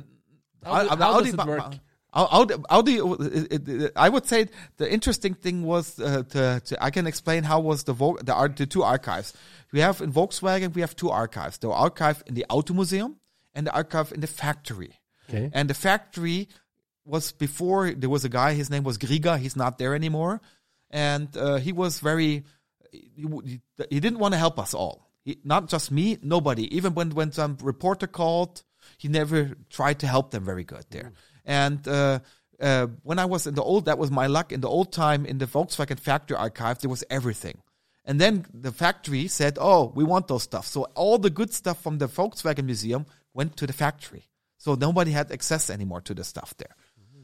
how, 0.64 0.88
how 0.88 1.14
Audi, 1.18 1.32
does 1.32 1.40
it 1.40 1.48
work? 1.48 1.74
Au- 2.14 2.28
Audi, 2.32 2.54
Audi 2.70 2.96
it, 2.98 3.52
it, 3.52 3.70
it- 3.70 3.92
I 3.96 4.10
would 4.10 4.26
say 4.26 4.48
the 4.78 4.92
interesting 4.92 5.34
thing 5.34 5.64
was 5.64 6.00
uh, 6.00 6.24
to, 6.30 6.62
to 6.66 6.84
I 6.84 6.92
can 6.92 7.08
explain 7.08 7.44
how 7.44 7.60
was 7.60 7.84
the 7.84 7.94
Vol- 7.94 8.20
the, 8.24 8.54
the 8.56 8.66
two 8.66 8.84
archives. 8.84 9.34
We 9.72 9.80
have 9.80 10.02
in 10.02 10.12
Volkswagen 10.14 10.74
we 10.76 10.82
have 10.82 10.96
two 10.96 11.10
archives. 11.10 11.58
The 11.58 11.70
archive 11.72 12.24
in 12.28 12.36
the 12.36 12.46
Automuseum 12.50 13.16
and 13.56 13.68
the 13.68 13.74
archive 13.74 14.12
in 14.12 14.22
the 14.22 14.28
factory. 14.28 15.00
Okay. 15.30 15.50
And 15.54 15.70
the 15.70 15.74
factory 15.74 16.50
was 17.06 17.32
before 17.32 17.92
there 17.92 18.10
was 18.10 18.26
a 18.26 18.30
guy. 18.30 18.54
His 18.54 18.70
name 18.70 18.84
was 18.84 18.98
Grieger. 18.98 19.38
He's 19.40 19.56
not 19.56 19.78
there 19.78 19.96
anymore, 19.96 20.42
and 20.92 21.36
uh, 21.36 21.58
he 21.58 21.72
was 21.72 22.00
very. 22.00 22.44
He, 22.92 23.26
he, 23.90 24.00
didn't 24.00 24.20
want 24.20 24.34
to 24.34 24.38
help 24.38 24.60
us 24.60 24.76
all. 24.76 25.10
He, 25.26 25.40
not 25.44 25.68
just 25.68 25.90
me, 25.92 26.20
nobody. 26.22 26.76
Even 26.76 26.94
when 26.94 27.10
when 27.12 27.32
some 27.32 27.58
reporter 27.64 28.06
called, 28.06 28.64
he 28.98 29.08
never 29.08 29.56
tried 29.70 30.00
to 30.00 30.08
help 30.08 30.30
them 30.32 30.46
very 30.46 30.64
good 30.64 30.86
there. 30.92 31.12
And 31.46 31.88
uh, 31.88 32.20
uh, 32.60 32.88
when 33.04 33.20
I 33.20 33.26
was 33.26 33.48
in 33.48 33.56
the 33.56 33.64
old, 33.64 33.86
that 33.86 33.98
was 33.98 34.12
my 34.12 34.28
luck. 34.28 34.52
In 34.52 34.62
the 34.62 34.70
old 34.70 34.92
time, 34.92 35.26
in 35.26 35.38
the 35.38 35.46
Volkswagen 35.46 36.00
factory 36.00 36.38
archive, 36.38 36.80
there 36.80 36.90
was 36.90 37.04
everything. 37.10 37.62
And 38.06 38.20
then 38.20 38.46
the 38.54 38.72
factory 38.72 39.28
said, 39.28 39.58
"Oh, 39.60 39.92
we 39.96 40.04
want 40.04 40.28
those 40.28 40.44
stuff." 40.44 40.66
So 40.68 40.84
all 40.96 41.18
the 41.18 41.30
good 41.30 41.54
stuff 41.54 41.82
from 41.82 41.98
the 42.00 42.08
Volkswagen 42.08 42.66
museum 42.66 43.06
went 43.34 43.56
to 43.58 43.68
the 43.68 43.74
factory. 43.74 44.30
So 44.58 44.76
nobody 44.76 45.12
had 45.12 45.32
access 45.32 45.70
anymore 45.70 46.02
to 46.02 46.14
the 46.14 46.24
stuff 46.24 46.54
there. 46.58 46.76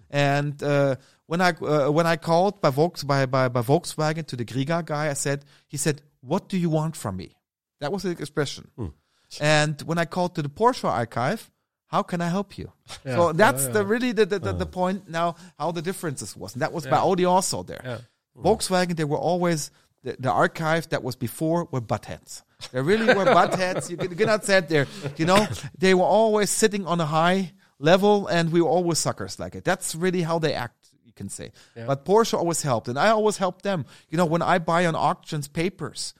And 0.10 0.62
uh, 0.64 0.96
when 1.28 1.42
I 1.42 1.52
uh, 1.52 1.92
when 1.92 2.08
I 2.08 2.16
called 2.16 2.62
by, 2.62 2.70
Volks, 2.72 3.04
by 3.04 3.26
by 3.26 3.48
by 3.50 3.62
Volkswagen 3.62 4.26
to 4.28 4.36
the 4.36 4.46
Grieger 4.46 4.84
guy, 4.84 5.10
I 5.10 5.14
said, 5.14 5.46
he 5.68 5.78
said, 5.78 6.02
"What 6.22 6.50
do 6.50 6.58
you 6.58 6.70
want 6.70 6.96
from 6.96 7.18
me?" 7.18 7.36
That 7.80 7.92
was 7.92 8.04
the 8.04 8.10
expression. 8.12 8.72
And 9.40 9.80
when 9.84 10.00
I 10.00 10.06
called 10.06 10.36
to 10.36 10.42
the 10.42 10.50
Porsche 10.50 10.86
archive, 10.86 11.52
how 11.90 12.04
can 12.04 12.22
I 12.22 12.30
help 12.30 12.58
you? 12.58 12.72
so 13.04 13.34
that's 13.34 13.68
the 13.68 13.86
really 13.86 14.12
the 14.14 14.26
the, 14.26 14.40
the, 14.40 14.54
the 14.54 14.64
uh-huh. 14.64 14.66
point 14.66 15.10
now 15.10 15.36
how 15.58 15.72
the 15.72 15.82
differences 15.82 16.36
was. 16.36 16.54
And 16.54 16.62
that 16.62 16.72
was 16.72 16.88
by 16.88 16.98
Audi 16.98 17.26
also 17.26 17.64
there. 17.64 17.82
Mm. 18.38 18.44
Volkswagen, 18.44 18.96
they 18.96 19.04
were 19.04 19.18
always 19.18 19.72
the, 20.04 20.16
the 20.20 20.32
archive 20.32 20.88
that 20.90 21.04
was 21.04 21.16
before 21.16 21.68
were 21.72 21.82
butt 21.82 22.06
heads. 22.06 22.44
They 22.72 22.82
really 22.82 23.14
were 23.14 23.26
butt 23.26 23.56
heads. 23.56 23.90
You 23.90 23.98
can- 23.98 24.12
you 24.12 24.16
cannot 24.16 24.46
say 24.46 24.62
there. 24.62 24.88
You 25.18 25.26
know, 25.26 25.48
they 25.78 25.94
were 25.94 26.06
always 26.06 26.50
sitting 26.50 26.86
on 26.86 27.02
a 27.02 27.06
high 27.06 27.54
level 27.80 28.28
and 28.28 28.52
we 28.52 28.62
were 28.62 28.70
always 28.70 29.00
suckers 29.00 29.40
like 29.40 29.56
it. 29.56 29.64
That's 29.64 29.96
really 29.96 30.22
how 30.22 30.40
they 30.40 30.54
act, 30.54 30.90
you 31.06 31.14
can 31.14 31.30
say. 31.30 31.52
But 31.76 32.06
Porsche 32.06 32.38
always 32.38 32.62
helped 32.62 32.88
and 32.88 33.00
I 33.00 33.10
always 33.10 33.38
helped 33.38 33.64
them. 33.64 33.86
You 34.10 34.18
know, 34.18 34.26
when 34.26 34.42
I 34.42 34.60
buy 34.60 34.86
on 34.86 34.96
auctions 34.96 35.48
papers, 35.48 36.14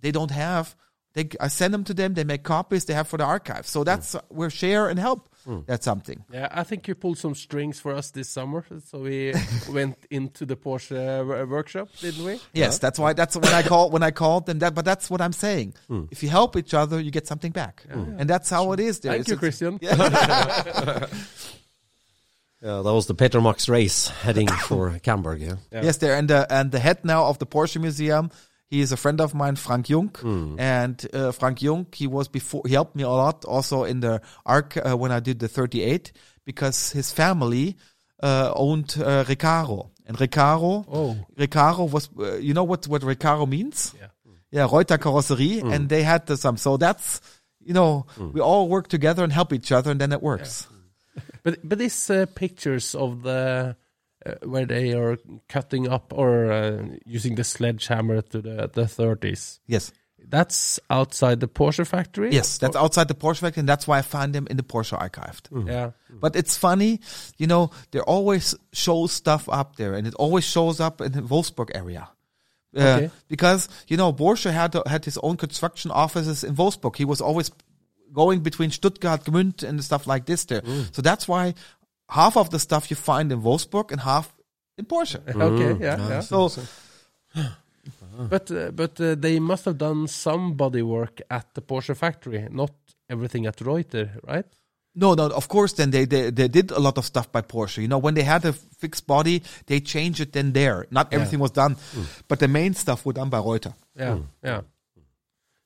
they 0.00 0.10
don't 0.10 0.30
have 0.30 0.76
they 1.14 1.28
I 1.40 1.48
send 1.48 1.74
them 1.74 1.84
to 1.84 1.94
them, 1.94 2.14
they 2.14 2.24
make 2.24 2.42
copies 2.42 2.84
they 2.84 2.94
have 2.94 3.08
for 3.08 3.16
the 3.18 3.24
archive. 3.24 3.66
So 3.66 3.84
that's 3.84 4.14
uh, 4.14 4.20
where 4.28 4.50
share 4.50 4.88
and 4.88 4.98
help. 4.98 5.28
That's 5.66 5.84
something. 5.84 6.22
Yeah, 6.32 6.48
I 6.52 6.62
think 6.64 6.86
you 6.86 6.94
pulled 6.94 7.18
some 7.18 7.34
strings 7.34 7.80
for 7.80 7.92
us 7.94 8.10
this 8.12 8.28
summer, 8.28 8.64
so 8.88 9.00
we 9.00 9.32
went 9.72 9.96
into 10.10 10.46
the 10.46 10.54
Porsche 10.54 10.94
uh, 10.96 11.46
workshop, 11.46 11.88
didn't 12.00 12.24
we? 12.24 12.38
Yes, 12.52 12.78
that's 12.78 12.98
why 13.00 13.14
that's 13.14 13.34
when 13.36 13.52
I 13.52 13.62
call 13.62 13.90
when 13.90 14.02
I 14.04 14.12
called 14.12 14.46
them 14.46 14.58
that 14.60 14.74
but 14.74 14.84
that's 14.84 15.10
what 15.10 15.20
I'm 15.20 15.32
saying. 15.32 15.74
If 16.10 16.22
you 16.22 16.28
help 16.28 16.56
each 16.56 16.74
other, 16.74 17.00
you 17.00 17.10
get 17.10 17.26
something 17.26 17.52
back. 17.52 17.84
And 17.90 18.28
that's 18.30 18.48
how 18.50 18.70
it 18.72 18.80
is 18.80 19.00
there. 19.00 19.12
Thank 19.12 19.28
It's- 19.28 19.42
you, 19.42 19.48
it's- 19.48 19.80
Christian. 19.80 21.08
Yeah, 22.62 22.82
that 22.84 22.92
was 22.92 23.06
the 23.06 23.14
Peter 23.14 23.40
Max 23.40 23.68
race 23.70 24.08
heading 24.08 24.46
for 24.68 24.90
Camberg. 25.02 25.40
Yeah. 25.40 25.54
Yes, 25.82 25.96
there 25.96 26.14
and 26.14 26.28
the 26.28 26.46
and 26.52 26.70
the 26.70 26.78
head 26.78 27.04
now 27.04 27.24
of 27.24 27.38
the 27.38 27.46
Porsche 27.46 27.80
Museum. 27.80 28.30
He 28.70 28.80
is 28.80 28.92
a 28.92 28.96
friend 28.96 29.20
of 29.20 29.34
mine, 29.34 29.56
Frank 29.56 29.88
Jung, 29.88 30.14
and 30.58 31.04
uh, 31.12 31.32
Frank 31.32 31.60
Jung. 31.60 31.86
He 31.92 32.06
was 32.06 32.28
before. 32.28 32.62
He 32.66 32.74
helped 32.74 32.94
me 32.94 33.02
a 33.02 33.08
lot 33.08 33.44
also 33.44 33.82
in 33.82 33.98
the 33.98 34.22
arc 34.46 34.76
uh, 34.76 34.96
when 34.96 35.10
I 35.10 35.18
did 35.18 35.40
the 35.40 35.48
38 35.48 36.12
because 36.44 36.92
his 36.92 37.10
family 37.10 37.76
uh, 38.22 38.52
owned 38.54 38.94
uh, 38.96 39.24
Recaro 39.24 39.90
and 40.06 40.16
Recaro. 40.16 40.84
Oh. 40.88 41.16
Recaro 41.36 41.90
was. 41.90 42.08
Uh, 42.16 42.36
you 42.36 42.54
know 42.54 42.62
what 42.62 42.86
what 42.86 43.02
Recaro 43.02 43.48
means? 43.48 43.92
Yeah, 43.98 44.06
yeah, 44.52 44.66
Reutter 44.68 44.98
Carrosserie, 44.98 45.62
and 45.62 45.88
they 45.88 46.04
had 46.04 46.26
the, 46.26 46.36
some. 46.36 46.56
So 46.56 46.76
that's 46.76 47.20
you 47.64 47.74
know, 47.74 48.06
we 48.18 48.40
all 48.40 48.68
work 48.68 48.88
together 48.88 49.24
and 49.24 49.32
help 49.32 49.52
each 49.52 49.72
other, 49.72 49.90
and 49.90 50.00
then 50.00 50.12
it 50.12 50.22
works. 50.22 50.66
But 51.42 51.58
but 51.68 51.78
these 51.78 52.10
uh, 52.10 52.26
pictures 52.34 52.94
of 52.94 53.22
the 53.22 53.76
uh, 54.26 54.34
where 54.42 54.66
they 54.66 54.92
are 54.92 55.18
cutting 55.48 55.88
up 55.88 56.12
or 56.14 56.52
uh, 56.52 56.82
using 57.06 57.34
the 57.36 57.44
sledgehammer 57.44 58.22
to 58.22 58.40
the 58.42 58.70
the 58.72 58.86
thirties. 58.86 59.60
Yes. 59.66 59.92
That's 60.28 60.78
outside 60.90 61.40
the 61.40 61.48
Porsche 61.48 61.86
factory. 61.86 62.30
Yes, 62.30 62.58
that's 62.58 62.76
outside 62.76 63.08
the 63.08 63.14
Porsche 63.14 63.40
factory, 63.40 63.60
and 63.62 63.68
that's 63.68 63.88
why 63.88 63.98
I 63.98 64.02
found 64.02 64.34
them 64.34 64.46
in 64.50 64.58
the 64.58 64.62
Porsche 64.62 64.96
archived. 64.96 65.48
Yeah. 65.66 65.92
But 66.10 66.36
it's 66.36 66.56
funny, 66.58 67.00
you 67.38 67.46
know, 67.46 67.70
they 67.90 68.00
always 68.00 68.54
show 68.72 69.06
stuff 69.06 69.48
up 69.48 69.76
there, 69.76 69.94
and 69.94 70.06
it 70.06 70.14
always 70.16 70.44
shows 70.44 70.78
up 70.78 71.00
in 71.00 71.12
the 71.12 71.22
Wolfsburg 71.22 71.70
area. 71.74 72.10
Uh, 72.76 72.80
Okay. 72.80 73.10
Because 73.28 73.68
you 73.88 73.96
know, 73.96 74.12
Porsche 74.12 74.52
had 74.52 74.76
had 74.86 75.04
his 75.06 75.18
own 75.22 75.36
construction 75.38 75.90
offices 75.90 76.44
in 76.44 76.54
Wolfsburg. 76.54 76.96
He 76.96 77.06
was 77.06 77.20
always 77.22 77.50
going 78.12 78.40
between 78.40 78.70
Stuttgart, 78.70 79.24
Gmünd, 79.24 79.62
and 79.62 79.82
stuff 79.82 80.06
like 80.06 80.26
this 80.26 80.44
there. 80.44 80.62
So 80.92 81.00
that's 81.02 81.26
why 81.26 81.54
half 82.10 82.36
of 82.36 82.50
the 82.50 82.58
stuff 82.58 82.90
you 82.90 82.96
find 82.96 83.32
in 83.32 83.42
Wolfsburg 83.42 83.92
and 83.92 84.00
half 84.00 84.32
in 84.78 84.84
Porsche. 84.86 85.20
Okay. 85.34 85.84
Yeah. 85.84 86.08
yeah. 86.08 86.20
So 86.20 86.48
But 88.28 88.50
uh, 88.50 88.70
but 88.72 89.00
uh, 89.00 89.14
they 89.14 89.38
must 89.40 89.64
have 89.64 89.78
done 89.78 90.06
some 90.08 90.54
body 90.54 90.82
work 90.82 91.20
at 91.30 91.54
the 91.54 91.62
Porsche 91.62 91.96
factory, 91.96 92.46
not 92.50 92.70
everything 93.08 93.46
at 93.46 93.56
Reutter, 93.56 94.10
right? 94.26 94.44
No, 94.94 95.14
no. 95.14 95.28
Of 95.28 95.48
course, 95.48 95.72
then 95.74 95.90
they, 95.90 96.04
they 96.06 96.30
they 96.30 96.48
did 96.48 96.70
a 96.72 96.78
lot 96.80 96.98
of 96.98 97.04
stuff 97.04 97.30
by 97.32 97.42
Porsche. 97.42 97.78
You 97.80 97.88
know, 97.88 97.98
when 97.98 98.14
they 98.14 98.24
had 98.24 98.44
a 98.44 98.52
fixed 98.52 99.06
body, 99.06 99.42
they 99.66 99.80
changed 99.80 100.20
it 100.20 100.32
then 100.32 100.52
there. 100.52 100.86
Not 100.90 101.12
everything 101.12 101.38
was 101.40 101.52
done, 101.52 101.76
but 102.28 102.38
the 102.40 102.48
main 102.48 102.74
stuff 102.74 103.06
was 103.06 103.14
done 103.14 103.30
by 103.30 103.38
Reutter. 103.38 103.74
Yeah, 103.96 104.18
yeah. 104.44 104.60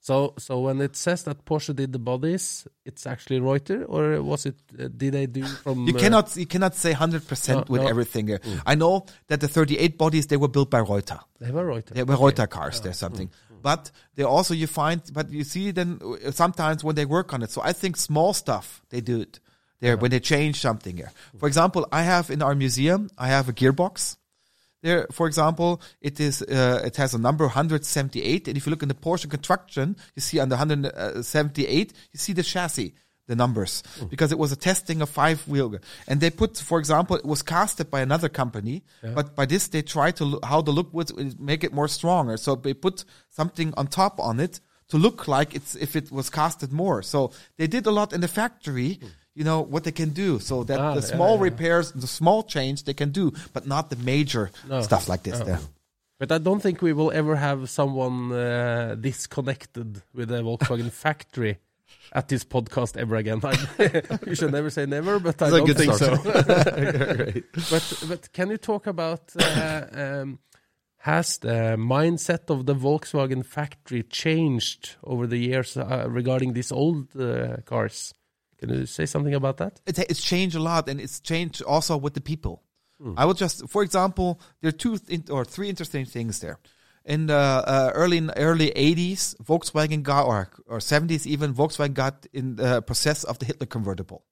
So 0.05 0.35
so 0.37 0.61
when 0.61 0.83
it 0.83 0.97
says 0.97 1.23
that 1.23 1.47
Porsche 1.47 1.75
did 1.75 1.91
the 1.95 1.99
bodies, 1.99 2.69
it's 2.85 3.07
actually 3.07 3.41
Reutter, 3.41 3.87
or 3.89 4.23
was 4.23 4.45
it? 4.45 4.57
Uh, 4.79 4.89
did 4.95 5.15
they 5.15 5.25
do 5.25 5.45
from? 5.65 5.87
You 5.89 5.95
uh, 5.97 5.99
cannot 5.99 6.37
you 6.37 6.45
cannot 6.45 6.75
say 6.75 6.93
hundred 6.93 7.27
percent 7.27 7.61
No, 7.61 7.73
with 7.73 7.83
no. 7.83 7.89
everything. 7.89 8.27
here. 8.29 8.41
I 8.67 8.75
know 8.75 9.07
that 9.29 9.41
the 9.41 9.49
38 9.49 9.97
bodies 9.97 10.27
they 10.27 10.37
were 10.37 10.53
built 10.57 10.69
by 10.69 10.83
Reutter. 10.83 11.21
They 11.41 11.51
were 11.51 11.65
Reutter. 11.65 11.95
They 11.95 12.03
were 12.05 12.17
Reutter 12.17 12.47
cars. 12.51 12.83
There's 12.83 12.99
something, 12.99 13.31
but 13.63 13.91
they 14.15 14.25
also 14.25 14.53
you 14.53 14.67
find, 14.67 15.01
but 15.11 15.31
you 15.31 15.43
see 15.43 15.71
then 15.71 15.99
uh, 16.05 16.31
sometimes 16.33 16.85
when 16.85 16.97
they 16.97 17.07
work 17.07 17.33
on 17.33 17.43
it. 17.43 17.51
So 17.51 17.63
I 17.65 17.73
think 17.73 17.97
small 17.97 18.35
stuff 18.35 18.83
they 18.91 19.01
do 19.01 19.23
it 19.23 19.41
there 19.81 19.97
when 19.97 20.11
they 20.11 20.21
change 20.21 20.61
something 20.61 20.99
here. 20.99 21.13
For 21.39 21.47
example, 21.49 21.89
I 21.91 22.03
have 22.03 22.29
in 22.29 22.43
our 22.43 22.55
museum 22.55 23.09
I 23.17 23.29
have 23.29 23.49
a 23.49 23.55
gearbox. 23.55 24.19
There, 24.85 25.07
for 25.11 25.27
example, 25.27 25.81
it 26.03 26.21
is 26.21 26.43
uh, 26.43 26.83
it 26.85 26.97
has 26.97 27.15
a 27.15 27.19
number 27.19 27.45
178, 27.47 28.49
and 28.49 28.57
if 28.59 28.67
you 28.67 28.71
look 28.71 28.83
in 28.83 28.91
the 28.91 28.95
Porsche 28.95 29.31
construction, 29.31 29.97
you 30.15 30.21
see 30.21 30.39
under 30.39 30.57
178, 30.57 31.93
you 32.13 32.19
see 32.19 32.35
the 32.35 32.43
chassis, 32.43 32.93
the 33.27 33.35
numbers, 33.35 33.83
because 34.11 34.31
it 34.31 34.39
was 34.39 34.53
a 34.53 34.57
testing 34.57 35.01
of 35.01 35.09
five 35.09 35.49
wheel, 35.49 35.75
and 36.07 36.21
they 36.21 36.29
put, 36.29 36.59
for 36.59 36.79
example, 36.79 37.17
it 37.17 37.25
was 37.25 37.41
casted 37.41 37.91
by 37.91 38.03
another 38.03 38.29
company, 38.29 38.83
but 39.15 39.35
by 39.35 39.47
this 39.47 39.69
they 39.69 39.81
try 39.81 40.11
to 40.11 40.25
look, 40.27 40.45
how 40.45 40.61
the 40.61 40.71
look 40.71 40.93
would 40.93 41.41
make 41.41 41.65
it 41.65 41.73
more 41.73 41.89
stronger, 41.89 42.37
so 42.37 42.55
they 42.55 42.75
put 42.75 43.07
something 43.31 43.73
on 43.79 43.87
top 43.87 44.21
on 44.21 44.39
it 44.39 44.61
to 44.89 44.99
look 44.99 45.27
like 45.27 45.55
it's 45.55 45.75
if 45.77 45.97
it 45.97 46.13
was 46.13 46.29
casted 46.29 46.73
more. 46.73 47.03
So 47.03 47.33
they 47.57 47.67
did 47.67 47.87
a 47.87 47.91
lot 47.91 48.13
in 48.13 48.21
the 48.21 48.29
factory. 48.29 49.01
You 49.35 49.45
know 49.45 49.61
what 49.63 49.83
they 49.85 49.93
can 49.93 50.11
do, 50.11 50.39
so 50.39 50.63
that 50.65 50.79
Ah, 50.79 50.95
the 50.95 51.03
small 51.03 51.37
yeah. 51.37 51.43
repairs, 51.51 51.93
the 51.93 52.07
small 52.07 52.43
change 52.45 52.85
they 52.85 52.95
can 52.95 53.11
do, 53.11 53.33
but 53.53 53.67
not 53.67 53.91
the 53.91 53.97
major 53.97 54.51
stuff 54.83 55.09
like 55.09 55.23
this. 55.25 55.41
There. 55.41 55.59
But 56.21 56.31
I 56.31 56.39
don't 56.39 56.61
think 56.63 56.81
we 56.83 56.93
will 56.93 57.11
ever 57.11 57.35
have 57.37 57.69
someone 57.69 58.31
uh, 58.33 58.95
disconnected 59.01 60.03
with 60.15 60.29
the 60.29 60.43
Volkswagen 60.43 60.91
factory 61.05 61.59
at 62.13 62.29
this 62.29 62.45
podcast 62.45 62.97
ever 62.97 63.17
again. 63.17 63.41
you 64.27 64.35
should 64.37 64.53
never 64.53 64.71
say 64.71 64.87
never, 64.87 65.19
but 65.19 65.43
I 65.43 65.51
That's 65.51 65.55
a 65.55 65.67
don't 65.67 65.77
think 65.77 65.95
start. 65.95 66.23
so. 66.23 67.43
but 67.71 68.05
but 68.09 68.33
can 68.33 68.51
you 68.51 68.59
talk 68.59 68.87
about 68.87 69.33
uh, 69.37 69.87
um, 69.93 70.39
has 70.99 71.39
the 71.39 71.77
mindset 71.77 72.51
of 72.51 72.67
the 72.67 72.75
Volkswagen 72.75 73.45
factory 73.45 74.05
changed 74.05 74.97
over 75.03 75.27
the 75.27 75.39
years 75.39 75.77
uh, 75.77 76.07
regarding 76.09 76.53
these 76.53 76.71
old 76.73 77.09
uh, 77.17 77.57
cars? 77.67 78.15
Can 78.59 78.71
you 78.71 78.87
say 78.87 79.07
something 79.07 79.35
about 79.35 79.57
that? 79.59 79.81
it, 79.87 79.99
it's 79.99 80.23
changed 80.23 80.57
a 80.57 80.61
lot 80.61 80.89
and 80.89 81.01
it's 81.01 81.21
changed 81.21 81.63
also 81.63 81.97
with 81.97 82.15
the 82.15 82.21
people. 82.21 82.63
I 83.17 83.27
will 83.27 83.35
just, 83.35 83.69
for 83.69 83.83
example, 83.83 84.41
there 84.63 84.71
are 84.71 84.73
two 84.73 84.99
in, 85.09 85.25
or 85.29 85.45
three 85.45 85.69
interesting 85.69 86.07
things 86.07 86.39
there. 86.41 86.59
In 87.05 87.27
the 87.27 87.35
uh, 87.35 87.91
early 87.95 88.27
early 88.37 88.71
80s, 88.71 89.37
Volkswagen 89.43 90.03
got, 90.03 90.25
or, 90.27 90.49
or 90.67 90.79
70s 90.79 91.27
even, 91.27 91.53
Volkswagen 91.53 91.93
got 91.93 92.27
in 92.33 92.57
the 92.57 92.81
possess 92.81 93.25
of 93.25 93.39
the 93.41 93.45
Hitler 93.45 93.67
convertible, 93.67 94.25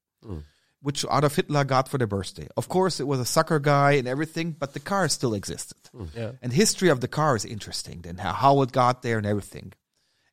which 0.80 1.04
Adolf 1.04 1.36
Hitler 1.36 1.64
got 1.64 1.88
for 1.88 1.98
their 1.98 2.06
birthday. 2.06 2.48
Of 2.56 2.68
course, 2.70 2.98
it 2.98 3.06
was 3.06 3.20
a 3.20 3.26
sucker 3.26 3.58
guy 3.58 3.92
and 3.92 4.08
everything, 4.08 4.56
but 4.58 4.72
the 4.72 4.80
car 4.80 5.06
still 5.10 5.34
existed. 5.34 5.76
Yeah. 6.16 6.32
And 6.40 6.50
history 6.50 6.88
of 6.88 7.00
the 7.00 7.08
car 7.08 7.36
is 7.36 7.44
interesting, 7.44 8.00
then 8.02 8.16
how, 8.16 8.32
how 8.32 8.62
it 8.62 8.72
got 8.72 9.02
there 9.02 9.18
and 9.18 9.26
everything. 9.26 9.74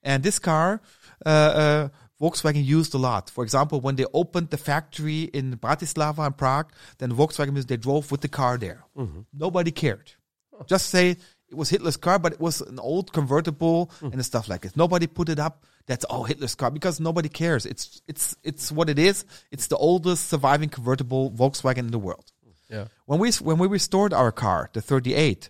And 0.01 0.23
this 0.23 0.39
car, 0.39 0.81
uh, 1.25 1.29
uh, 1.29 1.89
Volkswagen 2.22 2.65
used 2.65 2.93
a 2.93 2.97
lot. 2.97 3.30
For 3.30 3.43
example, 3.43 3.80
when 3.80 3.95
they 3.95 4.05
opened 4.13 4.49
the 4.49 4.57
factory 4.57 5.24
in 5.24 5.57
Bratislava 5.57 6.26
and 6.26 6.38
Prague, 6.38 6.72
then 6.97 7.11
Volkswagen 7.11 7.65
they 7.65 7.78
drove 7.78 8.11
with 8.11 8.22
the 8.22 8.28
car 8.28 8.57
there. 8.57 8.84
Mm-hmm. 8.97 9.22
Nobody 9.34 9.72
cared. 9.72 10.11
Just 10.67 10.89
say 10.89 11.11
it 11.11 11.55
was 11.55 11.70
Hitler's 11.70 11.97
car, 11.97 12.20
but 12.20 12.34
it 12.34 12.39
was 12.39 12.61
an 12.61 12.80
old 12.80 13.13
convertible 13.13 13.91
mm. 14.01 14.13
and 14.13 14.26
stuff 14.26 14.49
like 14.49 14.61
this. 14.61 14.76
Nobody 14.76 15.07
put 15.07 15.30
it 15.30 15.39
up. 15.39 15.65
That's 15.88 16.05
oh 16.09 16.24
Hitler's 16.24 16.55
car 16.55 16.70
because 16.70 16.99
nobody 16.99 17.30
cares. 17.30 17.65
It's 17.65 18.01
it's 18.07 18.36
it's 18.43 18.72
what 18.72 18.89
it 18.89 18.99
is. 18.99 19.26
It's 19.51 19.67
the 19.67 19.78
oldest 19.78 20.30
surviving 20.30 20.70
convertible 20.70 21.32
Volkswagen 21.32 21.80
in 21.80 21.91
the 21.91 21.99
world. 21.99 22.32
Yeah. 22.70 22.86
When 23.05 23.20
we 23.20 23.32
when 23.32 23.57
we 23.57 23.67
restored 23.67 24.13
our 24.13 24.32
car, 24.32 24.70
the 24.74 24.82
38, 24.82 25.49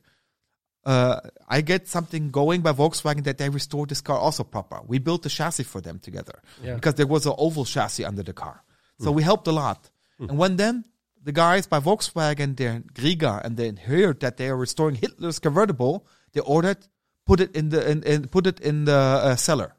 uh, 0.85 1.19
I 1.47 1.61
get 1.61 1.87
something 1.87 2.31
going 2.31 2.61
by 2.61 2.71
Volkswagen 2.73 3.23
that 3.25 3.37
they 3.37 3.49
restored 3.49 3.89
this 3.89 4.01
car 4.01 4.17
also 4.17 4.43
proper. 4.43 4.79
We 4.87 4.99
built 4.99 5.23
the 5.23 5.29
chassis 5.29 5.63
for 5.63 5.81
them 5.81 5.99
together 5.99 6.41
Yeah. 6.63 6.75
because 6.75 6.95
there 6.95 7.07
was 7.07 7.25
an 7.25 7.33
oval 7.37 7.65
chassis 7.65 8.05
under 8.05 8.23
the 8.23 8.33
car. 8.33 8.63
So 9.01 9.11
we 9.11 9.23
helped 9.23 9.47
a 9.47 9.51
lot. 9.53 9.89
And 10.19 10.37
when 10.37 10.57
then 10.57 10.83
the 11.23 11.31
guys 11.31 11.67
by 11.67 11.79
Volkswagen, 11.79 12.55
they're 12.57 12.81
Grieger, 12.93 13.41
and 13.43 13.55
they 13.55 13.71
heard 13.71 14.19
that 14.21 14.35
they 14.37 14.47
are 14.49 14.57
restoring 14.57 14.95
Hitler's 14.95 15.39
convertible, 15.39 16.05
they 16.33 16.41
ordered, 16.41 16.77
put 17.25 17.39
it 17.39 17.55
in 17.55 17.69
the 17.69 17.89
in, 17.91 18.03
in, 18.03 18.27
put 18.27 18.45
it 18.47 18.59
in 18.59 18.85
the 18.85 18.95
uh, 18.95 19.35
cellar. 19.37 19.75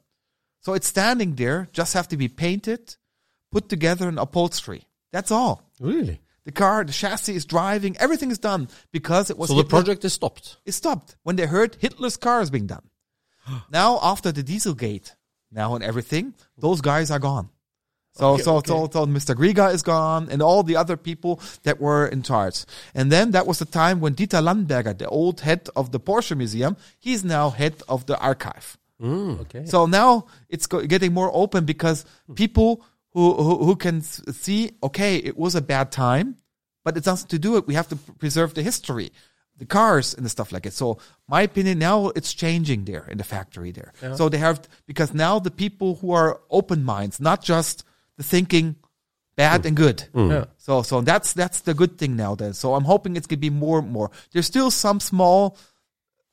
So 0.61 0.73
it's 0.73 0.87
standing 0.87 1.35
there, 1.35 1.67
just 1.73 1.93
have 1.93 2.07
to 2.09 2.17
be 2.17 2.27
painted, 2.29 2.95
put 3.51 3.69
together 3.69 4.07
an 4.07 4.17
upholstery. 4.17 4.83
That's 5.11 5.31
all. 5.31 5.69
Really? 5.79 6.21
The 6.43 6.51
car, 6.51 6.83
the 6.83 6.91
chassis 6.91 7.35
is 7.35 7.45
driving, 7.45 7.95
everything 7.97 8.31
is 8.31 8.39
done 8.39 8.67
because 8.91 9.29
it 9.29 9.37
was 9.37 9.49
So 9.49 9.55
the 9.55 9.63
project 9.63 10.03
is 10.05 10.13
stopped. 10.13 10.57
it 10.65 10.71
stopped 10.71 11.15
when 11.23 11.35
they 11.35 11.45
heard 11.45 11.77
Hitler's 11.79 12.17
car 12.17 12.41
is 12.41 12.49
being 12.49 12.67
done. 12.67 12.89
now 13.71 13.99
after 14.01 14.31
the 14.31 14.43
Dieselgate, 14.43 15.13
now 15.51 15.75
and 15.75 15.83
everything, 15.83 16.33
those 16.57 16.81
guys 16.81 17.11
are 17.11 17.19
gone. 17.19 17.49
So 18.13 18.33
Okay, 18.33 18.43
so, 18.43 18.55
okay. 18.57 18.67
so 18.67 18.89
so 18.91 19.05
Mr. 19.05 19.35
Grieger 19.35 19.73
is 19.73 19.83
gone 19.83 20.27
and 20.29 20.41
all 20.41 20.63
the 20.63 20.75
other 20.75 20.97
people 20.97 21.39
that 21.63 21.79
were 21.79 22.07
in 22.07 22.23
charge. 22.23 22.65
And 22.93 23.11
then 23.11 23.31
that 23.31 23.47
was 23.47 23.59
the 23.59 23.65
time 23.65 24.01
when 24.01 24.15
Dieter 24.15 24.41
Landenberger, 24.41 24.97
the 24.97 25.07
old 25.07 25.41
head 25.41 25.69
of 25.75 25.91
the 25.91 25.99
Porsche 25.99 26.35
Museum, 26.35 26.75
he's 26.99 27.23
now 27.23 27.51
head 27.51 27.81
of 27.87 28.05
the 28.07 28.19
archive. 28.19 28.77
Mm. 29.01 29.41
Okay. 29.41 29.65
So 29.65 29.85
now 29.85 30.27
it's 30.49 30.67
getting 30.67 31.13
more 31.13 31.31
open 31.33 31.65
because 31.65 32.05
hmm. 32.27 32.33
people 32.33 32.85
who, 33.13 33.33
who 33.33 33.65
who 33.65 33.75
can 33.75 34.01
see, 34.01 34.71
okay, 34.81 35.17
it 35.17 35.37
was 35.37 35.55
a 35.55 35.61
bad 35.61 35.91
time, 35.91 36.37
but 36.83 36.97
it 36.97 37.03
doesn't 37.03 37.29
to 37.29 37.39
do 37.39 37.57
it. 37.57 37.67
We 37.67 37.73
have 37.73 37.89
to 37.89 37.95
preserve 37.95 38.53
the 38.53 38.63
history, 38.63 39.11
the 39.57 39.65
cars 39.65 40.13
and 40.13 40.25
the 40.25 40.29
stuff 40.29 40.51
like 40.51 40.65
it. 40.65 40.73
So 40.73 40.97
my 41.27 41.41
opinion 41.41 41.79
now 41.79 42.07
it's 42.15 42.33
changing 42.33 42.85
there 42.85 43.05
in 43.09 43.17
the 43.17 43.23
factory 43.23 43.71
there. 43.71 43.93
So 44.15 44.29
they 44.29 44.37
have 44.37 44.67
because 44.87 45.13
now 45.13 45.39
the 45.39 45.51
people 45.51 45.95
who 45.95 46.11
are 46.11 46.41
open 46.49 46.83
minds, 46.83 47.19
not 47.19 47.43
just 47.43 47.83
the 48.17 48.23
thinking 48.23 48.75
bad 49.35 49.63
mm. 49.63 49.67
and 49.67 49.77
good. 49.77 50.03
Mm. 50.13 50.31
Yeah. 50.31 50.45
So 50.57 50.81
so 50.81 51.01
that's 51.01 51.33
that's 51.33 51.61
the 51.61 51.73
good 51.73 51.97
thing 51.97 52.15
now. 52.15 52.35
Then 52.35 52.53
so 52.53 52.75
I'm 52.75 52.85
hoping 52.85 53.15
it's 53.15 53.27
gonna 53.27 53.39
be 53.39 53.49
more 53.49 53.79
and 53.79 53.91
more. 53.91 54.11
There's 54.31 54.47
still 54.47 54.71
some 54.71 54.99
small 54.99 55.57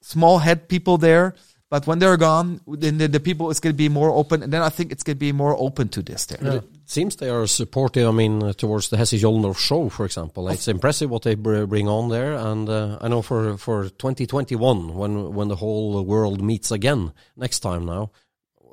small 0.01 0.39
head 0.39 0.69
people 0.69 0.99
there. 0.99 1.35
But 1.71 1.87
when 1.87 1.99
they're 1.99 2.17
gone, 2.17 2.61
then 2.67 2.97
the, 2.97 3.09
the 3.09 3.21
people 3.21 3.51
is 3.51 3.61
going 3.61 3.75
to 3.75 3.77
be 3.77 3.91
more 3.91 4.11
open, 4.11 4.43
and 4.43 4.51
then 4.51 4.63
I 4.63 4.71
think 4.71 4.91
it's 4.91 5.03
going 5.03 5.17
to 5.17 5.21
be 5.21 5.33
more 5.33 5.55
open 5.59 5.91
to 5.91 6.03
this. 6.03 6.25
There, 6.25 6.57
It 6.57 6.65
seems 6.87 7.17
they 7.17 7.29
are 7.29 7.47
supportive. 7.47 8.09
I 8.09 8.11
mean, 8.11 8.43
uh, 8.43 8.53
towards 8.55 8.89
the 8.89 8.97
Hessisch 8.97 9.23
Oldendorf 9.23 9.59
show, 9.59 9.91
for 9.91 10.07
example, 10.07 10.49
it's 10.49 10.67
impressive 10.67 11.11
what 11.11 11.23
they 11.23 11.35
bring 11.35 11.87
on 11.87 12.09
there. 12.09 12.33
And 12.33 12.69
uh, 12.71 12.97
I 13.03 13.09
know 13.09 13.21
for 13.21 13.59
for 13.59 13.85
2021, 13.85 14.95
when 14.95 15.35
when 15.35 15.49
the 15.49 15.57
whole 15.57 16.03
world 16.05 16.41
meets 16.41 16.71
again 16.71 17.13
next 17.37 17.61
time 17.61 17.85
now, 17.85 18.13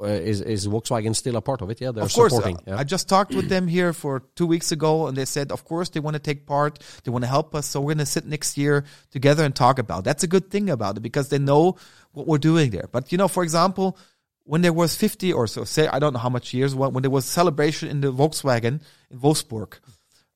uh, 0.02 0.08
is 0.08 0.40
is 0.42 0.68
Volkswagen 0.68 1.16
still 1.16 1.36
a 1.36 1.42
part 1.42 1.62
of 1.62 1.70
it? 1.70 1.82
Yeah, 1.82 1.92
they're 1.92 2.04
of 2.04 2.14
course, 2.14 2.34
supporting. 2.34 2.58
uh, 2.58 2.62
yeah. 2.68 2.78
I 2.78 2.84
just 2.84 3.08
talked 3.10 3.34
with 3.34 3.50
them 3.50 3.68
here 3.68 3.94
for 3.94 4.24
two 4.36 4.46
weeks 4.48 4.72
ago, 4.72 5.08
and 5.08 5.18
they 5.18 5.26
said, 5.26 5.52
of 5.52 5.64
course, 5.66 5.90
they 5.90 6.00
want 6.00 6.16
to 6.16 6.20
take 6.20 6.46
part. 6.46 6.80
They 7.04 7.12
want 7.12 7.24
to 7.24 7.30
help 7.30 7.56
us. 7.56 7.66
So 7.68 7.82
we're 7.82 7.96
going 7.96 8.06
to 8.06 8.06
sit 8.06 8.26
next 8.26 8.58
year 8.58 8.86
together 9.12 9.44
and 9.44 9.56
talk 9.56 9.80
about. 9.80 10.04
That's 10.04 10.24
a 10.24 10.28
good 10.28 10.50
thing 10.50 10.70
about 10.70 10.98
it 10.98 11.02
because 11.02 11.30
they 11.30 11.40
know 11.40 11.76
what 12.16 12.28
we're 12.28 12.38
doing 12.38 12.72
there. 12.72 12.90
But 12.92 13.12
you 13.12 13.18
know, 13.18 13.28
for 13.28 13.44
example, 13.44 13.98
when 14.44 14.62
there 14.62 14.74
was 14.74 14.96
50 14.96 15.34
or 15.34 15.48
so, 15.48 15.64
say, 15.64 15.88
I 15.88 16.00
don't 16.00 16.14
know 16.14 16.20
how 16.20 16.30
much 16.30 16.54
years, 16.54 16.76
when, 16.76 16.94
when 16.94 17.02
there 17.02 17.12
was 17.12 17.26
a 17.26 17.30
celebration 17.30 17.90
in 17.90 18.02
the 18.02 18.14
Volkswagen 18.14 18.82
in 19.10 19.20
Wolfsburg, 19.20 19.80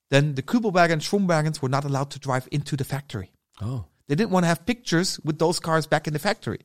then 0.09 0.35
the 0.35 0.41
Kübelwagen 0.41 0.99
Schwimmwagens 0.99 1.61
were 1.61 1.69
not 1.69 1.85
allowed 1.85 2.09
to 2.11 2.19
drive 2.19 2.47
into 2.51 2.75
the 2.75 2.83
factory. 2.83 3.31
Oh. 3.61 3.85
They 4.07 4.15
didn't 4.15 4.31
want 4.31 4.43
to 4.43 4.47
have 4.47 4.65
pictures 4.65 5.19
with 5.23 5.37
those 5.37 5.59
cars 5.59 5.85
back 5.85 6.07
in 6.07 6.13
the 6.13 6.19
factory. 6.19 6.61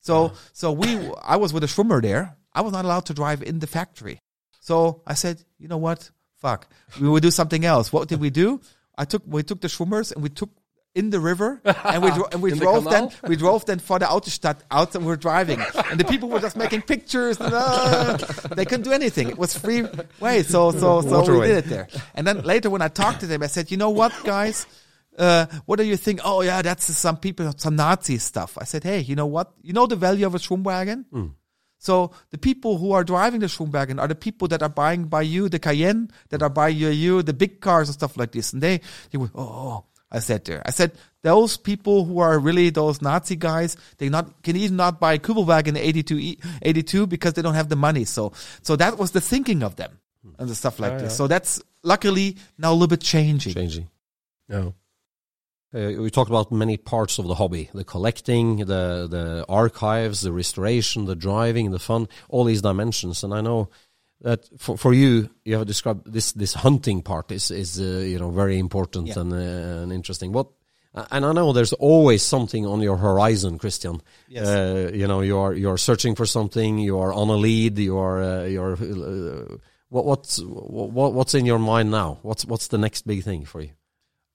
So, 0.00 0.32
so 0.52 0.70
we, 0.70 0.98
I 1.22 1.36
was 1.36 1.52
with 1.54 1.64
a 1.64 1.66
Schwimmer 1.66 2.02
there. 2.02 2.36
I 2.52 2.60
was 2.60 2.72
not 2.72 2.84
allowed 2.84 3.06
to 3.06 3.14
drive 3.14 3.42
in 3.42 3.58
the 3.58 3.66
factory. 3.66 4.18
So 4.60 5.00
I 5.06 5.14
said, 5.14 5.42
you 5.58 5.66
know 5.66 5.78
what? 5.78 6.10
Fuck. 6.36 6.66
We 7.00 7.08
will 7.08 7.20
do 7.20 7.30
something 7.30 7.64
else. 7.64 7.90
What 7.90 8.08
did 8.08 8.20
we 8.20 8.28
do? 8.28 8.60
I 8.98 9.06
took, 9.06 9.22
we 9.26 9.42
took 9.42 9.62
the 9.62 9.68
Schwimmers 9.68 10.12
and 10.12 10.22
we 10.22 10.28
took 10.28 10.50
in 10.94 11.10
the 11.10 11.18
river 11.20 11.60
and 11.64 12.02
we, 12.02 12.10
dro- 12.12 12.28
and 12.30 12.40
we 12.42 12.52
In 12.52 12.58
the 12.58 12.64
drove 12.64 12.84
then, 12.84 13.10
we 13.26 13.36
drove 13.36 13.64
then 13.66 13.78
for 13.80 13.98
the 13.98 14.06
Autostadt 14.06 14.60
out 14.70 14.94
and 14.94 15.04
we 15.04 15.08
were 15.10 15.16
driving. 15.16 15.60
And 15.90 15.98
the 15.98 16.04
people 16.04 16.28
were 16.28 16.40
just 16.40 16.56
making 16.56 16.82
pictures. 16.82 17.40
And, 17.40 17.52
uh, 17.52 18.16
they 18.54 18.64
couldn't 18.64 18.84
do 18.84 18.92
anything. 18.92 19.28
It 19.28 19.36
was 19.38 19.56
free 19.58 19.82
way. 20.20 20.42
So, 20.44 20.70
so, 20.70 21.00
so 21.00 21.06
we 21.06 21.10
Waterway. 21.12 21.48
did 21.48 21.56
it 21.64 21.68
there. 21.68 21.88
And 22.14 22.26
then 22.26 22.42
later 22.42 22.70
when 22.70 22.80
I 22.82 22.88
talked 22.88 23.20
to 23.20 23.26
them, 23.26 23.42
I 23.42 23.48
said, 23.48 23.70
you 23.70 23.76
know 23.76 23.90
what, 23.90 24.12
guys? 24.24 24.66
Uh, 25.18 25.46
what 25.66 25.76
do 25.78 25.84
you 25.84 25.96
think? 25.96 26.20
Oh 26.24 26.40
yeah, 26.42 26.60
that's 26.62 26.84
some 26.96 27.16
people, 27.16 27.52
some 27.56 27.76
Nazi 27.76 28.18
stuff. 28.18 28.58
I 28.60 28.64
said, 28.64 28.82
hey, 28.84 29.00
you 29.00 29.14
know 29.14 29.26
what? 29.26 29.52
You 29.62 29.72
know 29.72 29.86
the 29.86 29.96
value 29.96 30.26
of 30.26 30.34
a 30.34 30.38
Schwimmwagen? 30.38 31.04
So 31.78 32.12
the 32.30 32.38
people 32.38 32.78
who 32.78 32.92
are 32.92 33.04
driving 33.04 33.40
the 33.40 33.46
Schwimmwagen 33.46 34.00
are 34.00 34.08
the 34.08 34.14
people 34.14 34.48
that 34.48 34.62
are 34.62 34.68
buying 34.70 35.04
by 35.04 35.22
you 35.22 35.48
the 35.48 35.58
Cayenne, 35.58 36.10
that 36.30 36.42
are 36.42 36.48
buying 36.50 36.76
you, 36.78 36.88
you 36.88 37.22
the 37.22 37.34
big 37.34 37.60
cars 37.60 37.88
and 37.88 37.94
stuff 37.94 38.16
like 38.16 38.32
this. 38.32 38.52
And 38.54 38.62
they, 38.62 38.80
they 39.10 39.18
went, 39.18 39.32
oh, 39.34 39.42
oh, 39.42 39.84
I 40.14 40.20
said 40.20 40.44
there. 40.44 40.62
I 40.64 40.70
said 40.70 40.92
those 41.22 41.56
people 41.56 42.04
who 42.04 42.20
are 42.20 42.38
really 42.38 42.70
those 42.70 43.02
Nazi 43.02 43.34
guys, 43.34 43.76
they 43.98 44.08
not 44.08 44.42
can 44.42 44.56
even 44.56 44.76
not 44.76 45.00
buy 45.00 45.14
a 45.14 45.18
Kübelwagen 45.18 45.76
82, 45.76 46.18
E- 46.18 46.38
82 46.62 47.06
because 47.06 47.32
they 47.32 47.42
don't 47.42 47.54
have 47.54 47.68
the 47.68 47.76
money. 47.76 48.04
So, 48.04 48.32
so 48.62 48.76
that 48.76 48.96
was 48.96 49.10
the 49.10 49.20
thinking 49.20 49.62
of 49.64 49.74
them 49.74 49.98
and 50.38 50.48
the 50.48 50.54
stuff 50.54 50.78
like 50.78 50.98
this. 50.98 51.16
So 51.16 51.26
that's 51.26 51.60
luckily 51.82 52.36
now 52.56 52.70
a 52.70 52.74
little 52.74 52.86
bit 52.88 53.00
changing. 53.00 53.54
Changing. 53.54 53.90
No. 54.48 54.74
Uh, 55.74 55.90
we 55.98 56.10
talked 56.10 56.30
about 56.30 56.52
many 56.52 56.76
parts 56.76 57.18
of 57.18 57.26
the 57.26 57.34
hobby: 57.34 57.68
the 57.74 57.82
collecting, 57.82 58.58
the 58.58 59.08
the 59.10 59.44
archives, 59.48 60.20
the 60.20 60.30
restoration, 60.30 61.06
the 61.06 61.16
driving, 61.16 61.72
the 61.72 61.80
fun, 61.80 62.06
all 62.28 62.44
these 62.44 62.62
dimensions. 62.62 63.24
And 63.24 63.34
I 63.34 63.40
know 63.40 63.70
that 64.24 64.48
for 64.58 64.76
for 64.76 64.92
you, 64.92 65.28
you 65.44 65.56
have 65.56 65.66
described 65.66 66.12
this 66.12 66.32
this 66.32 66.54
hunting 66.54 67.02
part 67.02 67.30
is 67.30 67.50
is 67.50 67.78
uh, 67.78 67.84
you 67.84 68.18
know 68.18 68.30
very 68.30 68.58
important 68.58 69.06
Yeah. 69.08 69.20
and 69.20 69.32
uh, 69.32 69.82
and 69.82 69.92
interesting. 69.92 70.32
What 70.32 70.46
and 71.10 71.24
I 71.26 71.32
know 71.32 71.52
there's 71.52 71.72
always 71.74 72.22
something 72.22 72.66
on 72.66 72.80
your 72.80 72.96
horizon, 72.96 73.58
Christian. 73.58 74.00
Yes. 74.28 74.46
Uh, 74.46 74.90
you 74.94 75.06
know, 75.06 75.22
you 75.22 75.38
are 75.38 75.52
you 75.52 75.70
are 75.70 75.78
searching 75.78 76.16
for 76.16 76.26
something. 76.26 76.78
You 76.78 76.98
are 77.00 77.12
on 77.12 77.28
a 77.28 77.36
lead. 77.36 77.78
You 77.78 77.98
are 77.98 78.22
uh, 78.22 78.44
you 78.44 78.62
are. 78.62 78.72
Uh, 78.74 79.56
what 79.88 80.04
what's 80.04 80.40
what, 80.42 81.12
what's 81.12 81.34
in 81.34 81.46
your 81.46 81.58
mind 81.58 81.90
now? 81.90 82.18
What's 82.22 82.44
what's 82.46 82.68
the 82.68 82.78
next 82.78 83.06
big 83.06 83.24
thing 83.24 83.44
for 83.44 83.60
you? 83.60 83.70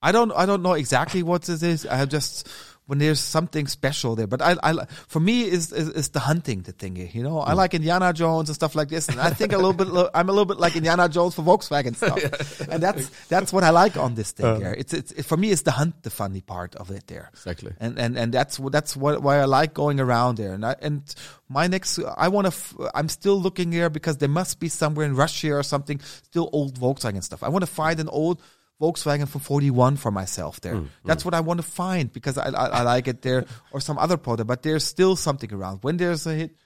I 0.02 0.12
don't 0.12 0.32
I 0.32 0.46
don't 0.46 0.62
know 0.62 0.74
exactly 0.74 1.22
what 1.22 1.48
it 1.48 1.62
is. 1.62 1.86
I 1.86 1.96
have 1.96 2.08
just 2.08 2.48
when 2.90 2.98
there's 2.98 3.20
something 3.20 3.68
special 3.68 4.16
there. 4.16 4.26
But 4.26 4.42
I, 4.42 4.56
I 4.64 4.84
for 5.06 5.20
me 5.20 5.44
is, 5.44 5.72
is 5.72 5.90
is 5.90 6.08
the 6.08 6.18
hunting 6.18 6.62
the 6.62 6.72
thing. 6.72 6.96
You 6.96 7.22
know, 7.22 7.40
I 7.40 7.52
mm. 7.52 7.54
like 7.54 7.72
Indiana 7.72 8.12
Jones 8.12 8.48
and 8.48 8.56
stuff 8.56 8.74
like 8.74 8.88
this, 8.88 9.08
and 9.08 9.20
I 9.20 9.30
think 9.30 9.52
a 9.52 9.56
little 9.56 9.72
bit 9.72 9.86
I'm 10.12 10.28
a 10.28 10.32
little 10.32 10.44
bit 10.44 10.58
like 10.58 10.74
Indiana 10.74 11.08
Jones 11.08 11.36
for 11.36 11.42
Volkswagen 11.42 11.94
stuff, 11.94 12.60
and 12.68 12.82
that's 12.82 13.08
that's 13.28 13.52
what 13.52 13.62
I 13.62 13.70
like 13.70 13.96
on 13.96 14.16
this 14.16 14.32
thing. 14.32 14.46
Uh. 14.46 14.58
here. 14.58 14.74
It's 14.76 14.92
it's 14.92 15.12
it, 15.12 15.22
for 15.22 15.36
me 15.36 15.52
it's 15.52 15.62
the 15.62 15.70
hunt 15.70 16.02
the 16.02 16.10
funny 16.10 16.40
part 16.40 16.74
of 16.74 16.90
it 16.90 17.06
there. 17.06 17.30
Exactly. 17.32 17.72
and 17.78 17.96
and 17.96 18.18
and 18.18 18.34
that's 18.34 18.58
that's 18.72 18.96
what 18.96 19.22
why 19.22 19.38
I 19.38 19.44
like 19.44 19.72
going 19.72 20.00
around 20.00 20.38
there. 20.38 20.52
And 20.52 20.66
I, 20.66 20.74
and 20.82 21.02
my 21.48 21.68
next, 21.68 22.00
I 22.16 22.26
want 22.26 22.46
to. 22.46 22.52
F- 22.52 22.74
I'm 22.92 23.08
still 23.08 23.40
looking 23.40 23.70
here 23.70 23.88
because 23.88 24.16
there 24.18 24.28
must 24.28 24.58
be 24.58 24.68
somewhere 24.68 25.06
in 25.06 25.14
Russia 25.14 25.52
or 25.52 25.62
something 25.62 26.00
still 26.00 26.50
old 26.52 26.74
Volkswagen 26.74 27.22
stuff. 27.22 27.44
I 27.44 27.50
want 27.50 27.62
to 27.62 27.70
find 27.70 28.00
an 28.00 28.08
old 28.08 28.42
Volkswagen 28.80 29.28
from 29.28 29.40
41 29.42 29.96
for 29.96 30.10
myself 30.10 30.60
there. 30.60 30.74
Mm, 30.74 30.82
mm. 30.84 30.88
That's 31.04 31.24
what 31.24 31.34
I 31.34 31.40
want 31.40 31.58
to 31.58 31.66
find 31.66 32.12
because 32.12 32.38
I, 32.38 32.48
I 32.48 32.66
I 32.66 32.82
like 32.82 33.08
it 33.08 33.22
there 33.22 33.44
or 33.72 33.80
some 33.80 33.98
other 33.98 34.16
product. 34.16 34.48
But 34.48 34.62
there's 34.62 34.84
still 34.84 35.16
something 35.16 35.52
around. 35.52 35.80
When 35.82 35.96
there's 35.96 36.26
a 36.26 36.34
hit. 36.34 36.56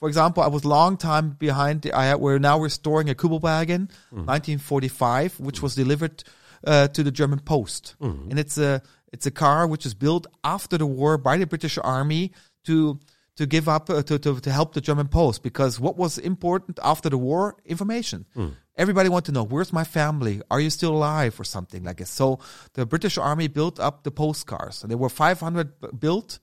For 0.00 0.08
example, 0.08 0.42
I 0.42 0.48
was 0.48 0.66
long 0.66 0.98
time 0.98 1.30
behind. 1.30 1.82
The, 1.82 1.92
I 1.92 2.14
we're 2.16 2.38
now 2.38 2.58
restoring 2.58 3.08
a 3.08 3.14
Kübelwagen, 3.14 3.88
1945, 4.10 5.34
mm. 5.34 5.40
which 5.40 5.62
was 5.62 5.74
delivered 5.74 6.22
uh, 6.66 6.88
to 6.88 7.02
the 7.02 7.10
German 7.10 7.38
Post, 7.38 7.96
and 8.30 8.38
it's 8.38 8.58
a 8.58 8.82
it's 9.12 9.26
a 9.26 9.30
car 9.30 9.66
which 9.66 9.86
is 9.86 9.94
built 9.94 10.26
after 10.42 10.76
the 10.76 10.86
war 10.86 11.16
by 11.16 11.38
the 11.38 11.46
British 11.46 11.78
Army 11.82 12.32
to 12.64 12.98
to 13.36 13.46
give 13.46 13.68
up 13.68 13.88
uh, 13.90 14.02
to, 14.02 14.18
to 14.18 14.40
to 14.40 14.50
help 14.50 14.74
the 14.74 14.80
German 14.80 15.08
Post 15.08 15.42
because 15.42 15.80
what 15.80 15.96
was 15.96 16.18
important 16.18 16.78
after 16.82 17.08
the 17.08 17.18
war 17.18 17.56
information. 17.64 18.26
Everybody 18.76 19.08
wanted 19.08 19.26
to 19.26 19.32
know 19.32 19.44
where's 19.44 19.72
my 19.72 19.84
family? 19.84 20.42
Are 20.50 20.60
you 20.60 20.70
still 20.70 20.94
alive 20.96 21.38
or 21.38 21.44
something 21.44 21.84
like 21.84 21.98
this? 21.98 22.10
So 22.10 22.40
the 22.72 22.84
British 22.84 23.16
Army 23.18 23.48
built 23.48 23.78
up 23.78 24.02
the 24.02 24.10
postcards, 24.10 24.82
and 24.82 24.90
there 24.90 24.98
were 24.98 25.08
500 25.08 26.00
built 26.00 26.40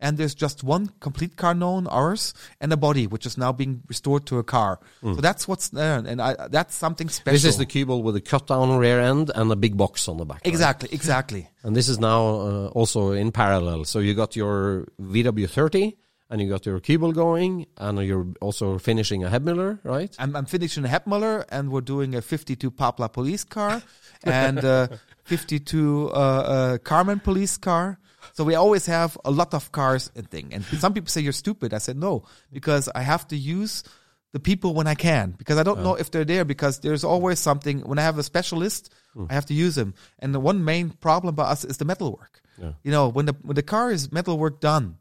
and 0.00 0.18
there's 0.18 0.34
just 0.34 0.62
one 0.62 0.90
complete 1.00 1.36
car 1.36 1.54
known, 1.54 1.86
ours, 1.86 2.34
and 2.60 2.72
a 2.72 2.76
body 2.76 3.06
which 3.06 3.26
is 3.26 3.38
now 3.38 3.52
being 3.52 3.82
restored 3.88 4.26
to 4.26 4.38
a 4.38 4.44
car. 4.44 4.78
So 5.02 5.14
that's 5.14 5.48
what's 5.48 5.68
there, 5.70 5.96
and 5.98 6.20
I, 6.20 6.48
that's 6.48 6.74
something 6.74 7.08
special. 7.08 7.32
This 7.32 7.44
is 7.44 7.56
the 7.56 7.66
Kübel 7.66 8.02
with 8.02 8.16
a 8.16 8.20
cut 8.20 8.46
down 8.46 8.76
rear 8.76 9.00
end 9.00 9.30
and 9.34 9.50
a 9.50 9.56
big 9.56 9.76
box 9.76 10.08
on 10.08 10.18
the 10.18 10.26
back. 10.26 10.42
right? 10.44 10.46
exactly, 10.46 10.88
exactly. 10.92 11.48
And 11.62 11.74
this 11.74 11.88
is 11.88 11.98
now 11.98 12.20
uh, 12.26 12.66
also 12.68 13.12
in 13.12 13.32
parallel. 13.32 13.84
So 13.84 13.98
you 14.00 14.14
got 14.14 14.36
your 14.36 14.86
VW30 15.00 15.96
and 16.30 16.40
you 16.40 16.48
got 16.48 16.66
your 16.66 16.80
Kübel 16.80 17.14
going 17.14 17.66
and 17.76 17.98
you're 18.00 18.26
also 18.40 18.78
finishing 18.78 19.24
a 19.24 19.28
Hebmüller, 19.28 19.78
right? 19.84 20.14
I'm, 20.18 20.34
I'm 20.34 20.46
finishing 20.46 20.84
a 20.84 20.88
Hebmüller, 20.88 21.44
and 21.50 21.70
we're 21.70 21.80
doing 21.80 22.14
a 22.14 22.22
52 22.22 22.70
Papler 22.70 23.12
police 23.12 23.44
car 23.44 23.82
and 24.24 24.64
uh, 24.64 24.88
52 25.24 26.08
uh, 26.08 26.12
uh, 26.12 26.78
Karmann 26.78 27.22
police 27.22 27.56
car. 27.56 27.98
So 28.32 28.42
we 28.42 28.54
always 28.54 28.86
have 28.86 29.18
a 29.24 29.30
lot 29.30 29.54
of 29.54 29.70
cars 29.70 30.10
and 30.16 30.28
thing. 30.28 30.52
And 30.52 30.64
some 30.64 30.94
people 30.94 31.08
say 31.08 31.20
you're 31.20 31.32
stupid. 31.32 31.74
I 31.74 31.78
said 31.78 31.96
no 31.96 32.24
because 32.52 32.88
I 32.94 33.02
have 33.02 33.28
to 33.28 33.36
use 33.36 33.84
the 34.32 34.40
people 34.40 34.74
when 34.74 34.86
I 34.88 34.94
can 34.96 35.32
because 35.38 35.58
I 35.58 35.62
don't 35.62 35.82
know 35.82 35.94
if 35.94 36.10
they're 36.10 36.24
there 36.24 36.44
because 36.44 36.80
there's 36.80 37.04
always 37.04 37.38
something 37.38 37.80
when 37.80 37.98
I 37.98 38.02
have 38.02 38.18
a 38.18 38.22
specialist 38.24 38.92
I 39.30 39.34
have 39.34 39.46
to 39.46 39.54
use 39.54 39.76
them. 39.76 39.94
And 40.18 40.34
the 40.34 40.40
one 40.40 40.64
main 40.64 40.90
problem 40.90 41.34
by 41.36 41.44
us 41.44 41.64
is 41.64 41.76
the 41.76 41.84
metalwork. 41.84 42.40
You 42.82 42.90
know 42.90 43.08
when 43.08 43.26
the 43.26 43.34
when 43.42 43.54
the 43.54 43.62
car 43.62 43.92
is 43.92 44.10
metalwork 44.10 44.60
done. 44.60 44.96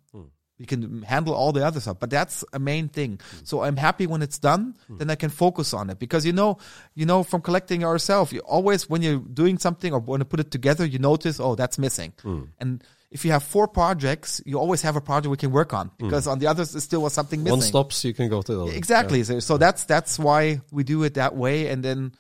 You 0.58 0.66
can 0.66 1.02
handle 1.02 1.34
all 1.34 1.52
the 1.52 1.66
other 1.66 1.80
stuff, 1.80 1.98
but 2.00 2.10
that's 2.10 2.46
a 2.54 2.60
main 2.60 2.88
thing. 2.88 3.20
Hmm. 3.32 3.38
So 3.44 3.64
I'm 3.64 3.76
happy 3.76 4.08
when 4.08 4.22
it's 4.22 4.40
done, 4.40 4.76
hmm. 4.88 4.98
then 4.98 5.10
I 5.10 5.16
can 5.16 5.30
focus 5.30 5.74
on 5.74 5.90
it 5.90 6.00
because 6.00 6.26
you 6.26 6.34
know, 6.34 6.58
you 6.96 7.06
know, 7.06 7.24
from 7.24 7.42
collecting 7.42 7.82
yourself, 7.82 8.32
you 8.32 8.40
always 8.42 8.90
when 8.90 9.02
you're 9.02 9.20
doing 9.20 9.58
something 9.58 9.94
or 9.94 10.00
when 10.00 10.22
you 10.22 10.26
put 10.26 10.40
it 10.40 10.52
together, 10.52 10.86
you 10.86 11.00
notice, 11.00 11.40
oh, 11.40 11.56
that's 11.56 11.78
missing. 11.78 12.14
Hmm. 12.22 12.44
And 12.60 12.84
if 13.12 13.26
you 13.26 13.32
have 13.32 13.44
four 13.44 13.68
projects, 13.68 14.42
you 14.46 14.60
always 14.60 14.82
have 14.82 14.96
a 14.96 15.02
project 15.02 15.30
we 15.30 15.38
can 15.38 15.52
work 15.52 15.74
on 15.74 15.92
because 15.98 16.28
on 16.28 16.40
the 16.40 16.48
others 16.48 16.72
there 16.72 16.82
still 16.82 17.02
was 17.02 17.14
something 17.14 17.44
missing. 17.44 17.60
One 17.60 17.62
stops, 17.62 18.04
you 18.06 18.14
can 18.14 18.30
go 18.30 18.42
to 18.42 18.56
the 18.56 18.64
other. 18.64 18.72
Exactly. 18.74 19.24
So, 19.24 19.40
so 19.40 19.58
that's 19.58 19.86
that's 19.86 20.18
why 20.18 20.62
we 20.72 20.84
do 20.84 21.04
it 21.04 21.16
that 21.16 21.36
way, 21.36 21.68
and 21.68 21.84
then 21.84 22.14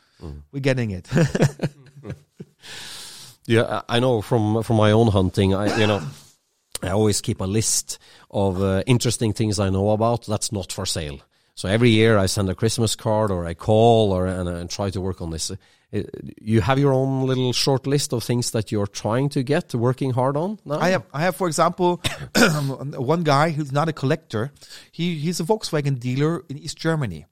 we're 0.51 0.59
getting 0.59 0.91
it. 0.91 1.09
Yeah, 3.45 3.81
I 3.87 3.97
I 3.97 3.99
know 3.99 4.21
from 4.21 4.63
from 4.63 4.77
my 4.77 4.91
own 4.91 5.07
hunting, 5.07 5.53
I 5.53 5.77
you 5.77 5.87
know, 5.87 6.01
I 6.83 6.89
always 6.89 7.21
keep 7.21 7.41
a 7.41 7.45
list 7.45 7.97
of 8.29 8.61
uh, 8.61 8.83
interesting 8.85 9.33
things 9.33 9.59
I 9.59 9.69
know 9.69 9.89
about 9.91 10.25
that's 10.25 10.51
not 10.51 10.71
for 10.71 10.85
sale. 10.85 11.19
So 11.55 11.69
every 11.69 11.89
year 11.91 12.17
I 12.17 12.25
send 12.27 12.49
a 12.49 12.55
Christmas 12.55 12.95
card 12.95 13.31
or 13.31 13.45
I 13.45 13.53
call 13.53 14.11
or 14.11 14.25
and, 14.25 14.49
and 14.49 14.69
try 14.69 14.89
to 14.89 14.99
work 15.01 15.21
on 15.21 15.29
this. 15.29 15.51
Uh, 15.51 15.55
You 16.41 16.61
have 16.61 16.79
your 16.79 16.91
own 16.91 17.27
little 17.27 17.53
short 17.53 17.85
list 17.85 18.13
of 18.13 18.23
things 18.23 18.49
that 18.51 18.71
you're 18.71 18.87
trying 18.87 19.29
to 19.29 19.43
get, 19.43 19.75
working 19.75 20.11
hard 20.13 20.35
on. 20.35 20.57
Now? 20.65 20.79
I 20.79 20.89
have, 20.89 21.03
I 21.13 21.21
have, 21.21 21.35
for 21.35 21.47
example, 21.47 22.01
one 22.97 23.23
guy 23.23 23.51
who's 23.51 23.71
not 23.71 23.87
a 23.89 23.93
collector. 23.93 24.51
He 24.91 25.15
he's 25.19 25.39
a 25.39 25.43
Volkswagen 25.43 25.99
dealer 25.99 26.43
in 26.49 26.57
East 26.57 26.77
Germany, 26.77 27.25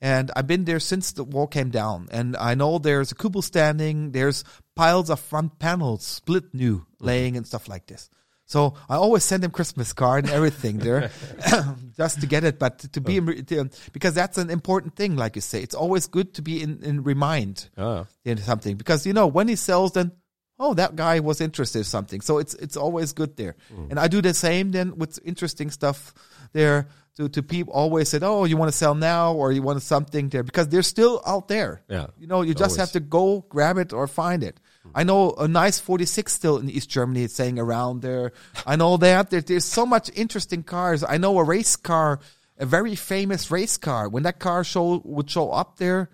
and 0.00 0.30
I've 0.34 0.46
been 0.46 0.64
there 0.64 0.80
since 0.80 1.12
the 1.12 1.24
wall 1.24 1.46
came 1.46 1.68
down. 1.70 2.08
And 2.10 2.36
I 2.38 2.54
know 2.54 2.78
there's 2.78 3.12
a 3.12 3.14
Kübel 3.14 3.42
standing. 3.44 4.12
There's 4.12 4.44
piles 4.74 5.10
of 5.10 5.20
front 5.20 5.58
panels, 5.58 6.02
split 6.06 6.54
new, 6.54 6.86
laying 7.00 7.36
and 7.36 7.46
stuff 7.46 7.68
like 7.68 7.86
this. 7.86 8.08
So 8.48 8.74
I 8.88 8.94
always 8.94 9.24
send 9.24 9.42
him 9.42 9.50
Christmas 9.50 9.92
card 9.92 10.24
and 10.24 10.32
everything 10.32 10.78
there, 10.78 11.10
just 11.96 12.20
to 12.20 12.26
get 12.26 12.44
it. 12.44 12.58
But 12.58 12.78
to 12.92 13.00
be 13.00 13.16
in, 13.16 13.44
to, 13.46 13.68
because 13.92 14.14
that's 14.14 14.38
an 14.38 14.50
important 14.50 14.94
thing, 14.94 15.16
like 15.16 15.34
you 15.34 15.42
say, 15.42 15.60
it's 15.62 15.74
always 15.74 16.06
good 16.06 16.32
to 16.34 16.42
be 16.42 16.62
in, 16.62 16.82
in 16.82 17.02
remind 17.02 17.68
Ah. 17.76 18.06
in 18.24 18.38
something 18.38 18.76
because 18.76 19.04
you 19.04 19.12
know 19.12 19.26
when 19.26 19.48
he 19.48 19.56
sells, 19.56 19.92
then 19.92 20.12
oh 20.58 20.74
that 20.74 20.94
guy 20.94 21.18
was 21.20 21.40
interested 21.40 21.78
in 21.78 21.84
something. 21.84 22.20
So 22.20 22.38
it's 22.38 22.54
it's 22.54 22.76
always 22.76 23.12
good 23.12 23.36
there. 23.36 23.56
And 23.90 23.98
I 23.98 24.06
do 24.08 24.22
the 24.22 24.32
same 24.32 24.70
then 24.70 24.96
with 24.96 25.18
interesting 25.24 25.70
stuff 25.70 26.14
there. 26.52 26.86
To 27.16 27.28
to 27.30 27.42
people 27.42 27.72
always 27.72 28.10
said, 28.10 28.22
oh, 28.22 28.44
you 28.44 28.58
want 28.58 28.70
to 28.70 28.76
sell 28.76 28.94
now 28.94 29.32
or 29.32 29.50
you 29.50 29.62
want 29.62 29.82
something 29.82 30.28
there 30.28 30.42
because 30.44 30.68
they're 30.68 30.82
still 30.84 31.22
out 31.26 31.48
there. 31.48 31.80
Yeah, 31.88 32.08
you 32.18 32.26
know, 32.26 32.42
you 32.42 32.52
just 32.52 32.76
always. 32.76 32.76
have 32.76 32.92
to 32.92 33.00
go 33.00 33.44
grab 33.48 33.78
it 33.78 33.92
or 33.94 34.06
find 34.06 34.44
it. 34.44 34.60
I 34.94 35.04
know 35.04 35.32
a 35.32 35.48
nice 35.48 35.78
46 35.78 36.32
still 36.32 36.58
in 36.58 36.70
East 36.70 36.88
Germany 36.88 37.24
it's 37.24 37.34
saying 37.34 37.58
around 37.58 38.02
there. 38.02 38.32
I 38.66 38.76
know 38.76 38.96
that 38.96 39.30
there, 39.30 39.40
there's 39.40 39.64
so 39.64 39.84
much 39.84 40.10
interesting 40.14 40.62
cars. 40.62 41.04
I 41.06 41.18
know 41.18 41.38
a 41.38 41.44
race 41.44 41.76
car 41.76 42.20
a 42.58 42.66
very 42.66 42.94
famous 42.94 43.50
race 43.50 43.76
car. 43.76 44.08
When 44.08 44.22
that 44.22 44.38
car 44.38 44.64
show 44.64 45.02
would 45.04 45.30
show 45.30 45.50
up 45.50 45.76
there, 45.78 46.10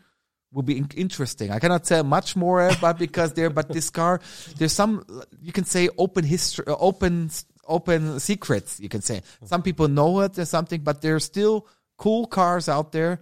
would 0.53 0.67
be 0.67 0.77
in- 0.77 0.91
interesting. 0.97 1.51
I 1.51 1.59
cannot 1.59 1.87
say 1.87 2.03
much 2.03 2.37
more 2.37 2.69
about 2.79 2.99
because 2.99 3.33
there, 3.33 3.51
but 3.51 3.69
this 3.69 3.91
car, 3.91 4.21
there's 4.59 4.73
some 4.73 5.05
you 5.41 5.53
can 5.53 5.65
say 5.65 5.89
open 5.97 6.25
history, 6.25 6.65
uh, 6.67 6.77
open 6.79 7.31
open 7.67 8.21
secrets. 8.21 8.81
You 8.81 8.89
can 8.89 9.01
say 9.01 9.23
some 9.45 9.63
people 9.63 9.89
know 9.89 10.21
it 10.21 10.39
or 10.39 10.45
something, 10.45 10.81
but 10.83 11.01
there's 11.01 11.25
still 11.25 11.67
cool 11.97 12.27
cars 12.27 12.69
out 12.69 12.93
there. 12.93 13.21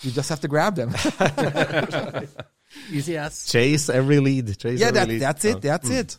You 0.00 0.10
just 0.10 0.28
have 0.28 0.40
to 0.40 0.48
grab 0.48 0.76
them. 0.76 0.90
Easy 2.90 3.16
as. 3.16 3.46
Chase 3.46 3.88
every 3.88 4.20
lead. 4.20 4.58
Chase 4.58 4.80
yeah, 4.80 4.88
every 4.88 4.98
that, 4.98 5.08
lead. 5.08 5.20
that's 5.20 5.44
it. 5.44 5.60
That's 5.62 5.90
it. 5.90 6.18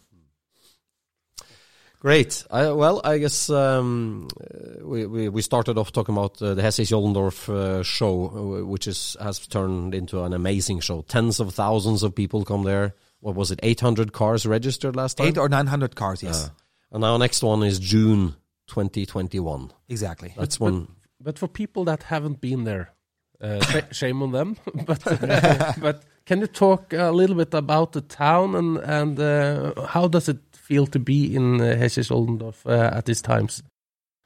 Great. 2.00 2.44
I, 2.52 2.70
well, 2.72 3.00
I 3.06 3.18
guess 3.18 3.50
um, 3.50 4.28
uh, 4.42 4.86
we, 4.86 5.06
we 5.06 5.30
we 5.30 5.42
started 5.42 5.78
off 5.78 5.94
talking 5.94 6.14
about 6.14 6.42
uh, 6.42 6.54
the 6.54 6.62
Hessisch 6.62 6.92
Oldendorf 6.92 7.48
uh, 7.48 7.82
show, 7.82 8.26
uh, 8.28 8.66
which 8.66 8.88
is 8.88 9.16
has 9.22 9.40
turned 9.48 9.96
into 9.96 10.22
an 10.22 10.34
amazing 10.34 10.82
show. 10.82 11.04
Tens 11.04 11.40
of 11.40 11.54
thousands 11.54 12.04
of 12.04 12.14
people 12.14 12.44
come 12.44 12.64
there. 12.64 12.94
What 13.22 13.36
was 13.36 13.52
it? 13.52 13.60
Eight 13.64 13.80
hundred 13.80 14.12
cars 14.12 14.46
registered 14.46 14.98
last 14.98 15.16
time. 15.16 15.28
Eight 15.28 15.38
or 15.38 15.48
nine 15.48 15.68
hundred 15.68 15.96
cars. 15.96 16.22
Yes, 16.22 16.52
and 16.92 17.06
our 17.06 17.18
next 17.18 17.42
one 17.42 17.64
is 17.64 17.80
June 17.80 18.36
2021. 18.68 19.72
exactly. 19.88 20.34
That's 20.38 20.60
one. 20.60 20.88
But 21.22 21.40
for 21.40 21.48
people 21.48 21.86
that 21.86 22.04
haven't 22.04 22.42
been 22.42 22.66
there, 22.66 22.92
uh, 23.40 23.62
sh- 23.64 23.96
shame 23.96 24.22
on 24.22 24.34
them. 24.34 24.58
but 24.86 25.02
but 25.80 26.04
can 26.26 26.42
you 26.42 26.48
talk 26.48 26.94
a 26.94 27.12
little 27.12 27.36
bit 27.36 27.54
about 27.54 27.92
the 27.92 28.02
town 28.02 28.56
and 28.56 28.78
and 28.78 29.20
uh, 29.20 29.86
how 29.88 30.08
does 30.08 30.30
it 30.30 30.40
feel 30.52 30.88
to 30.88 31.00
be 31.00 31.36
in 31.36 31.62
uh, 31.62 31.76
Hessisch 31.76 32.12
Oldendorf 32.12 32.66
uh, 32.66 32.98
at 32.98 33.06
these 33.06 33.22
times? 33.22 33.64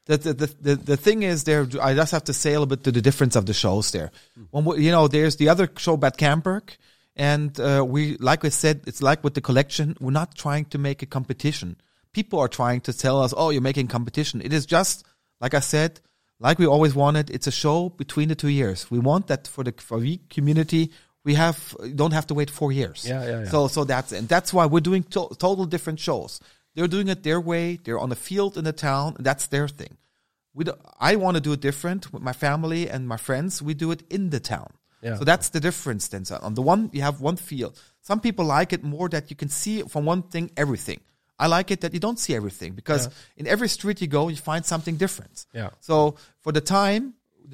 the, 0.08 0.18
the, 0.18 0.34
the, 0.34 0.56
the, 0.62 0.76
the 0.76 0.98
thing 0.98 1.24
is 1.24 1.44
there, 1.44 1.68
I 1.82 1.94
just 1.94 2.12
have 2.12 2.24
to 2.26 2.34
say 2.34 2.52
a 2.52 2.60
little 2.60 2.66
bit 2.68 2.84
to 2.86 2.92
the 2.92 3.02
difference 3.02 3.36
of 3.36 3.46
the 3.46 3.54
shows 3.54 3.92
there. 3.92 4.12
When 4.52 4.66
we, 4.66 4.86
you 4.86 4.92
know, 4.92 5.08
there's 5.08 5.36
the 5.36 5.50
other 5.50 5.70
show, 5.78 5.98
Bad 5.98 6.18
Camberg, 6.18 6.78
and 7.16 7.60
uh, 7.60 7.86
we, 7.88 8.16
like 8.18 8.46
I 8.46 8.50
said, 8.50 8.82
it's 8.88 9.02
like 9.02 9.24
with 9.24 9.34
the 9.34 9.42
collection, 9.42 9.98
we're 10.00 10.12
not 10.12 10.36
trying 10.36 10.66
to 10.66 10.78
make 10.78 11.02
a 11.02 11.06
competition. 11.06 11.76
People 12.14 12.40
are 12.40 12.48
trying 12.48 12.82
to 12.82 12.94
tell 12.94 13.22
us, 13.22 13.34
oh, 13.36 13.50
you're 13.50 13.62
making 13.62 13.88
competition. 13.88 14.42
It 14.42 14.54
is 14.54 14.66
just, 14.66 15.06
like 15.42 15.54
I 15.54 15.60
said, 15.60 16.00
like 16.40 16.58
we 16.58 16.68
always 16.68 16.96
wanted, 16.96 17.30
it's 17.30 17.48
a 17.48 17.52
show 17.52 17.90
between 17.90 18.30
the 18.30 18.36
two 18.36 18.50
years. 18.50 18.90
We 18.90 19.00
want 19.00 19.28
that 19.28 19.48
for 19.48 19.64
the 19.64 19.74
for 19.78 19.98
we 19.98 20.22
community, 20.30 20.92
we 21.28 21.34
have 21.36 21.76
don't 22.02 22.14
have 22.14 22.28
to 22.28 22.34
wait 22.40 22.50
four 22.50 22.72
years. 22.72 23.00
Yeah, 23.06 23.24
yeah, 23.24 23.40
yeah. 23.44 23.52
So 23.54 23.68
so 23.68 23.84
that's 23.84 24.12
and 24.18 24.28
that's 24.30 24.52
why 24.56 24.66
we're 24.66 24.88
doing 24.92 25.04
to- 25.16 25.36
total 25.38 25.66
different 25.66 26.00
shows. 26.00 26.40
They're 26.74 26.94
doing 26.96 27.10
it 27.10 27.22
their 27.24 27.42
way. 27.52 27.66
They're 27.84 28.02
on 28.06 28.10
the 28.10 28.22
field 28.28 28.58
in 28.58 28.64
the 28.64 28.78
town. 28.90 29.16
And 29.18 29.26
that's 29.26 29.48
their 29.48 29.68
thing. 29.68 29.94
We 30.54 30.64
do, 30.64 30.74
I 31.12 31.16
want 31.24 31.36
to 31.36 31.42
do 31.42 31.52
it 31.54 31.62
different 31.70 32.02
with 32.14 32.24
my 32.30 32.34
family 32.34 32.90
and 32.94 33.08
my 33.08 33.18
friends. 33.18 33.62
We 33.62 33.74
do 33.74 33.92
it 33.96 34.04
in 34.10 34.30
the 34.30 34.40
town. 34.40 34.70
Yeah. 35.02 35.18
So 35.20 35.24
that's 35.32 35.50
the 35.50 35.60
difference. 35.60 36.08
Then 36.08 36.24
so 36.26 36.40
on 36.42 36.54
the 36.54 36.62
one 36.62 36.82
you 36.94 37.02
have 37.02 37.20
one 37.20 37.38
field. 37.50 37.74
Some 38.10 38.20
people 38.22 38.46
like 38.46 38.72
it 38.76 38.84
more 38.84 39.10
that 39.10 39.30
you 39.32 39.36
can 39.36 39.50
see 39.50 39.82
from 39.94 40.06
one 40.06 40.22
thing 40.34 40.46
everything. 40.56 41.00
I 41.44 41.48
like 41.58 41.74
it 41.74 41.80
that 41.82 41.94
you 41.94 42.00
don't 42.00 42.20
see 42.26 42.34
everything 42.36 42.72
because 42.74 43.10
in 43.36 43.46
every 43.48 43.70
street 43.78 44.02
you 44.02 44.08
go, 44.08 44.30
you 44.30 44.38
find 44.52 44.64
something 44.66 44.98
different. 44.98 45.46
Yeah. 45.54 45.70
So 45.82 46.16
for 46.44 46.52
the 46.52 46.62
time, 46.62 47.04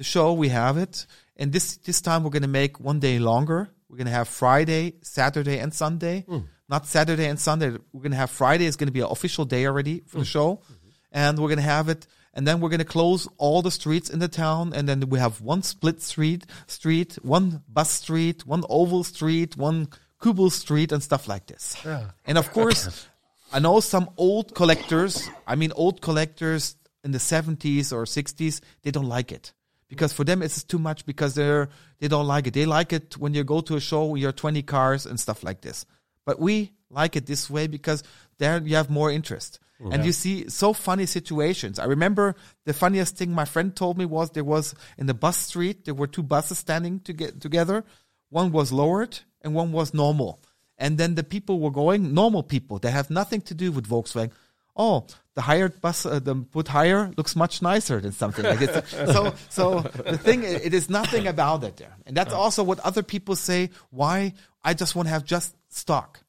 the 0.00 0.04
show 0.04 0.26
we 0.32 0.48
have 0.48 0.76
it, 0.86 1.06
and 1.36 1.52
this 1.52 1.76
this 1.78 2.00
time 2.00 2.22
we're 2.22 2.30
going 2.30 2.42
to 2.42 2.48
make 2.48 2.80
one 2.80 3.00
day 3.00 3.18
longer. 3.18 3.68
We're 3.88 3.98
going 3.98 4.06
to 4.06 4.12
have 4.12 4.28
Friday, 4.28 4.94
Saturday, 5.02 5.58
and 5.58 5.72
Sunday. 5.72 6.24
Hmm. 6.28 6.38
Not 6.68 6.86
Saturday 6.86 7.26
and 7.26 7.38
Sunday. 7.38 7.70
We're 7.92 8.00
going 8.00 8.12
to 8.12 8.16
have 8.16 8.30
Friday 8.30 8.64
is 8.64 8.76
going 8.76 8.88
to 8.88 8.92
be 8.92 9.00
an 9.00 9.08
official 9.10 9.44
day 9.44 9.66
already 9.66 10.02
for 10.06 10.18
the 10.18 10.24
hmm. 10.24 10.36
show, 10.36 10.56
mm-hmm. 10.56 10.88
and 11.12 11.38
we're 11.38 11.48
going 11.48 11.58
to 11.58 11.62
have 11.62 11.88
it. 11.88 12.06
And 12.36 12.48
then 12.48 12.60
we're 12.60 12.68
going 12.68 12.80
to 12.80 12.84
close 12.84 13.28
all 13.38 13.62
the 13.62 13.70
streets 13.70 14.10
in 14.10 14.18
the 14.18 14.26
town, 14.26 14.72
and 14.74 14.88
then 14.88 15.08
we 15.08 15.20
have 15.20 15.40
one 15.40 15.62
split 15.62 16.02
street, 16.02 16.44
street, 16.66 17.16
one 17.22 17.62
bus 17.68 17.90
street, 17.90 18.44
one 18.44 18.64
oval 18.68 19.04
street, 19.04 19.56
one 19.56 19.88
Kübel 20.20 20.50
street, 20.50 20.90
and 20.90 21.00
stuff 21.00 21.28
like 21.28 21.46
this. 21.46 21.76
And 22.24 22.36
of 22.36 22.50
course, 22.52 23.06
I 23.52 23.60
know 23.60 23.78
some 23.78 24.10
old 24.16 24.52
collectors, 24.54 25.30
I 25.46 25.54
mean 25.54 25.70
old 25.76 26.00
collectors 26.00 26.74
in 27.04 27.12
the 27.12 27.18
70s 27.18 27.92
or 27.92 28.04
60s, 28.04 28.60
they 28.82 28.90
don't 28.90 29.08
like 29.08 29.30
it. 29.30 29.52
Because 29.94 30.12
for 30.12 30.24
them 30.24 30.42
it's 30.42 30.62
too 30.64 30.78
much 30.78 31.06
because 31.06 31.34
they're 31.34 31.68
they 31.98 32.08
don't 32.08 32.26
like 32.26 32.46
it. 32.46 32.54
They 32.54 32.66
like 32.66 32.92
it 32.92 33.16
when 33.16 33.34
you 33.34 33.44
go 33.44 33.60
to 33.62 33.76
a 33.76 33.80
show 33.80 34.14
you're 34.14 34.32
20 34.32 34.62
cars 34.62 35.06
and 35.06 35.18
stuff 35.18 35.42
like 35.42 35.60
this. 35.60 35.86
But 36.26 36.40
we 36.40 36.72
like 36.90 37.16
it 37.16 37.26
this 37.26 37.48
way 37.48 37.66
because 37.66 38.02
there 38.38 38.60
you 38.62 38.76
have 38.76 38.90
more 38.90 39.10
interest. 39.10 39.60
And 39.92 40.04
you 40.04 40.12
see 40.12 40.48
so 40.48 40.72
funny 40.72 41.04
situations. 41.04 41.78
I 41.78 41.84
remember 41.84 42.36
the 42.64 42.72
funniest 42.72 43.16
thing 43.18 43.32
my 43.32 43.44
friend 43.44 43.74
told 43.74 43.98
me 43.98 44.06
was 44.06 44.30
there 44.30 44.44
was 44.44 44.74
in 44.96 45.06
the 45.06 45.14
bus 45.14 45.36
street 45.36 45.84
there 45.84 45.94
were 45.94 46.06
two 46.06 46.22
buses 46.22 46.58
standing 46.58 47.00
to 47.00 47.12
get 47.12 47.40
together. 47.40 47.84
One 48.30 48.50
was 48.50 48.72
lowered 48.72 49.18
and 49.42 49.54
one 49.54 49.72
was 49.72 49.92
normal. 49.92 50.40
And 50.78 50.96
then 50.96 51.16
the 51.16 51.22
people 51.22 51.60
were 51.60 51.70
going, 51.70 52.14
normal 52.14 52.42
people 52.42 52.78
They 52.78 52.90
have 52.90 53.10
nothing 53.10 53.42
to 53.42 53.54
do 53.54 53.72
with 53.72 53.88
Volkswagen. 53.88 54.32
Oh, 54.76 55.06
the 55.34 55.40
hired 55.42 55.80
bus, 55.80 56.06
uh, 56.06 56.18
the 56.18 56.34
put 56.34 56.68
higher 56.68 57.10
looks 57.16 57.36
much 57.36 57.62
nicer 57.62 58.00
than 58.00 58.12
something 58.12 58.44
like 58.44 58.58
this. 58.58 58.90
so, 59.12 59.34
so 59.48 59.80
the 59.80 60.18
thing, 60.18 60.42
it 60.42 60.74
is 60.74 60.88
nothing 60.88 61.26
about 61.26 61.64
it 61.64 61.76
there. 61.76 61.96
And 62.06 62.16
that's 62.16 62.32
also 62.32 62.62
what 62.62 62.80
other 62.80 63.02
people 63.02 63.36
say. 63.36 63.70
Why 63.90 64.34
I 64.62 64.74
just 64.74 64.94
want 64.94 65.06
to 65.06 65.10
have 65.10 65.24
just 65.24 65.54
stock. 65.68 66.20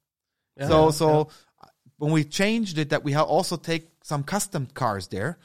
so, 0.60 0.92
so 0.92 1.30
when 1.98 2.12
we 2.12 2.24
changed 2.24 2.78
it, 2.78 2.90
that 2.90 3.04
we 3.04 3.14
have 3.14 3.26
also 3.26 3.58
take 3.58 3.88
some 4.04 4.24
custom 4.24 4.68
cars 4.74 5.08
there. 5.08 5.38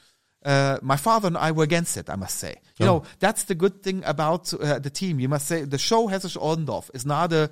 Uh, 0.43 0.79
my 0.81 0.97
father 0.97 1.27
and 1.27 1.37
I 1.37 1.51
were 1.51 1.63
against 1.63 1.97
it. 1.97 2.09
I 2.09 2.15
must 2.15 2.37
say, 2.37 2.55
you 2.79 2.85
know, 2.85 3.03
that's 3.19 3.43
the 3.43 3.53
good 3.53 3.83
thing 3.83 4.03
about 4.05 4.51
uh, 4.53 4.79
the 4.79 4.89
team. 4.89 5.19
You 5.19 5.29
must 5.29 5.47
say 5.47 5.63
the 5.63 5.77
show 5.77 6.07
Hessisch 6.07 6.35
Oldendorf 6.35 6.89
is 6.95 7.05
not 7.05 7.31
a 7.31 7.51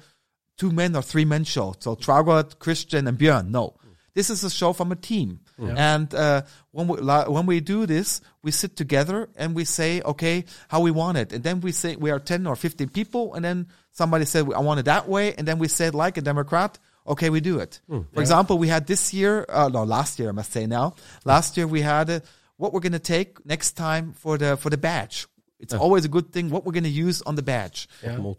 two 0.57 0.71
men 0.71 0.95
or 0.95 1.03
three 1.03 1.25
men 1.25 1.43
show. 1.43 1.75
So 1.79 1.95
Traugott, 1.95 2.57
Christian, 2.57 3.07
and 3.07 3.17
Björn. 3.17 3.49
No, 3.49 3.75
this 4.13 4.29
is 4.29 4.43
a 4.43 4.49
show 4.49 4.73
from 4.73 4.91
a 4.91 4.95
team. 4.95 5.39
And 5.59 6.13
uh, 6.13 6.41
when 6.71 6.87
we 6.87 6.97
when 7.35 7.45
we 7.45 7.59
do 7.59 7.85
this, 7.85 8.21
we 8.43 8.51
sit 8.51 8.75
together 8.75 9.27
and 9.35 9.55
we 9.55 9.65
say, 9.65 10.01
okay, 10.01 10.45
how 10.67 10.81
we 10.81 10.91
want 10.91 11.17
it, 11.17 11.33
and 11.33 11.43
then 11.43 11.61
we 11.61 11.71
say 11.71 11.95
we 11.95 12.11
are 12.11 12.19
ten 12.19 12.47
or 12.47 12.55
fifteen 12.55 12.89
people, 12.89 13.33
and 13.35 13.43
then 13.43 13.67
somebody 13.91 14.25
said 14.25 14.45
I 14.55 14.59
want 14.59 14.79
it 14.79 14.85
that 14.85 15.07
way, 15.07 15.33
and 15.37 15.47
then 15.47 15.59
we 15.59 15.67
said 15.67 15.93
like 15.95 16.17
a 16.17 16.21
Democrat. 16.21 16.79
Okay, 17.05 17.29
we 17.29 17.39
do 17.41 17.59
it. 17.59 17.81
For 18.13 18.21
example, 18.21 18.57
we 18.57 18.67
had 18.67 18.85
this 18.85 19.13
year, 19.13 19.45
uh, 19.49 19.69
no, 19.69 19.83
last 19.83 20.19
year 20.19 20.29
I 20.29 20.31
must 20.33 20.51
say 20.51 20.65
now. 20.67 20.93
Last 21.25 21.57
year 21.57 21.65
we 21.67 21.81
had 21.81 22.09
uh, 22.09 22.19
what 22.57 22.71
we're 22.73 22.81
going 22.81 22.93
to 22.93 22.99
take 23.17 23.43
next 23.45 23.71
time 23.73 24.13
for 24.13 24.37
the 24.37 24.57
for 24.57 24.69
the 24.69 24.77
badge. 24.77 25.27
It's 25.59 25.73
always 25.73 26.05
a 26.05 26.09
good 26.09 26.31
thing 26.31 26.49
what 26.51 26.65
we're 26.65 26.71
going 26.79 26.83
to 26.85 26.89
use 27.07 27.21
on 27.23 27.35
the 27.35 27.41
badge. 27.41 27.87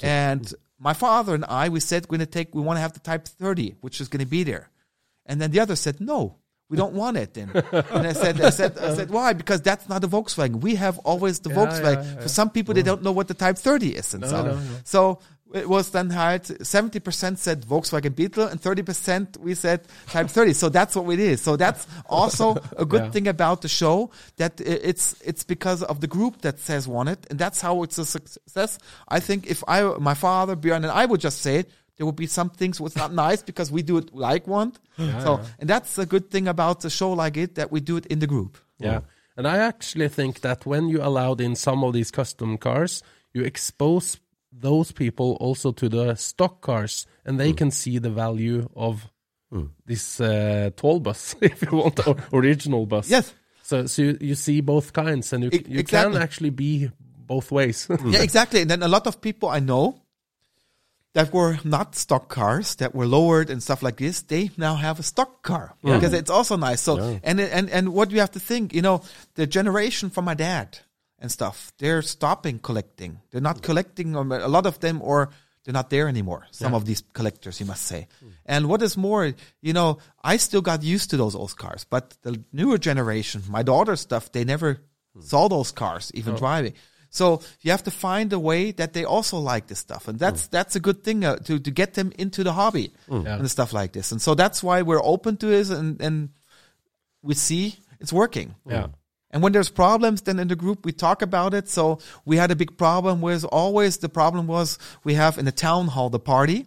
And 0.06 0.54
my 0.78 0.94
father 0.94 1.34
and 1.34 1.44
I, 1.44 1.68
we 1.68 1.80
said 1.80 2.04
we're 2.04 2.16
going 2.16 2.26
to 2.26 2.32
take, 2.38 2.54
we 2.54 2.62
want 2.62 2.76
to 2.78 2.80
have 2.80 2.94
the 2.94 3.00
Type 3.00 3.28
30, 3.28 3.74
which 3.82 4.00
is 4.00 4.08
going 4.08 4.24
to 4.24 4.30
be 4.30 4.42
there. 4.44 4.70
And 5.30 5.40
then 5.40 5.52
the 5.52 5.60
other 5.60 5.76
said, 5.76 6.00
no, 6.00 6.36
we 6.68 6.76
don't 6.76 6.92
want 6.92 7.16
it. 7.16 7.34
Then, 7.34 7.50
and 7.50 8.06
I 8.06 8.12
said, 8.12 8.40
I 8.40 8.50
said, 8.50 8.76
I 8.78 8.94
said, 8.94 9.10
why? 9.10 9.32
Because 9.32 9.62
that's 9.62 9.88
not 9.88 10.04
a 10.04 10.08
Volkswagen. 10.08 10.60
We 10.60 10.74
have 10.74 10.98
always 10.98 11.38
the 11.38 11.50
Volkswagen. 11.50 12.20
For 12.20 12.28
some 12.28 12.50
people, 12.50 12.74
they 12.74 12.82
don't 12.82 13.02
know 13.02 13.12
what 13.12 13.28
the 13.28 13.34
Type 13.34 13.56
30 13.56 13.94
is, 13.94 14.14
and 14.14 14.26
so. 14.26 14.58
So 14.84 15.20
it 15.52 15.68
was 15.68 15.90
then. 15.90 16.10
Seventy 16.62 17.00
percent 17.00 17.40
said 17.40 17.62
Volkswagen 17.62 18.14
Beetle, 18.14 18.46
and 18.46 18.60
thirty 18.60 18.82
percent 18.82 19.36
we 19.40 19.54
said 19.54 19.80
Type 20.06 20.28
30. 20.28 20.52
So 20.52 20.68
that's 20.68 20.94
what 20.94 21.12
it 21.12 21.18
is. 21.18 21.40
So 21.42 21.56
that's 21.56 21.88
also 22.08 22.56
a 22.76 22.84
good 22.84 23.12
thing 23.12 23.26
about 23.26 23.62
the 23.62 23.68
show 23.68 24.10
that 24.36 24.60
it's 24.60 25.20
it's 25.22 25.42
because 25.42 25.82
of 25.82 26.00
the 26.00 26.06
group 26.06 26.42
that 26.42 26.60
says 26.60 26.86
want 26.86 27.08
it, 27.08 27.26
and 27.30 27.38
that's 27.38 27.60
how 27.60 27.82
it's 27.82 27.98
a 27.98 28.04
success. 28.04 28.78
I 29.08 29.18
think 29.18 29.50
if 29.50 29.64
I, 29.66 29.82
my 29.98 30.14
father 30.14 30.54
Björn, 30.54 30.76
and 30.76 30.86
I 30.86 31.04
would 31.04 31.20
just 31.20 31.40
say 31.40 31.56
it, 31.56 31.70
there 32.00 32.06
would 32.06 32.16
be 32.16 32.26
some 32.26 32.48
things 32.48 32.80
was 32.80 32.96
not 32.96 33.12
nice 33.12 33.42
because 33.42 33.70
we 33.70 33.82
do 33.82 33.98
it 33.98 34.14
like 34.14 34.46
one. 34.46 34.72
so, 34.96 35.38
and 35.58 35.68
that's 35.68 35.98
a 35.98 36.06
good 36.06 36.30
thing 36.30 36.48
about 36.48 36.82
a 36.86 36.88
show 36.88 37.12
like 37.12 37.36
it 37.36 37.56
that 37.56 37.70
we 37.70 37.78
do 37.80 37.98
it 37.98 38.06
in 38.06 38.20
the 38.20 38.26
group. 38.26 38.56
Yeah. 38.78 39.00
And 39.36 39.46
I 39.46 39.58
actually 39.58 40.08
think 40.08 40.40
that 40.40 40.64
when 40.64 40.88
you 40.88 41.02
allowed 41.02 41.42
in 41.42 41.54
some 41.54 41.84
of 41.84 41.92
these 41.92 42.10
custom 42.10 42.56
cars, 42.56 43.02
you 43.34 43.42
expose 43.42 44.18
those 44.50 44.92
people 44.92 45.36
also 45.40 45.72
to 45.72 45.90
the 45.90 46.14
stock 46.14 46.62
cars 46.62 47.06
and 47.26 47.38
they 47.38 47.52
can 47.52 47.70
see 47.70 47.98
the 47.98 48.08
value 48.08 48.66
of 48.74 49.10
this 49.84 50.22
uh, 50.22 50.70
tall 50.76 51.00
bus, 51.00 51.36
if 51.42 51.60
you 51.60 51.76
want, 51.76 52.06
or 52.06 52.16
original 52.32 52.86
bus. 52.86 53.10
Yes. 53.10 53.34
So, 53.62 53.84
so 53.84 54.00
you, 54.00 54.18
you 54.22 54.34
see 54.36 54.62
both 54.62 54.94
kinds 54.94 55.34
and 55.34 55.44
you, 55.44 55.50
E- 55.52 55.66
you 55.68 55.80
exactly. 55.80 56.14
can 56.14 56.22
actually 56.22 56.50
be 56.50 56.90
both 57.26 57.52
ways. 57.52 57.86
yeah, 58.06 58.22
exactly. 58.22 58.62
And 58.62 58.70
then 58.70 58.82
a 58.82 58.88
lot 58.88 59.06
of 59.06 59.20
people 59.20 59.50
I 59.50 59.60
know 59.60 60.00
that 61.12 61.32
were 61.32 61.58
not 61.64 61.96
stock 61.96 62.28
cars 62.28 62.76
that 62.76 62.94
were 62.94 63.06
lowered 63.06 63.50
and 63.50 63.62
stuff 63.62 63.82
like 63.82 63.96
this, 63.96 64.22
they 64.22 64.50
now 64.56 64.74
have 64.76 64.98
a 65.00 65.02
stock 65.02 65.42
car 65.42 65.74
because 65.82 66.12
it's 66.12 66.30
also 66.30 66.56
nice. 66.56 66.80
So 66.80 66.96
and 67.22 67.40
and 67.40 67.68
and 67.70 67.88
what 67.92 68.10
you 68.10 68.20
have 68.20 68.30
to 68.32 68.40
think, 68.40 68.72
you 68.74 68.82
know, 68.82 69.02
the 69.34 69.46
generation 69.46 70.10
from 70.10 70.24
my 70.24 70.34
dad 70.34 70.78
and 71.18 71.30
stuff, 71.30 71.72
they're 71.78 72.02
stopping 72.02 72.58
collecting. 72.60 73.20
They're 73.30 73.40
not 73.42 73.62
collecting. 73.62 74.16
um, 74.16 74.32
A 74.32 74.48
lot 74.48 74.66
of 74.66 74.78
them, 74.78 75.00
or 75.02 75.30
they're 75.64 75.74
not 75.74 75.90
there 75.90 76.08
anymore. 76.08 76.46
Some 76.52 76.72
of 76.76 76.84
these 76.84 77.02
collectors, 77.12 77.60
you 77.60 77.66
must 77.66 77.84
say. 77.84 78.06
And 78.46 78.68
what 78.68 78.80
is 78.82 78.96
more, 78.96 79.34
you 79.60 79.72
know, 79.74 79.98
I 80.24 80.38
still 80.38 80.62
got 80.62 80.82
used 80.82 81.10
to 81.10 81.16
those 81.16 81.34
old 81.34 81.56
cars, 81.56 81.84
but 81.90 82.16
the 82.22 82.42
newer 82.52 82.78
generation, 82.78 83.42
my 83.48 83.62
daughter's 83.62 84.00
stuff, 84.00 84.30
they 84.32 84.44
never 84.44 84.78
saw 85.20 85.48
those 85.48 85.72
cars 85.72 86.10
even 86.14 86.34
driving. 86.36 86.72
So 87.10 87.42
you 87.60 87.72
have 87.72 87.82
to 87.84 87.90
find 87.90 88.32
a 88.32 88.38
way 88.38 88.70
that 88.72 88.92
they 88.92 89.04
also 89.04 89.38
like 89.38 89.66
this 89.66 89.80
stuff, 89.80 90.06
and 90.06 90.18
that's 90.18 90.46
mm. 90.46 90.50
that's 90.50 90.76
a 90.76 90.80
good 90.80 91.02
thing 91.02 91.24
uh, 91.24 91.36
to 91.36 91.58
to 91.58 91.70
get 91.70 91.94
them 91.94 92.12
into 92.16 92.44
the 92.44 92.52
hobby 92.52 92.92
mm. 93.08 93.26
and 93.26 93.50
stuff 93.50 93.72
like 93.72 93.92
this. 93.92 94.12
And 94.12 94.22
so 94.22 94.34
that's 94.34 94.62
why 94.62 94.82
we're 94.82 95.02
open 95.02 95.36
to 95.38 95.46
this, 95.46 95.70
and 95.70 96.00
and 96.00 96.28
we 97.22 97.34
see 97.34 97.74
it's 97.98 98.12
working. 98.12 98.54
Yeah. 98.64 98.84
Mm. 98.84 98.92
And 99.32 99.42
when 99.42 99.52
there's 99.52 99.70
problems, 99.70 100.22
then 100.22 100.38
in 100.38 100.48
the 100.48 100.56
group 100.56 100.84
we 100.84 100.92
talk 100.92 101.22
about 101.22 101.54
it. 101.54 101.68
So 101.68 101.98
we 102.24 102.36
had 102.36 102.50
a 102.50 102.56
big 102.56 102.76
problem 102.76 103.20
with 103.20 103.44
always 103.44 103.98
the 103.98 104.08
problem 104.08 104.46
was 104.46 104.78
we 105.04 105.14
have 105.14 105.38
in 105.38 105.44
the 105.44 105.52
town 105.52 105.88
hall 105.88 106.10
the 106.10 106.18
party, 106.18 106.66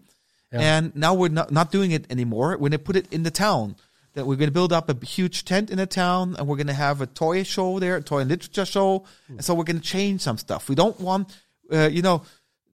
and 0.51 0.95
now 0.95 1.13
we're 1.13 1.29
not, 1.29 1.51
not 1.51 1.71
doing 1.71 1.91
it 1.91 2.05
anymore. 2.11 2.57
When 2.57 2.71
they 2.71 2.77
put 2.77 2.95
it 2.95 3.11
in 3.11 3.23
the 3.23 3.31
town, 3.31 3.75
that 4.13 4.25
we're 4.25 4.35
going 4.35 4.49
to 4.49 4.53
build 4.53 4.73
up 4.73 4.89
a 4.89 5.05
huge 5.05 5.45
tent 5.45 5.69
in 5.69 5.77
the 5.77 5.87
town, 5.87 6.35
and 6.37 6.47
we're 6.47 6.57
going 6.57 6.67
to 6.67 6.73
have 6.73 7.01
a 7.01 7.07
toy 7.07 7.43
show 7.43 7.79
there, 7.79 7.97
a 7.97 8.01
toy 8.01 8.19
and 8.19 8.29
literature 8.29 8.65
show. 8.65 9.05
Hmm. 9.27 9.33
And 9.33 9.45
so 9.45 9.53
we're 9.53 9.63
going 9.63 9.79
to 9.79 9.87
change 9.87 10.21
some 10.21 10.37
stuff. 10.37 10.69
We 10.69 10.75
don't 10.75 10.99
want, 10.99 11.35
uh, 11.71 11.89
you 11.91 12.01
know, 12.01 12.23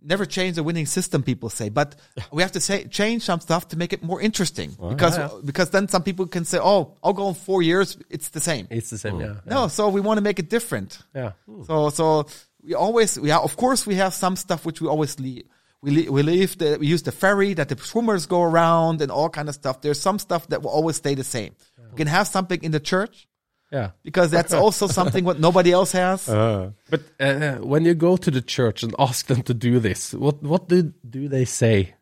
never 0.02 0.26
change 0.26 0.56
the 0.56 0.62
winning 0.62 0.86
system. 0.86 1.22
People 1.22 1.50
say, 1.50 1.68
but 1.68 1.94
we 2.32 2.42
have 2.42 2.52
to 2.52 2.60
say 2.60 2.84
change 2.84 3.22
some 3.22 3.40
stuff 3.40 3.68
to 3.68 3.76
make 3.76 3.92
it 3.92 4.02
more 4.02 4.20
interesting 4.20 4.76
because 4.88 5.18
because 5.42 5.70
then 5.70 5.88
some 5.88 6.02
people 6.02 6.26
can 6.26 6.44
say, 6.44 6.58
oh, 6.60 6.96
I'll 7.02 7.12
go 7.12 7.28
in 7.28 7.34
four 7.34 7.62
years, 7.62 7.98
it's 8.08 8.30
the 8.30 8.40
same. 8.40 8.66
It's 8.70 8.90
the 8.90 8.98
same, 8.98 9.14
hmm. 9.14 9.20
yeah. 9.20 9.34
No, 9.46 9.68
so 9.68 9.88
we 9.88 10.00
want 10.00 10.18
to 10.18 10.22
make 10.22 10.38
it 10.38 10.50
different. 10.50 10.98
Yeah. 11.14 11.32
Hmm. 11.46 11.62
So 11.64 11.90
so 11.90 12.26
we 12.62 12.74
always 12.74 13.18
we 13.18 13.30
are, 13.30 13.40
of 13.40 13.56
course 13.56 13.86
we 13.86 13.96
have 13.96 14.14
some 14.14 14.36
stuff 14.36 14.64
which 14.64 14.80
we 14.80 14.88
always 14.88 15.18
leave. 15.18 15.44
We 15.82 16.08
we 16.08 16.22
leave 16.22 16.58
the 16.58 16.76
we 16.80 16.86
use 16.94 17.02
the 17.02 17.12
ferry 17.12 17.54
that 17.54 17.68
the 17.68 17.76
swimmers 17.78 18.26
go 18.26 18.42
around 18.42 19.00
and 19.02 19.10
all 19.10 19.30
kind 19.30 19.48
of 19.48 19.54
stuff. 19.54 19.80
There's 19.80 20.00
some 20.00 20.18
stuff 20.18 20.46
that 20.48 20.60
will 20.62 20.70
always 20.70 20.96
stay 20.96 21.14
the 21.14 21.24
same. 21.24 21.54
We 21.90 21.96
can 21.96 22.06
have 22.08 22.28
something 22.28 22.62
in 22.62 22.70
the 22.72 22.80
church 22.80 23.26
Yeah. 23.72 23.90
because 24.02 24.30
that's 24.30 24.52
also 24.64 24.86
something 24.88 25.24
what 25.24 25.38
nobody 25.40 25.72
else 25.72 25.92
has. 25.92 26.26
But 26.26 27.00
uh, 27.18 27.56
when 27.72 27.84
you 27.86 27.94
go 27.94 28.16
to 28.16 28.30
the 28.30 28.42
church 28.42 28.82
and 28.82 28.94
ask 28.98 29.26
them 29.26 29.42
to 29.42 29.54
do 29.54 29.80
this, 29.80 30.12
what 30.14 30.42
what 30.42 30.68
do 30.68 30.92
do 31.10 31.28
they 31.28 31.44
say? 31.46 31.94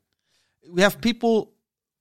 we 0.74 0.82
have 0.82 0.96
people 1.00 1.52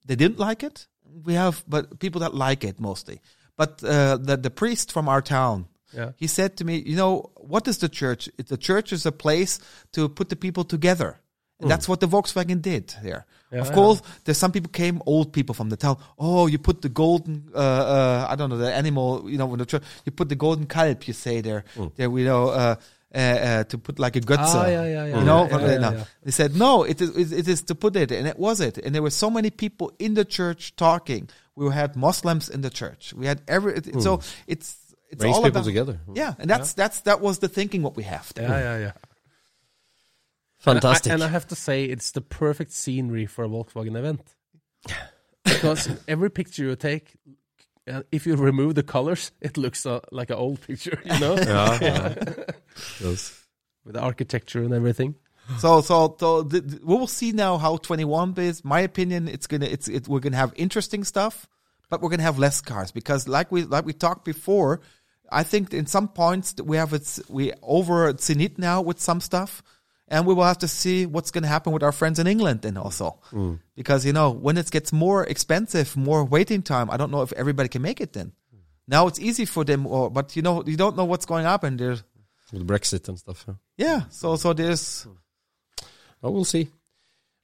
they 0.08 0.16
didn't 0.16 0.40
like 0.50 0.66
it. 0.66 0.88
We 1.26 1.34
have 1.36 1.64
but 1.68 2.00
people 2.00 2.22
that 2.22 2.34
like 2.34 2.68
it 2.68 2.80
mostly. 2.80 3.20
But 3.56 3.84
uh, 3.84 4.18
the 4.28 4.38
the 4.38 4.50
priest 4.50 4.92
from 4.92 5.08
our 5.08 5.22
town, 5.22 5.66
Yeah. 5.94 6.12
he 6.18 6.28
said 6.28 6.56
to 6.58 6.64
me, 6.66 6.74
you 6.92 6.96
know, 6.96 7.30
what 7.52 7.68
is 7.68 7.78
the 7.78 7.90
church? 7.90 8.30
The 8.48 8.58
church 8.58 8.92
is 8.94 9.06
a 9.06 9.12
place 9.12 9.60
to 9.92 10.10
put 10.10 10.28
the 10.30 10.36
people 10.36 10.64
together. 10.64 11.20
And 11.60 11.72
that's 11.72 11.90
what 11.90 12.00
the 12.00 12.08
Volkswagen 12.08 12.62
did 12.62 12.94
there. 13.02 13.26
of 13.52 13.72
course, 13.72 14.02
there's 14.26 14.38
some 14.38 14.52
people 14.52 14.70
came, 14.70 15.02
old 15.06 15.34
people 15.34 15.56
from 15.56 15.70
the 15.70 15.78
town. 15.78 15.98
Oh, 16.20 16.48
you 16.48 16.60
put 16.60 16.82
the 16.82 16.90
golden, 16.90 17.50
uh, 17.54 17.58
uh, 17.58 18.28
I 18.30 18.36
don't 18.36 18.50
know, 18.50 18.58
the 18.58 18.74
animal, 18.74 19.30
you 19.30 19.38
know, 19.38 19.48
when 19.48 19.60
the 19.60 19.66
church, 19.66 19.84
you 20.06 20.12
put 20.12 20.30
the 20.30 20.36
golden 20.36 20.68
kalb, 20.68 21.04
you 21.04 21.14
say 21.14 21.42
there, 21.42 21.64
there, 21.96 22.10
we 22.10 22.24
know, 22.24 22.50
uh, 22.50 22.76
uh, 23.16 23.18
uh, 23.18 23.64
to 23.64 23.78
put 23.78 24.00
like 24.00 24.16
a 24.16 24.22
gutsa. 24.22 24.38
Ah, 24.38 24.68
yeah, 24.68 24.84
yeah, 24.84 25.06
yeah. 25.08 25.20
You 25.20 25.26
know, 25.26 25.48
Yeah, 25.50 25.72
yeah, 25.72 25.78
no. 25.78 25.92
yeah. 25.92 26.04
They 26.24 26.32
said 26.32 26.56
no. 26.56 26.84
It 26.84 27.02
is. 27.02 27.32
It, 27.32 27.48
is 27.48 27.62
to 27.64 27.74
put 27.76 27.96
it, 27.96 28.12
and 28.12 28.28
it 28.28 28.38
was 28.38 28.60
it. 28.60 28.78
And 28.78 28.94
there 28.94 29.02
were 29.02 29.10
so 29.10 29.30
many 29.30 29.50
people 29.50 29.94
in 29.98 30.14
the 30.14 30.26
church 30.26 30.76
talking. 30.76 31.30
We 31.56 31.72
had 31.72 31.96
Muslims 31.96 32.50
in 32.50 32.62
the 32.62 32.70
church. 32.70 33.14
We 33.16 33.26
had 33.26 33.42
every. 33.48 33.76
It, 33.76 34.02
So 34.02 34.20
it's 34.46 34.76
it's 35.10 35.22
Brings 35.22 35.38
all 35.38 35.44
people 35.44 35.62
about, 35.62 35.66
together. 35.66 36.00
Yeah, 36.14 36.34
and 36.38 36.50
that's 36.50 36.74
that's 36.74 37.02
that 37.02 37.22
was 37.22 37.40
the 37.40 37.48
thinking 37.48 37.82
what 37.82 37.96
we 37.96 38.04
have. 38.04 38.34
there. 38.34 38.50
Yeah, 38.50 38.60
yeah, 38.60 38.78
yeah. 38.78 38.92
Fantastic. 40.60 41.12
And 41.14 41.22
I, 41.22 41.26
and 41.26 41.30
I 41.30 41.34
have 41.34 41.48
to 41.48 41.56
say, 41.56 41.86
it's 41.86 42.12
the 42.12 42.22
perfect 42.22 42.72
scenery 42.72 43.26
for 43.26 43.46
a 43.46 43.48
Volkswagen 43.50 43.96
event. 43.98 44.22
Because 45.44 45.90
every 46.10 46.30
picture 46.30 46.64
you 46.66 46.76
take, 46.76 47.16
uh, 47.90 48.04
if 48.12 48.28
you 48.28 48.36
remove 48.36 48.76
the 48.76 48.84
colors, 48.84 49.32
it 49.40 49.56
looks 49.58 49.86
uh, 49.86 50.02
like 50.12 50.30
an 50.30 50.36
old 50.36 50.60
picture, 50.60 51.00
you 51.06 51.20
know, 51.20 51.36
yeah, 51.38 51.78
yeah. 51.82 52.16
Yes. 53.02 53.46
with 53.86 53.94
the 53.96 54.02
architecture 54.02 54.62
and 54.62 54.74
everything. 54.74 55.16
So 55.60 55.80
so 55.80 56.18
so 56.20 56.42
the, 56.44 56.60
the- 56.60 56.80
we 56.84 56.96
will 56.96 57.08
see 57.08 57.32
now 57.32 57.58
how 57.58 57.78
21 57.78 58.34
is. 58.40 58.66
My 58.66 58.82
opinion, 58.82 59.30
it's 59.30 59.48
gonna 59.48 59.68
it's 59.68 59.88
it, 59.88 60.10
we're 60.10 60.20
gonna 60.20 60.36
have 60.36 60.52
interesting 60.58 61.06
stuff, 61.06 61.48
but 61.90 62.02
we're 62.02 62.10
gonna 62.10 62.24
have 62.24 62.38
less 62.38 62.60
cars 62.60 62.92
because 62.92 63.30
like 63.30 63.50
we 63.50 63.64
like 63.64 63.86
we 63.86 63.94
talked 63.94 64.26
before. 64.26 64.82
I 65.32 65.44
think 65.44 65.74
in 65.74 65.86
some 65.86 66.10
points 66.10 66.56
we 66.62 66.76
have 66.76 66.92
it's 66.94 67.22
we 67.30 67.54
over 67.64 68.12
Zenit 68.16 68.58
now 68.58 68.82
with 68.82 69.00
some 69.00 69.22
stuff, 69.22 69.64
and 70.08 70.26
we 70.26 70.34
will 70.34 70.44
have 70.46 70.60
to 70.60 70.68
see 70.68 71.06
what's 71.06 71.32
going 71.32 71.44
to 71.44 71.48
happen 71.50 71.74
with 71.74 71.84
our 71.84 71.92
friends 71.92 72.20
in 72.20 72.28
England 72.28 72.62
then 72.62 72.78
also, 72.78 73.20
because 73.76 74.06
you 74.06 74.14
know 74.14 74.30
when 74.32 74.58
it 74.58 74.70
gets 74.72 74.92
more 74.94 75.24
expensive, 75.26 75.96
more 75.98 76.24
waiting 76.26 76.62
time. 76.62 76.90
I 76.90 76.98
don't 76.98 77.12
know 77.12 77.22
if 77.24 77.34
everybody 77.34 77.70
can 77.70 77.82
make 77.82 78.00
it 78.02 78.14
then. 78.14 78.32
Now 78.88 79.08
it's 79.08 79.20
easy 79.20 79.46
for 79.46 79.64
them, 79.66 79.86
or 79.86 80.10
but 80.10 80.36
you 80.36 80.42
know 80.42 80.64
you 80.66 80.78
don't 80.78 80.96
know 80.96 81.06
what's 81.06 81.26
going 81.26 81.44
to 81.44 81.50
happen 81.50 81.78
there. 81.78 81.98
With 82.54 82.66
Brexit 82.66 83.08
and 83.10 83.20
stuff. 83.20 83.46
Yeah. 83.48 83.56
Yeah, 83.78 84.02
so 84.10 84.36
so 84.38 84.54
there's 84.54 85.06
Oh, 86.24 86.32
we'll 86.32 86.46
see. 86.46 86.70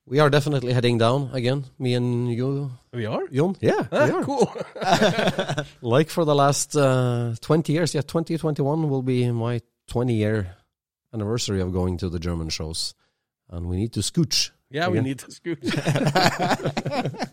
We 0.06 0.20
are 0.20 0.30
definitely 0.30 0.74
heading 0.74 0.98
down 0.98 1.30
again. 1.34 1.64
Me 1.80 1.94
and 1.94 2.32
you, 2.34 2.72
We 2.92 3.06
are? 3.06 3.26
Jon. 3.28 3.56
Yeah, 3.62 3.88
we 3.92 3.98
are. 3.98 4.24
Cool. 4.24 4.52
Like 5.82 6.10
for 6.10 6.26
the 6.26 6.36
last 6.36 6.76
uh, 6.76 7.36
20 7.42 7.72
years. 7.74 7.94
Yeah, 7.96 8.02
2021 8.02 8.90
will 8.90 9.02
be 9.02 9.32
my 9.32 9.62
20 9.88 10.14
year 10.14 10.56
anniversary 11.14 11.62
of 11.62 11.72
going 11.72 11.98
to 11.98 12.10
the 12.10 12.20
German 12.20 12.50
shows. 12.50 12.96
And 13.50 13.68
we 13.68 13.78
need 13.78 13.94
to 13.94 14.00
scooch. 14.00 14.52
Yeah, 14.70 14.88
we 14.88 15.02
need 15.02 15.20
to 15.20 15.28
scooch. 15.28 15.64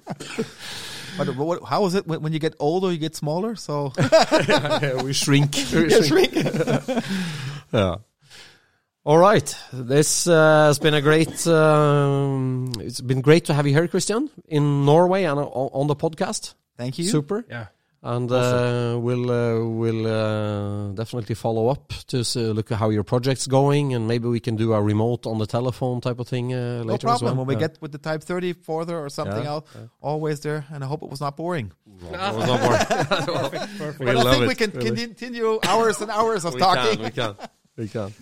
But 1.17 1.37
what, 1.37 1.65
how 1.65 1.85
is 1.87 1.95
it 1.95 2.07
when, 2.07 2.23
when 2.23 2.33
you 2.33 2.39
get 2.39 2.55
older, 2.59 2.91
you 2.91 2.99
get 2.99 3.15
smaller? 3.15 3.57
So 3.57 3.93
yeah, 3.99 4.95
we 5.03 5.13
shrink. 5.13 5.55
We 5.73 6.03
shrink. 6.03 6.35
yeah. 7.73 7.97
All 9.05 9.19
right. 9.19 9.57
This 9.73 10.27
uh, 10.27 10.67
has 10.67 10.79
been 10.79 10.95
a 10.95 11.03
great. 11.03 11.47
Um, 11.47 12.73
it's 12.81 13.01
been 13.01 13.21
great 13.21 13.47
to 13.47 13.55
have 13.55 13.67
you 13.67 13.75
here, 13.75 13.89
Christian, 13.89 14.31
in 14.47 14.85
Norway 14.85 15.25
and 15.25 15.39
on, 15.39 15.47
on 15.47 15.87
the 15.89 15.97
podcast. 15.97 16.55
thank 16.77 16.99
you. 16.99 17.05
Super. 17.05 17.45
yeah. 17.49 17.67
And 18.03 18.33
uh, 18.33 18.97
we'll 18.99 19.31
uh, 19.31 19.63
we'll 19.69 20.07
uh, 20.07 20.93
definitely 20.93 21.35
follow 21.35 21.69
up 21.69 21.89
to 22.07 22.21
s- 22.21 22.35
look 22.35 22.73
at 22.73 22.79
how 22.79 22.89
your 22.89 23.05
project's 23.05 23.47
going, 23.47 23.93
and 23.93 24.09
maybe 24.09 24.27
we 24.27 24.41
can 24.41 24.57
do 24.57 24.73
a 24.73 24.81
remote 24.81 25.27
on 25.27 25.37
the 25.37 25.45
telephone 25.47 26.01
type 26.01 26.19
of 26.19 26.27
thing 26.27 26.55
uh, 26.55 26.83
later 26.83 26.85
No 26.87 26.97
problem. 26.97 27.37
well. 27.37 27.45
When 27.45 27.47
we 27.49 27.55
Yeah. 27.61 27.69
get 27.69 27.83
with 27.83 27.93
the 27.93 27.99
Type 27.99 28.23
30 28.23 28.55
further 28.55 28.99
or 28.99 29.11
something 29.11 29.43
Yeah, 29.45 29.51
else, 29.51 29.69
always 30.01 30.41
there. 30.41 30.65
And 30.73 30.83
I 30.83 30.87
hope 30.87 31.03
it 31.03 31.11
was 31.11 31.21
not 31.21 31.37
boring. 31.37 31.73
It 32.03 32.35
was 32.37 32.47
not 32.47 32.61
boring. 32.65 33.69
We 34.01 34.07
but 34.07 34.17
I 34.17 34.31
think 34.33 34.43
it, 34.45 34.49
we 34.49 34.55
can 34.55 34.71
really. 34.71 35.07
continue 35.07 35.59
hours 35.69 36.01
and 36.01 36.11
hours 36.11 36.47
of 36.47 36.55
we 36.55 36.61
talking. 36.61 36.97
Can, 36.97 37.05
we 37.05 37.11
can. 37.11 37.35
We 37.77 37.89
can. 37.89 38.15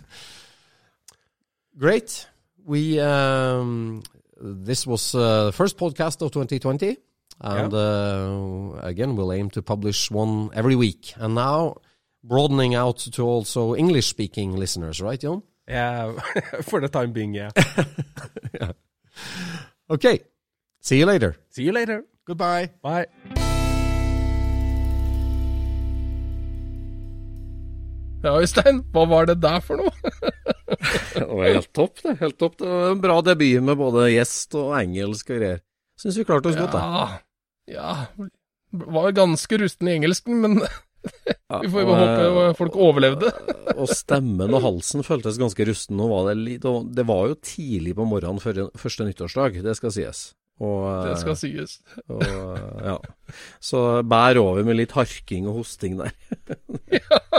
Great. 1.78 2.26
We 2.66 2.98
um, 3.00 4.02
this 4.40 4.86
was 4.86 5.14
uh, 5.14 5.46
the 5.46 5.52
first 5.52 5.76
podcast 5.78 6.20
of 6.22 6.32
2020, 6.32 6.96
and 7.40 7.72
uh, 7.72 8.80
again 8.82 9.16
we'll 9.16 9.32
aim 9.32 9.50
to 9.50 9.62
publish 9.62 10.10
one 10.10 10.50
every 10.54 10.76
week. 10.76 11.14
And 11.16 11.34
now 11.34 11.76
broadening 12.22 12.74
out 12.74 12.98
to 12.98 13.24
also 13.24 13.74
English-speaking 13.74 14.56
listeners, 14.56 15.00
right, 15.00 15.20
Jon? 15.20 15.42
Yeah, 15.68 16.12
for 16.62 16.80
the 16.80 16.88
time 16.88 17.12
being, 17.12 17.34
yeah. 17.34 17.50
Okay. 19.90 20.20
See 20.80 20.98
you 20.98 21.06
later. 21.06 21.36
See 21.48 21.64
you 21.64 21.72
later. 21.72 22.04
Goodbye. 22.26 22.70
Bye. 22.82 23.06
Ja, 28.18 28.34
Øystein, 28.40 28.82
hva 28.92 29.04
var 29.08 29.28
det 29.30 29.38
der 29.42 29.60
for 29.64 29.80
noe? 29.80 29.92
Det 31.14 31.24
var 31.26 31.48
helt 31.48 31.70
topp, 31.74 32.02
det. 32.02 32.18
Helt 32.20 32.36
topp. 32.38 32.58
Det 32.60 32.68
var 32.68 32.92
en 32.92 33.00
bra 33.00 33.16
debut 33.24 33.62
med 33.64 33.78
både 33.78 34.10
gjest 34.12 34.54
og 34.58 34.74
engelsk 34.78 35.30
og 35.30 35.40
greier. 35.40 35.62
Syns 35.98 36.18
vi 36.18 36.26
klarte 36.28 36.50
oss 36.50 36.58
godt, 36.58 36.74
da. 36.76 37.18
Ja, 37.68 38.08
ja 38.18 38.28
Var 38.68 39.14
ganske 39.16 39.58
rusten 39.62 39.88
i 39.88 39.96
engelsken, 39.96 40.42
men 40.44 40.60
Ja, 41.48 41.60
vi 41.62 41.70
får 41.72 41.84
jo 41.84 41.94
håpe 41.94 42.24
eh, 42.42 42.54
folk 42.58 42.74
overlevde. 42.76 43.30
og 43.78 43.86
stemmen 43.88 44.52
og 44.52 44.64
halsen 44.64 45.04
føltes 45.06 45.38
ganske 45.40 45.64
rusten. 45.68 46.00
Var 46.10 46.32
det, 46.34 46.58
det 46.96 47.04
var 47.08 47.30
jo 47.30 47.38
tidlig 47.38 47.94
på 47.96 48.04
morgenen 48.08 48.42
før 48.42 48.66
første 48.76 49.06
nyttårsdag, 49.06 49.60
det 49.64 49.76
skal 49.78 49.94
sies. 49.94 50.24
Og, 50.58 51.06
Det 51.06 51.14
skal 51.20 51.36
eh, 51.36 51.38
sies. 51.38 51.78
og, 52.10 52.24
eh, 52.26 52.90
ja. 52.90 52.96
Så 53.62 54.02
bær 54.02 54.42
over 54.42 54.66
med 54.66 54.80
litt 54.80 54.96
harking 54.98 55.46
og 55.48 55.62
hosting 55.62 56.00
der. 56.02 56.12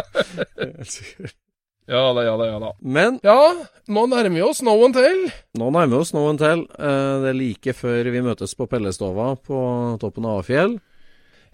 Helt 0.64 0.96
sikkert. 0.96 1.38
Ja 1.90 2.14
da, 2.14 2.22
ja 2.24 2.36
da, 2.38 2.46
ja 2.46 2.60
da. 2.62 2.68
Men 2.86 3.16
Ja, 3.26 3.40
nå 3.90 4.04
nærmer 4.12 4.36
vi 4.38 4.44
oss 4.46 4.60
No 4.62 4.76
and 4.86 4.94
Tell. 4.94 5.24
nå 5.58 5.72
nærmer 5.74 5.96
vi 5.96 6.02
oss 6.04 6.14
noen 6.14 6.38
til. 6.38 6.68
Tell. 6.70 7.24
Det 7.24 7.30
er 7.32 7.40
like 7.40 7.74
før 7.74 8.12
vi 8.14 8.22
møtes 8.22 8.54
på 8.56 8.68
Pellestova 8.70 9.32
på 9.42 9.58
toppen 10.02 10.26
av 10.30 10.44
Afjell. 10.44 10.78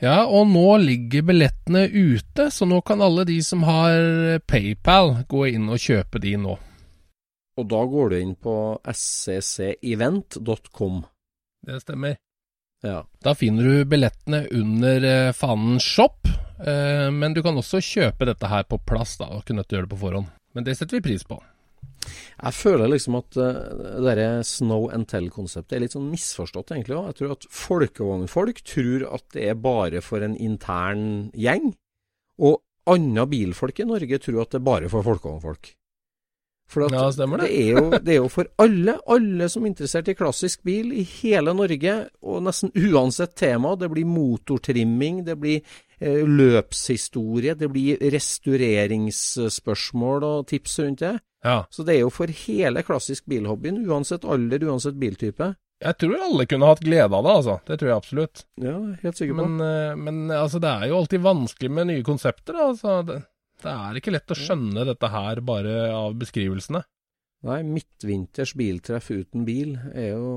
Ja, 0.04 0.26
og 0.28 0.48
nå 0.52 0.76
ligger 0.84 1.24
billettene 1.24 1.86
ute, 1.88 2.50
så 2.52 2.68
nå 2.68 2.82
kan 2.84 3.00
alle 3.02 3.24
de 3.24 3.40
som 3.44 3.64
har 3.64 4.42
PayPal, 4.44 5.24
gå 5.32 5.46
inn 5.54 5.70
og 5.72 5.80
kjøpe 5.80 6.20
de 6.20 6.36
nå. 6.36 6.58
Og 7.56 7.64
da 7.72 7.80
går 7.88 8.10
du 8.12 8.16
inn 8.20 8.36
på 8.36 8.76
sccevent.com. 8.92 11.00
Det 11.66 11.80
stemmer. 11.82 12.18
Ja. 12.84 13.06
Da 13.24 13.34
finner 13.40 13.64
du 13.64 13.86
billettene 13.88 14.44
under 14.52 15.00
eh, 15.08 15.32
fanen 15.34 15.80
shop, 15.80 16.28
Eh, 16.28 16.45
men 17.12 17.36
du 17.36 17.42
kan 17.44 17.58
også 17.60 17.82
kjøpe 17.84 18.28
dette 18.30 18.48
her 18.48 18.64
på 18.70 18.80
plass, 18.88 19.18
da, 19.20 19.28
og 19.34 19.44
å 19.44 19.78
gjøre 19.78 19.88
det 19.88 19.92
på 19.92 20.02
forhånd. 20.06 20.32
Men 20.56 20.68
det 20.68 20.78
setter 20.80 21.00
vi 21.00 21.08
pris 21.10 21.26
på. 21.28 21.42
Jeg 22.06 22.54
føler 22.54 22.92
liksom 22.92 23.18
at 23.18 23.38
uh, 23.40 23.56
det 24.06 24.16
der 24.20 24.44
snow 24.46 24.90
and 24.94 25.08
tell-konseptet 25.10 25.78
er 25.78 25.86
litt 25.86 25.96
sånn 25.96 26.12
misforstått, 26.12 26.74
egentlig 26.76 26.98
Også. 26.98 27.08
Jeg 27.10 27.20
tror 27.20 27.34
at 27.36 27.48
folkevognfolk 27.60 28.62
tror 28.68 29.08
at 29.18 29.26
det 29.36 29.50
er 29.50 29.58
bare 29.60 30.04
for 30.06 30.26
en 30.26 30.38
intern 30.38 31.32
gjeng. 31.34 31.74
Og 32.46 32.62
andre 32.92 33.26
bilfolk 33.32 33.82
i 33.82 33.88
Norge 33.90 34.22
tror 34.22 34.44
at 34.44 34.54
det 34.54 34.62
er 34.62 34.70
bare 34.70 34.92
for 34.92 35.06
folkevognfolk. 35.08 35.74
For 36.68 36.82
Ja, 36.90 37.12
det. 37.14 37.28
det, 37.44 37.50
er 37.54 37.68
jo, 37.78 37.90
det 37.92 38.14
er 38.16 38.20
jo 38.24 38.30
for 38.34 38.48
alle, 38.58 38.96
alle 39.08 39.48
som 39.54 39.64
er 39.64 39.70
interessert 39.70 40.08
i 40.10 40.16
klassisk 40.18 40.64
bil 40.66 40.92
i 40.98 41.04
hele 41.22 41.54
Norge, 41.54 41.94
og 42.26 42.42
nesten 42.48 42.72
uansett 42.74 43.36
tema. 43.38 43.76
Det 43.78 43.90
blir 43.94 44.06
motortrimming, 44.10 45.24
det 45.28 45.36
blir 45.40 45.62
eh, 46.00 46.24
løpshistorie, 46.26 47.54
det 47.60 47.70
blir 47.72 48.02
restaureringsspørsmål 49.06 50.24
og 50.26 50.48
tips 50.50 50.80
rundt 50.80 51.00
det. 51.06 51.14
Ja. 51.46 51.60
Så 51.70 51.84
det 51.86 51.96
er 51.98 52.02
jo 52.06 52.10
for 52.14 52.28
hele 52.48 52.82
klassisk 52.86 53.26
bilhobbyen, 53.30 53.84
uansett 53.86 54.26
alder, 54.26 54.66
uansett 54.66 54.98
biltype. 54.98 55.54
Jeg 55.86 55.98
tror 56.00 56.16
alle 56.24 56.46
kunne 56.50 56.70
hatt 56.72 56.82
glede 56.82 57.12
av 57.14 57.26
det, 57.28 57.34
altså. 57.36 57.56
Det 57.68 57.78
tror 57.78 57.90
jeg 57.92 57.98
absolutt. 58.00 58.46
Ja, 58.64 58.78
helt 59.04 59.18
sikker 59.20 59.36
på. 59.38 59.46
Men, 59.46 59.60
eh, 59.62 59.96
men 60.00 60.32
altså, 60.34 60.62
det 60.64 60.72
er 60.72 60.90
jo 60.90 60.98
alltid 61.02 61.22
vanskelig 61.22 61.72
med 61.78 61.90
nye 61.92 62.04
konsepter. 62.08 62.54
da, 62.56 62.70
Altså. 62.72 63.02
Det, 63.06 63.22
det 63.64 63.72
er 63.72 63.98
ikke 64.00 64.12
lett 64.16 64.32
å 64.32 64.38
skjønne 64.38 64.84
dette 64.88 65.10
her 65.14 65.40
bare 65.46 65.76
av 65.96 66.16
beskrivelsene. 66.20 66.84
Nei, 67.46 67.60
midtvinters 67.64 68.56
biltreff 68.58 69.12
uten 69.14 69.46
bil 69.46 69.76
er 69.94 70.16
jo 70.16 70.30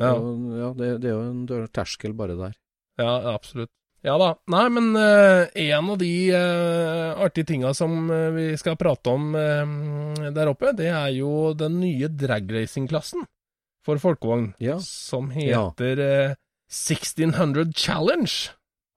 Ja, 0.00 0.10
er 0.12 0.18
jo, 0.18 0.32
ja 0.58 0.68
det, 0.76 0.88
det 1.02 1.10
er 1.10 1.14
jo 1.16 1.28
en 1.30 1.68
terskel 1.72 2.12
bare 2.18 2.36
der. 2.38 2.54
ja 3.00 3.14
absolutt. 3.34 3.70
Ja 4.02 4.16
da. 4.18 4.32
Nei, 4.50 4.64
men 4.74 4.88
uh, 4.98 5.46
en 5.54 5.90
av 5.92 5.98
de 6.00 6.10
uh, 6.34 7.12
artige 7.22 7.46
tinga 7.52 7.70
som 7.78 8.10
uh, 8.10 8.32
vi 8.34 8.48
skal 8.58 8.74
prate 8.76 9.12
om 9.14 9.28
der 10.34 10.50
oppe, 10.50 10.72
det 10.74 10.88
er 10.90 11.12
jo 11.14 11.52
den 11.54 11.78
nye 11.80 12.08
dragracing-klassen 12.10 13.22
for 13.86 13.98
folkevogn, 14.02 14.54
Ja. 14.62 14.76
som 14.82 15.30
Ja. 15.34 15.68
heter 15.70 15.98
eh, 16.02 16.34
1600 16.70 17.72
Challenge. 17.74 18.50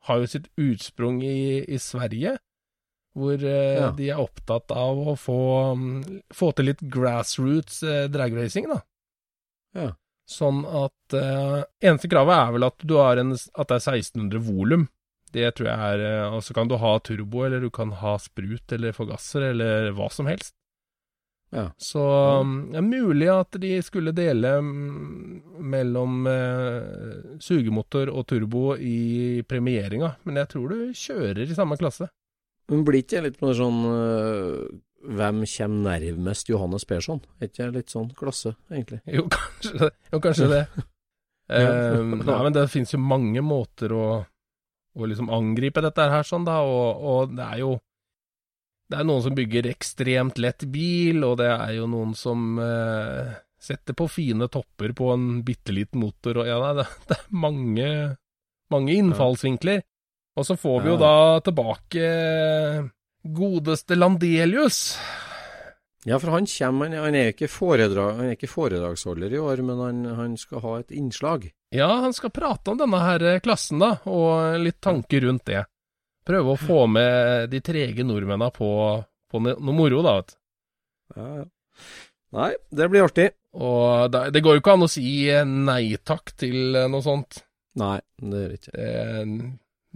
Har 0.05 0.19
jo 0.21 0.27
sitt 0.29 0.47
utsprung 0.61 1.21
i, 1.25 1.63
i 1.65 1.77
Sverige, 1.81 2.35
hvor 3.15 3.35
eh, 3.39 3.77
Ja. 3.79 3.91
de 3.95 4.09
er 4.11 4.19
opptatt 4.21 4.71
av 4.75 4.99
å 4.99 5.15
få, 5.19 5.39
mm, 5.79 6.23
få 6.35 6.51
til 6.55 6.69
litt 6.71 6.81
grassroots 6.91 7.81
eh, 7.83 8.07
dragracing, 8.11 8.67
da. 8.71 8.81
Ja. 9.75 9.93
Sånn 10.25 10.63
at 10.65 11.13
uh, 11.13 11.61
Eneste 11.85 12.09
kravet 12.09 12.33
er 12.33 12.53
vel 12.55 12.65
at 12.65 12.81
du 12.81 12.95
har 12.97 13.19
en, 13.21 13.35
at 13.35 13.69
det 13.69 13.75
er 13.77 13.97
1600 14.01 14.41
volum. 14.41 14.87
Det 15.35 15.51
tror 15.53 15.67
jeg 15.67 15.99
er 15.99 16.31
Og 16.33 16.39
så 16.47 16.55
kan 16.55 16.69
du 16.71 16.77
ha 16.81 16.95
turbo, 17.03 17.43
eller 17.45 17.61
du 17.61 17.69
kan 17.69 17.91
ha 17.99 18.15
sprut 18.17 18.71
eller 18.73 18.95
forgasser, 18.95 19.51
eller 19.51 19.91
hva 19.93 20.07
som 20.09 20.25
helst. 20.31 20.55
Ja. 21.53 21.69
Så 21.77 22.01
um, 22.41 22.55
det 22.71 22.79
er 22.81 22.87
mulig 22.87 23.27
at 23.31 23.55
de 23.61 23.75
skulle 23.85 24.15
dele 24.15 24.57
mm, 24.65 25.61
mellom 25.61 26.25
eh, 26.27 27.37
sugemotor 27.39 28.09
og 28.11 28.25
turbo 28.27 28.73
i 28.75 29.43
premieringa, 29.47 30.15
men 30.25 30.41
jeg 30.41 30.51
tror 30.51 30.73
du 30.73 30.97
kjører 30.97 31.45
i 31.45 31.55
samme 31.55 31.77
klasse. 31.79 32.09
Men 32.71 32.83
blir 32.85 33.03
ikke 33.03 33.19
det 33.19 33.29
litt 33.29 33.39
på 33.41 33.53
sånn 33.53 33.79
øh, 33.91 34.65
Hvem 35.05 35.43
kommer 35.45 35.95
nærmest 35.99 36.49
Johannes 36.49 36.87
Persson? 36.89 37.21
Er 37.37 37.49
ikke 37.51 37.67
det 37.67 37.81
litt 37.81 37.93
sånn 37.93 38.09
klasse, 38.17 38.55
egentlig? 38.71 39.03
Jo, 39.05 39.27
kanskje 39.29 39.77
det. 39.83 39.91
Jo, 40.11 40.21
kanskje 40.23 40.51
det. 40.51 40.65
Eh, 41.45 41.99
nei, 42.01 42.37
men 42.41 42.55
det 42.55 42.63
finnes 42.73 42.95
jo 42.95 42.97
mange 42.97 43.41
måter 43.45 43.91
å, 43.93 44.05
å 44.97 45.09
liksom 45.09 45.27
angripe 45.29 45.83
dette 45.85 46.07
her 46.09 46.25
sånn, 46.25 46.47
da, 46.47 46.55
og, 46.65 47.03
og 47.05 47.35
det 47.37 47.45
er 47.45 47.59
jo 47.61 47.75
Det 48.89 48.97
er 48.97 49.05
noen 49.05 49.21
som 49.21 49.35
bygger 49.37 49.67
ekstremt 49.69 50.41
lett 50.41 50.65
bil, 50.73 51.21
og 51.21 51.35
det 51.43 51.51
er 51.53 51.75
jo 51.77 51.85
noen 51.89 52.15
som 52.17 52.57
uh, 52.57 53.29
setter 53.61 53.93
på 53.97 54.05
fine 54.09 54.49
topper 54.49 54.93
på 54.97 55.11
en 55.13 55.43
bitte 55.45 55.73
liten 55.73 56.01
motor, 56.01 56.41
og 56.41 56.49
ja, 56.49 56.57
nei, 56.61 56.73
det, 56.81 56.87
det 57.09 57.17
er 57.17 57.39
mange, 57.45 57.87
mange 58.73 58.97
innfallsvinkler. 58.97 59.85
Og 60.35 60.45
så 60.47 60.57
får 60.59 60.81
vi 60.83 60.91
jo 60.91 60.97
da 60.99 61.39
tilbake 61.43 62.09
godeste 63.25 63.95
Landelius. 63.95 64.97
Ja, 66.05 66.19
for 66.21 66.35
han 66.35 66.45
kommer, 66.45 66.91
han, 67.01 67.15
er 67.17 67.31
ikke 67.31 67.47
foredrag, 67.49 68.19
han 68.19 68.27
er 68.29 68.35
ikke 68.35 68.51
foredragsholder 68.51 69.33
i 69.33 69.39
år, 69.41 69.63
men 69.65 69.79
han, 69.81 70.03
han 70.19 70.35
skal 70.37 70.61
ha 70.61 70.73
et 70.83 70.93
innslag. 70.93 71.47
Ja, 71.73 71.87
han 72.03 72.13
skal 72.13 72.33
prate 72.35 72.71
om 72.71 72.77
denne 72.77 72.99
her 73.01 73.25
eh, 73.25 73.39
klassen, 73.41 73.81
da, 73.81 73.95
og 74.05 74.59
litt 74.61 74.77
tanker 74.85 75.25
rundt 75.25 75.47
det. 75.49 75.63
Prøve 76.25 76.53
å 76.53 76.61
få 76.61 76.85
med 76.89 77.49
de 77.49 77.61
trege 77.65 78.05
nordmennene 78.05 78.51
på, 78.53 78.69
på 79.31 79.41
noe 79.41 79.73
moro, 79.73 80.03
da, 80.05 80.19
vet 80.19 80.35
du. 80.35 80.39
Ja, 81.15 81.31
ja. 81.41 81.47
Nei, 82.35 82.51
det 82.75 82.87
blir 82.91 83.05
artig. 83.05 83.29
Og 83.55 84.11
det, 84.11 84.25
det 84.35 84.41
går 84.43 84.57
jo 84.57 84.61
ikke 84.61 84.73
an 84.75 84.85
å 84.85 84.91
si 84.91 85.09
eh, 85.31 85.45
nei 85.47 85.95
takk 86.05 86.35
til 86.37 86.75
eh, 86.75 86.89
noe 86.91 87.01
sånt. 87.05 87.41
Nei, 87.79 87.97
det 88.21 88.41
gjør 88.41 88.51
vi 88.53 88.59
ikke. 88.59 88.73
Det, 88.75 89.51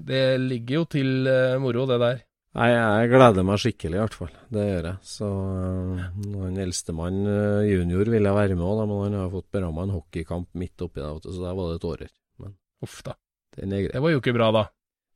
det 0.07 0.23
ligger 0.41 0.81
jo 0.81 0.87
til 0.95 1.27
eh, 1.29 1.57
moro, 1.61 1.85
det 1.89 1.99
der. 2.01 2.19
Nei, 2.57 2.67
jeg 2.73 3.09
gleder 3.11 3.45
meg 3.45 3.59
skikkelig, 3.61 3.97
i 3.97 4.01
hvert 4.01 4.15
fall. 4.17 4.31
Det 4.49 4.63
gjør 4.65 4.87
jeg. 4.89 4.97
Så 5.05 5.27
øh, 5.29 5.99
han 6.41 6.57
eldstemann 6.63 7.19
øh, 7.29 7.67
junior 7.69 8.09
ville 8.09 8.31
være 8.33 8.57
med 8.57 8.65
òg, 8.65 8.81
men 8.89 9.03
han 9.05 9.17
har 9.21 9.29
fått 9.35 9.51
beramma 9.53 9.85
en 9.85 9.93
hockeykamp 9.93 10.49
midt 10.57 10.81
oppi 10.81 11.03
der, 11.03 11.19
så 11.23 11.35
der 11.43 11.57
var 11.59 11.73
det 11.75 11.81
tårer. 11.83 12.09
Men 12.41 12.55
Uff 12.85 13.01
da. 13.05 13.13
Det 13.59 14.01
var 14.01 14.13
jo 14.13 14.21
ikke 14.21 14.33
bra, 14.37 14.49
da. 14.55 14.63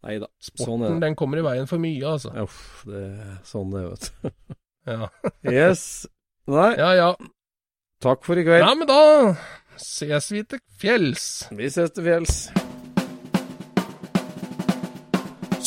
Nei 0.04 0.18
da. 0.20 0.28
Sporten, 0.38 0.66
Sånn 0.68 0.82
er 0.84 0.94
det. 0.98 1.02
den 1.06 1.16
kommer 1.18 1.40
i 1.40 1.46
veien 1.46 1.70
for 1.70 1.80
mye, 1.82 2.04
altså. 2.04 2.34
Uff, 2.44 2.84
det 2.90 3.02
er 3.08 3.38
sånn 3.48 3.72
det 3.74 3.82
er, 3.86 3.90
vet 3.94 4.10
du. 4.12 4.58
Ja, 4.94 5.08
Yes. 5.48 5.84
Nei, 6.52 6.74
ja. 6.76 6.90
ja. 7.00 7.10
takk 8.04 8.26
for 8.28 8.36
i 8.36 8.44
kveld. 8.44 8.66
Ja, 8.66 8.74
men 8.76 8.90
da 8.90 9.00
ses 9.80 10.28
vi 10.36 10.44
til 10.44 10.60
fjells. 10.82 11.30
Vi 11.56 11.72
ses 11.72 11.96
til 11.96 12.04
fjells. 12.12 12.42